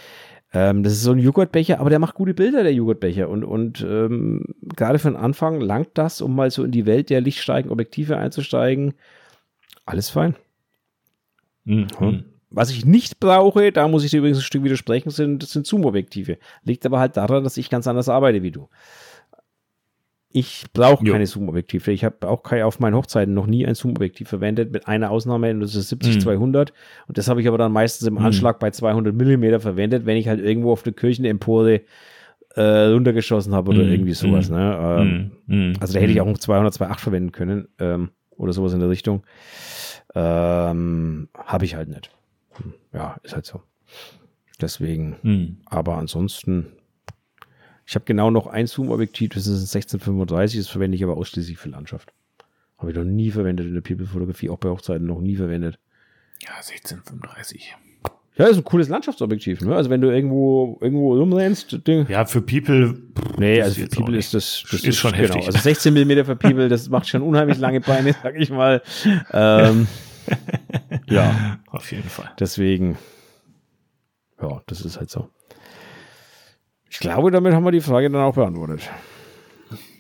Ähm, 0.53 0.83
das 0.83 0.95
ist 0.95 1.03
so 1.03 1.13
ein 1.13 1.19
Joghurtbecher, 1.19 1.79
aber 1.81 1.91
der 1.91 1.99
macht 1.99 2.15
gute 2.15 2.35
Bilder, 2.35 2.63
der 2.63 2.73
Joghurtbecher. 2.73 3.29
Und, 3.29 3.45
und 3.45 3.83
ähm, 3.83 4.45
gerade 4.63 4.99
für 4.99 5.11
den 5.11 5.17
Anfang 5.17 5.61
langt 5.61 5.91
das, 5.95 6.21
um 6.21 6.35
mal 6.35 6.51
so 6.51 6.65
in 6.65 6.71
die 6.71 6.87
Welt 6.87 7.11
der 7.11 7.21
lichtsteigen 7.21 7.71
Objektive 7.71 8.17
einzusteigen. 8.17 8.95
Alles 9.85 10.11
fein. 10.11 10.37
Mhm. 11.65 12.25
Was 12.51 12.71
ich 12.71 12.87
nicht 12.87 13.21
brauche, 13.21 13.73
da 13.73 13.89
muss 13.89 14.05
ich 14.05 14.11
dir 14.11 14.19
übrigens 14.19 14.39
ein 14.39 14.43
Stück 14.43 14.65
widersprechen, 14.65 15.11
sind, 15.11 15.47
sind 15.47 15.67
Zoom-Objektive. 15.67 16.39
Liegt 16.65 16.87
aber 16.87 16.99
halt 16.99 17.19
daran, 17.19 17.45
dass 17.45 17.59
ich 17.59 17.69
ganz 17.69 17.87
anders 17.87 18.09
arbeite 18.09 18.43
wie 18.43 18.51
du. 18.51 18.69
Ich 20.31 20.67
brauche 20.75 21.05
keine 21.05 21.27
Zoom-Objektive. 21.27 21.91
Ich 21.91 22.05
habe 22.05 22.29
auch 22.29 22.43
keine, 22.43 22.67
auf 22.67 22.81
meinen 22.81 22.95
Hochzeiten 22.95 23.33
noch 23.33 23.47
nie 23.47 23.67
ein 23.67 23.75
Zoom-Objektiv 23.75 24.29
verwendet, 24.29 24.73
mit 24.73 24.87
einer 24.87 25.11
Ausnahme, 25.11 25.51
und 25.51 25.61
das 25.61 25.75
ist 25.75 25.91
70-200. 25.91 26.37
Mhm. 26.37 26.49
Und 27.07 27.19
das 27.19 27.29
habe 27.29 27.41
ich 27.41 27.49
aber 27.49 27.57
dann 27.57 27.73
meistens 27.73 28.07
im 28.07 28.15
mhm. 28.15 28.21
Anschlag 28.21 28.59
bei 28.59 28.71
200 28.71 29.15
Millimeter 29.15 29.59
verwendet, 29.59 30.05
wenn 30.05 30.19
ich 30.19 30.29
halt 30.29 30.41
irgendwo 30.41 30.73
auf 30.73 30.83
der 30.83 30.93
Kirchenempore 30.93 31.81
äh, 32.55 32.63
runtergeschossen 32.63 33.55
habe 33.55 33.71
oder 33.71 33.85
mhm. 33.85 33.93
irgendwie 33.93 34.13
sowas. 34.13 34.51
Ne? 34.51 34.99
Ähm, 35.01 35.31
mhm. 35.47 35.73
Also 35.81 35.95
da 35.95 36.01
hätte 36.01 36.13
ich 36.13 36.21
auch 36.21 36.27
ein 36.27 36.39
200, 36.39 36.75
2.8 36.75 36.99
verwenden 36.99 37.33
können 37.33 37.69
ähm, 37.79 38.11
oder 38.37 38.53
sowas 38.53 38.75
in 38.75 38.81
der 38.81 38.91
Richtung. 38.91 39.23
Ähm, 40.15 41.29
habe 41.35 41.65
ich 41.65 41.75
halt 41.75 41.89
nicht. 41.89 42.11
Hm, 42.57 42.75
ja, 42.93 43.17
ist 43.23 43.35
halt 43.35 43.47
so. 43.47 43.63
Deswegen. 44.61 45.61
Aber 45.67 45.97
ansonsten 45.97 46.67
ich 47.89 47.95
habe 47.95 48.05
genau 48.05 48.31
noch 48.31 48.47
ein 48.47 48.67
Zoom-Objektiv, 48.67 49.31
das 49.31 49.47
ist 49.47 49.61
ein 49.61 49.81
1635, 49.81 50.61
das 50.61 50.69
verwende 50.69 50.95
ich 50.95 51.03
aber 51.03 51.17
ausschließlich 51.17 51.57
für 51.57 51.71
Landschaft. 51.71 52.13
Habe 52.77 52.91
ich 52.91 52.97
noch 52.97 53.05
nie 53.05 53.31
verwendet 53.31 53.67
in 53.67 53.73
der 53.73 53.81
People-Fotografie, 53.81 54.51
auch 54.51 54.59
bei 54.59 54.69
Hochzeiten 54.69 55.07
noch 55.07 55.23
nie 55.23 55.37
verwendet. 55.37 55.79
Ja, 56.43 56.51
1635. 56.57 57.77
Ja, 58.37 58.47
ist 58.47 58.59
ein 58.59 58.65
cooles 58.65 58.91
Landschaftsobjektiv, 58.91 59.63
ne? 59.63 59.75
Also 59.75 59.89
wenn 59.89 60.03
du 60.03 60.11
irgendwo 60.11 60.77
irgendwo 60.83 61.15
rumrennst, 61.15 61.87
Ding. 61.87 62.07
Ja, 62.11 62.27
für 62.27 62.43
People. 62.43 62.95
Nee, 63.39 63.63
also 63.63 63.81
für 63.81 63.89
People 63.89 64.19
ist 64.19 64.35
das, 64.35 64.65
das 64.65 64.81
ist, 64.81 64.87
ist 64.87 64.97
schon 64.99 65.13
genau. 65.13 65.25
heftig. 65.25 65.47
Also 65.47 65.59
16 65.59 65.95
mm 65.95 66.25
für 66.27 66.37
People, 66.37 66.69
das 66.69 66.91
macht 66.91 67.09
schon 67.09 67.23
unheimlich 67.23 67.57
lange 67.57 67.81
Beine, 67.81 68.15
sag 68.23 68.39
ich 68.39 68.51
mal. 68.51 68.83
Ähm, 69.33 69.89
ja, 71.09 71.59
auf 71.69 71.91
jeden 71.91 72.11
Fall. 72.11 72.31
Deswegen, 72.39 72.99
ja, 74.43 74.61
das 74.67 74.83
ist 74.83 74.99
halt 74.99 75.09
so. 75.09 75.31
Ich 76.91 76.99
glaube, 76.99 77.31
damit 77.31 77.55
haben 77.55 77.65
wir 77.65 77.73
die 77.73 77.81
Frage 77.81 78.11
dann 78.11 78.23
auch 78.23 78.35
beantwortet. 78.35 78.89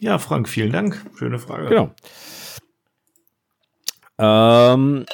Ja, 0.01 0.18
Frank, 0.18 0.49
vielen 0.49 0.72
Dank. 0.72 1.05
Schöne 1.16 1.39
Frage. 1.39 1.68
Genau. 1.68 1.91
Ähm, 4.18 5.05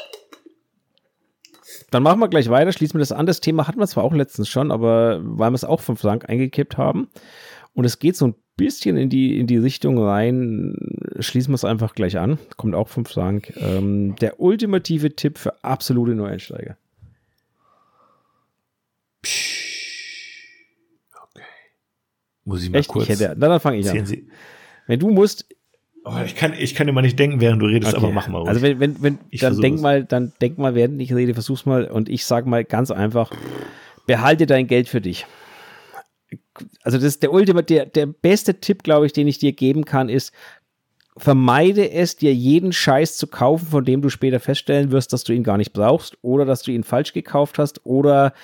dann 1.90 2.02
machen 2.02 2.20
wir 2.20 2.28
gleich 2.28 2.48
weiter, 2.48 2.72
schließen 2.72 2.94
wir 2.94 3.00
das 3.00 3.12
an. 3.12 3.26
Das 3.26 3.40
Thema 3.40 3.68
hatten 3.68 3.78
wir 3.78 3.86
zwar 3.86 4.04
auch 4.04 4.14
letztens 4.14 4.48
schon, 4.48 4.70
aber 4.70 5.20
weil 5.22 5.50
wir 5.50 5.54
es 5.54 5.64
auch 5.64 5.80
von 5.80 5.96
Frank 5.96 6.28
eingekippt 6.28 6.76
haben. 6.76 7.08
Und 7.74 7.84
es 7.84 7.98
geht 7.98 8.16
so 8.16 8.28
ein 8.28 8.34
bisschen 8.56 8.96
in 8.96 9.10
die, 9.10 9.38
in 9.38 9.46
die 9.46 9.56
Richtung 9.56 9.98
rein, 9.98 10.76
schließen 11.18 11.50
wir 11.52 11.56
es 11.56 11.64
einfach 11.64 11.94
gleich 11.94 12.18
an. 12.18 12.38
Kommt 12.56 12.74
auch 12.74 12.88
von 12.88 13.04
Frank. 13.04 13.52
Ähm, 13.56 14.16
der 14.16 14.40
ultimative 14.40 15.14
Tipp 15.16 15.38
für 15.38 15.62
absolute 15.64 16.14
Neueinsteiger. 16.14 16.76
Muss 22.44 22.62
ich 22.62 22.70
mal 22.70 22.78
Echt? 22.78 22.88
kurz. 22.88 23.04
Ich 23.04 23.10
hätte, 23.10 23.36
dann 23.36 23.60
fange 23.60 23.78
ich 23.78 23.90
an. 23.90 24.06
Sie. 24.06 24.26
Wenn 24.86 25.00
du 25.00 25.10
musst. 25.10 25.46
Oh, 26.04 26.12
ich 26.24 26.36
kann, 26.36 26.52
ich 26.52 26.74
kann 26.74 26.86
immer 26.86 27.00
nicht 27.00 27.18
denken, 27.18 27.40
während 27.40 27.62
du 27.62 27.66
redest, 27.66 27.94
okay. 27.94 28.04
aber 28.04 28.12
mach 28.12 28.28
mal 28.28 28.38
ruhig. 28.38 28.50
Also 28.50 28.60
wenn, 28.60 28.78
wenn, 28.78 29.02
wenn 29.02 29.18
ich 29.30 29.40
dann 29.40 29.58
denk 29.58 29.80
mal, 29.80 30.04
dann 30.04 30.34
denk 30.40 30.58
mal, 30.58 30.74
während 30.74 31.00
ich 31.00 31.14
rede, 31.14 31.32
versuch's 31.32 31.64
mal 31.64 31.86
und 31.86 32.10
ich 32.10 32.26
sag 32.26 32.44
mal 32.44 32.62
ganz 32.62 32.90
einfach, 32.90 33.30
behalte 34.06 34.44
dein 34.44 34.66
Geld 34.66 34.88
für 34.88 35.00
dich. 35.00 35.24
Also 36.82 36.98
das 36.98 37.06
ist 37.06 37.22
der 37.22 37.32
Ultimate, 37.32 37.64
der, 37.64 37.86
der 37.86 38.04
beste 38.04 38.60
Tipp, 38.60 38.82
glaube 38.82 39.06
ich, 39.06 39.14
den 39.14 39.26
ich 39.26 39.38
dir 39.38 39.52
geben 39.52 39.86
kann, 39.86 40.10
ist, 40.10 40.32
vermeide 41.16 41.90
es, 41.90 42.16
dir 42.16 42.34
jeden 42.34 42.72
Scheiß 42.72 43.16
zu 43.16 43.26
kaufen, 43.26 43.66
von 43.66 43.84
dem 43.84 44.02
du 44.02 44.10
später 44.10 44.40
feststellen 44.40 44.90
wirst, 44.90 45.12
dass 45.12 45.24
du 45.24 45.32
ihn 45.32 45.44
gar 45.44 45.56
nicht 45.56 45.72
brauchst 45.72 46.18
oder 46.22 46.44
dass 46.44 46.62
du 46.62 46.72
ihn 46.72 46.84
falsch 46.84 47.12
gekauft 47.12 47.58
hast 47.58 47.86
oder 47.86 48.34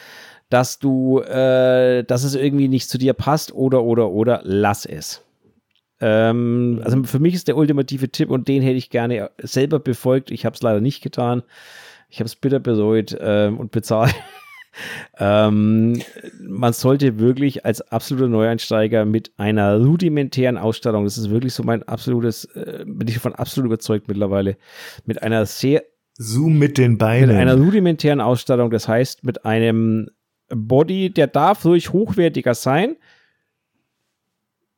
dass 0.50 0.78
du, 0.78 1.20
äh, 1.20 2.04
dass 2.04 2.24
es 2.24 2.34
irgendwie 2.34 2.68
nicht 2.68 2.90
zu 2.90 2.98
dir 2.98 3.14
passt 3.14 3.52
oder, 3.54 3.82
oder, 3.82 4.10
oder, 4.10 4.40
lass 4.44 4.84
es. 4.84 5.24
Ähm, 6.00 6.80
also 6.84 7.02
für 7.04 7.20
mich 7.20 7.34
ist 7.34 7.48
der 7.48 7.56
ultimative 7.56 8.10
Tipp 8.10 8.30
und 8.30 8.48
den 8.48 8.62
hätte 8.62 8.76
ich 8.76 8.90
gerne 8.90 9.30
selber 9.38 9.78
befolgt. 9.78 10.30
Ich 10.30 10.44
habe 10.44 10.54
es 10.54 10.62
leider 10.62 10.80
nicht 10.80 11.02
getan. 11.02 11.42
Ich 12.08 12.18
habe 12.18 12.26
es 12.26 12.34
bitter 12.36 12.58
bereut 12.58 13.16
ähm, 13.20 13.58
und 13.58 13.70
bezahlt. 13.70 14.14
ähm, 15.18 16.02
man 16.42 16.72
sollte 16.72 17.20
wirklich 17.20 17.64
als 17.64 17.80
absoluter 17.80 18.28
Neueinsteiger 18.28 19.04
mit 19.04 19.30
einer 19.36 19.78
rudimentären 19.78 20.58
Ausstattung, 20.58 21.04
das 21.04 21.18
ist 21.18 21.30
wirklich 21.30 21.54
so 21.54 21.62
mein 21.62 21.84
absolutes, 21.84 22.44
äh, 22.56 22.84
bin 22.86 23.06
ich 23.06 23.14
davon 23.14 23.34
absolut 23.34 23.66
überzeugt 23.66 24.08
mittlerweile, 24.08 24.56
mit 25.06 25.22
einer 25.22 25.46
sehr 25.46 25.84
Zoom 26.22 26.58
mit 26.58 26.76
den 26.76 26.98
Beinen. 26.98 27.28
Mit 27.28 27.36
einer 27.36 27.56
rudimentären 27.56 28.20
Ausstattung, 28.20 28.70
das 28.70 28.88
heißt 28.88 29.24
mit 29.24 29.44
einem 29.44 30.10
Body, 30.50 31.10
der 31.10 31.26
darf 31.26 31.64
ruhig 31.64 31.92
hochwertiger 31.92 32.54
sein. 32.54 32.96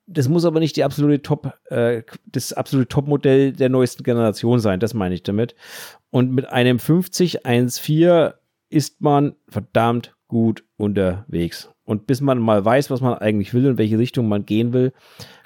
Das 0.07 0.29
muss 0.29 0.45
aber 0.45 0.61
nicht 0.61 0.77
die 0.77 0.85
absolute 0.85 1.23
Top, 1.23 1.53
äh, 1.71 2.03
das 2.27 2.53
absolute 2.53 2.89
Topmodell 2.89 3.53
der 3.53 3.69
neuesten 3.69 4.03
Generation 4.03 4.61
sein. 4.61 4.81
Das 4.81 4.95
meine 4.95 5.15
ich 5.15 5.23
damit. 5.23 5.55
Und 6.11 6.33
mit 6.33 6.49
einem 6.49 6.79
50 6.79 7.47
1.4 7.47 8.35
ist 8.69 9.01
man 9.01 9.35
verdammt 9.49 10.15
gut 10.29 10.65
unterwegs. 10.77 11.71
Und 11.85 12.07
bis 12.07 12.21
man 12.21 12.39
mal 12.39 12.65
weiß, 12.65 12.91
was 12.91 13.01
man 13.01 13.15
eigentlich 13.15 13.55
will 13.55 13.67
und 13.67 13.79
welche 13.79 13.99
Richtung 13.99 14.29
man 14.29 14.47
gehen 14.47 14.73
will, 14.73 14.93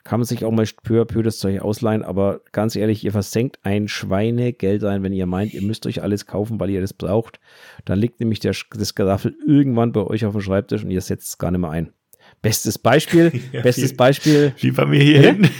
kann 0.07 0.20
man 0.20 0.24
sich 0.24 0.44
auch 0.44 0.52
mal 0.52 0.64
peu 0.84 1.02
à 1.02 1.04
peu 1.04 1.22
das 1.22 1.38
Zeug 1.38 1.61
ausleihen. 1.61 2.04
Aber 2.04 2.40
ganz 2.52 2.76
ehrlich, 2.76 3.04
ihr 3.04 3.11
versenkt 3.11 3.59
ein 3.64 3.88
Schweinegeld 3.88 4.84
ein, 4.84 5.02
wenn 5.02 5.12
ihr 5.12 5.26
meint, 5.26 5.52
ihr 5.52 5.62
müsst 5.62 5.84
euch 5.84 6.00
alles 6.00 6.26
kaufen, 6.26 6.61
weil 6.61 6.70
ihr 6.70 6.80
das 6.80 6.92
braucht. 6.92 7.40
Dann 7.84 7.98
liegt 7.98 8.20
nämlich 8.20 8.38
der, 8.38 8.54
das 8.76 8.94
Geraffel 8.94 9.36
irgendwann 9.46 9.90
bei 9.90 10.02
euch 10.02 10.24
auf 10.24 10.32
dem 10.32 10.40
Schreibtisch 10.40 10.84
und 10.84 10.92
ihr 10.92 11.00
setzt 11.00 11.28
es 11.28 11.38
gar 11.38 11.50
nicht 11.50 11.61
mehr 11.61 11.70
ein. 11.70 11.92
Bestes 12.40 12.78
Beispiel, 12.78 13.32
ja, 13.52 13.62
bestes 13.62 13.90
wie, 13.90 13.96
Beispiel. 13.96 14.54
Wie 14.61 14.70
bei 14.70 14.86
mir 14.86 15.02
hier 15.02 15.20
ja? 15.20 15.30
hinten. 15.32 15.50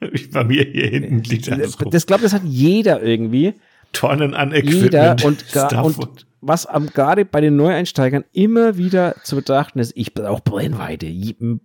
Wie 0.12 0.26
bei 0.26 0.42
mir 0.42 0.64
hier 0.64 0.88
hinten 0.88 1.22
liegt 1.22 1.48
das. 1.48 1.76
Das 1.78 2.06
glaube, 2.06 2.24
das 2.24 2.32
hat 2.32 2.42
jeder 2.44 3.00
irgendwie. 3.02 3.54
Tonnen 3.92 4.34
an 4.34 4.52
Equipment. 4.52 4.82
Jeder 4.82 5.16
und, 5.24 5.48
gar, 5.52 5.84
und 5.84 6.26
was 6.42 6.66
am, 6.66 6.88
gerade 6.88 7.24
bei 7.24 7.40
den 7.40 7.56
Neueinsteigern 7.56 8.24
immer 8.32 8.76
wieder 8.76 9.14
zu 9.22 9.36
betrachten 9.36 9.78
ist, 9.78 9.92
ich 9.96 10.12
brauche 10.12 10.42
Brennweite. 10.42 11.06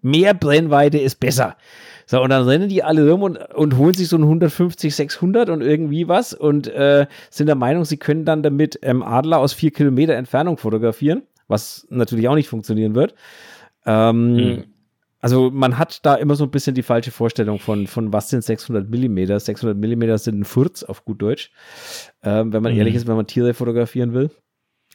Mehr 0.02 0.34
Brennweite 0.36 1.00
ist 1.00 1.20
besser. 1.20 1.58
So, 2.06 2.22
und 2.22 2.30
dann 2.30 2.48
rennen 2.48 2.70
die 2.70 2.84
alle 2.84 3.10
rum 3.10 3.24
und, 3.24 3.38
und 3.38 3.76
holen 3.76 3.96
sich 3.96 4.08
so 4.08 4.18
ein 4.18 4.24
150, 4.24 4.96
600 4.96 5.50
und 5.50 5.62
irgendwie 5.62 6.08
was 6.08 6.34
und 6.34 6.68
äh, 6.68 7.08
sind 7.32 7.48
der 7.48 7.56
Meinung, 7.56 7.84
sie 7.84 7.98
können 7.98 8.24
dann 8.24 8.44
damit 8.44 8.80
ähm, 8.84 9.04
Adler 9.04 9.40
aus 9.40 9.52
vier 9.52 9.72
Kilometer 9.72 10.14
Entfernung 10.14 10.58
fotografieren, 10.58 11.24
was 11.48 11.86
natürlich 11.90 12.30
auch 12.30 12.36
nicht 12.36 12.48
funktionieren 12.48 12.96
wird. 12.96 13.16
Ähm, 13.86 14.36
mhm. 14.36 14.64
Also 15.20 15.50
man 15.50 15.80
hat 15.80 16.06
da 16.06 16.16
immer 16.16 16.36
so 16.36 16.44
ein 16.44 16.52
bisschen 16.52 16.76
die 16.76 16.84
falsche 16.84 17.12
Vorstellung 17.12 17.58
von, 17.58 17.88
von 17.88 18.14
was 18.14 18.30
sind 18.30 18.44
600 18.44 18.88
Millimeter. 18.88 19.40
600 19.40 19.76
Millimeter 19.76 20.20
sind 20.20 20.40
ein 20.40 20.46
Furz 20.46 20.84
auf 20.84 21.04
gut 21.04 21.22
Deutsch. 21.22 21.52
Ähm, 22.22 22.54
wenn 22.54 22.62
man 22.62 22.74
mhm. 22.74 22.78
ehrlich 22.78 22.96
ist, 22.96 23.08
wenn 23.08 23.16
man 23.16 23.26
Tiere 23.26 23.56
fotografieren 23.56 24.14
will. 24.14 24.30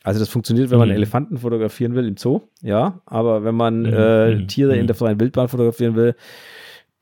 Also 0.05 0.21
das 0.21 0.29
funktioniert, 0.29 0.71
wenn 0.71 0.79
man 0.79 0.89
mhm. 0.89 0.97
Elefanten 0.97 1.39
fotografieren 1.39 1.95
will 1.95 2.07
im 2.07 2.17
Zoo, 2.17 2.43
ja. 2.61 3.01
Aber 3.07 3.45
wenn 3.45 3.55
man 3.55 3.83
mhm. 3.83 3.93
äh, 3.93 4.35
mhm. 4.35 4.49
Tiere 4.49 4.75
in 4.77 4.83
mhm. 4.83 4.87
der 4.89 4.97
freien 4.97 5.21
Wildbahn 5.21 5.49
fotografieren 5.49 5.95
will, 5.95 6.15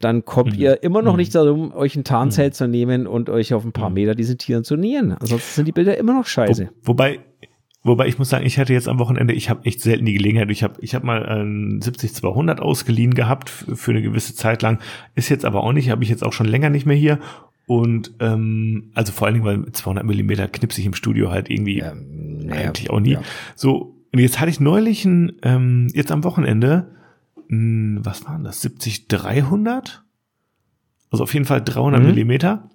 dann 0.00 0.24
kommt 0.24 0.54
mhm. 0.54 0.62
ihr 0.62 0.82
immer 0.82 1.02
noch 1.02 1.16
nicht 1.16 1.34
darum, 1.34 1.74
euch 1.74 1.94
ein 1.96 2.04
Tarnzelt 2.04 2.54
zu 2.54 2.66
nehmen 2.66 3.06
und 3.06 3.28
euch 3.28 3.52
auf 3.54 3.64
ein 3.64 3.72
paar 3.72 3.90
Meter 3.90 4.14
diesen 4.14 4.38
Tieren 4.38 4.64
zu 4.64 4.76
nähern. 4.76 5.12
Ansonsten 5.12 5.56
sind 5.56 5.68
die 5.68 5.72
Bilder 5.72 5.96
immer 5.98 6.14
noch 6.14 6.26
scheiße. 6.26 6.70
Wo, 6.82 6.92
wobei, 6.92 7.20
Wobei 7.82 8.08
ich 8.08 8.18
muss 8.18 8.28
sagen, 8.28 8.44
ich 8.44 8.58
hatte 8.58 8.74
jetzt 8.74 8.88
am 8.88 8.98
Wochenende, 8.98 9.32
ich 9.32 9.48
habe 9.48 9.64
echt 9.64 9.80
selten 9.80 10.04
die 10.04 10.12
Gelegenheit. 10.12 10.50
Ich 10.50 10.62
habe 10.62 10.74
ich 10.80 10.94
hab 10.94 11.02
mal 11.02 11.24
ein 11.24 11.80
70-200 11.80 12.58
ausgeliehen 12.58 13.14
gehabt 13.14 13.48
für 13.48 13.92
eine 13.92 14.02
gewisse 14.02 14.34
Zeit 14.34 14.60
lang. 14.60 14.80
Ist 15.14 15.30
jetzt 15.30 15.46
aber 15.46 15.62
auch 15.64 15.72
nicht, 15.72 15.88
habe 15.88 16.02
ich 16.02 16.10
jetzt 16.10 16.22
auch 16.22 16.34
schon 16.34 16.46
länger 16.46 16.68
nicht 16.68 16.84
mehr 16.84 16.96
hier. 16.96 17.20
Und 17.70 18.14
ähm, 18.18 18.90
also 18.94 19.12
vor 19.12 19.28
allen 19.28 19.34
Dingen, 19.34 19.46
weil 19.46 19.70
200 19.70 20.04
Millimeter 20.04 20.48
knipse 20.48 20.80
ich 20.80 20.88
im 20.88 20.94
Studio 20.94 21.30
halt 21.30 21.48
irgendwie 21.48 21.78
ja, 21.78 21.94
naja, 21.94 22.66
eigentlich 22.66 22.90
auch 22.90 22.98
nie. 22.98 23.12
Ja. 23.12 23.22
So, 23.54 23.96
und 24.12 24.18
jetzt 24.18 24.40
hatte 24.40 24.50
ich 24.50 24.58
neulich 24.58 25.04
ein, 25.04 25.34
ähm, 25.42 25.86
jetzt 25.94 26.10
am 26.10 26.24
Wochenende, 26.24 26.96
ein, 27.48 28.04
was 28.04 28.26
waren 28.26 28.42
das, 28.42 28.60
70-300? 28.64 30.00
Also 31.12 31.22
auf 31.22 31.32
jeden 31.32 31.44
Fall 31.44 31.62
300 31.62 32.00
mhm. 32.00 32.08
Millimeter 32.08 32.68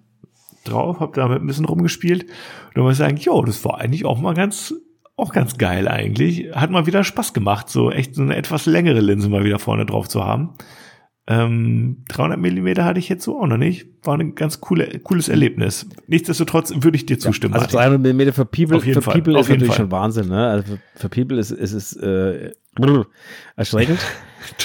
drauf, 0.63 1.01
habe 1.01 1.11
damit 1.13 1.41
ein 1.41 1.47
bisschen 1.47 1.65
rumgespielt. 1.65 2.23
Und 2.23 2.31
dann 2.75 2.83
muss 2.85 2.93
ich 2.93 2.99
sagen, 2.99 3.17
jo, 3.17 3.43
das 3.43 3.65
war 3.65 3.81
eigentlich 3.81 4.05
auch 4.05 4.21
mal 4.21 4.33
ganz 4.33 4.73
auch 5.17 5.33
ganz 5.33 5.57
geil 5.57 5.89
eigentlich. 5.89 6.55
Hat 6.55 6.71
mal 6.71 6.85
wieder 6.85 7.03
Spaß 7.03 7.33
gemacht, 7.33 7.67
so 7.67 7.91
echt 7.91 8.15
so 8.15 8.21
eine 8.21 8.37
etwas 8.37 8.65
längere 8.65 9.01
Linse 9.01 9.27
mal 9.27 9.43
wieder 9.43 9.59
vorne 9.59 9.85
drauf 9.85 10.07
zu 10.07 10.23
haben. 10.23 10.51
Ähm, 11.27 12.03
300 12.09 12.39
Millimeter 12.39 12.85
hatte 12.85 12.99
ich 12.99 13.09
jetzt 13.09 13.23
so 13.23 13.39
auch 13.41 13.47
noch 13.47 13.57
nicht. 13.57 13.87
War 14.03 14.17
ein 14.17 14.35
ganz 14.35 14.61
coole, 14.61 14.99
cooles 14.99 15.27
Erlebnis. 15.27 15.87
Nichtsdestotrotz 16.07 16.71
würde 16.75 16.95
ich 16.95 17.07
dir 17.07 17.17
zustimmen. 17.17 17.55
Ja, 17.55 17.61
also 17.61 17.77
300 17.77 17.99
Millimeter 17.99 18.31
für 18.31 18.45
People, 18.45 18.79
für 18.79 19.01
Fall. 19.01 19.15
People 19.15 19.39
ist 19.39 19.49
natürlich 19.49 19.67
Fall. 19.67 19.77
schon 19.77 19.91
Wahnsinn. 19.91 20.27
Ne? 20.27 20.47
Also 20.47 20.63
für, 20.73 20.79
für 20.95 21.09
People 21.09 21.39
ist, 21.39 21.49
ist 21.49 21.73
es 21.73 21.95
äh, 21.97 22.51
erschreckend. 23.55 23.99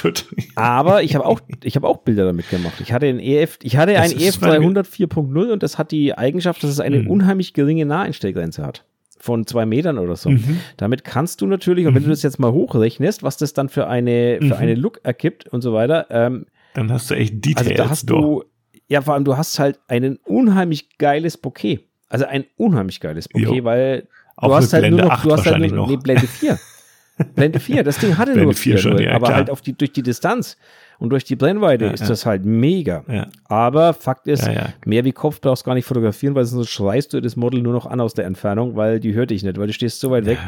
Aber 0.57 1.03
ich 1.03 1.15
habe 1.15 1.25
auch, 1.25 1.41
ich 1.65 1.77
habe 1.77 1.89
auch 1.89 1.99
Bilder 1.99 2.27
damit 2.27 2.51
gemacht. 2.51 2.75
Ich 2.81 2.93
hatte 2.93 3.07
ein 3.07 3.21
EF, 3.21 3.59
ich 3.63 3.79
hatte 3.79 3.99
ein 3.99 4.13
EF 4.13 4.37
300 4.39 4.87
4.0 4.87 5.53
und 5.53 5.63
das 5.63 5.79
hat 5.79 5.91
die 5.91 6.17
Eigenschaft, 6.17 6.63
dass 6.63 6.71
es 6.71 6.81
eine 6.81 7.01
mhm. 7.01 7.07
unheimlich 7.07 7.55
geringe 7.55 7.87
Naheinstellgrenze 7.87 8.63
hat 8.63 8.85
von 9.21 9.47
zwei 9.47 9.67
Metern 9.67 9.99
oder 9.99 10.17
so. 10.17 10.31
Mhm. 10.31 10.61
Damit 10.77 11.05
kannst 11.05 11.41
du 11.41 11.47
natürlich, 11.47 11.87
und 11.87 11.95
wenn 11.95 12.03
du 12.03 12.09
mhm. 12.09 12.13
das 12.13 12.23
jetzt 12.23 12.39
mal 12.39 12.53
hochrechnest, 12.53 13.23
was 13.23 13.37
das 13.37 13.53
dann 13.53 13.69
für 13.69 13.87
eine, 13.87 14.39
für 14.41 14.47
mhm. 14.47 14.53
eine 14.55 14.75
Look 14.75 15.01
ergibt 15.05 15.47
und 15.49 15.61
so 15.61 15.73
weiter, 15.73 16.07
ähm, 16.11 16.47
dann 16.75 16.91
hast 16.91 17.11
du 17.11 17.15
echt 17.15 17.45
Details. 17.45 17.67
Also 17.67 17.75
da 17.75 17.91
hast 17.91 18.11
du, 18.11 18.45
ja, 18.89 19.03
vor 19.03 19.15
allem 19.15 19.25
du 19.25 19.37
hast 19.37 19.59
halt 19.59 19.79
ein 19.89 20.17
unheimlich 20.25 20.99
geiles 20.99 21.37
Bouquet. 21.37 21.81
Also 22.09 22.25
ein 22.25 22.45
unheimlich 22.57 23.01
geiles 23.01 23.29
Bouquet, 23.29 23.59
jo. 23.59 23.65
weil 23.65 24.03
du 24.03 24.07
Auch 24.37 24.57
hast 24.57 24.73
halt 24.73 24.91
nur 24.91 25.03
noch, 25.03 25.23
du 25.23 25.33
hast 25.33 25.47
halt 25.47 25.59
nur, 25.59 25.71
noch. 25.71 25.89
Nee, 25.89 25.97
Blende 25.97 26.27
4. 26.27 26.59
Blende 27.35 27.61
4, 27.61 27.83
das 27.83 27.99
Ding 27.99 28.17
hatte 28.17 28.33
Blende 28.33 28.45
nur 28.45 28.55
4, 28.55 28.79
4 28.79 28.79
schon, 28.79 28.99
ja, 28.99 29.13
aber 29.13 29.27
klar. 29.27 29.37
halt 29.37 29.51
auf 29.51 29.61
die, 29.61 29.77
durch 29.77 29.93
die 29.93 30.03
Distanz. 30.03 30.57
Und 31.01 31.11
durch 31.11 31.25
die 31.25 31.35
Brennweite 31.35 31.87
ja, 31.87 31.91
ist 31.93 32.01
ja. 32.01 32.09
das 32.09 32.27
halt 32.27 32.45
mega. 32.45 33.03
Ja. 33.09 33.27
Aber 33.47 33.95
Fakt 33.95 34.29
ist, 34.29 34.49
mehr 34.85 35.05
wie 35.05 35.13
Kopf 35.13 35.41
brauchst 35.41 35.65
du 35.65 35.67
gar 35.67 35.75
nicht 35.75 35.87
fotografieren, 35.87 36.35
weil 36.35 36.45
sonst 36.45 36.69
schreist 36.69 37.15
du 37.15 37.21
das 37.21 37.37
Model 37.37 37.63
nur 37.63 37.73
noch 37.73 37.87
an 37.87 38.01
aus 38.01 38.13
der 38.15 38.27
Entfernung, 38.27 38.77
weil 38.77 39.01
die 39.01 39.15
hört 39.15 39.31
dich 39.31 39.43
nicht, 39.43 39.59
weil 39.59 39.67
du 39.67 39.73
stehst 39.73 39.99
so 40.01 40.11
weit 40.11 40.27
weg. 40.27 40.39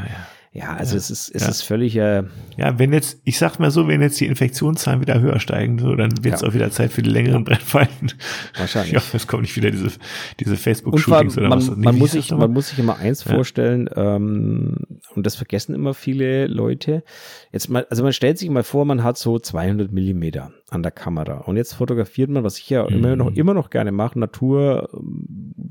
Ja, 0.55 0.75
also 0.75 0.93
ja, 0.93 0.99
es 0.99 1.11
ist, 1.11 1.35
es 1.35 1.43
ja. 1.43 1.49
ist 1.49 1.63
völlig. 1.63 1.97
Äh, 1.97 2.25
ja, 2.59 2.79
wenn 2.79 2.93
jetzt, 2.93 3.23
ich 3.25 3.39
sag 3.39 3.59
mal 3.59 3.71
so, 3.71 3.89
wenn 3.89 4.03
jetzt 4.03 4.21
die 4.21 4.27
Infektionszahlen 4.27 5.01
wieder 5.01 5.19
höher 5.19 5.41
steigen, 5.41 5.79
so, 5.79 5.95
dann 5.95 6.13
wird 6.23 6.35
es 6.35 6.43
ja. 6.43 6.49
auch 6.49 6.53
wieder 6.53 6.71
Zeit 6.71 6.93
für 6.93 7.01
die 7.01 7.09
längeren 7.09 7.45
Brennweiten. 7.45 8.13
Wahrscheinlich. 8.59 8.93
Ja, 8.93 9.03
es 9.15 9.27
kommt 9.27 9.43
nicht 9.43 9.57
wieder 9.57 9.71
diese, 9.71 9.93
diese 10.41 10.59
Facebook-Shootings 10.59 11.39
oder 11.39 11.49
man, 11.49 11.59
was. 11.59 11.75
Man, 11.75 11.97
muss 11.97 12.13
sich, 12.13 12.31
man 12.31 12.53
muss 12.53 12.69
sich 12.69 12.79
immer 12.79 12.99
eins 12.99 13.23
vorstellen, 13.23 13.89
ähm, 13.97 14.77
und 15.15 15.25
das 15.25 15.37
vergessen 15.37 15.75
immer 15.75 15.95
viele 15.95 16.49
Leute. 16.49 17.03
Jetzt 17.51 17.71
mal, 17.71 17.87
also 17.89 18.03
man 18.03 18.13
stellt 18.13 18.37
sich 18.37 18.51
mal 18.51 18.63
vor, 18.63 18.85
man 18.85 19.03
hat 19.03 19.17
so 19.17 19.39
200 19.39 19.91
Millimeter 19.91 20.53
an 20.73 20.83
der 20.83 20.93
Kamera 20.93 21.39
und 21.39 21.57
jetzt 21.57 21.75
fotografiert 21.75 22.31
man, 22.31 22.45
was 22.45 22.59
ich 22.59 22.69
ja 22.71 22.85
mhm. 22.85 22.97
immer 22.97 23.17
noch, 23.17 23.33
immer 23.35 23.55
noch 23.55 23.71
gerne 23.71 23.93
mache, 23.93 24.19
Natur, 24.19 24.89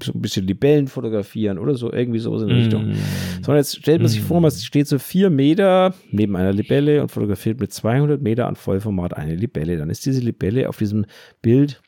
so 0.02 0.14
ein 0.14 0.22
bisschen 0.22 0.46
Libellen 0.46 0.88
fotografieren 0.88 1.58
oder 1.58 1.76
so, 1.76 1.92
irgendwie 1.92 2.20
so 2.20 2.36
in 2.40 2.48
die 2.48 2.54
Richtung. 2.54 2.90
Mhm. 2.90 2.96
So, 3.42 3.52
und 3.52 3.58
jetzt 3.58 3.78
stellt 3.78 4.02
man 4.02 4.10
sich 4.10 4.22
vor, 4.22 4.42
man 4.42 4.52
steht 4.52 4.88
so 4.88 5.00
vier 5.00 5.30
Meter 5.30 5.94
neben 6.12 6.36
einer 6.36 6.54
Libelle 6.54 7.02
und 7.02 7.10
fotografiert 7.10 7.60
mit 7.60 7.74
200 7.74 8.22
Meter 8.22 8.48
an 8.48 8.56
Vollformat 8.56 9.16
eine 9.16 9.36
Libelle. 9.36 9.78
Dann 9.78 9.90
ist 9.90 10.06
diese 10.06 10.22
Libelle 10.22 10.70
auf 10.70 10.78
diesem 10.78 11.06
Bild 11.42 11.82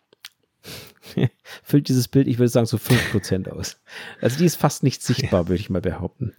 füllt 1.63 1.89
dieses 1.89 2.07
Bild, 2.07 2.27
ich 2.27 2.39
würde 2.39 2.49
sagen, 2.49 2.65
so 2.65 2.77
5% 2.77 3.49
aus. 3.49 3.81
Also 4.21 4.37
die 4.37 4.45
ist 4.45 4.55
fast 4.55 4.83
nicht 4.83 5.03
sichtbar, 5.03 5.47
würde 5.47 5.59
ich 5.59 5.69
mal 5.69 5.81
behaupten. 5.81 6.33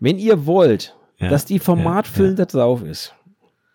Wenn 0.00 0.18
ihr 0.18 0.46
wollt, 0.46 0.96
ja, 1.18 1.28
dass 1.28 1.44
die 1.44 1.58
Formatfüllung 1.58 2.36
ja, 2.36 2.38
ja. 2.40 2.44
da 2.46 2.58
drauf 2.58 2.82
ist, 2.82 3.14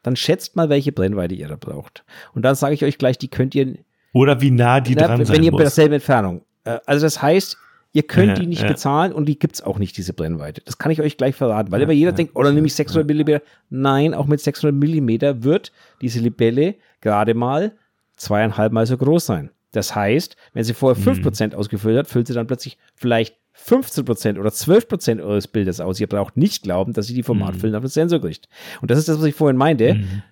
dann 0.04 0.16
schätzt 0.16 0.56
mal, 0.56 0.70
welche 0.70 0.92
Brennweite 0.92 1.36
ihr 1.36 1.48
da 1.48 1.56
braucht. 1.56 2.04
Und 2.34 2.44
dann 2.44 2.56
sage 2.56 2.74
ich 2.74 2.84
euch 2.84 2.98
gleich, 2.98 3.18
die 3.18 3.30
könnt 3.30 3.56
ihr. 3.56 3.76
Oder 4.14 4.42
wie 4.42 4.52
nah 4.52 4.82
die 4.82 4.96
na, 4.96 5.08
dran 5.08 5.26
sein 5.26 5.38
Wenn 5.38 5.44
ihr 5.44 5.52
muss. 5.52 5.60
bei 5.60 5.64
derselben 5.64 5.94
Entfernung. 5.96 6.42
Äh, 6.64 6.80
also 6.86 7.06
das 7.06 7.22
heißt, 7.22 7.58
Ihr 7.94 8.04
könnt 8.04 8.38
die 8.38 8.48
nicht 8.48 8.66
bezahlen 8.66 9.12
und 9.12 9.26
die 9.26 9.38
gibt 9.38 9.56
es 9.56 9.62
auch 9.62 9.78
nicht, 9.78 9.98
diese 9.98 10.14
Brennweite. 10.14 10.62
Das 10.64 10.78
kann 10.78 10.92
ich 10.92 11.02
euch 11.02 11.18
gleich 11.18 11.36
verraten, 11.36 11.72
weil 11.72 11.82
immer 11.82 11.92
jeder 11.92 12.14
denkt, 12.14 12.38
oder 12.38 12.50
oh, 12.50 12.52
nehme 12.54 12.68
ich 12.68 12.74
600 12.74 13.06
Millimeter. 13.06 13.42
Nein, 13.70 14.14
auch 14.14 14.28
mit 14.28 14.40
600 14.40 14.74
Millimeter 14.74 15.44
wird 15.44 15.74
diese 16.00 16.22
Libelle 16.22 16.76
gerade 17.02 17.34
mal 17.34 17.74
zweieinhalb 18.16 18.72
Mal 18.72 18.86
so 18.86 18.96
groß 18.96 19.26
sein. 19.26 19.50
Das 19.74 19.94
heißt, 19.94 20.38
wenn 20.54 20.64
sie 20.64 20.74
vorher 20.74 21.02
5% 21.02 21.48
mhm. 21.48 21.54
ausgefüllt 21.56 21.98
hat, 21.98 22.08
füllt 22.08 22.28
sie 22.28 22.34
dann 22.34 22.48
plötzlich 22.48 22.78
vielleicht 22.96 23.36
15% 23.58 24.40
oder 24.40 24.50
12% 24.50 25.22
eures 25.22 25.48
Bildes 25.48 25.80
aus. 25.80 26.00
Ihr 26.00 26.08
braucht 26.08 26.38
nicht 26.38 26.64
glauben, 26.64 26.94
dass 26.94 27.08
sie 27.08 27.14
die 27.14 27.24
Formatfüllen 27.24 27.74
mhm. 27.74 27.78
auf 27.78 27.84
den 27.84 27.90
Sensor 27.90 28.20
kriegt. 28.20 28.48
Und 28.82 28.92
das 28.92 29.00
ist 29.00 29.08
das, 29.08 29.20
was 29.20 29.26
ich 29.26 29.36
vorhin 29.36 29.58
meinte. 29.58 29.96
Mhm. 29.96 30.24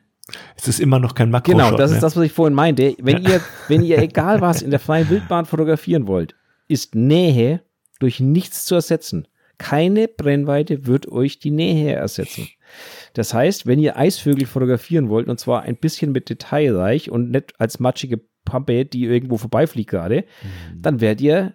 Es 0.56 0.68
ist 0.68 0.80
immer 0.80 1.00
noch 1.00 1.16
kein 1.16 1.32
Makro. 1.32 1.52
Genau, 1.52 1.76
das 1.76 1.92
ist 1.92 2.04
das, 2.04 2.16
was 2.16 2.24
ich 2.24 2.32
vorhin 2.32 2.54
meinte. 2.54 2.96
Wenn 3.00 3.24
ja. 3.24 3.32
ihr, 3.32 3.42
wenn 3.68 3.84
ihr 3.84 3.98
egal 4.00 4.42
was 4.42 4.62
in 4.62 4.72
der 4.72 4.80
freien 4.80 5.10
Wildbahn 5.10 5.46
fotografieren 5.46 6.08
wollt, 6.08 6.36
ist 6.68 6.96
Nähe 6.96 7.62
durch 8.00 8.20
nichts 8.20 8.66
zu 8.66 8.76
ersetzen. 8.76 9.28
Keine 9.58 10.08
Brennweite 10.08 10.86
wird 10.86 11.12
euch 11.12 11.40
die 11.40 11.52
Nähe 11.52 11.94
ersetzen. 11.94 12.48
Das 13.14 13.34
heißt, 13.34 13.66
wenn 13.66 13.80
ihr 13.80 13.98
Eisvögel 13.98 14.46
fotografieren 14.46 15.10
wollt, 15.10 15.28
und 15.28 15.40
zwar 15.40 15.64
ein 15.64 15.76
bisschen 15.76 16.12
mit 16.12 16.30
Detailreich 16.30 17.12
und 17.12 17.32
nicht 17.32 17.60
als 17.60 17.80
matschige 17.80 18.22
Pampe, 18.46 18.86
die 18.86 19.04
irgendwo 19.04 19.38
vorbeifliegt 19.38 19.90
gerade, 19.90 20.24
mhm. 20.42 20.82
dann 20.82 21.02
werdet 21.02 21.22
ihr 21.22 21.54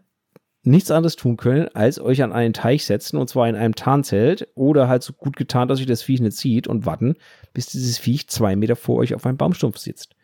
nichts 0.67 0.91
anderes 0.91 1.17
tun 1.17 1.37
können, 1.37 1.69
als 1.75 2.01
euch 2.01 2.23
an 2.23 2.33
einen 2.33 2.53
Teich 2.53 2.85
setzen, 2.87 3.17
und 3.17 3.29
zwar 3.29 3.49
in 3.49 3.57
einem 3.57 3.75
Tarnzelt 3.75 4.49
oder 4.55 4.89
halt 4.89 5.03
so 5.03 5.13
gut 5.13 5.37
getan, 5.37 5.69
dass 5.69 5.81
euch 5.81 5.87
das 5.87 6.03
Viech 6.03 6.21
nicht 6.21 6.37
sieht 6.37 6.67
und 6.67 6.87
warten, 6.87 7.17
bis 7.53 7.67
dieses 7.67 7.99
Viech 7.99 8.29
zwei 8.29 8.57
Meter 8.57 8.77
vor 8.77 8.97
euch 8.97 9.15
auf 9.15 9.27
einem 9.27 9.37
Baumstumpf 9.37 9.79
sitzt. 9.79 10.15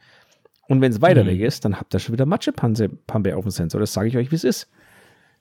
Und 0.69 0.81
wenn 0.81 0.93
es 0.93 1.03
weiter 1.03 1.25
mhm. 1.25 1.29
weg 1.29 1.41
ist, 1.41 1.65
dann 1.65 1.79
habt 1.79 1.95
ihr 1.95 1.99
schon 1.99 2.13
wieder 2.13 2.27
Matschepampe 2.27 3.37
auf 3.37 3.45
dem 3.45 3.51
Sensor. 3.51 3.81
Das 3.81 3.93
sage 3.93 4.09
ich 4.09 4.17
euch, 4.17 4.31
wie 4.31 4.37
es 4.37 4.45
ist. 4.45 4.69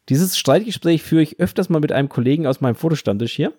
Dieses 0.10 0.38
Streitgespräch 0.39 1.04
führe 1.04 1.22
ich 1.22 1.39
öfters 1.39 1.70
mal 1.70 1.80
mit 1.80 1.91
einem 1.91 2.10
Kollegen 2.10 2.47
aus 2.47 2.62
meinem 2.62 2.74
Fotostammtisch 2.74 3.34
hier, 3.34 3.54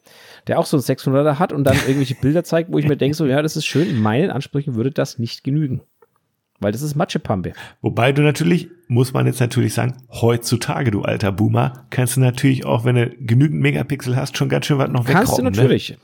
der 0.48 0.58
auch 0.58 0.66
so 0.66 0.76
ein 0.76 0.82
600er 0.82 1.38
hat 1.38 1.52
und 1.52 1.62
dann 1.62 1.76
irgendwelche 1.76 2.16
Bilder 2.16 2.42
zeigt, 2.42 2.72
wo 2.72 2.78
ich 2.78 2.88
mir 2.88 2.96
denke, 2.96 3.16
so, 3.16 3.24
ja, 3.24 3.40
das 3.40 3.56
ist 3.56 3.66
schön, 3.66 3.88
in 3.88 4.00
meinen 4.00 4.30
Ansprüchen 4.30 4.74
würde 4.74 4.90
das 4.90 5.20
nicht 5.20 5.44
genügen. 5.44 5.82
Weil 6.60 6.72
das 6.72 6.82
ist 6.82 6.94
Matschepampe. 6.94 7.54
Wobei 7.80 8.12
du 8.12 8.22
natürlich, 8.22 8.68
muss 8.86 9.12
man 9.12 9.26
jetzt 9.26 9.40
natürlich 9.40 9.72
sagen, 9.72 9.96
heutzutage, 10.10 10.90
du 10.90 11.02
alter 11.02 11.32
Boomer, 11.32 11.86
kannst 11.90 12.16
du 12.16 12.20
natürlich 12.20 12.66
auch, 12.66 12.84
wenn 12.84 12.96
du 12.96 13.10
genügend 13.18 13.60
Megapixel 13.60 14.14
hast, 14.14 14.36
schon 14.36 14.50
ganz 14.50 14.66
schön 14.66 14.78
was 14.78 14.90
noch. 14.90 15.04
Kannst 15.06 15.38
du 15.38 15.42
ne? 15.42 15.50
natürlich. 15.50 15.90
Ne? 15.90 15.96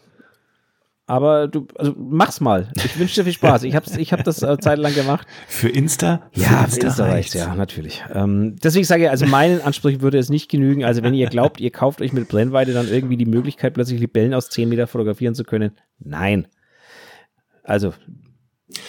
Aber 1.08 1.46
du, 1.46 1.68
also 1.76 1.94
mach's 1.96 2.40
mal. 2.40 2.68
Ich 2.74 2.98
wünsche 2.98 3.14
dir 3.14 3.24
viel 3.24 3.32
Spaß. 3.32 3.62
Ich 3.62 3.76
habe 3.76 3.86
ich 3.96 4.12
hab 4.12 4.24
das 4.24 4.42
äh, 4.42 4.58
zeitlang 4.58 4.92
gemacht. 4.92 5.26
Für 5.46 5.68
Insta? 5.68 6.22
Für 6.32 6.40
ja, 6.40 6.64
Insta, 6.64 6.80
für 6.80 6.86
Insta 6.86 7.04
reicht 7.04 7.34
ja, 7.34 7.54
natürlich. 7.54 8.04
Ähm, 8.12 8.56
deswegen 8.56 8.84
sage 8.84 9.04
ich, 9.04 9.10
also 9.10 9.24
meinen 9.26 9.60
Ansprüchen 9.60 10.00
würde 10.00 10.18
es 10.18 10.30
nicht 10.30 10.50
genügen. 10.50 10.84
Also 10.84 11.04
wenn 11.04 11.14
ihr 11.14 11.28
glaubt, 11.28 11.60
ihr 11.60 11.70
kauft 11.70 12.00
euch 12.00 12.12
mit 12.12 12.28
Brennweite 12.28 12.72
dann 12.72 12.88
irgendwie 12.88 13.16
die 13.16 13.26
Möglichkeit, 13.26 13.74
plötzlich 13.74 14.00
Libellen 14.00 14.34
aus 14.34 14.50
10 14.50 14.68
Meter 14.68 14.88
fotografieren 14.88 15.36
zu 15.36 15.44
können. 15.44 15.72
Nein. 16.00 16.48
Also, 17.62 17.94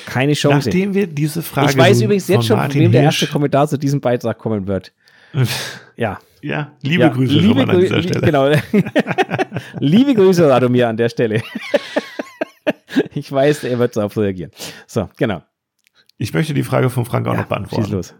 keine 0.05 0.33
Chance. 0.33 0.69
Nachdem 0.69 0.93
wir 0.93 1.07
diese 1.07 1.41
Frage. 1.41 1.71
Ich 1.71 1.77
weiß 1.77 2.01
übrigens 2.01 2.27
jetzt 2.27 2.45
schon, 2.45 2.59
von 2.59 2.73
wem 2.73 2.91
der 2.91 3.03
erste 3.03 3.27
Kommentar 3.27 3.67
zu 3.67 3.77
diesem 3.77 4.01
Beitrag 4.01 4.37
kommen 4.37 4.67
wird. 4.67 4.93
ja. 5.95 6.19
Ja, 6.41 6.71
liebe 6.81 7.03
ja, 7.03 7.09
Grüße 7.09 7.33
liebe 7.33 7.61
schon 7.61 7.69
an 7.69 7.79
dieser 7.79 8.03
Stelle. 8.03 8.21
Genau. 8.21 8.49
liebe 9.79 10.13
Grüße, 10.13 10.47
Radomir, 10.47 10.87
an 10.87 10.95
der 10.95 11.09
Stelle. 11.09 11.41
ich 13.15 13.31
weiß, 13.31 13.63
er 13.63 13.79
wird 13.79 13.97
darauf 13.97 14.15
reagieren. 14.17 14.51
So, 14.85 15.09
genau. 15.17 15.41
Ich 16.17 16.33
möchte 16.33 16.53
die 16.53 16.63
Frage 16.63 16.91
von 16.91 17.05
Frank 17.05 17.27
auch 17.27 17.33
ja, 17.33 17.41
noch 17.41 17.47
beantworten. 17.47 17.85
Schieß 17.85 17.91
los. 17.91 18.15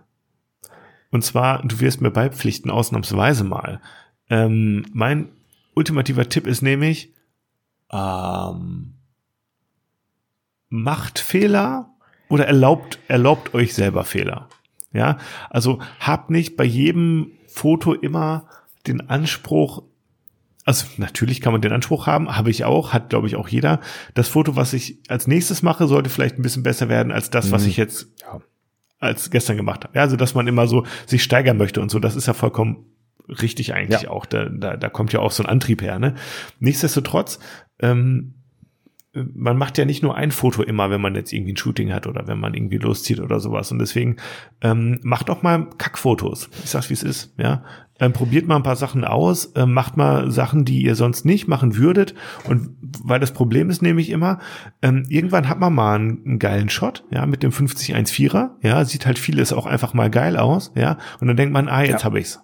Und 1.12 1.24
zwar, 1.24 1.62
du 1.64 1.80
wirst 1.80 2.02
mir 2.02 2.12
beipflichten, 2.12 2.72
ausnahmsweise 2.72 3.44
mal. 3.44 3.82
Ähm, 4.30 4.86
mein 4.94 5.30
ultimativer 5.76 6.28
Tipp 6.28 6.48
ist 6.48 6.62
nämlich, 6.62 7.14
ähm, 7.92 8.97
macht 10.70 11.20
Fehler 11.20 11.90
oder 12.30 12.46
erlaubt, 12.46 13.00
erlaubt 13.08 13.54
euch 13.54 13.74
selber 13.74 14.04
Fehler. 14.04 14.50
Ja, 14.94 15.18
also 15.50 15.80
habt 16.00 16.30
nicht 16.30 16.58
bei 16.58 16.64
jedem 16.64 17.32
Foto 17.48 17.94
immer 17.94 18.48
den 18.88 19.10
Anspruch, 19.10 19.84
also 20.66 20.86
natürlich 20.98 21.42
kann 21.42 21.54
man 21.54 21.62
den 21.62 21.72
Anspruch 21.72 22.08
haben, 22.08 22.36
habe 22.36 22.50
ich 22.50 22.66
auch, 22.66 22.94
hat 22.94 23.10
glaube 23.10 23.28
ich 23.28 23.36
auch 23.36 23.48
jeder. 23.48 23.80
Das 24.14 24.28
Foto, 24.28 24.56
was 24.56 24.74
ich 24.74 25.00
als 25.08 25.28
nächstes 25.28 25.62
mache, 25.62 25.88
sollte 25.88 26.10
vielleicht 26.10 26.38
ein 26.38 26.42
bisschen 26.42 26.64
besser 26.64 26.90
werden 26.90 27.12
als 27.12 27.30
das, 27.30 27.52
was 27.52 27.64
mhm. 27.64 27.70
ich 27.70 27.78
jetzt 27.78 28.08
ja. 28.22 28.40
als 29.00 29.30
gestern 29.30 29.58
gemacht 29.58 29.84
habe. 29.84 29.96
Ja, 29.96 30.02
also 30.02 30.16
dass 30.16 30.36
man 30.36 30.48
immer 30.48 30.68
so 30.68 30.86
sich 31.06 31.24
steigern 31.24 31.58
möchte 31.58 31.82
und 31.82 31.92
so, 31.92 32.00
das 32.00 32.16
ist 32.16 32.28
ja 32.28 32.34
vollkommen 32.34 32.86
richtig 33.28 33.74
eigentlich 33.74 34.04
ja. 34.04 34.10
auch. 34.10 34.26
Da, 34.26 34.46
da, 34.46 34.78
da 34.78 34.90
kommt 34.90 35.14
ja 35.14 35.20
auch 35.20 35.32
so 35.32 35.44
ein 35.44 35.50
Antrieb 35.50 35.82
her. 35.82 36.00
Ne? 36.00 36.16
Nichtsdestotrotz 36.60 37.40
ähm, 37.80 38.37
man 39.34 39.58
macht 39.58 39.78
ja 39.78 39.86
nicht 39.86 40.04
nur 40.04 40.16
ein 40.16 40.32
Foto 40.32 40.64
immer, 40.64 40.90
wenn 40.90 41.02
man 41.02 41.16
jetzt 41.16 41.34
irgendwie 41.34 41.54
ein 41.54 41.58
Shooting 41.58 41.94
hat 41.94 42.08
oder 42.08 42.28
wenn 42.28 42.40
man 42.40 42.54
irgendwie 42.54 42.78
loszieht 42.78 43.20
oder 43.20 43.40
sowas. 43.40 43.72
Und 43.72 43.80
deswegen 43.80 44.18
ähm, 44.62 45.00
macht 45.04 45.30
doch 45.30 45.44
mal 45.44 45.68
Kackfotos. 45.78 46.50
Ich 46.64 46.70
sag's, 46.70 46.90
wie 46.90 46.94
es 46.94 47.04
ist. 47.04 47.34
Ja, 47.38 47.64
ähm, 48.00 48.14
probiert 48.14 48.48
mal 48.48 48.56
ein 48.56 48.64
paar 48.64 48.76
Sachen 48.76 49.04
aus, 49.04 49.52
ähm, 49.56 49.74
macht 49.74 49.98
mal 49.98 50.30
Sachen, 50.32 50.66
die 50.66 50.84
ihr 50.84 50.96
sonst 50.96 51.26
nicht 51.26 51.48
machen 51.48 51.78
würdet. 51.78 52.14
Und 52.48 52.70
weil 53.04 53.20
das 53.20 53.32
Problem 53.32 53.70
ist 53.70 53.82
nämlich 53.82 54.10
immer, 54.10 54.40
ähm, 54.82 55.06
irgendwann 55.10 55.50
hat 55.50 55.60
man 55.60 55.74
mal 55.74 55.96
einen, 55.96 56.26
einen 56.26 56.40
geilen 56.40 56.70
Shot, 56.70 57.04
ja, 57.10 57.26
mit 57.26 57.44
dem 57.44 57.52
5014er. 57.52 58.52
Ja, 58.62 58.86
sieht 58.86 59.06
halt 59.06 59.20
vieles 59.20 59.54
auch 59.54 59.66
einfach 59.66 59.94
mal 59.94 60.10
geil 60.10 60.38
aus. 60.38 60.72
Ja, 60.76 60.98
und 61.20 61.28
dann 61.28 61.38
denkt 61.38 61.54
man, 61.54 61.68
ah, 61.68 61.82
jetzt 61.82 62.02
ja. 62.02 62.06
habe 62.06 62.20
ich's. 62.20 62.40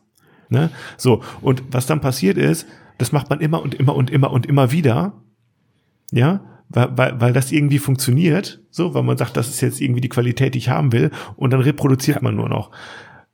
Ne? 0.50 0.70
So 0.98 1.24
und 1.42 1.64
was 1.72 1.86
dann 1.86 2.02
passiert 2.02 2.38
ist, 2.38 2.68
das 2.98 3.12
macht 3.12 3.30
man 3.30 3.40
immer 3.40 3.62
und 3.62 3.76
immer 3.76 3.96
und 3.96 4.10
immer 4.10 4.32
und 4.32 4.46
immer 4.46 4.72
wieder. 4.72 5.14
Ja, 6.12 6.42
weil, 6.74 6.98
weil, 6.98 7.22
weil 7.22 7.34
das 7.34 7.52
irgendwie 7.52 7.80
funktioniert, 7.80 8.62
so, 8.70 8.94
weil 8.94 9.04
man 9.04 9.18
sagt, 9.18 9.38
das 9.38 9.50
ist 9.50 9.62
jetzt 9.62 9.82
irgendwie 9.82 10.02
die 10.02 10.10
Qualität, 10.10 10.54
die 10.54 10.60
ich 10.60 10.70
haben 10.70 10.92
will, 10.92 11.12
und 11.36 11.52
dann 11.52 11.62
reproduziert 11.62 12.18
ja. 12.18 12.24
man 12.24 12.36
nur 12.36 12.50
noch. 12.50 12.72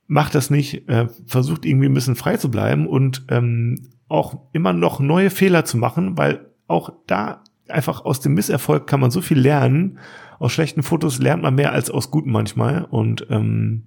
Macht 0.06 0.34
das 0.34 0.50
nicht, 0.50 0.88
äh, 0.88 1.08
versucht 1.26 1.64
irgendwie 1.64 1.86
ein 1.86 1.94
bisschen 1.94 2.16
frei 2.16 2.36
zu 2.36 2.50
bleiben 2.50 2.86
und 2.86 3.24
ähm, 3.28 3.88
auch 4.08 4.40
immer 4.52 4.72
noch 4.72 5.00
neue 5.00 5.30
Fehler 5.30 5.64
zu 5.64 5.76
machen, 5.76 6.18
weil 6.18 6.46
auch 6.66 6.92
da 7.06 7.42
einfach 7.70 8.04
aus 8.04 8.20
dem 8.20 8.34
Misserfolg 8.34 8.86
kann 8.86 9.00
man 9.00 9.10
so 9.10 9.20
viel 9.20 9.38
lernen. 9.38 9.98
Aus 10.38 10.52
schlechten 10.52 10.82
Fotos 10.82 11.18
lernt 11.18 11.42
man 11.42 11.54
mehr 11.54 11.72
als 11.72 11.90
aus 11.90 12.10
guten 12.10 12.30
manchmal. 12.30 12.84
Und 12.84 13.26
ähm, 13.30 13.84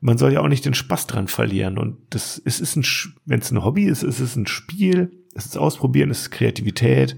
man 0.00 0.18
soll 0.18 0.32
ja 0.32 0.40
auch 0.40 0.48
nicht 0.48 0.64
den 0.64 0.74
Spaß 0.74 1.06
dran 1.06 1.28
verlieren. 1.28 1.78
Und 1.78 1.96
das 2.10 2.40
es 2.44 2.60
ist 2.60 2.76
ein, 2.76 2.84
wenn 3.24 3.40
es 3.40 3.50
ein 3.50 3.64
Hobby 3.64 3.84
ist, 3.84 4.02
ist 4.02 4.20
es 4.20 4.36
ein 4.36 4.46
Spiel, 4.46 5.10
es 5.34 5.46
ist 5.46 5.58
Ausprobieren, 5.58 6.10
es 6.10 6.22
ist 6.22 6.30
Kreativität. 6.30 7.16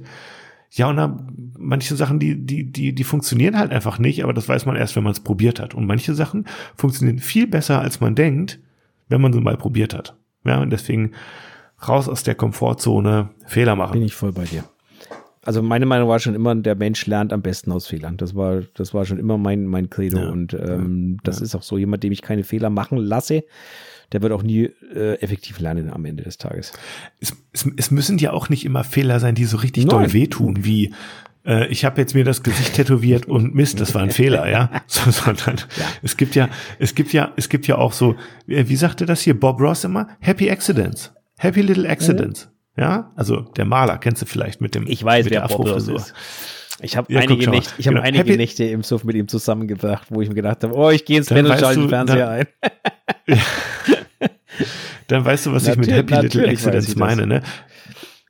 Ja, 0.76 0.88
und 0.88 0.96
dann 0.96 1.52
manche 1.58 1.96
Sachen, 1.96 2.18
die, 2.18 2.36
die, 2.36 2.70
die, 2.70 2.94
die 2.94 3.04
funktionieren 3.04 3.58
halt 3.58 3.72
einfach 3.72 3.98
nicht, 3.98 4.22
aber 4.22 4.34
das 4.34 4.46
weiß 4.46 4.66
man 4.66 4.76
erst, 4.76 4.94
wenn 4.94 5.02
man 5.02 5.12
es 5.12 5.20
probiert 5.20 5.58
hat. 5.58 5.74
Und 5.74 5.86
manche 5.86 6.14
Sachen 6.14 6.46
funktionieren 6.76 7.18
viel 7.18 7.46
besser, 7.46 7.80
als 7.80 8.00
man 8.00 8.14
denkt, 8.14 8.60
wenn 9.08 9.22
man 9.22 9.32
sie 9.32 9.40
mal 9.40 9.56
probiert 9.56 9.94
hat. 9.94 10.16
Ja, 10.44 10.60
und 10.60 10.70
deswegen 10.70 11.12
raus 11.88 12.10
aus 12.10 12.24
der 12.24 12.34
Komfortzone, 12.34 13.30
Fehler 13.46 13.74
machen. 13.74 13.94
Bin 13.94 14.02
ich 14.02 14.14
voll 14.14 14.32
bei 14.32 14.44
dir. 14.44 14.64
Also 15.42 15.62
meine 15.62 15.86
Meinung 15.86 16.10
war 16.10 16.18
schon 16.18 16.34
immer, 16.34 16.54
der 16.54 16.74
Mensch 16.74 17.06
lernt 17.06 17.32
am 17.32 17.40
besten 17.40 17.72
aus 17.72 17.86
Fehlern. 17.86 18.18
Das 18.18 18.34
war, 18.34 18.62
das 18.74 18.92
war 18.92 19.06
schon 19.06 19.18
immer 19.18 19.38
mein, 19.38 19.64
mein 19.66 19.88
Credo. 19.88 20.18
Ja, 20.18 20.28
und 20.28 20.52
ähm, 20.52 21.12
ja, 21.12 21.20
das 21.24 21.38
ja. 21.38 21.44
ist 21.44 21.54
auch 21.54 21.62
so 21.62 21.78
jemand, 21.78 22.02
dem 22.02 22.12
ich 22.12 22.20
keine 22.20 22.44
Fehler 22.44 22.68
machen 22.68 22.98
lasse 22.98 23.44
der 24.12 24.22
wird 24.22 24.32
auch 24.32 24.42
nie 24.42 24.70
äh, 24.94 25.14
effektiv 25.20 25.59
lernen 25.59 25.90
am 25.90 26.04
Ende 26.04 26.22
des 26.22 26.38
Tages. 26.38 26.72
Es, 27.20 27.36
es, 27.52 27.68
es 27.76 27.90
müssen 27.90 28.18
ja 28.18 28.32
auch 28.32 28.48
nicht 28.48 28.64
immer 28.64 28.84
Fehler 28.84 29.20
sein, 29.20 29.34
die 29.34 29.44
so 29.44 29.57
richtig 29.57 29.86
Nein. 29.86 29.90
doll 29.90 30.12
wehtun, 30.12 30.64
wie 30.64 30.92
äh, 31.46 31.66
ich 31.68 31.84
habe 31.84 32.00
jetzt 32.00 32.14
mir 32.14 32.24
das 32.24 32.42
Gesicht 32.42 32.74
tätowiert 32.74 33.26
und 33.26 33.54
Mist, 33.54 33.80
das 33.80 33.94
war 33.94 34.02
ein 34.02 34.11
Fehler, 34.11 34.48
ja. 34.50 34.70
So, 34.86 35.11
sondern 35.11 35.57
ja. 35.57 35.84
es 36.02 36.16
gibt 36.16 36.34
ja, 36.34 36.48
es 36.78 36.94
gibt 36.94 37.12
ja, 37.12 37.32
es 37.36 37.48
gibt 37.48 37.66
ja 37.66 37.76
auch 37.78 37.92
so, 37.92 38.16
wie, 38.46 38.68
wie 38.68 38.76
sagte 38.76 39.07
das 39.07 39.20
hier 39.22 39.38
Bob 39.38 39.61
Ross 39.61 39.84
immer? 39.84 40.09
Happy 40.20 40.50
Accidents. 40.50 41.12
Happy 41.38 41.61
Little 41.61 41.88
Accidents. 41.88 42.46
Mhm. 42.46 42.82
Ja, 42.82 43.12
also 43.16 43.40
der 43.40 43.64
Maler 43.64 43.98
kennst 43.98 44.22
du 44.22 44.26
vielleicht 44.26 44.61
mit 44.61 44.74
dem 44.74 44.86
Ich 44.86 45.02
weiß, 45.02 45.24
mit 45.24 45.32
wer 45.32 45.46
Bob 45.48 45.66
Ross 45.66 45.88
ist. 45.88 46.14
Ich 46.80 46.96
habe 46.96 47.12
ja, 47.12 47.20
einige, 47.20 47.48
Nächte, 47.48 47.74
ich 47.78 47.86
genau. 47.86 47.98
hab 47.98 48.06
einige 48.06 48.24
Happy 48.24 48.36
Nächte 48.36 48.64
im 48.64 48.82
Suff 48.82 49.04
mit 49.04 49.16
ihm 49.16 49.28
zusammengebracht, 49.28 50.08
wo 50.10 50.20
ich 50.20 50.28
mir 50.28 50.34
gedacht 50.34 50.62
habe, 50.62 50.74
oh, 50.74 50.90
ich 50.90 51.04
gehe 51.04 51.18
ins 51.18 51.28
Bett 51.28 51.46
und 51.46 51.58
schalte 51.58 51.80
den 51.80 51.88
Fernseher 51.88 52.28
ein. 52.28 52.46
dann 55.06 55.24
weißt 55.24 55.46
du, 55.46 55.52
was 55.52 55.66
ich 55.66 55.76
mit 55.76 55.90
Happy 55.90 56.14
Little 56.14 56.48
Accidents 56.48 56.96
meine, 56.96 57.26
ne? 57.26 57.42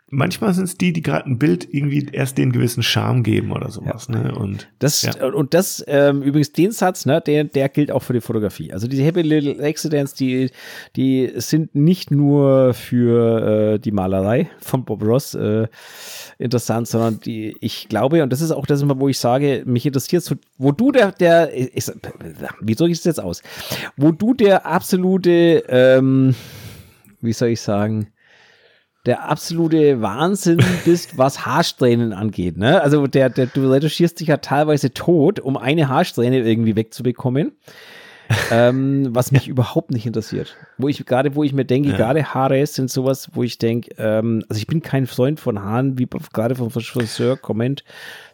Manchmal 0.09 0.55
sind 0.55 0.65
es 0.65 0.79
die, 0.79 0.93
die 0.93 1.03
gerade 1.03 1.29
ein 1.29 1.37
Bild 1.37 1.67
irgendwie 1.75 2.07
erst 2.13 2.39
den 2.39 2.53
gewissen 2.53 2.85
Charme 2.85 3.25
geben 3.25 3.51
oder 3.51 3.73
sowas. 3.73 4.07
Ja. 4.09 4.21
Ne? 4.21 4.35
Und 4.37 4.69
das, 4.79 5.03
ja. 5.03 5.27
und 5.27 5.53
das 5.53 5.85
ähm, 5.89 6.23
übrigens 6.23 6.53
den 6.53 6.71
Satz, 6.71 7.07
ne, 7.07 7.21
der, 7.21 7.43
der 7.43 7.69
gilt 7.69 7.91
auch 7.91 8.05
für 8.05 8.13
die 8.13 8.21
Fotografie. 8.21 8.73
Also 8.73 8.87
diese 8.87 9.03
Happy 9.03 9.23
Little 9.23 9.61
Accidents, 9.61 10.15
die, 10.15 10.51
die 10.95 11.33
sind 11.35 11.75
nicht 11.75 12.13
nur 12.13 12.73
für 12.75 13.75
äh, 13.75 13.79
die 13.81 13.91
Malerei 13.91 14.49
von 14.61 14.85
Bob 14.85 15.03
Ross 15.03 15.35
äh, 15.35 15.67
interessant, 16.39 16.87
sondern 16.87 17.19
die, 17.19 17.57
ich 17.61 17.89
glaube, 17.89 18.23
und 18.23 18.33
das 18.33 18.41
ist 18.41 18.53
auch 18.53 18.67
das 18.67 18.83
immer, 18.83 19.01
wo 19.01 19.09
ich 19.09 19.19
sage, 19.19 19.65
mich 19.67 19.87
interessiert 19.87 20.23
so, 20.23 20.37
wo 20.57 20.71
du 20.71 20.93
der, 20.93 21.11
der, 21.11 21.53
ist, 21.53 21.93
wie 22.61 22.75
drücke 22.77 22.93
ich 22.93 22.99
es 22.99 23.05
jetzt 23.05 23.21
aus? 23.21 23.43
Wo 23.97 24.13
du 24.13 24.35
der 24.35 24.67
absolute, 24.67 25.65
ähm, 25.69 26.37
wie 27.21 27.33
soll 27.33 27.49
ich 27.49 27.61
sagen, 27.61 28.07
der 29.07 29.29
absolute 29.29 30.03
Wahnsinn 30.03 30.59
bist, 30.85 31.17
was 31.17 31.47
Haarsträhnen 31.47 32.13
angeht. 32.13 32.57
Ne? 32.57 32.83
Also 32.83 33.07
der, 33.07 33.31
der, 33.31 33.47
du 33.47 33.71
retuschierst 33.71 34.21
dich 34.21 34.29
ja 34.29 34.37
teilweise 34.39 34.93
tot, 34.93 35.41
um 35.41 35.57
eine 35.57 35.89
Haarsträhne 35.89 36.41
irgendwie 36.41 36.77
wegzubekommen 36.77 37.53
ähm, 38.51 39.09
was 39.11 39.33
mich 39.33 39.49
überhaupt 39.49 39.91
nicht 39.91 40.07
interessiert. 40.07 40.57
Wo 40.79 40.89
ich 40.89 41.05
gerade, 41.05 41.35
wo 41.35 41.45
ich 41.45 41.53
mir 41.53 41.65
denke, 41.65 41.91
ja. 41.91 41.97
gerade 41.97 42.35
Haare 42.35 42.65
sind 42.67 42.91
sowas, 42.91 43.31
wo 43.35 43.43
ich 43.43 43.59
denke, 43.59 43.91
ähm, 43.99 44.45
also 44.49 44.59
ich 44.59 44.67
bin 44.67 44.83
kein 44.83 45.07
Freund 45.07 45.41
von 45.41 45.63
Haaren, 45.63 45.99
wie 45.99 46.07
gerade 46.33 46.55
vom 46.55 46.71
Friseur 46.71 47.37
kommend, 47.37 47.85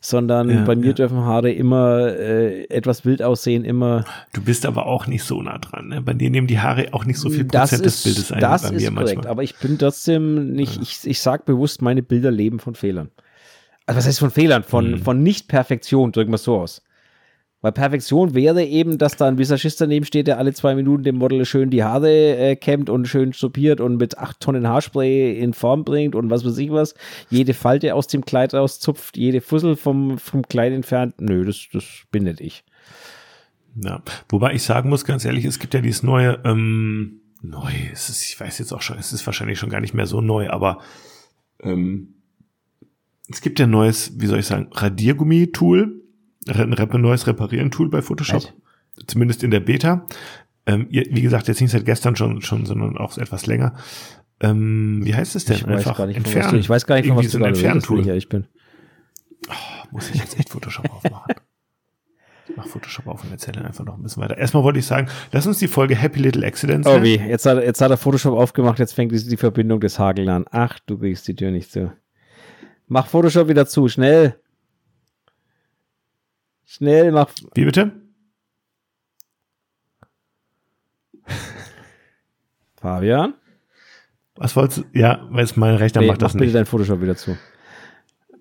sondern 0.01 0.51
ja, 0.51 0.65
bei 0.65 0.77
mir 0.77 0.89
ja. 0.89 0.93
dürfen 0.93 1.25
Haare 1.25 1.51
immer 1.53 2.09
äh, 2.09 2.65
etwas 2.65 3.05
wild 3.05 3.23
aussehen, 3.23 3.65
immer. 3.65 4.05
Du 4.33 4.43
bist 4.43 4.67
aber 4.67 4.87
auch 4.87 5.07
nicht 5.07 5.25
so 5.25 5.43
nah 5.43 5.59
dran. 5.59 5.89
Ne? 5.89 6.03
Bei 6.03 6.15
dir 6.15 6.31
nehmen 6.31 6.47
die 6.47 6.61
Haare 6.61 6.89
auch 6.93 7.05
nicht 7.05 7.19
so 7.19 7.31
viel 7.31 7.45
Prozent 7.45 7.85
ist, 7.85 8.05
des 8.05 8.15
Bildes 8.15 8.33
ein. 8.33 8.41
Das 8.41 8.65
ist 8.65 8.71
korrekt, 8.71 8.93
manchmal. 8.95 9.27
aber 9.27 9.43
ich 9.43 9.57
bin 9.57 9.79
trotzdem 9.79 10.53
nicht, 10.53 10.81
ich, 10.81 10.99
ich 11.05 11.21
sag 11.21 11.45
bewusst, 11.45 11.83
meine 11.83 12.03
Bilder 12.03 12.31
leben 12.31 12.59
von 12.59 12.75
Fehlern. 12.75 13.11
Also 13.87 13.99
was 13.99 14.07
heißt 14.07 14.21
von 14.21 14.31
Fehlern? 14.31 14.63
Von, 14.63 14.93
hm. 14.93 14.99
von 15.03 15.23
Nicht-Perfektion, 15.23 16.13
drücken 16.13 16.31
wir 16.31 16.37
es 16.37 16.45
so 16.45 16.59
aus. 16.59 16.83
Weil 17.63 17.73
Perfektion 17.73 18.35
wäre 18.35 18.65
eben, 18.65 18.99
dass 18.99 19.17
da 19.17 19.29
ein 19.29 19.39
Visagist 19.39 19.81
daneben 19.81 20.05
steht, 20.05 20.27
der 20.27 20.39
alle 20.39 20.53
zwei 20.53 20.75
Minuten 20.75 21.05
dem 21.05 21.17
Model 21.17 21.45
schön 21.45 21.71
die 21.71 21.85
Haare 21.85 22.37
äh, 22.37 22.57
kämmt 22.57 22.91
und 22.91 23.07
schön 23.07 23.33
stupiert 23.33 23.81
und 23.81 23.99
mit 23.99 24.19
acht 24.19 24.41
Tonnen 24.41 24.69
Haarspray 24.69 25.39
in 25.39 25.55
Form 25.55 25.85
bringt 25.85 26.17
und 26.17 26.29
was 26.29 26.45
weiß 26.45 26.59
ich 26.59 26.73
was. 26.73 26.95
Jede 27.31 27.55
Falte 27.55 27.95
aus 27.95 28.09
dem 28.09 28.25
Kleid 28.25 28.53
rauszupft, 28.53 29.17
jede 29.17 29.41
Fussel 29.41 29.77
vom, 29.77 30.19
vom 30.19 30.43
Kleid 30.43 30.73
entfernt. 30.73 31.15
Nö, 31.21 31.45
das, 31.45 31.69
das 31.73 31.85
bin 32.11 32.25
nicht 32.25 32.41
ich. 32.41 32.65
Ja, 33.77 34.03
wobei 34.29 34.55
ich 34.55 34.65
sagen 34.65 34.91
muss, 34.91 35.05
ganz 35.05 35.25
ehrlich, 35.25 35.45
es 35.45 35.61
gibt 35.61 35.73
ja 35.73 35.81
dieses 35.81 36.03
neue, 36.03 36.41
ähm, 36.45 37.21
neu, 37.43 37.71
es 37.93 38.09
ist, 38.09 38.25
ich 38.25 38.39
weiß 38.39 38.59
jetzt 38.59 38.73
auch 38.73 38.83
schon, 38.83 38.99
es 38.99 39.13
ist 39.13 39.25
wahrscheinlich 39.25 39.61
schon 39.61 39.71
gar 39.71 39.81
nicht 39.81 39.95
mehr 39.95 40.07
so 40.07 40.21
neu, 40.21 40.51
aber 40.51 40.81
ähm, 41.63 42.17
es 43.31 43.41
gibt 43.41 43.61
ja 43.61 43.67
ein 43.67 43.71
neues, 43.71 44.21
wie 44.21 44.27
soll 44.27 44.41
ich 44.41 44.47
sagen, 44.47 44.69
Radiergummi-Tool, 44.73 46.02
ein 46.49 47.01
neues 47.01 47.27
Reparieren-Tool 47.27 47.89
bei 47.89 48.03
Photoshop. 48.03 48.43
Echt? 48.43 48.55
Zumindest 49.07 49.43
in 49.43 49.51
der 49.51 49.61
Beta. 49.61 50.07
Ähm, 50.67 50.87
wie 50.91 51.23
gesagt, 51.23 51.49
jetzt 51.49 51.61
nicht 51.61 51.71
seit 51.71 51.85
gestern 51.85 52.15
schon, 52.17 52.41
schon 52.43 52.67
sondern 52.67 52.97
auch 52.97 53.17
etwas 53.19 53.47
länger. 53.47 53.75
Ähm, 54.41 55.01
wie 55.05 55.15
heißt 55.15 55.37
es 55.37 55.45
denn? 55.45 55.57
Ich 55.57 55.67
Einfach 55.67 55.91
weiß 55.93 55.97
gar 55.97 56.07
nicht, 56.07 56.17
entfernen. 56.17 56.51
Du, 56.53 56.57
ich 56.59 56.69
weiß 56.69 56.87
gar 56.87 56.97
nicht, 56.97 57.09
von 57.09 57.17
was 57.17 57.31
so 57.31 57.39
du 57.39 57.45
ein 57.45 57.51
Entferntool. 57.51 58.09
Ich 58.11 58.29
bin. 58.29 58.47
Oh, 59.49 59.53
muss 59.93 60.11
ich 60.11 60.17
jetzt 60.17 60.39
echt 60.39 60.51
Photoshop 60.51 60.91
aufmachen? 60.91 61.35
Ich 62.49 62.57
mach 62.57 62.67
Photoshop 62.67 63.07
auf 63.07 63.23
und 63.25 63.31
erzähle 63.31 63.65
einfach 63.65 63.85
noch 63.85 63.97
ein 63.97 64.03
bisschen 64.03 64.23
weiter. 64.23 64.37
Erstmal 64.37 64.65
wollte 64.65 64.81
ich 64.81 64.87
sagen, 64.87 65.09
lass 65.31 65.47
uns 65.47 65.59
die 65.59 65.69
Folge 65.69 65.95
Happy 65.95 66.21
Little 66.21 66.45
Accidents. 66.45 66.87
Oh 66.89 67.03
wie, 67.03 67.17
jetzt 67.17 67.47
hat, 67.47 67.63
jetzt 67.63 67.81
hat 67.81 67.91
er 67.91 67.97
Photoshop 67.97 68.37
aufgemacht, 68.37 68.79
jetzt 68.79 68.93
fängt 68.93 69.13
die 69.13 69.37
Verbindung 69.37 69.81
des 69.81 69.99
Hagel 69.99 70.29
an. 70.29 70.45
Ach, 70.51 70.79
du 70.87 70.99
kriegst 70.99 71.27
die 71.29 71.37
Tür 71.37 71.53
nicht 71.53 71.71
zu. 71.71 71.93
Mach 72.89 73.07
Photoshop 73.07 73.49
wieder 73.49 73.67
zu, 73.67 73.89
schnell. 73.89 74.37
Schnell, 76.75 77.13
mach. 77.13 77.29
Wie 77.55 77.67
bitte? 77.67 77.93
Fabian? 82.81 83.35
Was 84.37 84.57
wolltest 84.57 84.79
du? 84.79 84.85
Ja, 84.99 85.27
weil 85.31 85.45
es 85.45 85.55
mein 85.57 85.75
Rechner 85.75 86.01
Nee, 86.01 86.07
macht 86.07 86.23
das 86.23 86.33
mach 86.33 86.39
bitte 86.39 86.45
nicht. 86.47 86.55
dein 86.55 86.65
Photoshop 86.65 87.03
wieder 87.03 87.15
zu. 87.15 87.33
Ja, 87.33 87.37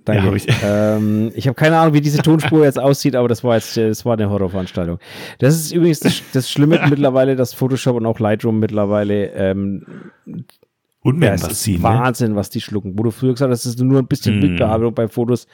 Danke. 0.06 0.24
hab 0.28 0.36
ich. 0.36 0.48
ähm, 0.64 1.32
ich 1.36 1.46
habe 1.48 1.56
keine 1.56 1.78
Ahnung, 1.78 1.94
wie 1.94 2.00
diese 2.00 2.22
Tonspur 2.22 2.64
jetzt 2.64 2.80
aussieht, 2.80 3.18
aber 3.18 3.28
das 3.28 3.44
war 3.44 3.56
jetzt 3.56 3.76
das 3.76 4.06
war 4.06 4.14
eine 4.14 4.30
Horrorveranstaltung. 4.30 5.00
Das 5.40 5.54
ist 5.56 5.74
übrigens 5.74 6.00
das, 6.00 6.22
das 6.32 6.50
Schlimme 6.50 6.80
mittlerweile, 6.90 7.36
dass 7.36 7.54
Photoshop 7.54 7.98
und 7.98 8.06
auch 8.06 8.20
Lightroom 8.20 8.60
mittlerweile 8.60 9.26
ähm, 9.34 9.86
ja, 11.04 11.34
was 11.34 11.52
ist 11.52 11.64
ziehen. 11.64 11.78
Ne? 11.82 11.84
Wahnsinn, 11.84 12.36
was 12.38 12.50
die 12.50 12.62
schlucken. 12.62 12.98
Wo 12.98 13.04
du 13.04 13.12
früher 13.12 13.34
gesagt 13.34 13.52
hast, 13.52 13.66
das 13.66 13.74
ist 13.74 13.82
nur 13.82 14.00
ein 14.00 14.08
bisschen 14.08 14.38
Mm. 14.38 14.40
Bildbearbeitung 14.40 14.96
bei 14.96 15.10
Fotos. 15.10 15.48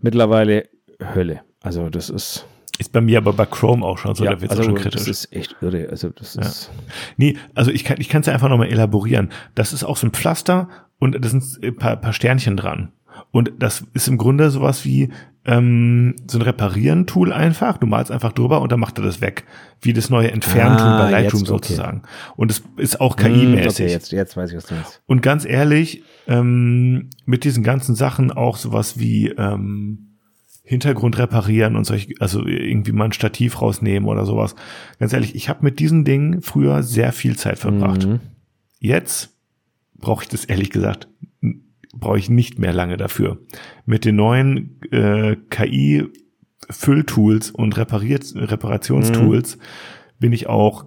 Mittlerweile 0.00 0.68
Hölle. 1.14 1.40
Also 1.68 1.90
das 1.90 2.08
ist 2.08 2.46
Ist 2.78 2.92
bei 2.92 3.00
mir 3.02 3.18
aber 3.18 3.32
bei 3.34 3.44
Chrome 3.46 3.84
auch 3.84 3.98
schon 3.98 4.14
so, 4.14 4.24
ja, 4.24 4.32
da 4.34 4.40
wird 4.40 4.50
also 4.50 4.62
schon 4.62 4.74
das 4.74 4.82
kritisch. 4.84 5.06
ist 5.08 5.32
echt 5.32 5.54
irre. 5.60 5.88
Also 5.90 6.08
das 6.08 6.34
ist 6.36 6.70
Nee, 7.18 7.36
also 7.54 7.70
ich 7.70 7.84
kann 7.84 8.00
ich 8.00 8.08
kann 8.08 8.20
es 8.22 8.26
ja 8.26 8.32
einfach 8.32 8.48
nochmal 8.48 8.68
elaborieren. 8.68 9.28
Das 9.54 9.72
ist 9.74 9.84
auch 9.84 9.96
so 9.98 10.06
ein 10.06 10.12
Pflaster 10.12 10.68
und 10.98 11.22
da 11.22 11.28
sind 11.28 11.44
ein 11.62 11.76
paar, 11.76 11.96
paar 11.96 12.12
Sternchen 12.14 12.56
dran. 12.56 12.92
Und 13.30 13.52
das 13.58 13.84
ist 13.92 14.08
im 14.08 14.16
Grunde 14.16 14.48
sowas 14.50 14.84
wie 14.86 15.10
ähm, 15.44 16.14
so 16.26 16.38
ein 16.38 16.42
Reparieren-Tool 16.42 17.32
einfach. 17.32 17.76
Du 17.78 17.86
malst 17.86 18.10
einfach 18.12 18.32
drüber 18.32 18.60
und 18.62 18.70
dann 18.72 18.80
macht 18.80 18.96
er 18.98 19.04
das 19.04 19.20
weg. 19.20 19.44
Wie 19.82 19.92
das 19.92 20.08
neue 20.08 20.30
Entfernen-Tool 20.30 20.86
Ah, 20.86 21.02
bei 21.02 21.10
Lightroom 21.10 21.40
jetzt, 21.42 21.50
okay. 21.50 21.66
sozusagen. 21.68 22.02
Und 22.36 22.50
es 22.50 22.62
ist 22.76 23.00
auch 23.00 23.16
Hm, 23.18 23.24
KI-mäßig. 23.26 23.84
Okay, 23.84 23.92
jetzt, 23.92 24.12
jetzt 24.12 24.36
weiß 24.36 24.50
ich, 24.50 24.56
was 24.56 24.66
du 24.66 24.74
meinst. 24.74 25.02
Und 25.06 25.20
ganz 25.22 25.44
ehrlich, 25.44 26.04
ähm, 26.26 27.10
mit 27.26 27.44
diesen 27.44 27.62
ganzen 27.64 27.94
Sachen 27.96 28.30
auch 28.30 28.56
sowas 28.56 28.98
wie 28.98 29.28
ähm, 29.30 30.07
Hintergrund 30.68 31.16
reparieren 31.16 31.76
und 31.76 31.84
solche, 31.84 32.12
also 32.20 32.44
irgendwie 32.44 32.92
mal 32.92 33.06
ein 33.06 33.12
Stativ 33.12 33.62
rausnehmen 33.62 34.06
oder 34.06 34.26
sowas. 34.26 34.54
Ganz 34.98 35.14
ehrlich, 35.14 35.34
ich 35.34 35.48
habe 35.48 35.64
mit 35.64 35.78
diesen 35.78 36.04
Dingen 36.04 36.42
früher 36.42 36.82
sehr 36.82 37.12
viel 37.12 37.36
Zeit 37.36 37.58
verbracht. 37.58 38.06
Mhm. 38.06 38.20
Jetzt 38.78 39.34
brauche 39.96 40.24
ich 40.24 40.28
das 40.28 40.44
ehrlich 40.44 40.68
gesagt, 40.68 41.08
brauche 41.94 42.18
ich 42.18 42.28
nicht 42.28 42.58
mehr 42.58 42.74
lange 42.74 42.98
dafür. 42.98 43.38
Mit 43.86 44.04
den 44.04 44.16
neuen 44.16 44.78
äh, 44.90 45.36
KI-Fülltools 45.48 47.50
und 47.50 47.78
Repariert 47.78 48.34
Reparationstools 48.36 49.56
bin 50.20 50.34
ich 50.34 50.48
auch 50.48 50.84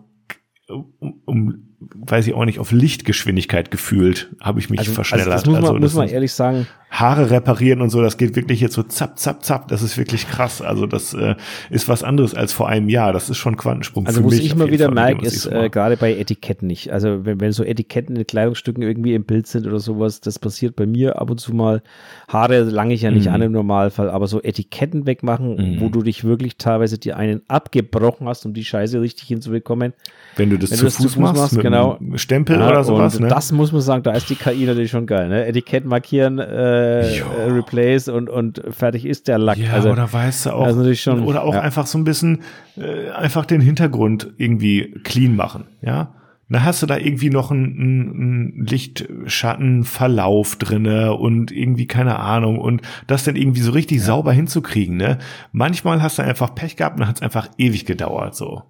um, 0.68 0.94
um, 1.26 1.71
weiß 1.96 2.28
ich 2.28 2.34
auch 2.34 2.46
nicht, 2.46 2.60
auf 2.60 2.72
Lichtgeschwindigkeit 2.72 3.72
gefühlt, 3.72 4.30
habe 4.40 4.60
ich 4.60 4.70
mich 4.70 4.80
Also, 4.80 4.92
verschnellert. 4.94 5.28
also 5.32 5.36
das 5.38 5.46
muss 5.48 5.56
man, 5.62 5.66
Also 5.70 5.80
muss 5.80 5.94
man 5.96 6.08
ehrlich 6.10 6.34
sagen. 6.34 6.68
Haare 6.92 7.30
reparieren 7.32 7.80
und 7.82 7.90
so, 7.90 8.02
das 8.02 8.18
geht 8.18 8.36
wirklich 8.36 8.60
jetzt 8.60 8.74
so 8.74 8.84
zapp, 8.84 9.18
zapp, 9.18 9.46
zapp. 9.46 9.70
Das 9.70 9.82
ist 9.82 9.98
wirklich 9.98 10.28
krass. 10.28 10.62
Also 10.62 10.88
das 10.88 11.14
äh, 11.14 11.36
ist 11.70 11.88
was 11.88 12.04
anderes 12.04 12.36
als 12.36 12.52
vor 12.52 12.68
einem 12.68 12.90
Jahr. 12.90 13.14
Das 13.14 13.30
ist 13.30 13.38
schon 13.38 13.56
Quantensprung 13.56 14.06
Also 14.08 14.20
für 14.20 14.28
was 14.28 14.34
mich. 14.36 14.46
ich 14.46 14.52
auf 14.52 14.58
mal 14.58 14.66
jeden 14.66 14.74
wieder 14.74 14.86
Fall, 14.88 14.94
merke, 14.96 15.22
was 15.26 15.30
ich 15.30 15.38
ist 15.38 15.46
äh, 15.46 15.70
gerade 15.70 15.96
bei 15.96 16.14
Etiketten 16.18 16.68
nicht. 16.68 16.92
Also 16.92 17.24
wenn, 17.26 17.40
wenn 17.40 17.54
so 17.54 17.64
Etiketten 17.64 18.18
in 18.18 18.28
Kleidungsstücken 18.28 18.84
irgendwie 18.84 19.14
im 19.14 19.24
Bild 19.24 19.48
sind 19.48 19.66
oder 19.68 19.80
sowas, 19.80 20.20
das 20.20 20.38
passiert 20.38 20.76
bei 20.76 20.86
mir 20.86 21.22
ab 21.22 21.30
und 21.30 21.40
zu 21.40 21.54
mal. 21.54 21.82
Haare 22.28 22.64
lange 22.64 22.94
ich 22.94 23.04
ja 23.04 23.12
nicht 23.12 23.28
Mhm. 23.28 23.34
an 23.36 23.42
im 23.44 23.52
Normalfall, 23.54 24.10
aber 24.10 24.28
so 24.28 24.42
Etiketten 24.44 25.06
wegmachen, 25.06 25.56
Mhm. 25.76 25.80
wo 25.82 25.88
du 25.88 26.02
dich 26.02 26.26
wirklich 26.26 26.58
teilweise 26.58 26.98
die 26.98 27.14
einen 27.14 27.42
abgebrochen 27.48 28.28
hast, 28.28 28.46
um 28.46 28.54
die 28.54 28.66
Scheiße 28.66 29.00
richtig 29.00 29.30
hinzubekommen. 29.30 29.94
Wenn 30.36 30.50
du 30.50 30.58
das 30.60 30.72
wenn 30.72 30.78
zu 30.78 30.84
du 30.84 30.88
das 30.88 30.96
zu 30.98 31.04
Fuß 31.04 31.14
Fuß 31.14 31.22
machst, 31.22 31.38
machst, 31.42 31.60
genau. 31.72 32.18
Stempel 32.18 32.60
Ja, 32.60 32.70
oder 32.70 32.84
sowas, 32.84 33.16
und 33.16 33.24
ne? 33.24 33.28
das 33.28 33.52
muss 33.52 33.72
man 33.72 33.82
sagen, 33.82 34.04
da 34.04 34.12
ist 34.12 34.30
die 34.30 34.36
KI 34.36 34.66
natürlich 34.66 34.92
schon 34.92 35.06
geil. 35.06 35.30
Ne? 35.30 35.46
Etikett 35.46 35.86
markieren, 35.86 36.40
äh, 36.40 37.18
äh, 37.18 37.24
replace 37.48 38.10
und, 38.10 38.30
und 38.30 38.62
fertig 38.70 39.06
ist 39.06 39.28
der 39.28 39.38
Lack. 39.38 39.58
ja, 39.58 39.74
also, 39.74 39.92
oder 39.92 40.12
weißt 40.12 40.48
du 40.48 40.52
auch, 40.52 40.66
also 40.66 40.94
schon, 40.94 41.24
oder 41.24 41.44
auch 41.44 41.54
ja. 41.54 41.62
einfach 41.62 41.88
so 41.88 41.98
ein 41.98 42.04
bisschen, 42.04 42.42
äh, 42.78 43.10
einfach 43.12 43.46
den 43.46 43.62
Hintergrund 43.62 44.34
irgendwie 44.38 44.96
clean 45.04 45.36
machen, 45.36 45.66
ja. 45.82 46.14
Da 46.52 46.64
hast 46.64 46.82
du 46.84 46.86
da 46.86 46.98
irgendwie 46.98 47.30
noch 47.30 47.50
einen, 47.50 47.80
einen 47.80 48.66
Lichtschattenverlauf 48.66 50.58
drinne 50.58 51.14
und 51.14 51.50
irgendwie 51.50 51.88
keine 51.88 52.20
Ahnung 52.20 52.60
und 52.60 52.82
das 53.08 53.24
dann 53.24 53.38
irgendwie 53.38 53.62
so 53.62 53.72
richtig 53.72 54.04
sauber 54.04 54.34
hinzukriegen, 54.34 54.98
ne? 54.98 55.18
Manchmal 55.54 56.02
hast 56.02 56.18
du 56.18 56.24
einfach 56.24 56.54
Pech 56.54 56.76
gehabt 56.76 57.00
und 57.00 57.08
hat 57.08 57.16
es 57.16 57.22
einfach 57.22 57.48
ewig 57.58 57.86
gedauert, 57.86 58.36
so. 58.36 58.64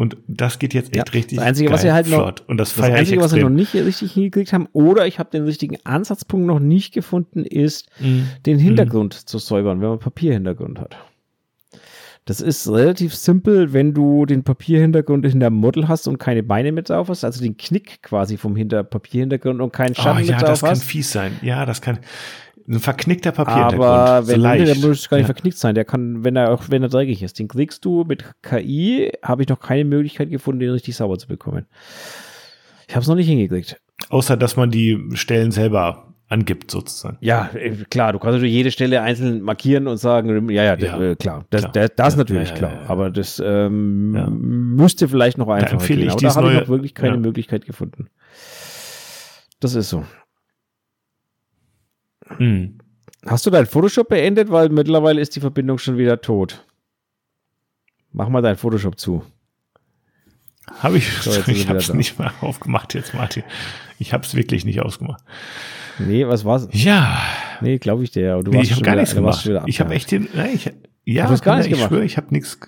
Und 0.00 0.16
das 0.28 0.58
geht 0.58 0.72
jetzt 0.72 0.96
echt 0.96 0.96
Ja, 0.96 1.12
richtig 1.12 1.36
das 1.36 1.46
Einzige, 1.46 1.70
was 1.70 1.82
geil, 1.82 1.88
wir 1.90 1.94
halt 1.94 2.08
noch- 2.08 2.16
flott. 2.22 2.44
Und 2.46 2.56
das 2.56 2.74
Das 2.74 2.84
Einzige, 2.86 3.20
was 3.20 3.34
wir 3.34 3.42
noch 3.42 3.50
nicht 3.50 3.74
richtig 3.74 4.12
hingekriegt 4.12 4.50
haben, 4.54 4.66
oder 4.72 5.06
ich 5.06 5.18
habe 5.18 5.28
den 5.30 5.44
richtigen 5.44 5.76
Ansatzpunkt 5.84 6.46
noch 6.46 6.58
nicht 6.58 6.94
gefunden, 6.94 7.44
ist, 7.44 7.90
Mhm. 8.00 8.26
den 8.46 8.58
Hintergrund 8.58 9.12
zu 9.12 9.36
säubern, 9.38 9.82
wenn 9.82 9.90
man 9.90 9.98
Papierhintergrund 9.98 10.80
hat. 10.80 10.96
Das 12.24 12.40
ist 12.40 12.66
relativ 12.68 13.14
simpel, 13.14 13.72
wenn 13.74 13.92
du 13.92 14.24
den 14.24 14.42
Papierhintergrund 14.42 15.26
in 15.26 15.40
der 15.40 15.50
Model 15.50 15.86
hast 15.88 16.06
und 16.08 16.16
keine 16.18 16.42
Beine 16.42 16.72
mit 16.72 16.88
drauf 16.88 17.08
hast, 17.08 17.22
also 17.24 17.42
den 17.42 17.56
Knick 17.58 18.02
quasi 18.02 18.36
vom 18.38 18.56
Hinter 18.56 18.84
Papierhintergrund 18.84 19.60
und 19.60 19.72
keinen 19.72 19.92
Oh, 19.98 20.02
Schatten 20.02 20.24
ja, 20.24 20.32
mit 20.36 20.42
drauf 20.42 20.50
das 20.50 20.60
kann 20.60 20.70
hast. 20.70 20.84
fies 20.84 21.10
sein. 21.12 21.32
Ja, 21.42 21.66
das 21.66 21.80
kann 21.82 21.98
ein 22.68 22.78
verknickter 22.78 23.32
Papierhintergrund. 23.32 23.82
Aber 23.82 24.22
so 24.22 24.32
wenn 24.32 24.40
leicht. 24.40 24.66
der 24.66 24.88
muss 24.88 25.08
gar 25.08 25.16
nicht 25.16 25.24
ja. 25.24 25.34
verknickt 25.34 25.58
sein, 25.58 25.74
der 25.74 25.84
kann, 25.84 26.24
wenn 26.24 26.36
er 26.36 26.52
auch 26.52 26.64
wenn 26.68 26.82
er 26.82 26.88
dreckig 26.88 27.22
ist, 27.22 27.38
den 27.38 27.48
kriegst 27.48 27.84
du 27.84 28.04
mit 28.04 28.24
KI, 28.42 29.12
habe 29.22 29.42
ich 29.42 29.48
noch 29.48 29.60
keine 29.60 29.84
Möglichkeit 29.84 30.30
gefunden, 30.30 30.60
den 30.60 30.70
richtig 30.70 30.96
sauber 30.96 31.18
zu 31.18 31.28
bekommen. 31.28 31.66
Ich 32.88 32.94
habe 32.94 33.02
es 33.02 33.08
noch 33.08 33.16
nicht 33.16 33.28
hingekriegt. 33.28 33.80
Außer, 34.08 34.36
dass 34.36 34.56
man 34.56 34.70
die 34.70 34.98
Stellen 35.14 35.52
selber 35.52 36.10
angibt, 36.30 36.70
sozusagen. 36.70 37.18
Ja, 37.20 37.50
äh, 37.54 37.70
klar, 37.90 38.12
du 38.12 38.18
kannst 38.18 38.34
natürlich 38.34 38.54
jede 38.54 38.70
Stelle 38.70 39.02
einzeln 39.02 39.42
markieren 39.42 39.88
und 39.88 39.96
sagen, 39.96 40.48
ja, 40.48 40.62
ja, 40.62 40.76
Ja, 40.76 41.00
äh, 41.00 41.16
klar, 41.16 41.44
das, 41.50 41.62
klar. 41.62 41.72
das, 41.72 41.90
das 41.96 42.14
Ja, 42.14 42.18
natürlich 42.18 42.54
klar, 42.54 42.84
aber 42.86 43.10
das 43.10 43.42
ähm, 43.44 44.74
müsste 44.76 45.08
vielleicht 45.08 45.38
noch 45.38 45.48
einfacher 45.48 45.74
empfehle 45.74 46.02
gehen, 46.02 46.10
aber 46.10 46.20
da 46.20 46.34
habe 46.34 46.52
ich 46.52 46.60
noch 46.60 46.68
wirklich 46.68 46.94
keine. 46.94 47.16
Möglichkeit 47.16 47.66
gefunden. 47.66 48.08
Das 49.58 49.74
ist 49.74 49.90
so. 49.90 50.04
Hm. 52.36 52.78
Hast 53.26 53.44
du 53.46 53.50
dein 53.50 53.66
Photoshop 53.66 54.08
beendet, 54.08 54.50
weil 54.50 54.68
mittlerweile 54.70 55.20
ist 55.20 55.36
die 55.36 55.40
Verbindung 55.40 55.78
schon 55.78 55.98
wieder 55.98 56.20
tot. 56.20 56.64
Mach 58.12 58.28
mal 58.28 58.42
dein 58.42 58.56
Photoshop 58.56 58.98
zu. 58.98 59.22
Habe 60.78 60.98
ich, 60.98 61.08
So, 61.12 61.30
ich 61.50 61.68
habe 61.68 61.78
es 61.78 61.92
nicht 61.92 62.18
mal 62.18 62.32
aufgemacht 62.40 62.94
jetzt, 62.94 63.12
Martin. 63.14 63.42
Ich 63.98 64.12
habe 64.12 64.24
es 64.24 64.34
wirklich 64.34 64.64
nicht 64.64 64.80
ausgemacht. 64.80 65.22
Nee, 65.98 66.26
was 66.26 66.44
war's? 66.44 66.68
Ja, 66.72 67.20
Nee, 67.60 67.78
glaube 67.78 68.04
ich 68.04 68.10
dir. 68.10 68.40
Du 68.42 68.50
nee, 68.52 68.62
ich 68.62 68.72
habe 68.72 68.80
gar 68.82 68.92
wieder- 68.92 69.02
nichts 69.02 69.14
gemacht. 69.14 69.50
Ich 69.66 69.80
habe 69.80 69.92
echt 69.94 70.10
den, 70.10 70.28
nein, 70.34 70.54
ich, 70.54 70.72
ja, 71.04 71.26
du 71.26 71.30
hast 71.32 71.42
gar 71.42 71.56
nichts 71.56 71.66
ich 71.66 71.74
gemacht? 71.74 71.90
schwöre, 71.90 72.04
ich 72.04 72.16
habe 72.16 72.28
nichts. 72.30 72.58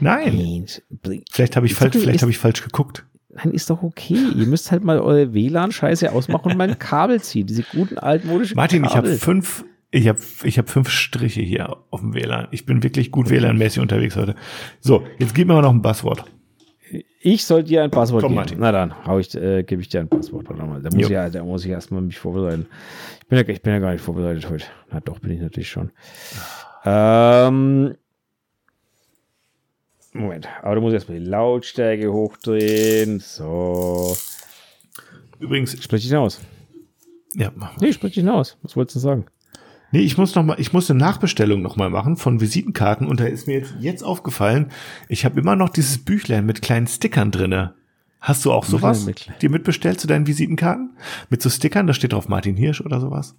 Nein, 0.00 0.36
Nein, 0.36 1.22
vielleicht 1.30 1.56
habe 1.56 1.64
ich 1.66 1.74
falsch, 1.74 1.96
vielleicht 1.96 2.20
habe 2.20 2.30
ich 2.30 2.38
falsch 2.38 2.62
geguckt. 2.62 3.06
Nein, 3.36 3.52
ist 3.52 3.68
doch 3.70 3.82
okay. 3.82 4.16
Ihr 4.36 4.46
müsst 4.46 4.70
halt 4.70 4.84
mal 4.84 5.00
eure 5.00 5.34
WLAN-Scheiße 5.34 6.12
ausmachen 6.12 6.52
und 6.52 6.58
mein 6.58 6.78
Kabel 6.78 7.20
ziehen. 7.20 7.46
Diese 7.46 7.62
guten 7.64 7.98
altmodischen 7.98 8.56
Martin, 8.56 8.84
ich 8.84 8.90
habe 8.94 9.08
Kabel. 9.08 9.18
fünf, 9.18 9.64
ich 9.90 10.06
habe, 10.08 10.18
ich 10.44 10.58
habe 10.58 10.68
fünf 10.68 10.88
Striche 10.88 11.40
hier 11.42 11.76
auf 11.90 12.00
dem 12.00 12.14
WLAN. 12.14 12.48
Ich 12.52 12.64
bin 12.66 12.82
wirklich 12.82 13.10
gut 13.10 13.30
WLAN-mäßig 13.30 13.80
unterwegs 13.80 14.16
heute. 14.16 14.34
So, 14.80 15.04
jetzt 15.18 15.34
gib 15.34 15.48
mir 15.48 15.54
mal 15.54 15.62
noch 15.62 15.72
ein 15.72 15.82
Passwort. 15.82 16.24
Ich 17.20 17.44
soll 17.44 17.64
dir 17.64 17.82
ein 17.82 17.90
Passwort 17.90 18.22
Komm, 18.22 18.32
geben. 18.32 18.40
Martin. 18.40 18.58
Na 18.60 18.70
dann, 18.70 19.06
hau 19.06 19.18
ich, 19.18 19.34
äh, 19.34 19.62
gebe 19.64 19.80
ich 19.82 19.88
dir 19.88 20.00
ein 20.00 20.08
Passwort. 20.08 20.48
Warte 20.48 20.62
mal. 20.62 20.80
Da 20.82 20.90
muss, 20.90 21.00
Jo. 21.00 21.06
ich, 21.06 21.12
ja, 21.12 21.28
da 21.30 21.42
muss 21.42 21.64
ich 21.64 21.70
erstmal 21.70 22.02
mich 22.02 22.18
vorbereiten. 22.18 22.66
Ich 23.22 23.26
bin, 23.26 23.38
ja, 23.38 23.48
ich 23.48 23.62
bin 23.62 23.72
ja 23.72 23.78
gar 23.80 23.92
nicht 23.92 24.02
vorbereitet 24.02 24.48
heute. 24.50 24.66
Na 24.92 25.00
doch, 25.00 25.18
bin 25.18 25.32
ich 25.32 25.40
natürlich 25.40 25.70
schon. 25.70 25.90
Ähm, 26.84 27.94
Moment, 30.16 30.48
aber 30.62 30.76
du 30.76 30.80
musst 30.80 30.94
erstmal 30.94 31.18
die 31.18 31.24
Lautstärke 31.26 32.12
hochdrehen. 32.12 33.18
So. 33.20 34.16
Übrigens, 35.40 35.72
Sprich 35.82 36.02
dich 36.02 36.10
hinaus. 36.10 36.40
ja, 37.34 37.50
mach 37.56 37.72
mal. 37.76 37.78
Nee, 37.84 37.92
sprich 37.92 38.14
dich 38.14 38.22
hinaus. 38.22 38.56
Was 38.62 38.76
wolltest 38.76 38.96
du 38.96 39.00
sagen? 39.00 39.26
Nee, 39.90 40.00
ich 40.00 40.16
muss 40.16 40.34
noch 40.34 40.44
mal, 40.44 40.58
ich 40.58 40.72
muss 40.72 40.88
eine 40.90 41.00
Nachbestellung 41.00 41.62
noch 41.62 41.76
mal 41.76 41.90
machen 41.90 42.16
von 42.16 42.40
Visitenkarten 42.40 43.06
und 43.08 43.18
da 43.20 43.24
ist 43.26 43.46
mir 43.48 43.58
jetzt, 43.58 43.74
jetzt 43.80 44.02
aufgefallen, 44.02 44.70
ich 45.08 45.24
habe 45.24 45.38
immer 45.38 45.56
noch 45.56 45.68
dieses 45.68 46.04
Büchlein 46.04 46.46
mit 46.46 46.62
kleinen 46.62 46.86
Stickern 46.86 47.30
drinne. 47.30 47.74
Hast 48.20 48.44
du 48.44 48.52
auch 48.52 48.64
sowas? 48.64 49.04
mit 49.04 49.30
Dir 49.42 49.50
mitbestellt 49.50 50.00
zu 50.00 50.06
deinen 50.06 50.26
Visitenkarten? 50.26 50.96
Mit 51.28 51.42
so 51.42 51.50
Stickern, 51.50 51.86
da 51.86 51.92
steht 51.92 52.12
drauf 52.12 52.28
Martin 52.28 52.56
Hirsch 52.56 52.80
oder 52.80 53.00
sowas? 53.00 53.36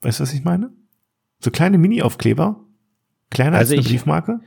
Weißt 0.00 0.18
du, 0.18 0.22
was 0.22 0.32
ich 0.32 0.44
meine? 0.44 0.72
So 1.40 1.50
kleine 1.50 1.78
Mini-Aufkleber? 1.78 2.58
Kleiner 3.32 3.56
Also 3.58 3.72
als 3.74 3.78
eine 3.78 3.80
ich- 3.80 3.88
Briefmarke? 3.88 4.40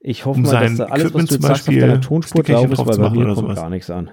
Ich 0.00 0.24
hoffe 0.24 0.38
Um 0.38 0.44
mal, 0.46 0.60
dass 0.62 0.76
da 0.76 0.84
alles, 0.84 1.04
was 1.14 1.22
Equipment 1.22 1.30
du 1.30 1.34
zum 1.34 1.42
jetzt 1.42 1.48
sagst, 1.48 1.68
auf 1.68 1.74
deiner 1.74 2.00
Tonspur 2.00 2.42
drauf 2.44 2.70
ist, 2.70 2.78
weil 2.78 2.98
bei 2.98 3.10
mir 3.10 3.24
kommt 3.26 3.36
sowas. 3.38 3.56
gar 3.56 3.70
nichts 3.70 3.90
an. 3.90 4.10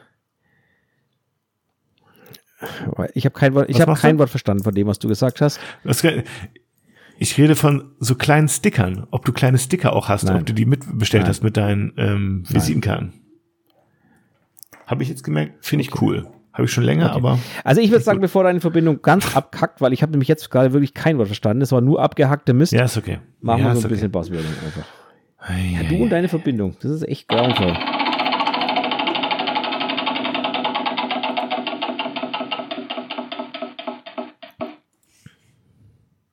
Ich 3.14 3.26
habe 3.26 3.34
kein 3.38 3.54
Wort, 3.54 3.70
ich 3.70 3.78
Was 3.78 3.88
machst 3.88 4.02
kein 4.02 4.16
du? 4.16 4.20
Wort 4.20 4.30
verstanden 4.30 4.64
von 4.64 4.74
dem, 4.74 4.88
was 4.88 4.98
du 5.00 5.08
gesagt 5.10 5.42
hast. 5.42 5.60
Das, 5.84 6.02
ich 7.20 7.38
rede 7.38 7.56
von 7.56 7.92
so 8.00 8.16
kleinen 8.16 8.48
Stickern. 8.48 9.06
Ob 9.12 9.26
du 9.26 9.34
kleine 9.34 9.58
Sticker 9.58 9.94
auch 9.94 10.08
hast, 10.10 10.24
Nein. 10.24 10.38
ob 10.42 10.46
du 10.46 10.54
die 10.54 10.66
mitbestellt 10.66 11.24
Nein. 11.24 11.30
hast 11.30 11.44
mit 11.44 11.58
deinen 11.58 11.94
ähm, 11.98 12.44
Visitenkarten. 12.50 13.14
Habe 14.88 15.04
ich 15.04 15.10
jetzt 15.10 15.24
gemerkt, 15.24 15.66
finde 15.66 15.84
ich 15.84 16.02
cool. 16.02 16.28
Habe 16.54 16.66
ich 16.66 16.72
schon 16.72 16.84
länger, 16.84 17.08
okay. 17.08 17.16
aber. 17.16 17.40
Also 17.64 17.82
ich 17.82 17.90
würde 17.90 18.04
sagen, 18.04 18.20
gut. 18.20 18.24
bevor 18.24 18.44
deine 18.44 18.62
Verbindung 18.62 19.02
ganz 19.02 19.36
abkackt, 19.36 19.82
weil 19.82 19.92
ich 19.92 20.04
habe 20.04 20.12
nämlich 20.12 20.28
jetzt 20.30 20.52
gerade 20.52 20.72
wirklich 20.72 20.94
kein 20.94 21.18
Wort 21.18 21.28
verstanden. 21.28 21.64
Es 21.64 21.72
war 21.72 21.82
nur 21.82 22.00
abgehackte 22.00 22.54
Mist. 22.54 22.74
Ja, 22.74 22.86
ist 22.86 22.96
okay. 22.96 23.18
Machen 23.42 23.62
ja, 23.62 23.66
wir 23.66 23.72
so 23.74 23.80
ein 23.80 23.86
okay. 23.86 23.94
bisschen 23.96 24.12
Basswirbeln 24.12 24.54
einfach. 24.64 24.86
Ja, 25.50 25.84
du 25.90 26.04
und 26.04 26.10
deine 26.10 26.30
Verbindung. 26.30 26.78
Das 26.80 26.92
ist 26.92 27.08
echt 27.08 27.28
grauenvoll. 27.28 27.76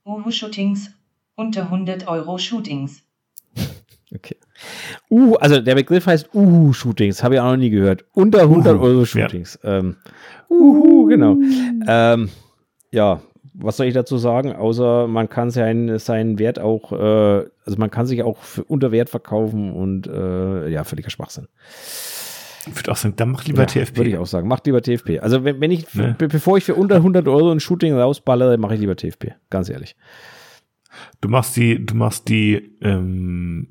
Homo-Shootings. 0.05 0.93
Unter 1.35 1.63
100 1.63 2.07
Euro 2.09 2.37
Shootings. 2.37 3.03
Okay. 4.15 4.37
Uh, 5.11 5.37
also 5.37 5.61
der 5.61 5.75
Begriff 5.75 6.07
heißt 6.07 6.35
Uhu-Shootings, 6.35 7.23
habe 7.23 7.35
ich 7.35 7.41
auch 7.41 7.51
noch 7.51 7.57
nie 7.57 7.71
gehört. 7.71 8.05
Unter 8.13 8.41
100 8.43 8.77
Uhu, 8.77 8.85
Euro 8.85 9.05
Shootings. 9.05 9.59
Ähm, 9.63 9.97
Uhu, 10.49 11.07
genau. 11.07 11.37
Ähm, 11.87 12.29
ja, 12.91 13.21
was 13.55 13.77
soll 13.77 13.87
ich 13.87 13.95
dazu 13.95 14.19
sagen? 14.19 14.53
Außer 14.55 15.07
man 15.07 15.29
kann 15.29 15.51
seinen, 15.51 15.99
seinen 15.99 16.39
Wert 16.39 16.59
auch, 16.59 16.93
äh, 16.93 17.47
also 17.65 17.79
man 17.79 17.91
kann 17.91 18.07
sich 18.07 18.23
auch 18.23 18.39
für 18.39 18.65
unter 18.65 18.91
Wert 18.91 19.11
verkaufen 19.11 19.73
und 19.73 20.07
äh, 20.07 20.69
ja, 20.69 20.85
völliger 20.85 21.11
Schwachsinn. 21.11 21.49
Ich 22.67 22.77
würde 22.77 22.93
auch 22.93 22.97
sagen, 22.97 23.15
dann 23.17 23.31
mach 23.31 23.45
lieber 23.45 23.61
ja, 23.61 23.67
TFP. 23.67 23.97
Würde 23.97 24.11
ich 24.11 24.19
auch 24.19 24.27
sagen, 24.27 24.47
macht 24.49 24.67
lieber 24.67 24.83
TFP. 24.83 25.21
Also 25.21 25.45
wenn, 25.45 25.61
wenn 25.61 25.71
ich, 25.71 25.95
Ne? 25.95 26.15
be 26.19 26.29
bevor 26.29 26.59
ich 26.59 26.65
für 26.65 26.75
unter 26.75 26.97
100 26.97 27.27
Euro 27.27 27.51
ein 27.51 27.61
Shooting 27.61 27.95
rausballere, 27.95 28.59
mache 28.59 28.75
ich 28.75 28.81
lieber 28.81 28.97
TFP. 28.97 29.35
Ganz 29.49 29.69
ehrlich. 29.69 29.97
Du 31.21 31.29
machst 31.29 31.57
die, 31.57 31.85
du 31.85 31.95
machst 31.95 32.29
die, 32.29 32.77
ähm, 32.83 33.69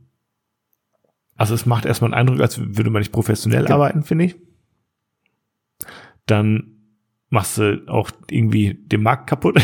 also 1.39 1.55
es 1.55 1.65
macht 1.65 1.85
erstmal 1.85 2.13
einen 2.13 2.19
Eindruck, 2.29 2.41
als 2.41 2.59
würde 2.59 2.91
man 2.91 2.99
nicht 2.99 3.11
professionell 3.11 3.63
Genau. 3.63 3.75
arbeiten, 3.75 4.03
finde 4.03 4.25
ich. 4.25 4.35
Dann 6.25 6.75
machst 7.29 7.57
du 7.57 7.81
auch 7.87 8.11
irgendwie 8.29 8.75
den 8.75 9.01
Markt 9.03 9.27
kaputt. 9.27 9.59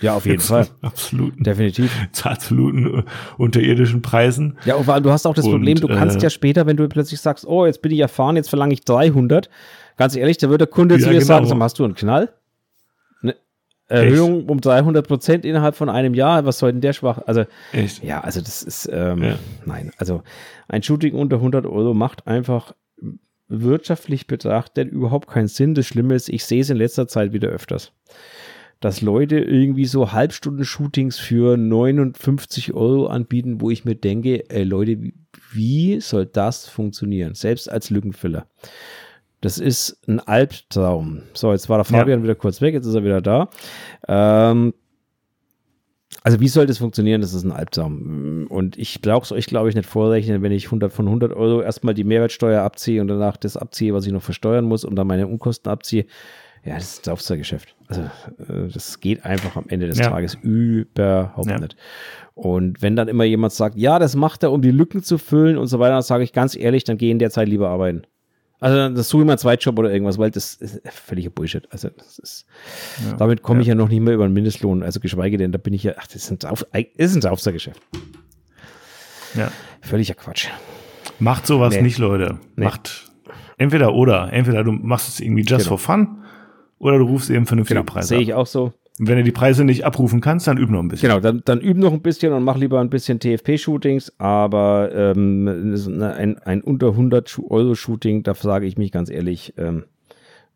Ja, 0.00 0.14
auf 0.14 0.26
jeden 0.26 0.40
Fall. 0.40 0.66
Absoluten, 0.82 1.42
Definitiv. 1.44 1.92
zu 2.12 2.28
absoluten 2.28 2.98
äh, 2.98 3.02
unterirdischen 3.38 4.02
Preisen. 4.02 4.58
Ja, 4.64 4.74
und 4.76 4.86
du 5.04 5.10
hast 5.10 5.26
auch 5.26 5.34
das 5.34 5.44
Und, 5.46 5.52
Problem, 5.52 5.80
du 5.80 5.88
kannst 5.88 6.18
äh, 6.18 6.22
ja 6.24 6.30
später, 6.30 6.66
wenn 6.66 6.76
du 6.76 6.88
plötzlich 6.88 7.20
sagst, 7.20 7.46
oh, 7.46 7.66
jetzt 7.66 7.82
bin 7.82 7.92
ich 7.92 8.00
erfahren, 8.00 8.36
jetzt 8.36 8.48
verlange 8.50 8.74
ich 8.74 8.84
300. 8.84 9.48
Ganz 9.96 10.16
ehrlich, 10.16 10.38
da 10.38 10.50
wird 10.50 10.60
der 10.60 10.68
Kunde 10.68 10.96
Ja, 10.96 11.00
zu 11.00 11.06
dir 11.06 11.14
genau. 11.14 11.24
sagen, 11.26 11.46
so, 11.46 11.58
hast 11.58 11.78
du 11.78 11.84
einen 11.84 11.94
Knall? 11.94 12.34
Erhöhung 13.88 14.46
um 14.48 14.60
300 14.60 15.06
Prozent 15.06 15.44
innerhalb 15.44 15.74
von 15.76 15.88
einem 15.88 16.14
Jahr, 16.14 16.46
was 16.46 16.58
soll 16.58 16.72
denn 16.72 16.80
der 16.80 16.92
schwach? 16.94 17.18
Also, 17.26 17.44
Echt? 17.72 18.02
ja, 18.02 18.20
also 18.20 18.40
das 18.40 18.62
ist, 18.62 18.88
ähm, 18.92 19.22
Ja. 19.22 19.38
nein, 19.66 19.92
also 19.98 20.22
ein 20.68 20.82
Shooting 20.82 21.14
unter 21.14 21.36
100 21.40 21.66
Euro 21.66 21.92
macht 21.94 22.26
einfach 22.26 22.72
wirtschaftlich 23.48 24.26
betrachtet 24.26 24.90
überhaupt 24.90 25.28
keinen 25.28 25.48
Sinn. 25.48 25.74
Das 25.74 25.86
Schlimme 25.86 26.14
ist, 26.14 26.28
ich 26.28 26.44
sehe 26.44 26.62
es 26.62 26.70
in 26.70 26.78
letzter 26.78 27.06
Zeit 27.08 27.32
wieder 27.34 27.48
öfters, 27.48 27.92
dass 28.80 29.02
Leute 29.02 29.38
irgendwie 29.38 29.84
so 29.84 30.12
Halbstunden-Shootings 30.12 31.18
für 31.18 31.56
59 31.58 32.72
Euro 32.72 33.06
anbieten, 33.06 33.60
wo 33.60 33.70
ich 33.70 33.84
mir 33.84 33.94
denke, 33.96 34.48
ey 34.48 34.64
Leute, 34.64 34.98
wie 35.52 36.00
soll 36.00 36.24
das 36.26 36.66
funktionieren? 36.66 37.34
Selbst 37.34 37.70
als 37.70 37.90
Lückenfüller. 37.90 38.46
Das 39.44 39.58
ist 39.58 39.98
ein 40.08 40.20
Albtraum. 40.20 41.20
So, 41.34 41.52
jetzt 41.52 41.68
war 41.68 41.76
der 41.82 41.86
Ja. 41.92 41.98
Fabian 42.00 42.22
wieder 42.22 42.34
kurz 42.34 42.60
weg, 42.62 42.72
jetzt 42.74 42.86
ist 42.86 42.94
er 42.94 43.04
wieder 43.04 43.20
da. 43.20 43.48
Ähm, 44.08 44.72
also 46.22 46.40
wie 46.40 46.48
soll 46.48 46.64
das 46.66 46.78
funktionieren? 46.78 47.20
Das 47.20 47.34
ist 47.34 47.44
ein 47.44 47.52
Albtraum. 47.52 48.46
Und 48.48 48.78
ich 48.78 49.02
brauche 49.02 49.24
es 49.24 49.32
euch, 49.32 49.46
glaube 49.46 49.68
ich, 49.68 49.74
nicht 49.74 49.88
vorrechnen, 49.88 50.40
wenn 50.42 50.52
ich 50.52 50.66
100 50.66 50.90
von 50.92 51.06
100 51.06 51.34
Euro 51.34 51.60
erstmal 51.60 51.92
die 51.92 52.04
Mehrwertsteuer 52.04 52.62
abziehe 52.62 53.00
und 53.02 53.08
danach 53.08 53.36
das 53.36 53.56
abziehe, 53.58 53.92
was 53.92 54.06
ich 54.06 54.12
noch 54.12 54.22
versteuern 54.22 54.64
muss 54.64 54.84
und 54.84 54.96
dann 54.96 55.06
meine 55.06 55.26
Unkosten 55.26 55.70
abziehe. 55.70 56.06
Ja, 56.64 56.76
das 56.76 56.94
ist 56.94 57.06
ein 57.08 57.12
Aufzeitgeschäft. 57.12 57.76
Also 57.88 58.00
äh, 58.02 58.68
das 58.72 59.00
geht 59.00 59.26
einfach 59.26 59.56
am 59.56 59.66
Ende 59.68 59.86
des 59.88 59.98
Ja. 59.98 60.08
Tages 60.08 60.38
überhaupt 60.40 61.50
Ja. 61.50 61.58
nicht. 61.58 61.76
Und 62.32 62.80
wenn 62.80 62.96
dann 62.96 63.08
immer 63.08 63.24
jemand 63.24 63.52
sagt, 63.52 63.76
ja, 63.76 63.98
das 63.98 64.16
macht 64.16 64.42
er, 64.42 64.50
um 64.52 64.62
die 64.62 64.70
Lücken 64.70 65.02
zu 65.02 65.18
füllen 65.18 65.58
und 65.58 65.66
so 65.66 65.78
weiter, 65.78 65.92
dann 65.92 66.02
sage 66.02 66.24
ich 66.24 66.32
ganz 66.32 66.56
ehrlich, 66.56 66.84
dann 66.84 66.96
geh 66.96 67.10
in 67.10 67.18
der 67.18 67.28
Zeit 67.30 67.48
lieber 67.48 67.68
arbeiten. 67.68 68.04
Also 68.64 68.94
das 68.94 69.08
suche 69.10 69.22
ich 69.22 69.26
mal 69.26 69.32
einen 69.32 69.38
Zweitjob 69.38 69.78
oder 69.78 69.92
irgendwas, 69.92 70.16
weil 70.16 70.30
das 70.30 70.54
ist 70.54 70.80
völliger 70.90 71.28
Bullshit. 71.28 71.68
Also 71.70 71.90
das 71.90 72.18
ist, 72.18 72.46
Ja. 73.04 73.12
damit 73.16 73.42
komme 73.42 73.60
ich 73.60 73.66
ja 73.66 73.74
noch 73.74 73.88
nicht 73.90 74.00
mehr 74.00 74.14
über 74.14 74.26
den 74.26 74.32
Mindestlohn. 74.32 74.82
Also 74.82 75.00
geschweige 75.00 75.36
denn, 75.36 75.52
da 75.52 75.58
bin 75.58 75.74
ich 75.74 75.82
ja, 75.82 75.92
ach, 75.98 76.06
das 76.06 76.30
ist 76.30 76.44
ein, 76.72 76.86
ist 76.96 77.22
Draufsagergeschäft. 77.22 77.80
Ja. 79.34 79.50
Völliger 79.82 80.14
Quatsch. 80.14 80.48
Macht 81.18 81.46
sowas 81.46 81.74
Nee. 81.74 81.82
nicht, 81.82 81.98
Leute. 81.98 82.38
Nee. 82.56 82.64
Macht 82.64 83.12
entweder 83.58 83.94
oder. 83.94 84.32
Entweder 84.32 84.64
du 84.64 84.72
machst 84.72 85.08
es 85.08 85.20
irgendwie 85.20 85.42
just 85.42 85.66
Genau. 85.66 85.76
for 85.76 85.78
fun 85.78 86.22
oder 86.78 86.98
du 86.98 87.04
rufst 87.04 87.28
eben 87.30 87.46
vernünftige 87.46 87.80
Genau, 87.80 87.92
Preise 87.92 88.08
sehe 88.08 88.20
ich 88.20 88.32
auch 88.34 88.46
so. 88.46 88.72
Und 89.00 89.08
wenn 89.08 89.16
du 89.16 89.24
die 89.24 89.32
Preise 89.32 89.64
nicht 89.64 89.84
abrufen 89.84 90.20
kannst, 90.20 90.46
dann 90.46 90.56
üb 90.56 90.70
noch 90.70 90.78
ein 90.80 90.86
bisschen. 90.88 91.08
Genau, 91.08 91.20
dann, 91.20 91.42
dann 91.44 91.60
üben 91.60 91.80
noch 91.80 91.92
ein 91.92 92.00
bisschen 92.02 92.32
und 92.32 92.44
mach 92.44 92.56
lieber 92.56 92.80
ein 92.80 92.90
bisschen 92.90 93.18
TFP-Shootings, 93.18 94.12
aber 94.18 94.90
ähm, 94.94 95.74
ein, 96.00 96.38
ein 96.38 96.60
unter 96.62 96.88
100 96.90 97.28
Schu- 97.28 97.50
Euro 97.50 97.74
Shooting, 97.74 98.22
da 98.22 98.34
sage 98.34 98.66
ich 98.66 98.78
mich 98.78 98.92
ganz 98.92 99.10
ehrlich, 99.10 99.52
ähm, 99.58 99.84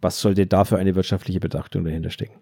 was 0.00 0.20
sollte 0.20 0.46
da 0.46 0.64
für 0.64 0.76
eine 0.78 0.94
wirtschaftliche 0.94 1.40
Betrachtung 1.40 1.82
dahinter 1.84 2.10
stecken? 2.10 2.34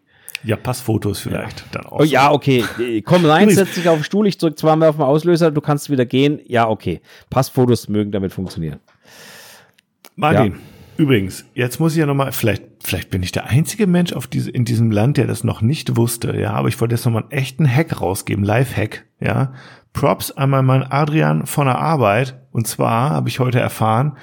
Ja, 0.44 0.56
Passfotos 0.56 1.18
vielleicht 1.18 1.64
dann 1.74 1.86
auch. 1.86 2.00
Oh 2.00 2.04
ja, 2.04 2.30
okay, 2.30 2.62
äh, 2.78 3.00
komm 3.00 3.24
rein, 3.24 3.48
setz 3.50 3.74
dich 3.74 3.88
auf 3.88 3.96
den 4.00 4.04
Stuhl, 4.04 4.26
ich 4.26 4.36
drück 4.36 4.58
zweimal 4.58 4.90
auf 4.90 4.96
den 4.96 5.02
Auslöser, 5.02 5.50
du 5.50 5.62
kannst 5.62 5.88
wieder 5.88 6.04
gehen. 6.04 6.40
Ja, 6.46 6.68
okay. 6.68 7.00
Passfotos 7.30 7.88
mögen 7.88 8.12
damit 8.12 8.32
funktionieren. 8.34 8.80
Martin, 10.14 10.52
Ja. 10.52 10.58
übrigens, 10.98 11.46
jetzt 11.54 11.80
muss 11.80 11.92
ich 11.92 11.98
ja 12.00 12.06
nochmal, 12.06 12.32
vielleicht, 12.32 12.62
vielleicht 12.86 13.10
bin 13.10 13.22
ich 13.22 13.32
der 13.32 13.46
einzige 13.46 13.86
Mensch 13.86 14.12
auf 14.12 14.26
diese, 14.26 14.50
in 14.50 14.64
diesem 14.64 14.90
Land, 14.90 15.16
der 15.16 15.26
das 15.26 15.44
noch 15.44 15.60
nicht 15.60 15.96
wusste, 15.96 16.38
ja, 16.38 16.52
aber 16.52 16.68
ich 16.68 16.80
wollte 16.80 16.94
jetzt 16.94 17.04
nochmal 17.04 17.22
einen 17.22 17.32
echten 17.32 17.68
Hack 17.68 18.00
rausgeben, 18.00 18.44
Live-Hack, 18.44 19.04
ja. 19.20 19.52
Props 19.92 20.30
an 20.30 20.50
meinen 20.50 20.66
Mann 20.66 20.82
Adrian 20.82 21.46
von 21.46 21.66
der 21.66 21.78
Arbeit. 21.78 22.38
Und 22.52 22.66
zwar 22.68 23.10
habe 23.10 23.28
ich 23.30 23.38
heute 23.40 23.58
erfahren, 23.58 24.16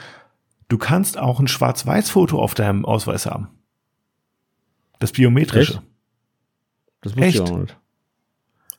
du 0.68 0.78
kannst 0.78 1.18
auch 1.18 1.40
ein 1.40 1.48
Schwarz-Weiß-Foto 1.48 2.40
auf 2.40 2.54
deinem 2.54 2.86
Ausweis 2.86 3.26
haben. 3.26 3.50
Das 5.00 5.12
biometrische. 5.12 5.74
Echt? 5.74 5.82
Das 7.02 7.14
wusste 7.18 7.28
ich 7.28 7.36
Echt? 7.40 7.52
auch 7.52 7.58
nicht. 7.58 7.78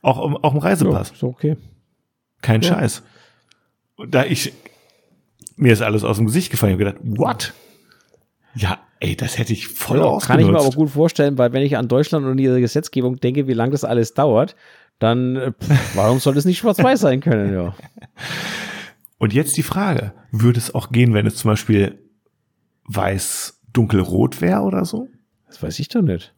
Auch, 0.02 0.24
im- 0.24 0.36
auch 0.36 0.52
im 0.52 0.58
Ja, 0.60 0.64
Reisepass. 0.64 1.10
ist 1.10 1.22
okay. 1.24 1.56
Kein 2.42 2.62
Ja. 2.62 2.74
Scheiß. 2.74 3.02
Und 3.96 4.14
da 4.14 4.24
ich, 4.24 4.52
mir 5.56 5.72
ist 5.72 5.82
alles 5.82 6.04
aus 6.04 6.16
dem 6.18 6.26
Gesicht 6.26 6.50
gefallen. 6.50 6.78
Ich 6.78 6.86
habe 6.86 6.92
gedacht, 6.96 7.18
what? 7.18 7.52
Ja, 8.54 8.78
ey, 9.00 9.16
das 9.16 9.38
hätte 9.38 9.52
ich 9.52 9.68
voll 9.68 9.98
Ja, 9.98 10.04
ausgenutzt. 10.04 10.26
kann 10.28 10.40
ich 10.40 10.46
mir 10.46 10.58
aber 10.58 10.70
gut 10.74 10.90
vorstellen, 10.90 11.36
weil 11.38 11.52
wenn 11.52 11.62
ich 11.62 11.76
an 11.76 11.88
Deutschland 11.88 12.24
und 12.26 12.38
ihre 12.38 12.60
Gesetzgebung 12.60 13.16
denke, 13.16 13.46
wie 13.48 13.52
lange 13.54 13.72
das 13.72 13.84
alles 13.84 14.14
dauert, 14.14 14.54
dann 14.98 15.36
äh, 15.36 15.52
pff, 15.52 15.68
warum 15.96 16.20
soll 16.20 16.34
das 16.34 16.44
nicht 16.44 16.58
schwarz-weiß 16.58 17.00
sein 17.00 17.20
können? 17.20 17.52
Ja. 17.52 17.74
Und 19.18 19.32
jetzt 19.32 19.56
die 19.56 19.62
Frage, 19.62 20.12
würde 20.30 20.58
es 20.58 20.74
auch 20.74 20.90
gehen, 20.92 21.14
wenn 21.14 21.26
es 21.26 21.36
zum 21.36 21.50
Beispiel 21.50 21.98
weiß 22.86 23.60
dunkelrot 23.72 24.40
wäre 24.40 24.60
oder 24.60 24.84
so? 24.84 25.08
Das 25.48 25.62
weiß 25.62 25.78
ich 25.80 25.88
doch 25.88 26.02
nicht. 26.02 26.32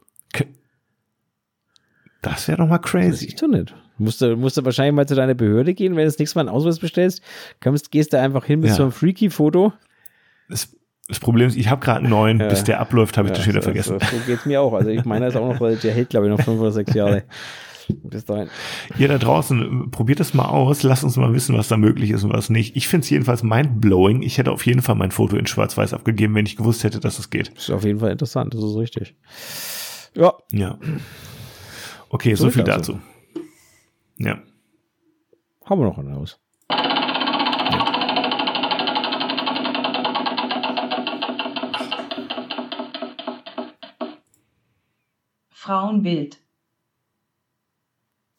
Das 2.23 2.49
wäre 2.49 2.59
doch 2.59 2.67
mal 2.67 2.79
Das 2.79 2.93
weiß 2.95 3.01
crazy. 3.03 3.27
ich 3.27 3.37
doch 3.37 3.47
nicht. 3.49 3.75
Musst 3.99 4.21
du, 4.21 4.37
musst 4.37 4.57
du 4.57 4.65
wahrscheinlich 4.65 4.95
mal 4.95 5.07
zu 5.07 5.15
deiner 5.15 5.35
Behörde 5.35 5.75
gehen, 5.75 5.93
wenn 5.97 6.03
du 6.03 6.07
das 6.07 6.19
nächste 6.19 6.39
Mal 6.39 6.49
einen 6.49 6.49
Ausweis 6.57 6.79
bestellst, 6.79 7.23
kommst, 7.63 7.91
gehst 7.91 8.13
du 8.13 8.21
einfach 8.21 8.45
hin 8.45 8.61
mit 8.61 8.71
Ja. 8.71 8.75
so 8.77 8.83
einem 8.83 8.93
Freaky-Foto. 8.93 9.73
Das, 10.49 10.76
das 11.09 11.21
Problem 11.21 11.49
ist, 11.49 11.57
ich 11.57 11.69
habe 11.71 11.81
gerade 11.85 12.01
einen 12.01 12.11
neuen, 12.11 12.41
Ja. 12.41 12.49
bis 12.49 12.65
der 12.65 12.81
abläuft, 12.81 13.17
habe 13.17 13.29
ich 13.29 13.33
Ja, 13.33 13.39
das 13.39 13.47
wieder 13.47 13.61
so, 13.61 13.65
vergessen. 13.65 13.99
So, 14.01 14.17
so 14.17 14.23
geht's 14.27 14.45
mir 14.47 14.61
auch. 14.61 14.73
Also 14.73 14.91
ich 14.91 15.05
meine, 15.05 15.27
ist 15.29 15.37
auch 15.37 15.49
noch, 15.59 15.59
der 15.81 15.93
hält, 15.95 16.11
glaube 16.11 16.27
ich, 16.27 16.31
noch 16.37 16.41
fünf 16.45 16.61
oder 16.61 16.73
sechs 16.73 16.93
Jahre. 16.95 17.25
Bis 18.03 18.25
dahin. 18.25 18.49
Ihr 18.99 19.07
da 19.07 19.17
draußen, 19.19 19.93
probiert 19.93 20.19
es 20.19 20.35
mal 20.35 20.47
aus, 20.47 20.83
lasst 20.83 21.05
uns 21.05 21.17
mal 21.17 21.33
wissen, 21.33 21.57
was 21.57 21.69
da 21.69 21.77
möglich 21.77 22.11
ist 22.11 22.25
und 22.25 22.33
was 22.33 22.51
nicht. 22.51 22.75
Ich 22.75 22.89
finde 22.89 23.05
es 23.05 23.11
jedenfalls 23.11 23.45
mindblowing. 23.45 24.23
Ich 24.23 24.39
hätte 24.39 24.51
auf 24.51 24.67
jeden 24.67 24.83
Fall 24.83 24.97
mein 24.97 25.13
Foto 25.13 25.37
in 25.37 25.47
schwarz-weiß 25.47 25.95
abgegeben, 25.95 26.35
wenn 26.35 26.47
ich 26.47 26.57
gewusst 26.57 26.83
hätte, 26.83 26.99
dass 26.99 27.21
es 27.21 27.31
geht. 27.31 27.53
Das 27.55 27.65
ist 27.65 27.71
auf 27.71 27.85
jeden 27.85 28.01
Fall 28.01 28.11
interessant, 28.11 28.53
das 28.55 28.65
ist 28.65 28.77
richtig. 28.77 29.15
Ja, 30.17 30.33
Ja. 30.51 30.79
Okay, 32.09 32.35
So 32.35 32.45
so 32.47 32.51
viel 32.51 32.65
das 32.65 32.87
so. 32.87 32.95
dazu. 32.95 33.01
Ja. 34.19 34.39
haben 35.65 35.81
wir 35.81 35.85
noch 35.87 35.99
ein 35.99 36.13
Haus. 36.13 36.41
Frauenbild. 45.67 46.39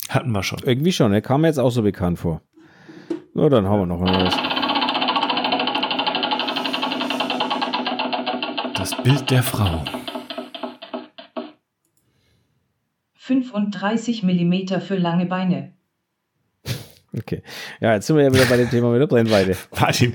Hatten 0.08 0.32
wir 0.32 0.44
schon. 0.44 0.60
Irgendwie 0.64 0.94
schon, 0.94 1.12
er 1.12 1.22
kam 1.22 1.42
mir 1.42 1.48
jetzt 1.48 1.60
auch 1.60 1.72
so 1.72 1.82
bekannt 1.82 2.20
vor. 2.20 2.42
Na, 3.34 3.50
dann 3.50 3.68
haben 3.68 3.82
wir 3.82 3.86
noch 3.86 4.02
ein 4.02 4.16
Haus. 4.16 4.34
Das 8.76 8.96
Bild 9.04 9.30
der 9.30 9.44
Frau. 9.44 9.84
35 13.16 14.24
Millimeter 14.24 14.80
für 14.80 14.96
lange 14.96 15.26
Beine. 15.26 15.74
Okay. 17.14 17.44
Ja, 17.82 17.96
jetzt 17.96 18.08
sind 18.08 18.16
wir 18.16 18.24
ja 18.24 18.34
wieder 18.34 18.46
bei 18.46 18.56
dem 18.56 18.70
Thema 18.70 18.90
mit 18.92 19.02
der 19.02 19.08
Brennweite. 19.08 19.58
Martin, 19.82 20.14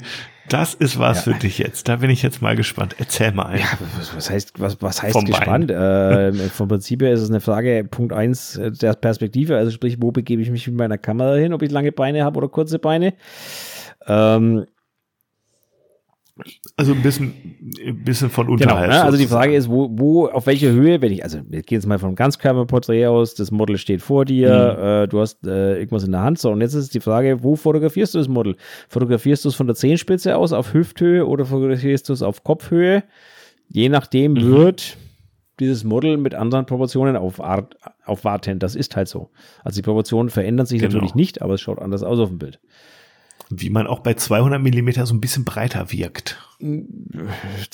das 0.49 0.75
ist 0.75 0.99
was 0.99 1.25
Ja. 1.25 1.33
für 1.33 1.39
dich 1.39 1.59
jetzt. 1.59 1.89
Da 1.89 1.97
bin 1.97 2.11
ich 2.11 2.23
jetzt 2.23 2.43
mal 2.43 2.57
gespannt. 2.57 2.97
Erzähl 2.99 3.33
mal. 3.33 3.59
Ja, 3.59 3.67
was, 3.99 4.15
was 4.17 4.31
heißt, 4.31 4.61
was, 4.61 4.81
was 4.83 5.03
heißt 5.03 5.13
Vom 5.13 5.25
gespannt? 5.25 5.71
Äh, 5.71 6.33
vom 6.49 6.69
Prinzip 6.69 7.03
her 7.03 7.13
ist 7.13 7.21
es 7.21 7.31
eine 7.31 7.41
Frage, 7.41 7.85
Punkt 7.91 8.13
eins 8.13 8.57
äh, 8.57 8.71
der 8.71 8.95
Perspektive, 8.95 9.57
also 9.57 9.71
sprich, 9.71 9.97
wo 10.01 10.11
begebe 10.13 10.43
ich 10.43 10.51
mich 10.51 10.67
mit 10.67 10.77
meiner 10.77 10.99
Kamera 10.99 11.35
hin, 11.37 11.53
ob 11.53 11.63
ich 11.63 11.71
lange 11.71 11.93
Beine 11.93 12.25
habe 12.25 12.39
oder 12.39 12.49
kurze 12.49 12.79
Beine. 12.79 13.15
Ähm, 14.07 14.67
Also 16.77 16.93
ein 16.95 17.03
bisschen, 17.03 17.35
ein 17.87 18.05
bisschen 18.05 18.31
von 18.31 18.47
Genau, 18.47 18.55
unterhalb. 18.55 18.91
ne? 18.91 19.03
also 19.03 19.19
die. 19.19 19.27
Frage 19.27 19.55
ist, 19.55 19.69
wo, 19.69 19.89
wo, 19.93 20.29
auf 20.29 20.47
welche 20.47 20.73
Höhe, 20.73 21.01
wenn 21.03 21.13
ich, 21.13 21.23
also 21.23 21.39
wir 21.47 21.61
gehen 21.63 21.77
jetzt 21.77 21.87
mal 21.87 21.99
vom 21.99 22.15
Ganzkörperporträt 22.15 23.07
aus, 23.07 23.35
das 23.35 23.51
Model 23.51 23.77
steht 23.77 24.01
vor 24.01 24.25
dir, 24.25 25.03
äh, 25.05 25.09
du 25.09 25.21
hast 25.21 25.47
äh, 25.47 25.77
irgendwas 25.79 26.05
in 26.05 26.13
der 26.13 26.23
Hand, 26.23 26.39
so 26.39 26.51
und 26.51 26.61
jetzt 26.63 26.73
ist 26.75 26.95
die 26.95 27.01
Frage, 27.01 27.43
wo 27.43 27.55
fotografierst 27.55 28.15
du 28.15 28.19
das 28.19 28.29
Model? 28.29 28.57
Fotografierst 28.89 29.45
du 29.45 29.51
es 29.51 29.55
von 29.55 29.67
der 29.67 29.77
Zehenspitze 29.77 30.37
aus 30.37 30.53
auf 30.55 30.73
Hüfthöhe 30.73 31.27
oder 31.27 31.45
fotografierst 31.45 32.09
du 32.09 32.15
es 32.15 32.23
auf 32.23 32.43
Kopfhöhe? 32.45 33.05
Je 33.69 33.89
nachdem 33.91 34.41
wird 34.41 34.97
dieses 35.61 35.85
Model 35.85 36.17
mit 36.17 36.35
anderen 36.35 36.65
Proportionen 36.67 37.15
aufwarten. 37.17 38.59
Das 38.59 38.75
ist 38.75 38.97
halt 38.97 39.09
so. 39.09 39.31
Also 39.65 39.77
die 39.77 39.83
Proportionen 39.83 40.31
verändern 40.31 40.67
sich 40.67 40.81
Genau. 40.81 40.95
natürlich 40.95 41.15
nicht, 41.15 41.43
aber 41.43 41.55
es 41.55 41.61
schaut 41.61 41.79
anders 41.79 42.03
aus 42.03 42.19
auf 42.19 42.31
dem 42.31 42.39
Bild. 42.39 42.59
Wie 43.55 43.71
man 43.71 43.87
auch 43.87 44.01
bei 44.01 44.15
200 44.15 44.63
Millimeter 44.63 45.05
so 45.07 45.15
ein 45.15 45.21
bisschen 45.21 45.45
breiter 45.45 45.93
wirkt. 45.93 46.39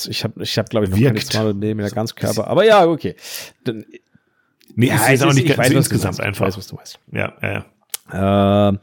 Ich 0.09 0.25
habe, 0.25 0.43
ich 0.43 0.59
hab, 0.59 0.71
glaube 0.71 0.87
ich, 0.87 0.91
noch 0.91 0.99
Wirkt. 0.99 1.31
keine 1.31 1.55
200 1.55 1.77
mm 1.91 1.95
Ganzkörper. 1.95 2.47
Aber 2.47 2.65
ja, 2.65 2.87
okay. 2.87 3.15
Dann, 3.65 3.85
Nee, 4.79 4.87
ja, 4.89 4.95
es 4.95 5.03
es 5.07 5.13
ist 5.15 5.23
auch 5.25 5.33
nicht 5.33 5.49
ich 5.49 5.57
ganz 5.57 5.71
weiß, 5.71 5.77
insgesamt 5.77 6.21
einfach. 6.21 6.47
Ich 6.47 6.53
weiß, 6.53 6.59
was 6.59 6.67
du 6.69 6.77
meinst. 6.77 7.01
Ja, 7.13 7.33
ja, 7.43 7.65
ja. 8.13 8.69
Äh, 8.71 8.79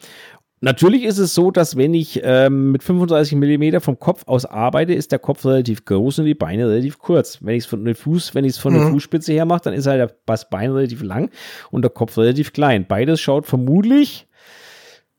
natürlich 0.60 1.04
ist 1.04 1.20
es 1.20 1.34
so, 1.34 1.52
dass 1.52 1.78
wenn 1.78 1.94
ich 1.94 2.20
ähm, 2.24 2.74
mit 2.74 2.84
35 2.84 3.38
mm 3.38 3.80
vom 3.80 3.98
Kopf 3.98 4.24
aus 4.28 4.46
arbeite, 4.46 4.94
ist 4.94 5.14
der 5.14 5.20
Kopf 5.20 5.46
relativ 5.46 5.86
groß 5.86 6.20
und 6.20 6.26
die 6.26 6.34
Beine 6.34 6.68
relativ 6.68 7.00
kurz. 7.00 7.40
Wenn 7.42 7.56
ich 7.56 7.64
es 7.64 7.70
von 7.70 7.86
der 7.86 7.96
Fuß, 7.96 8.36
wenn 8.36 8.50
von 8.52 8.74
der 8.74 8.90
Fußspitze 8.90 9.32
her 9.32 9.46
mache, 9.46 9.62
dann 9.64 9.74
ist 9.74 9.88
halt 9.88 10.14
das 10.26 10.50
Bein 10.50 10.72
relativ 10.72 11.02
lang 11.02 11.32
und 11.72 11.84
der 11.84 11.92
Kopf 11.92 12.18
relativ 12.18 12.52
klein. 12.52 12.86
Beides 12.88 13.22
schaut 13.22 13.46
vermutlich 13.46 14.28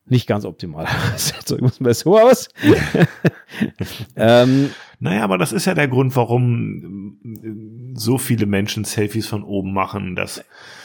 nicht 0.08 0.26
ganz 0.26 0.44
optimal 0.44 0.86
es 1.14 1.32
mal 1.80 1.94
so 1.94 2.18
aus. 2.18 2.48
ähm, 4.16 4.70
Naja, 5.00 5.24
aber 5.24 5.38
das 5.38 5.52
ist 5.52 5.66
ja 5.66 5.74
der 5.74 5.88
Grund, 5.88 6.14
warum 6.16 7.18
äh, 7.24 7.98
so 7.98 8.18
viele 8.18 8.46
Menschen 8.46 8.84
Selfies 8.84 9.26
von 9.26 9.42
oben 9.42 9.72
machen. 9.72 10.16
Das, 10.16 10.44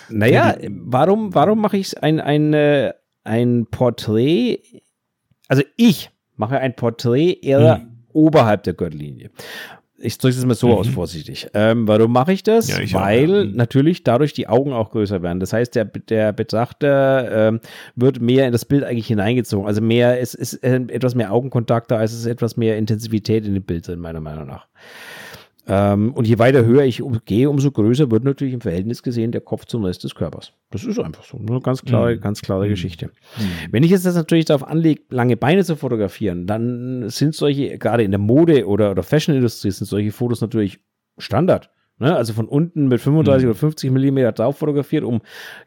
Naja, 0.09 0.57
warum, 0.69 1.33
warum 1.33 1.61
mache 1.61 1.77
ich 1.77 2.01
ein, 2.01 2.19
ein, 2.19 2.53
äh, 2.53 2.93
ein 3.23 3.67
Porträt? 3.69 4.59
Also 5.47 5.63
ich 5.77 6.09
mache 6.35 6.57
ein 6.57 6.75
Porträt 6.75 7.33
eher 7.41 7.77
Hm. 7.77 8.03
oberhalb 8.13 8.63
der 8.63 8.73
Gürtellinie. 8.73 9.29
Ich 10.01 10.17
drücke 10.17 10.35
es 10.35 10.45
mal 10.45 10.55
so 10.55 10.77
aus, 10.77 10.87
vorsichtig. 10.87 11.47
Ähm, 11.53 11.87
warum 11.87 12.11
mache 12.11 12.33
ich 12.33 12.43
das? 12.43 12.67
Mhm. 12.67 12.73
Ja, 12.73 12.79
ich 12.81 12.95
auch, 12.95 13.01
Weil 13.01 13.29
ja. 13.29 13.41
Hm. 13.43 13.55
natürlich 13.55 14.03
dadurch 14.03 14.33
die 14.33 14.47
Augen 14.47 14.73
auch 14.73 14.91
größer 14.91 15.21
werden. 15.21 15.39
Das 15.39 15.53
heißt, 15.53 15.75
der, 15.75 15.85
der 15.85 16.33
Betrachter 16.33 17.49
ähm, 17.49 17.59
wird 17.95 18.21
mehr 18.21 18.45
in 18.45 18.51
das 18.51 18.65
Bild 18.65 18.83
eigentlich 18.83 19.07
hineingezogen. 19.07 19.67
Also 19.67 19.81
mehr, 19.81 20.19
es 20.19 20.33
ist 20.33 20.55
äh, 20.63 20.81
etwas 20.87 21.15
mehr 21.15 21.31
Augenkontakt 21.31 21.91
da, 21.91 21.97
als 21.97 22.13
es 22.13 22.19
ist 22.19 22.25
etwas 22.25 22.57
mehr 22.57 22.77
Intensivität 22.77 23.45
in 23.45 23.53
dem 23.53 23.63
Bild 23.63 23.87
drin, 23.87 23.99
meiner 23.99 24.21
Meinung 24.21 24.47
nach. 24.47 24.67
Ähm, 25.73 26.11
und 26.13 26.27
je 26.27 26.37
weiter 26.37 26.65
höher 26.65 26.83
ich 26.83 27.01
um, 27.01 27.19
gehe, 27.23 27.49
umso 27.49 27.71
größer 27.71 28.11
wird 28.11 28.25
natürlich 28.25 28.53
im 28.53 28.59
Verhältnis 28.59 29.03
gesehen 29.03 29.31
der 29.31 29.39
Kopf 29.39 29.63
zum 29.65 29.85
Rest 29.85 30.03
des 30.03 30.15
Körpers. 30.15 30.51
Das 30.69 30.83
ist 30.83 30.99
einfach 30.99 31.23
so. 31.23 31.37
Eine 31.37 31.61
ganz 31.61 31.81
klare, 31.85 32.15
Mhm. 32.15 32.19
ganz 32.19 32.41
klare 32.41 32.67
Geschichte. 32.67 33.09
Wenn 33.71 33.81
ich 33.83 33.91
jetzt 33.91 34.05
das 34.05 34.15
natürlich 34.15 34.43
darauf 34.43 34.67
anlege, 34.67 35.03
lange 35.09 35.37
Beine 35.37 35.63
zu 35.63 35.77
fotografieren, 35.77 36.45
dann 36.45 37.07
sind 37.07 37.35
solche, 37.35 37.77
gerade 37.77 38.03
in 38.03 38.11
der 38.11 38.19
Mode- 38.19 38.67
oder, 38.67 38.91
oder 38.91 39.01
Fashion-Industrie, 39.01 39.71
sind 39.71 39.87
solche 39.87 40.11
Fotos 40.11 40.41
natürlich 40.41 40.79
Standard. 41.17 41.69
Ne? 41.99 42.13
Also 42.17 42.33
von 42.33 42.47
unten 42.49 42.89
mit 42.89 42.99
35 42.99 43.45
oder 43.47 43.55
50 43.55 43.91
Millimeter 43.91 44.33
drauf 44.33 44.57
fotografiert, 44.57 45.05
um 45.05 45.21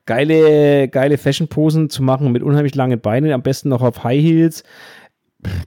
geile, 0.04 0.88
geile 0.88 1.16
Fashion-Posen 1.16 1.88
zu 1.88 2.02
machen 2.02 2.30
mit 2.30 2.42
unheimlich 2.42 2.74
langen 2.74 3.00
Beinen, 3.00 3.32
am 3.32 3.42
besten 3.42 3.70
noch 3.70 3.80
auf 3.80 4.04
High 4.04 4.20
Heels. 4.22 4.64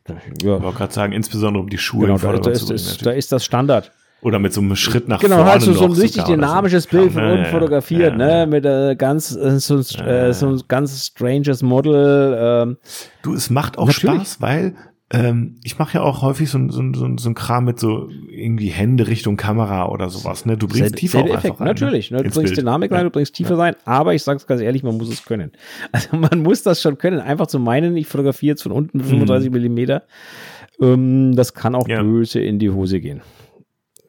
Ja, 0.08 0.16
ich 0.38 0.46
wollte 0.46 0.78
gerade 0.78 0.94
sagen, 0.94 1.14
insbesondere 1.14 1.64
um 1.64 1.70
die 1.70 1.78
Schuhe 1.78 2.08
genau, 2.08 2.18
da, 2.18 2.38
da, 2.38 2.52
ist, 2.52 2.68
zu 2.68 2.74
bringen. 2.74 2.98
da 3.04 3.12
ist 3.12 3.32
das 3.32 3.46
Standard. 3.46 3.92
Oder 4.22 4.40
mit 4.40 4.52
so 4.52 4.62
einem 4.62 4.76
Schritt 4.76 5.08
nach 5.08 5.20
Genau, 5.22 5.36
vorne. 5.38 5.52
halt 5.52 5.62
so, 5.62 5.74
so 5.74 5.86
ein 5.86 5.92
richtig 5.92 6.24
dynamisches 6.24 6.86
so. 6.86 6.90
Bild 6.98 7.12
von 7.14 7.22
Ja, 7.24 7.30
unten 7.34 7.44
ja, 7.46 7.50
fotografiert, 7.52 8.12
ja, 8.14 8.18
ne? 8.18 8.30
ja. 8.40 8.46
Mit 8.48 8.66
äh, 8.66 8.96
ganz 8.96 9.36
äh, 9.36 9.60
so, 9.60 9.76
ein- 9.78 10.06
äh, 10.08 10.34
so 10.34 10.48
ein 10.50 10.62
ganz 10.68 11.06
stranges 11.06 11.62
Model. 11.62 12.36
Ähm, 12.40 12.78
Du, 13.22 13.34
es 13.36 13.50
macht 13.52 13.78
auch 13.78 13.88
Natürlich. 13.88 14.16
Spaß, 14.16 14.42
weil 14.42 14.74
ähm, 15.14 15.56
ich 15.64 15.78
mache 15.80 16.00
ja 16.00 16.02
auch 16.02 16.22
häufig 16.24 16.50
so, 16.50 16.58
ein- 16.58 16.70
so, 16.72 16.82
ein- 16.82 16.94
so, 16.96 17.08
so 17.18 17.30
ein 17.30 17.36
Kram 17.36 17.66
mit 17.66 17.80
so 17.80 18.10
irgendwie 18.30 18.70
Hände 18.70 19.08
Richtung 19.08 19.38
Kamera 19.38 19.88
oder 19.88 20.10
sowas. 20.10 20.46
Ne? 20.48 20.58
Du 20.58 20.68
bringst 20.68 20.96
Tiefe 20.96 21.20
auch 21.20 21.30
einfach 21.30 21.60
rein, 21.60 21.68
natürlich. 21.68 22.10
Ne? 22.12 22.18
Du 22.18 22.24
bringst 22.24 22.54
Bild. 22.56 22.58
Dynamik 22.58 22.92
rein, 22.92 22.98
Ja. 23.00 23.04
du 23.04 23.10
bringst 23.12 23.36
Tiefe 23.36 23.56
rein, 23.58 23.76
aber 23.86 24.16
ich 24.16 24.24
sag's 24.24 24.48
ganz 24.48 24.62
ehrlich, 24.62 24.82
man 24.84 24.98
muss 24.98 25.10
es 25.10 25.24
können. 25.26 25.52
Also 25.92 26.18
man 26.18 26.42
muss 26.42 26.64
das 26.64 26.82
schon 26.82 26.98
können. 26.98 27.20
Einfach 27.20 27.46
zu 27.48 27.60
meinen, 27.60 27.96
ich 27.96 28.08
fotografiere 28.08 28.54
jetzt 28.54 28.64
von 28.64 28.72
unten 28.72 28.98
mit 28.98 29.06
35 29.08 29.52
Millimeter, 29.52 30.04
ähm, 30.82 31.36
das 31.36 31.54
kann 31.54 31.76
auch 31.76 31.86
Mhm. 31.86 31.92
Ja. 31.94 32.02
böse 32.04 32.40
in 32.42 32.58
die 32.60 32.72
Hose 32.72 33.00
gehen. 33.00 33.22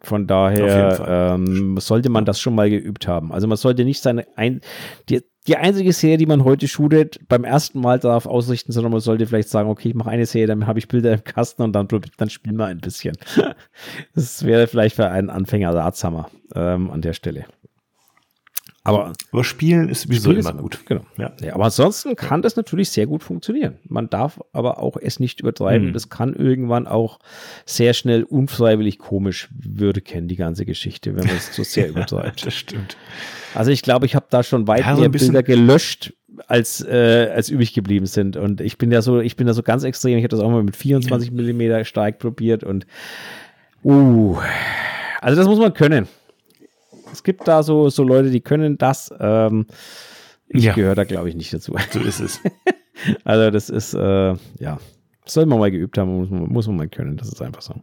Von 0.08 0.26
daher 0.26 1.34
ähm, 1.34 1.76
sollte 1.78 2.08
man 2.08 2.24
das 2.24 2.40
schon 2.40 2.54
mal 2.54 2.70
geübt 2.70 3.06
haben. 3.06 3.30
Also 3.30 3.46
man 3.46 3.58
sollte 3.58 3.84
nicht 3.84 4.02
seine 4.02 4.26
ein, 4.36 4.62
die, 5.10 5.22
die 5.46 5.56
einzige 5.56 5.92
Serie, 5.92 6.16
die 6.16 6.24
man 6.24 6.44
heute 6.44 6.66
shootet, 6.66 7.20
beim 7.28 7.44
ersten 7.44 7.80
Mal 7.80 7.98
darauf 7.98 8.26
ausrichten, 8.26 8.72
sondern 8.72 8.92
man 8.92 9.02
sollte 9.02 9.26
vielleicht 9.26 9.50
sagen, 9.50 9.68
okay, 9.68 9.88
ich 9.90 9.94
mache 9.94 10.08
eine 10.08 10.24
Serie, 10.24 10.46
dann 10.46 10.66
habe 10.66 10.78
ich 10.78 10.88
Bilder 10.88 11.12
im 11.12 11.24
Kasten 11.24 11.62
und 11.62 11.74
dann, 11.74 11.88
dann 12.16 12.30
spielen 12.30 12.56
wir 12.56 12.66
ein 12.66 12.78
bisschen. 12.78 13.16
das 14.14 14.46
wäre 14.46 14.66
vielleicht 14.66 14.96
für 14.96 15.10
einen 15.10 15.28
Anfänger 15.28 15.74
ratsamer 15.74 16.30
ähm, 16.54 16.90
an 16.90 17.02
der 17.02 17.12
Stelle. 17.12 17.44
Aber 18.84 19.12
Aber 19.32 19.44
Spielen 19.44 19.88
ist 19.90 20.02
sowieso 20.02 20.30
immer 20.32 20.50
ist- 20.50 20.56
gut. 20.56 20.80
Genau. 20.86 21.02
Ja. 21.18 21.32
Ja, 21.42 21.54
aber 21.54 21.64
ansonsten 21.64 22.16
kann 22.16 22.40
das 22.42 22.56
natürlich 22.56 22.88
sehr 22.90 23.06
gut 23.06 23.22
funktionieren. 23.22 23.76
Man 23.86 24.08
darf 24.08 24.40
aber 24.52 24.82
auch 24.82 24.96
es 24.96 25.20
nicht 25.20 25.40
übertreiben. 25.40 25.88
Mhm. 25.88 25.92
Das 25.92 26.08
kann 26.08 26.32
irgendwann 26.34 26.86
auch 26.86 27.18
sehr 27.66 27.92
schnell 27.92 28.22
unfreiwillig 28.22 28.98
komisch 28.98 29.48
wirken, 29.58 30.26
die 30.28 30.36
ganze 30.36 30.64
Geschichte, 30.64 31.14
wenn 31.16 31.26
man 31.26 31.36
es 31.36 31.52
zu 31.52 31.64
sehr 31.64 31.88
übertreibt. 31.90 32.46
Das 32.46 32.54
stimmt. 32.54 32.96
Also 33.54 33.70
ich 33.70 33.82
glaube, 33.82 34.06
ich 34.06 34.14
habe 34.14 34.26
da 34.30 34.42
schon 34.42 34.66
weit 34.68 34.80
Ja, 34.86 34.94
so 34.94 35.00
mehr 35.00 35.10
bisschen- 35.10 35.28
Bilder 35.34 35.42
gelöscht, 35.42 36.14
als, 36.46 36.80
äh, 36.80 37.30
als 37.34 37.48
übrig 37.50 37.74
geblieben 37.74 38.06
sind. 38.06 38.36
Und 38.36 38.60
ich 38.60 38.78
bin 38.78 38.90
ja 38.92 39.02
so, 39.02 39.20
ich 39.20 39.34
bin 39.36 39.46
da 39.48 39.54
so 39.54 39.62
ganz 39.62 39.82
extrem. 39.82 40.16
Ich 40.16 40.22
habe 40.24 40.28
das 40.28 40.40
auch 40.40 40.50
mal 40.50 40.62
mit 40.62 40.76
24 40.76 41.30
Millimeter 41.32 41.84
stark 41.84 42.20
probiert 42.20 42.62
und 42.64 42.86
uh, 43.84 44.36
also 45.20 45.36
das 45.36 45.46
muss 45.46 45.58
man 45.58 45.74
können. 45.74 46.06
Es 47.12 47.22
gibt 47.22 47.46
da 47.48 47.62
so, 47.62 47.88
so 47.90 48.02
Leute, 48.02 48.30
die 48.30 48.40
können 48.40 48.78
das. 48.78 49.12
Ähm, 49.18 49.66
ich 50.48 50.64
Ja. 50.64 50.72
gehöre 50.74 50.94
da, 50.94 51.04
glaube 51.04 51.28
ich, 51.28 51.34
nicht 51.34 51.52
dazu. 51.52 51.74
So 51.90 52.00
ist 52.00 52.20
es. 52.20 52.40
Also 53.24 53.52
das 53.52 53.70
ist, 53.70 53.94
äh, 53.94 54.34
ja, 54.58 54.78
soll 55.24 55.46
man 55.46 55.60
mal 55.60 55.70
geübt 55.70 55.96
haben, 55.98 56.18
muss 56.18 56.30
man, 56.30 56.48
muss 56.48 56.66
man 56.66 56.76
mal 56.76 56.88
können. 56.88 57.16
Das 57.16 57.28
ist 57.28 57.40
einfach 57.40 57.62
so. 57.62 57.74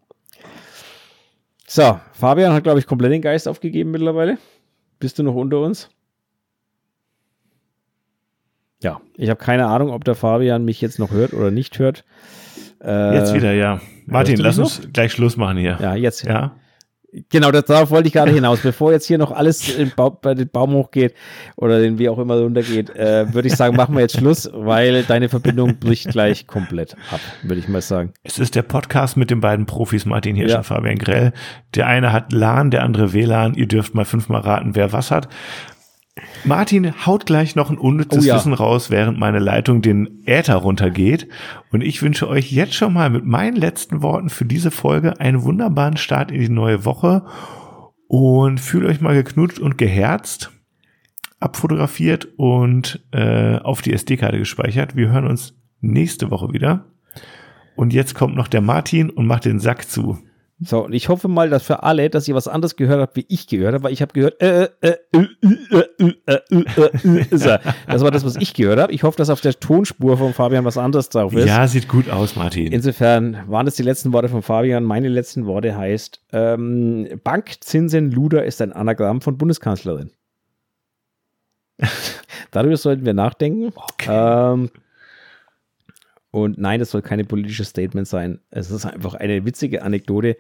So, 1.66 1.98
Fabian 2.12 2.52
hat, 2.52 2.64
glaube 2.64 2.80
ich, 2.80 2.86
komplett 2.86 3.14
den 3.14 3.22
Geist 3.22 3.48
aufgegeben 3.48 3.92
mittlerweile. 3.92 4.38
Bist 5.00 5.18
du 5.18 5.24
noch 5.24 5.36
unter 5.36 5.62
uns? 5.62 5.90
Ja, 8.84 9.00
ich 9.16 9.30
habe 9.30 9.40
keine 9.40 9.68
Ahnung, 9.68 9.90
ob 9.92 10.04
der 10.04 10.16
Fabian 10.16 10.66
mich 10.66 10.82
jetzt 10.82 11.00
noch 11.00 11.12
hört 11.12 11.34
oder 11.34 11.50
nicht 11.50 11.80
hört. 11.80 12.04
Äh, 12.84 13.16
Jetzt 13.16 13.34
wieder, 13.34 13.54
ja. 13.54 13.80
Martin, 14.06 14.36
lass 14.38 14.60
uns 14.60 14.82
gleich 14.94 15.14
Schluss 15.14 15.38
machen 15.38 15.58
hier. 15.58 15.78
Ja, 15.82 15.96
jetzt. 15.96 16.24
Ja. 16.26 16.56
Genau, 17.30 17.52
das, 17.52 17.66
darauf 17.66 17.92
wollte 17.92 18.08
ich 18.08 18.14
gerade 18.14 18.32
hinaus. 18.32 18.60
Bevor 18.62 18.92
jetzt 18.92 19.06
hier 19.08 19.18
noch 19.18 19.32
alles 19.32 19.64
Baum, 19.96 20.18
bei 20.22 20.34
den 20.34 20.50
Baum 20.50 20.74
hochgeht 20.74 21.14
oder 21.56 21.80
den 21.80 21.98
wie 21.98 22.10
auch 22.10 22.20
immer 22.20 22.38
runtergeht, 22.38 22.90
äh, 22.96 23.34
würde 23.34 23.48
ich 23.48 23.56
sagen, 23.56 23.76
machen 23.76 23.96
wir 23.96 24.02
jetzt 24.02 24.18
Schluss, 24.18 24.50
weil 24.54 25.04
deine 25.04 25.30
Verbindung 25.30 25.78
bricht 25.80 26.10
gleich 26.10 26.48
komplett 26.48 26.96
ab, 27.12 27.20
würde 27.44 27.60
ich 27.60 27.68
mal 27.68 27.82
sagen. 27.82 28.14
Es 28.24 28.38
ist 28.40 28.56
der 28.56 28.64
Podcast 28.64 29.18
mit 29.18 29.30
den 29.32 29.40
beiden 29.40 29.66
Profis, 29.66 30.06
Martin 30.06 30.36
Hirsch 30.36 30.52
Ja. 30.52 30.58
und 30.58 30.64
Fabian 30.66 30.98
Grell. 30.98 31.32
Der 31.74 31.88
eine 31.88 32.12
hat 32.12 32.34
LAN, 32.34 32.72
der 32.72 32.84
andere 32.84 33.14
WLAN. 33.14 33.54
Ihr 33.54 33.68
dürft 33.68 33.96
mal 33.96 34.06
fünfmal 34.06 34.42
raten, 34.42 34.76
wer 34.76 34.92
was 34.92 35.12
hat. 35.12 35.28
Martin 36.46 37.06
haut 37.06 37.26
gleich 37.26 37.56
noch 37.56 37.70
ein 37.70 37.78
unnützes 37.78 38.24
Oh 38.24 38.28
ja. 38.28 38.36
Wissen 38.36 38.54
raus, 38.54 38.90
während 38.90 39.20
meine 39.20 39.40
Leitung 39.40 39.82
den 39.82 40.24
Äther 40.26 40.56
runtergeht. 40.56 41.28
Und 41.72 41.82
ich 41.82 42.02
wünsche 42.02 42.30
euch 42.30 42.52
jetzt 42.52 42.74
schon 42.74 42.94
mal 42.94 43.10
mit 43.10 43.26
meinen 43.26 43.58
letzten 43.58 44.02
Worten 44.02 44.30
für 44.30 44.46
diese 44.46 44.72
Folge 44.72 45.20
einen 45.20 45.44
wunderbaren 45.44 45.98
Start 45.98 46.32
in 46.32 46.40
die 46.40 46.50
neue 46.50 46.86
Woche. 46.86 47.26
Und 48.08 48.60
fühlt 48.60 48.86
euch 48.86 49.02
mal 49.02 49.16
geknutscht 49.16 49.60
und 49.60 49.78
geherzt, 49.78 50.52
abfotografiert 51.40 52.28
und 52.38 53.04
äh, 53.12 53.58
auf 53.58 53.82
die 53.82 53.94
SD-Karte 53.94 54.38
gespeichert. 54.38 54.96
Wir 54.96 55.10
hören 55.10 55.28
uns 55.28 55.58
nächste 55.82 56.32
Woche 56.32 56.54
wieder. 56.54 56.86
Und 57.76 57.94
jetzt 57.94 58.16
kommt 58.16 58.36
noch 58.36 58.48
der 58.48 58.62
Martin 58.62 59.10
und 59.10 59.26
macht 59.26 59.46
den 59.46 59.60
Sack 59.60 59.90
zu. 59.90 60.20
So, 60.62 60.86
und 60.86 60.94
ich 60.94 61.10
hoffe 61.10 61.28
mal, 61.28 61.50
dass 61.50 61.64
für 61.64 61.84
alle, 61.84 62.10
dass 62.10 62.30
ihr 62.30 62.36
was 62.36 62.48
anderes 62.48 62.78
gehört 62.78 63.02
habt, 63.02 63.18
wie 63.18 63.26
ich 63.28 63.48
gehört 63.48 63.74
habe, 63.74 63.84
weil 63.84 63.92
ich 63.92 64.02
habe 64.02 64.14
gehört, 64.14 64.42
das 64.42 64.72
war 68.02 68.12
das, 68.12 68.24
was 68.24 68.38
ich 68.38 68.54
gehört 68.54 68.80
habe. 68.80 68.94
Ich 68.94 69.04
hoffe, 69.04 69.18
dass 69.18 69.30
auf 69.30 69.42
der 69.42 69.60
Tonspur 69.60 70.18
von 70.18 70.34
Fabian 70.34 70.64
was 70.64 70.78
anderes 70.78 71.10
drauf 71.10 71.34
ist. 71.34 71.46
Ja, 71.46 71.68
sieht 71.68 71.90
gut 71.90 72.10
aus, 72.10 72.38
Martin. 72.38 72.72
Insofern 72.72 73.44
waren 73.48 73.66
das 73.66 73.76
die 73.76 73.84
letzten 73.84 74.14
Worte 74.14 74.30
von 74.30 74.42
Fabian. 74.42 74.86
Meine 74.86 75.10
letzten 75.10 75.46
Worte 75.46 75.76
heißt, 75.76 76.22
ähm, 76.32 77.20
Bankzinsenluder 77.22 78.46
ist 78.46 78.62
ein 78.62 78.72
Anagramm 78.72 79.20
von 79.20 79.38
Bundeskanzlerin. 79.38 80.12
Darüber 82.52 82.78
sollten 82.78 83.04
wir 83.04 83.14
nachdenken. 83.14 83.74
Okay. 83.76 84.08
Ähm, 84.10 84.70
und 86.36 86.58
nein, 86.58 86.82
das 86.82 86.92
soll 86.92 87.02
keine 87.02 87.24
politische 87.24 87.64
Statement 87.64 88.10
sein. 88.10 88.42
Es 88.52 88.70
ist 88.70 88.86
einfach 88.86 89.14
eine 89.14 89.46
witzige 89.46 89.84
Anekdote. 89.84 90.36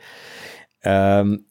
Ähm, 0.84 1.46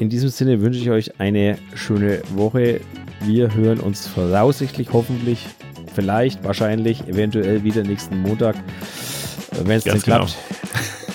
in 0.00 0.08
diesem 0.08 0.28
Sinne 0.28 0.60
wünsche 0.60 0.80
ich 0.80 0.90
euch 0.90 1.20
eine 1.20 1.56
schöne 1.76 2.20
Woche. 2.34 2.80
Wir 3.20 3.54
hören 3.54 3.78
uns 3.78 4.08
voraussichtlich, 4.08 4.92
hoffentlich, 4.92 5.46
vielleicht, 5.94 6.42
wahrscheinlich, 6.42 7.06
eventuell 7.06 7.62
wieder 7.62 7.84
nächsten 7.84 8.22
Montag, 8.22 8.56
wenn 9.62 9.76
es 9.76 9.84
denn 9.84 10.00
genau. 10.00 10.02
klappt. 10.02 10.36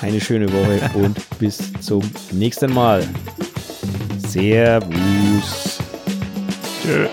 Eine 0.01 0.21
schöne 0.21 0.47
Woche 0.53 0.79
und 0.97 1.19
bis 1.39 1.73
zum 1.81 2.09
nächsten 2.31 2.73
Mal. 2.73 3.03
Servus. 4.29 5.79
Tschö. 6.81 7.09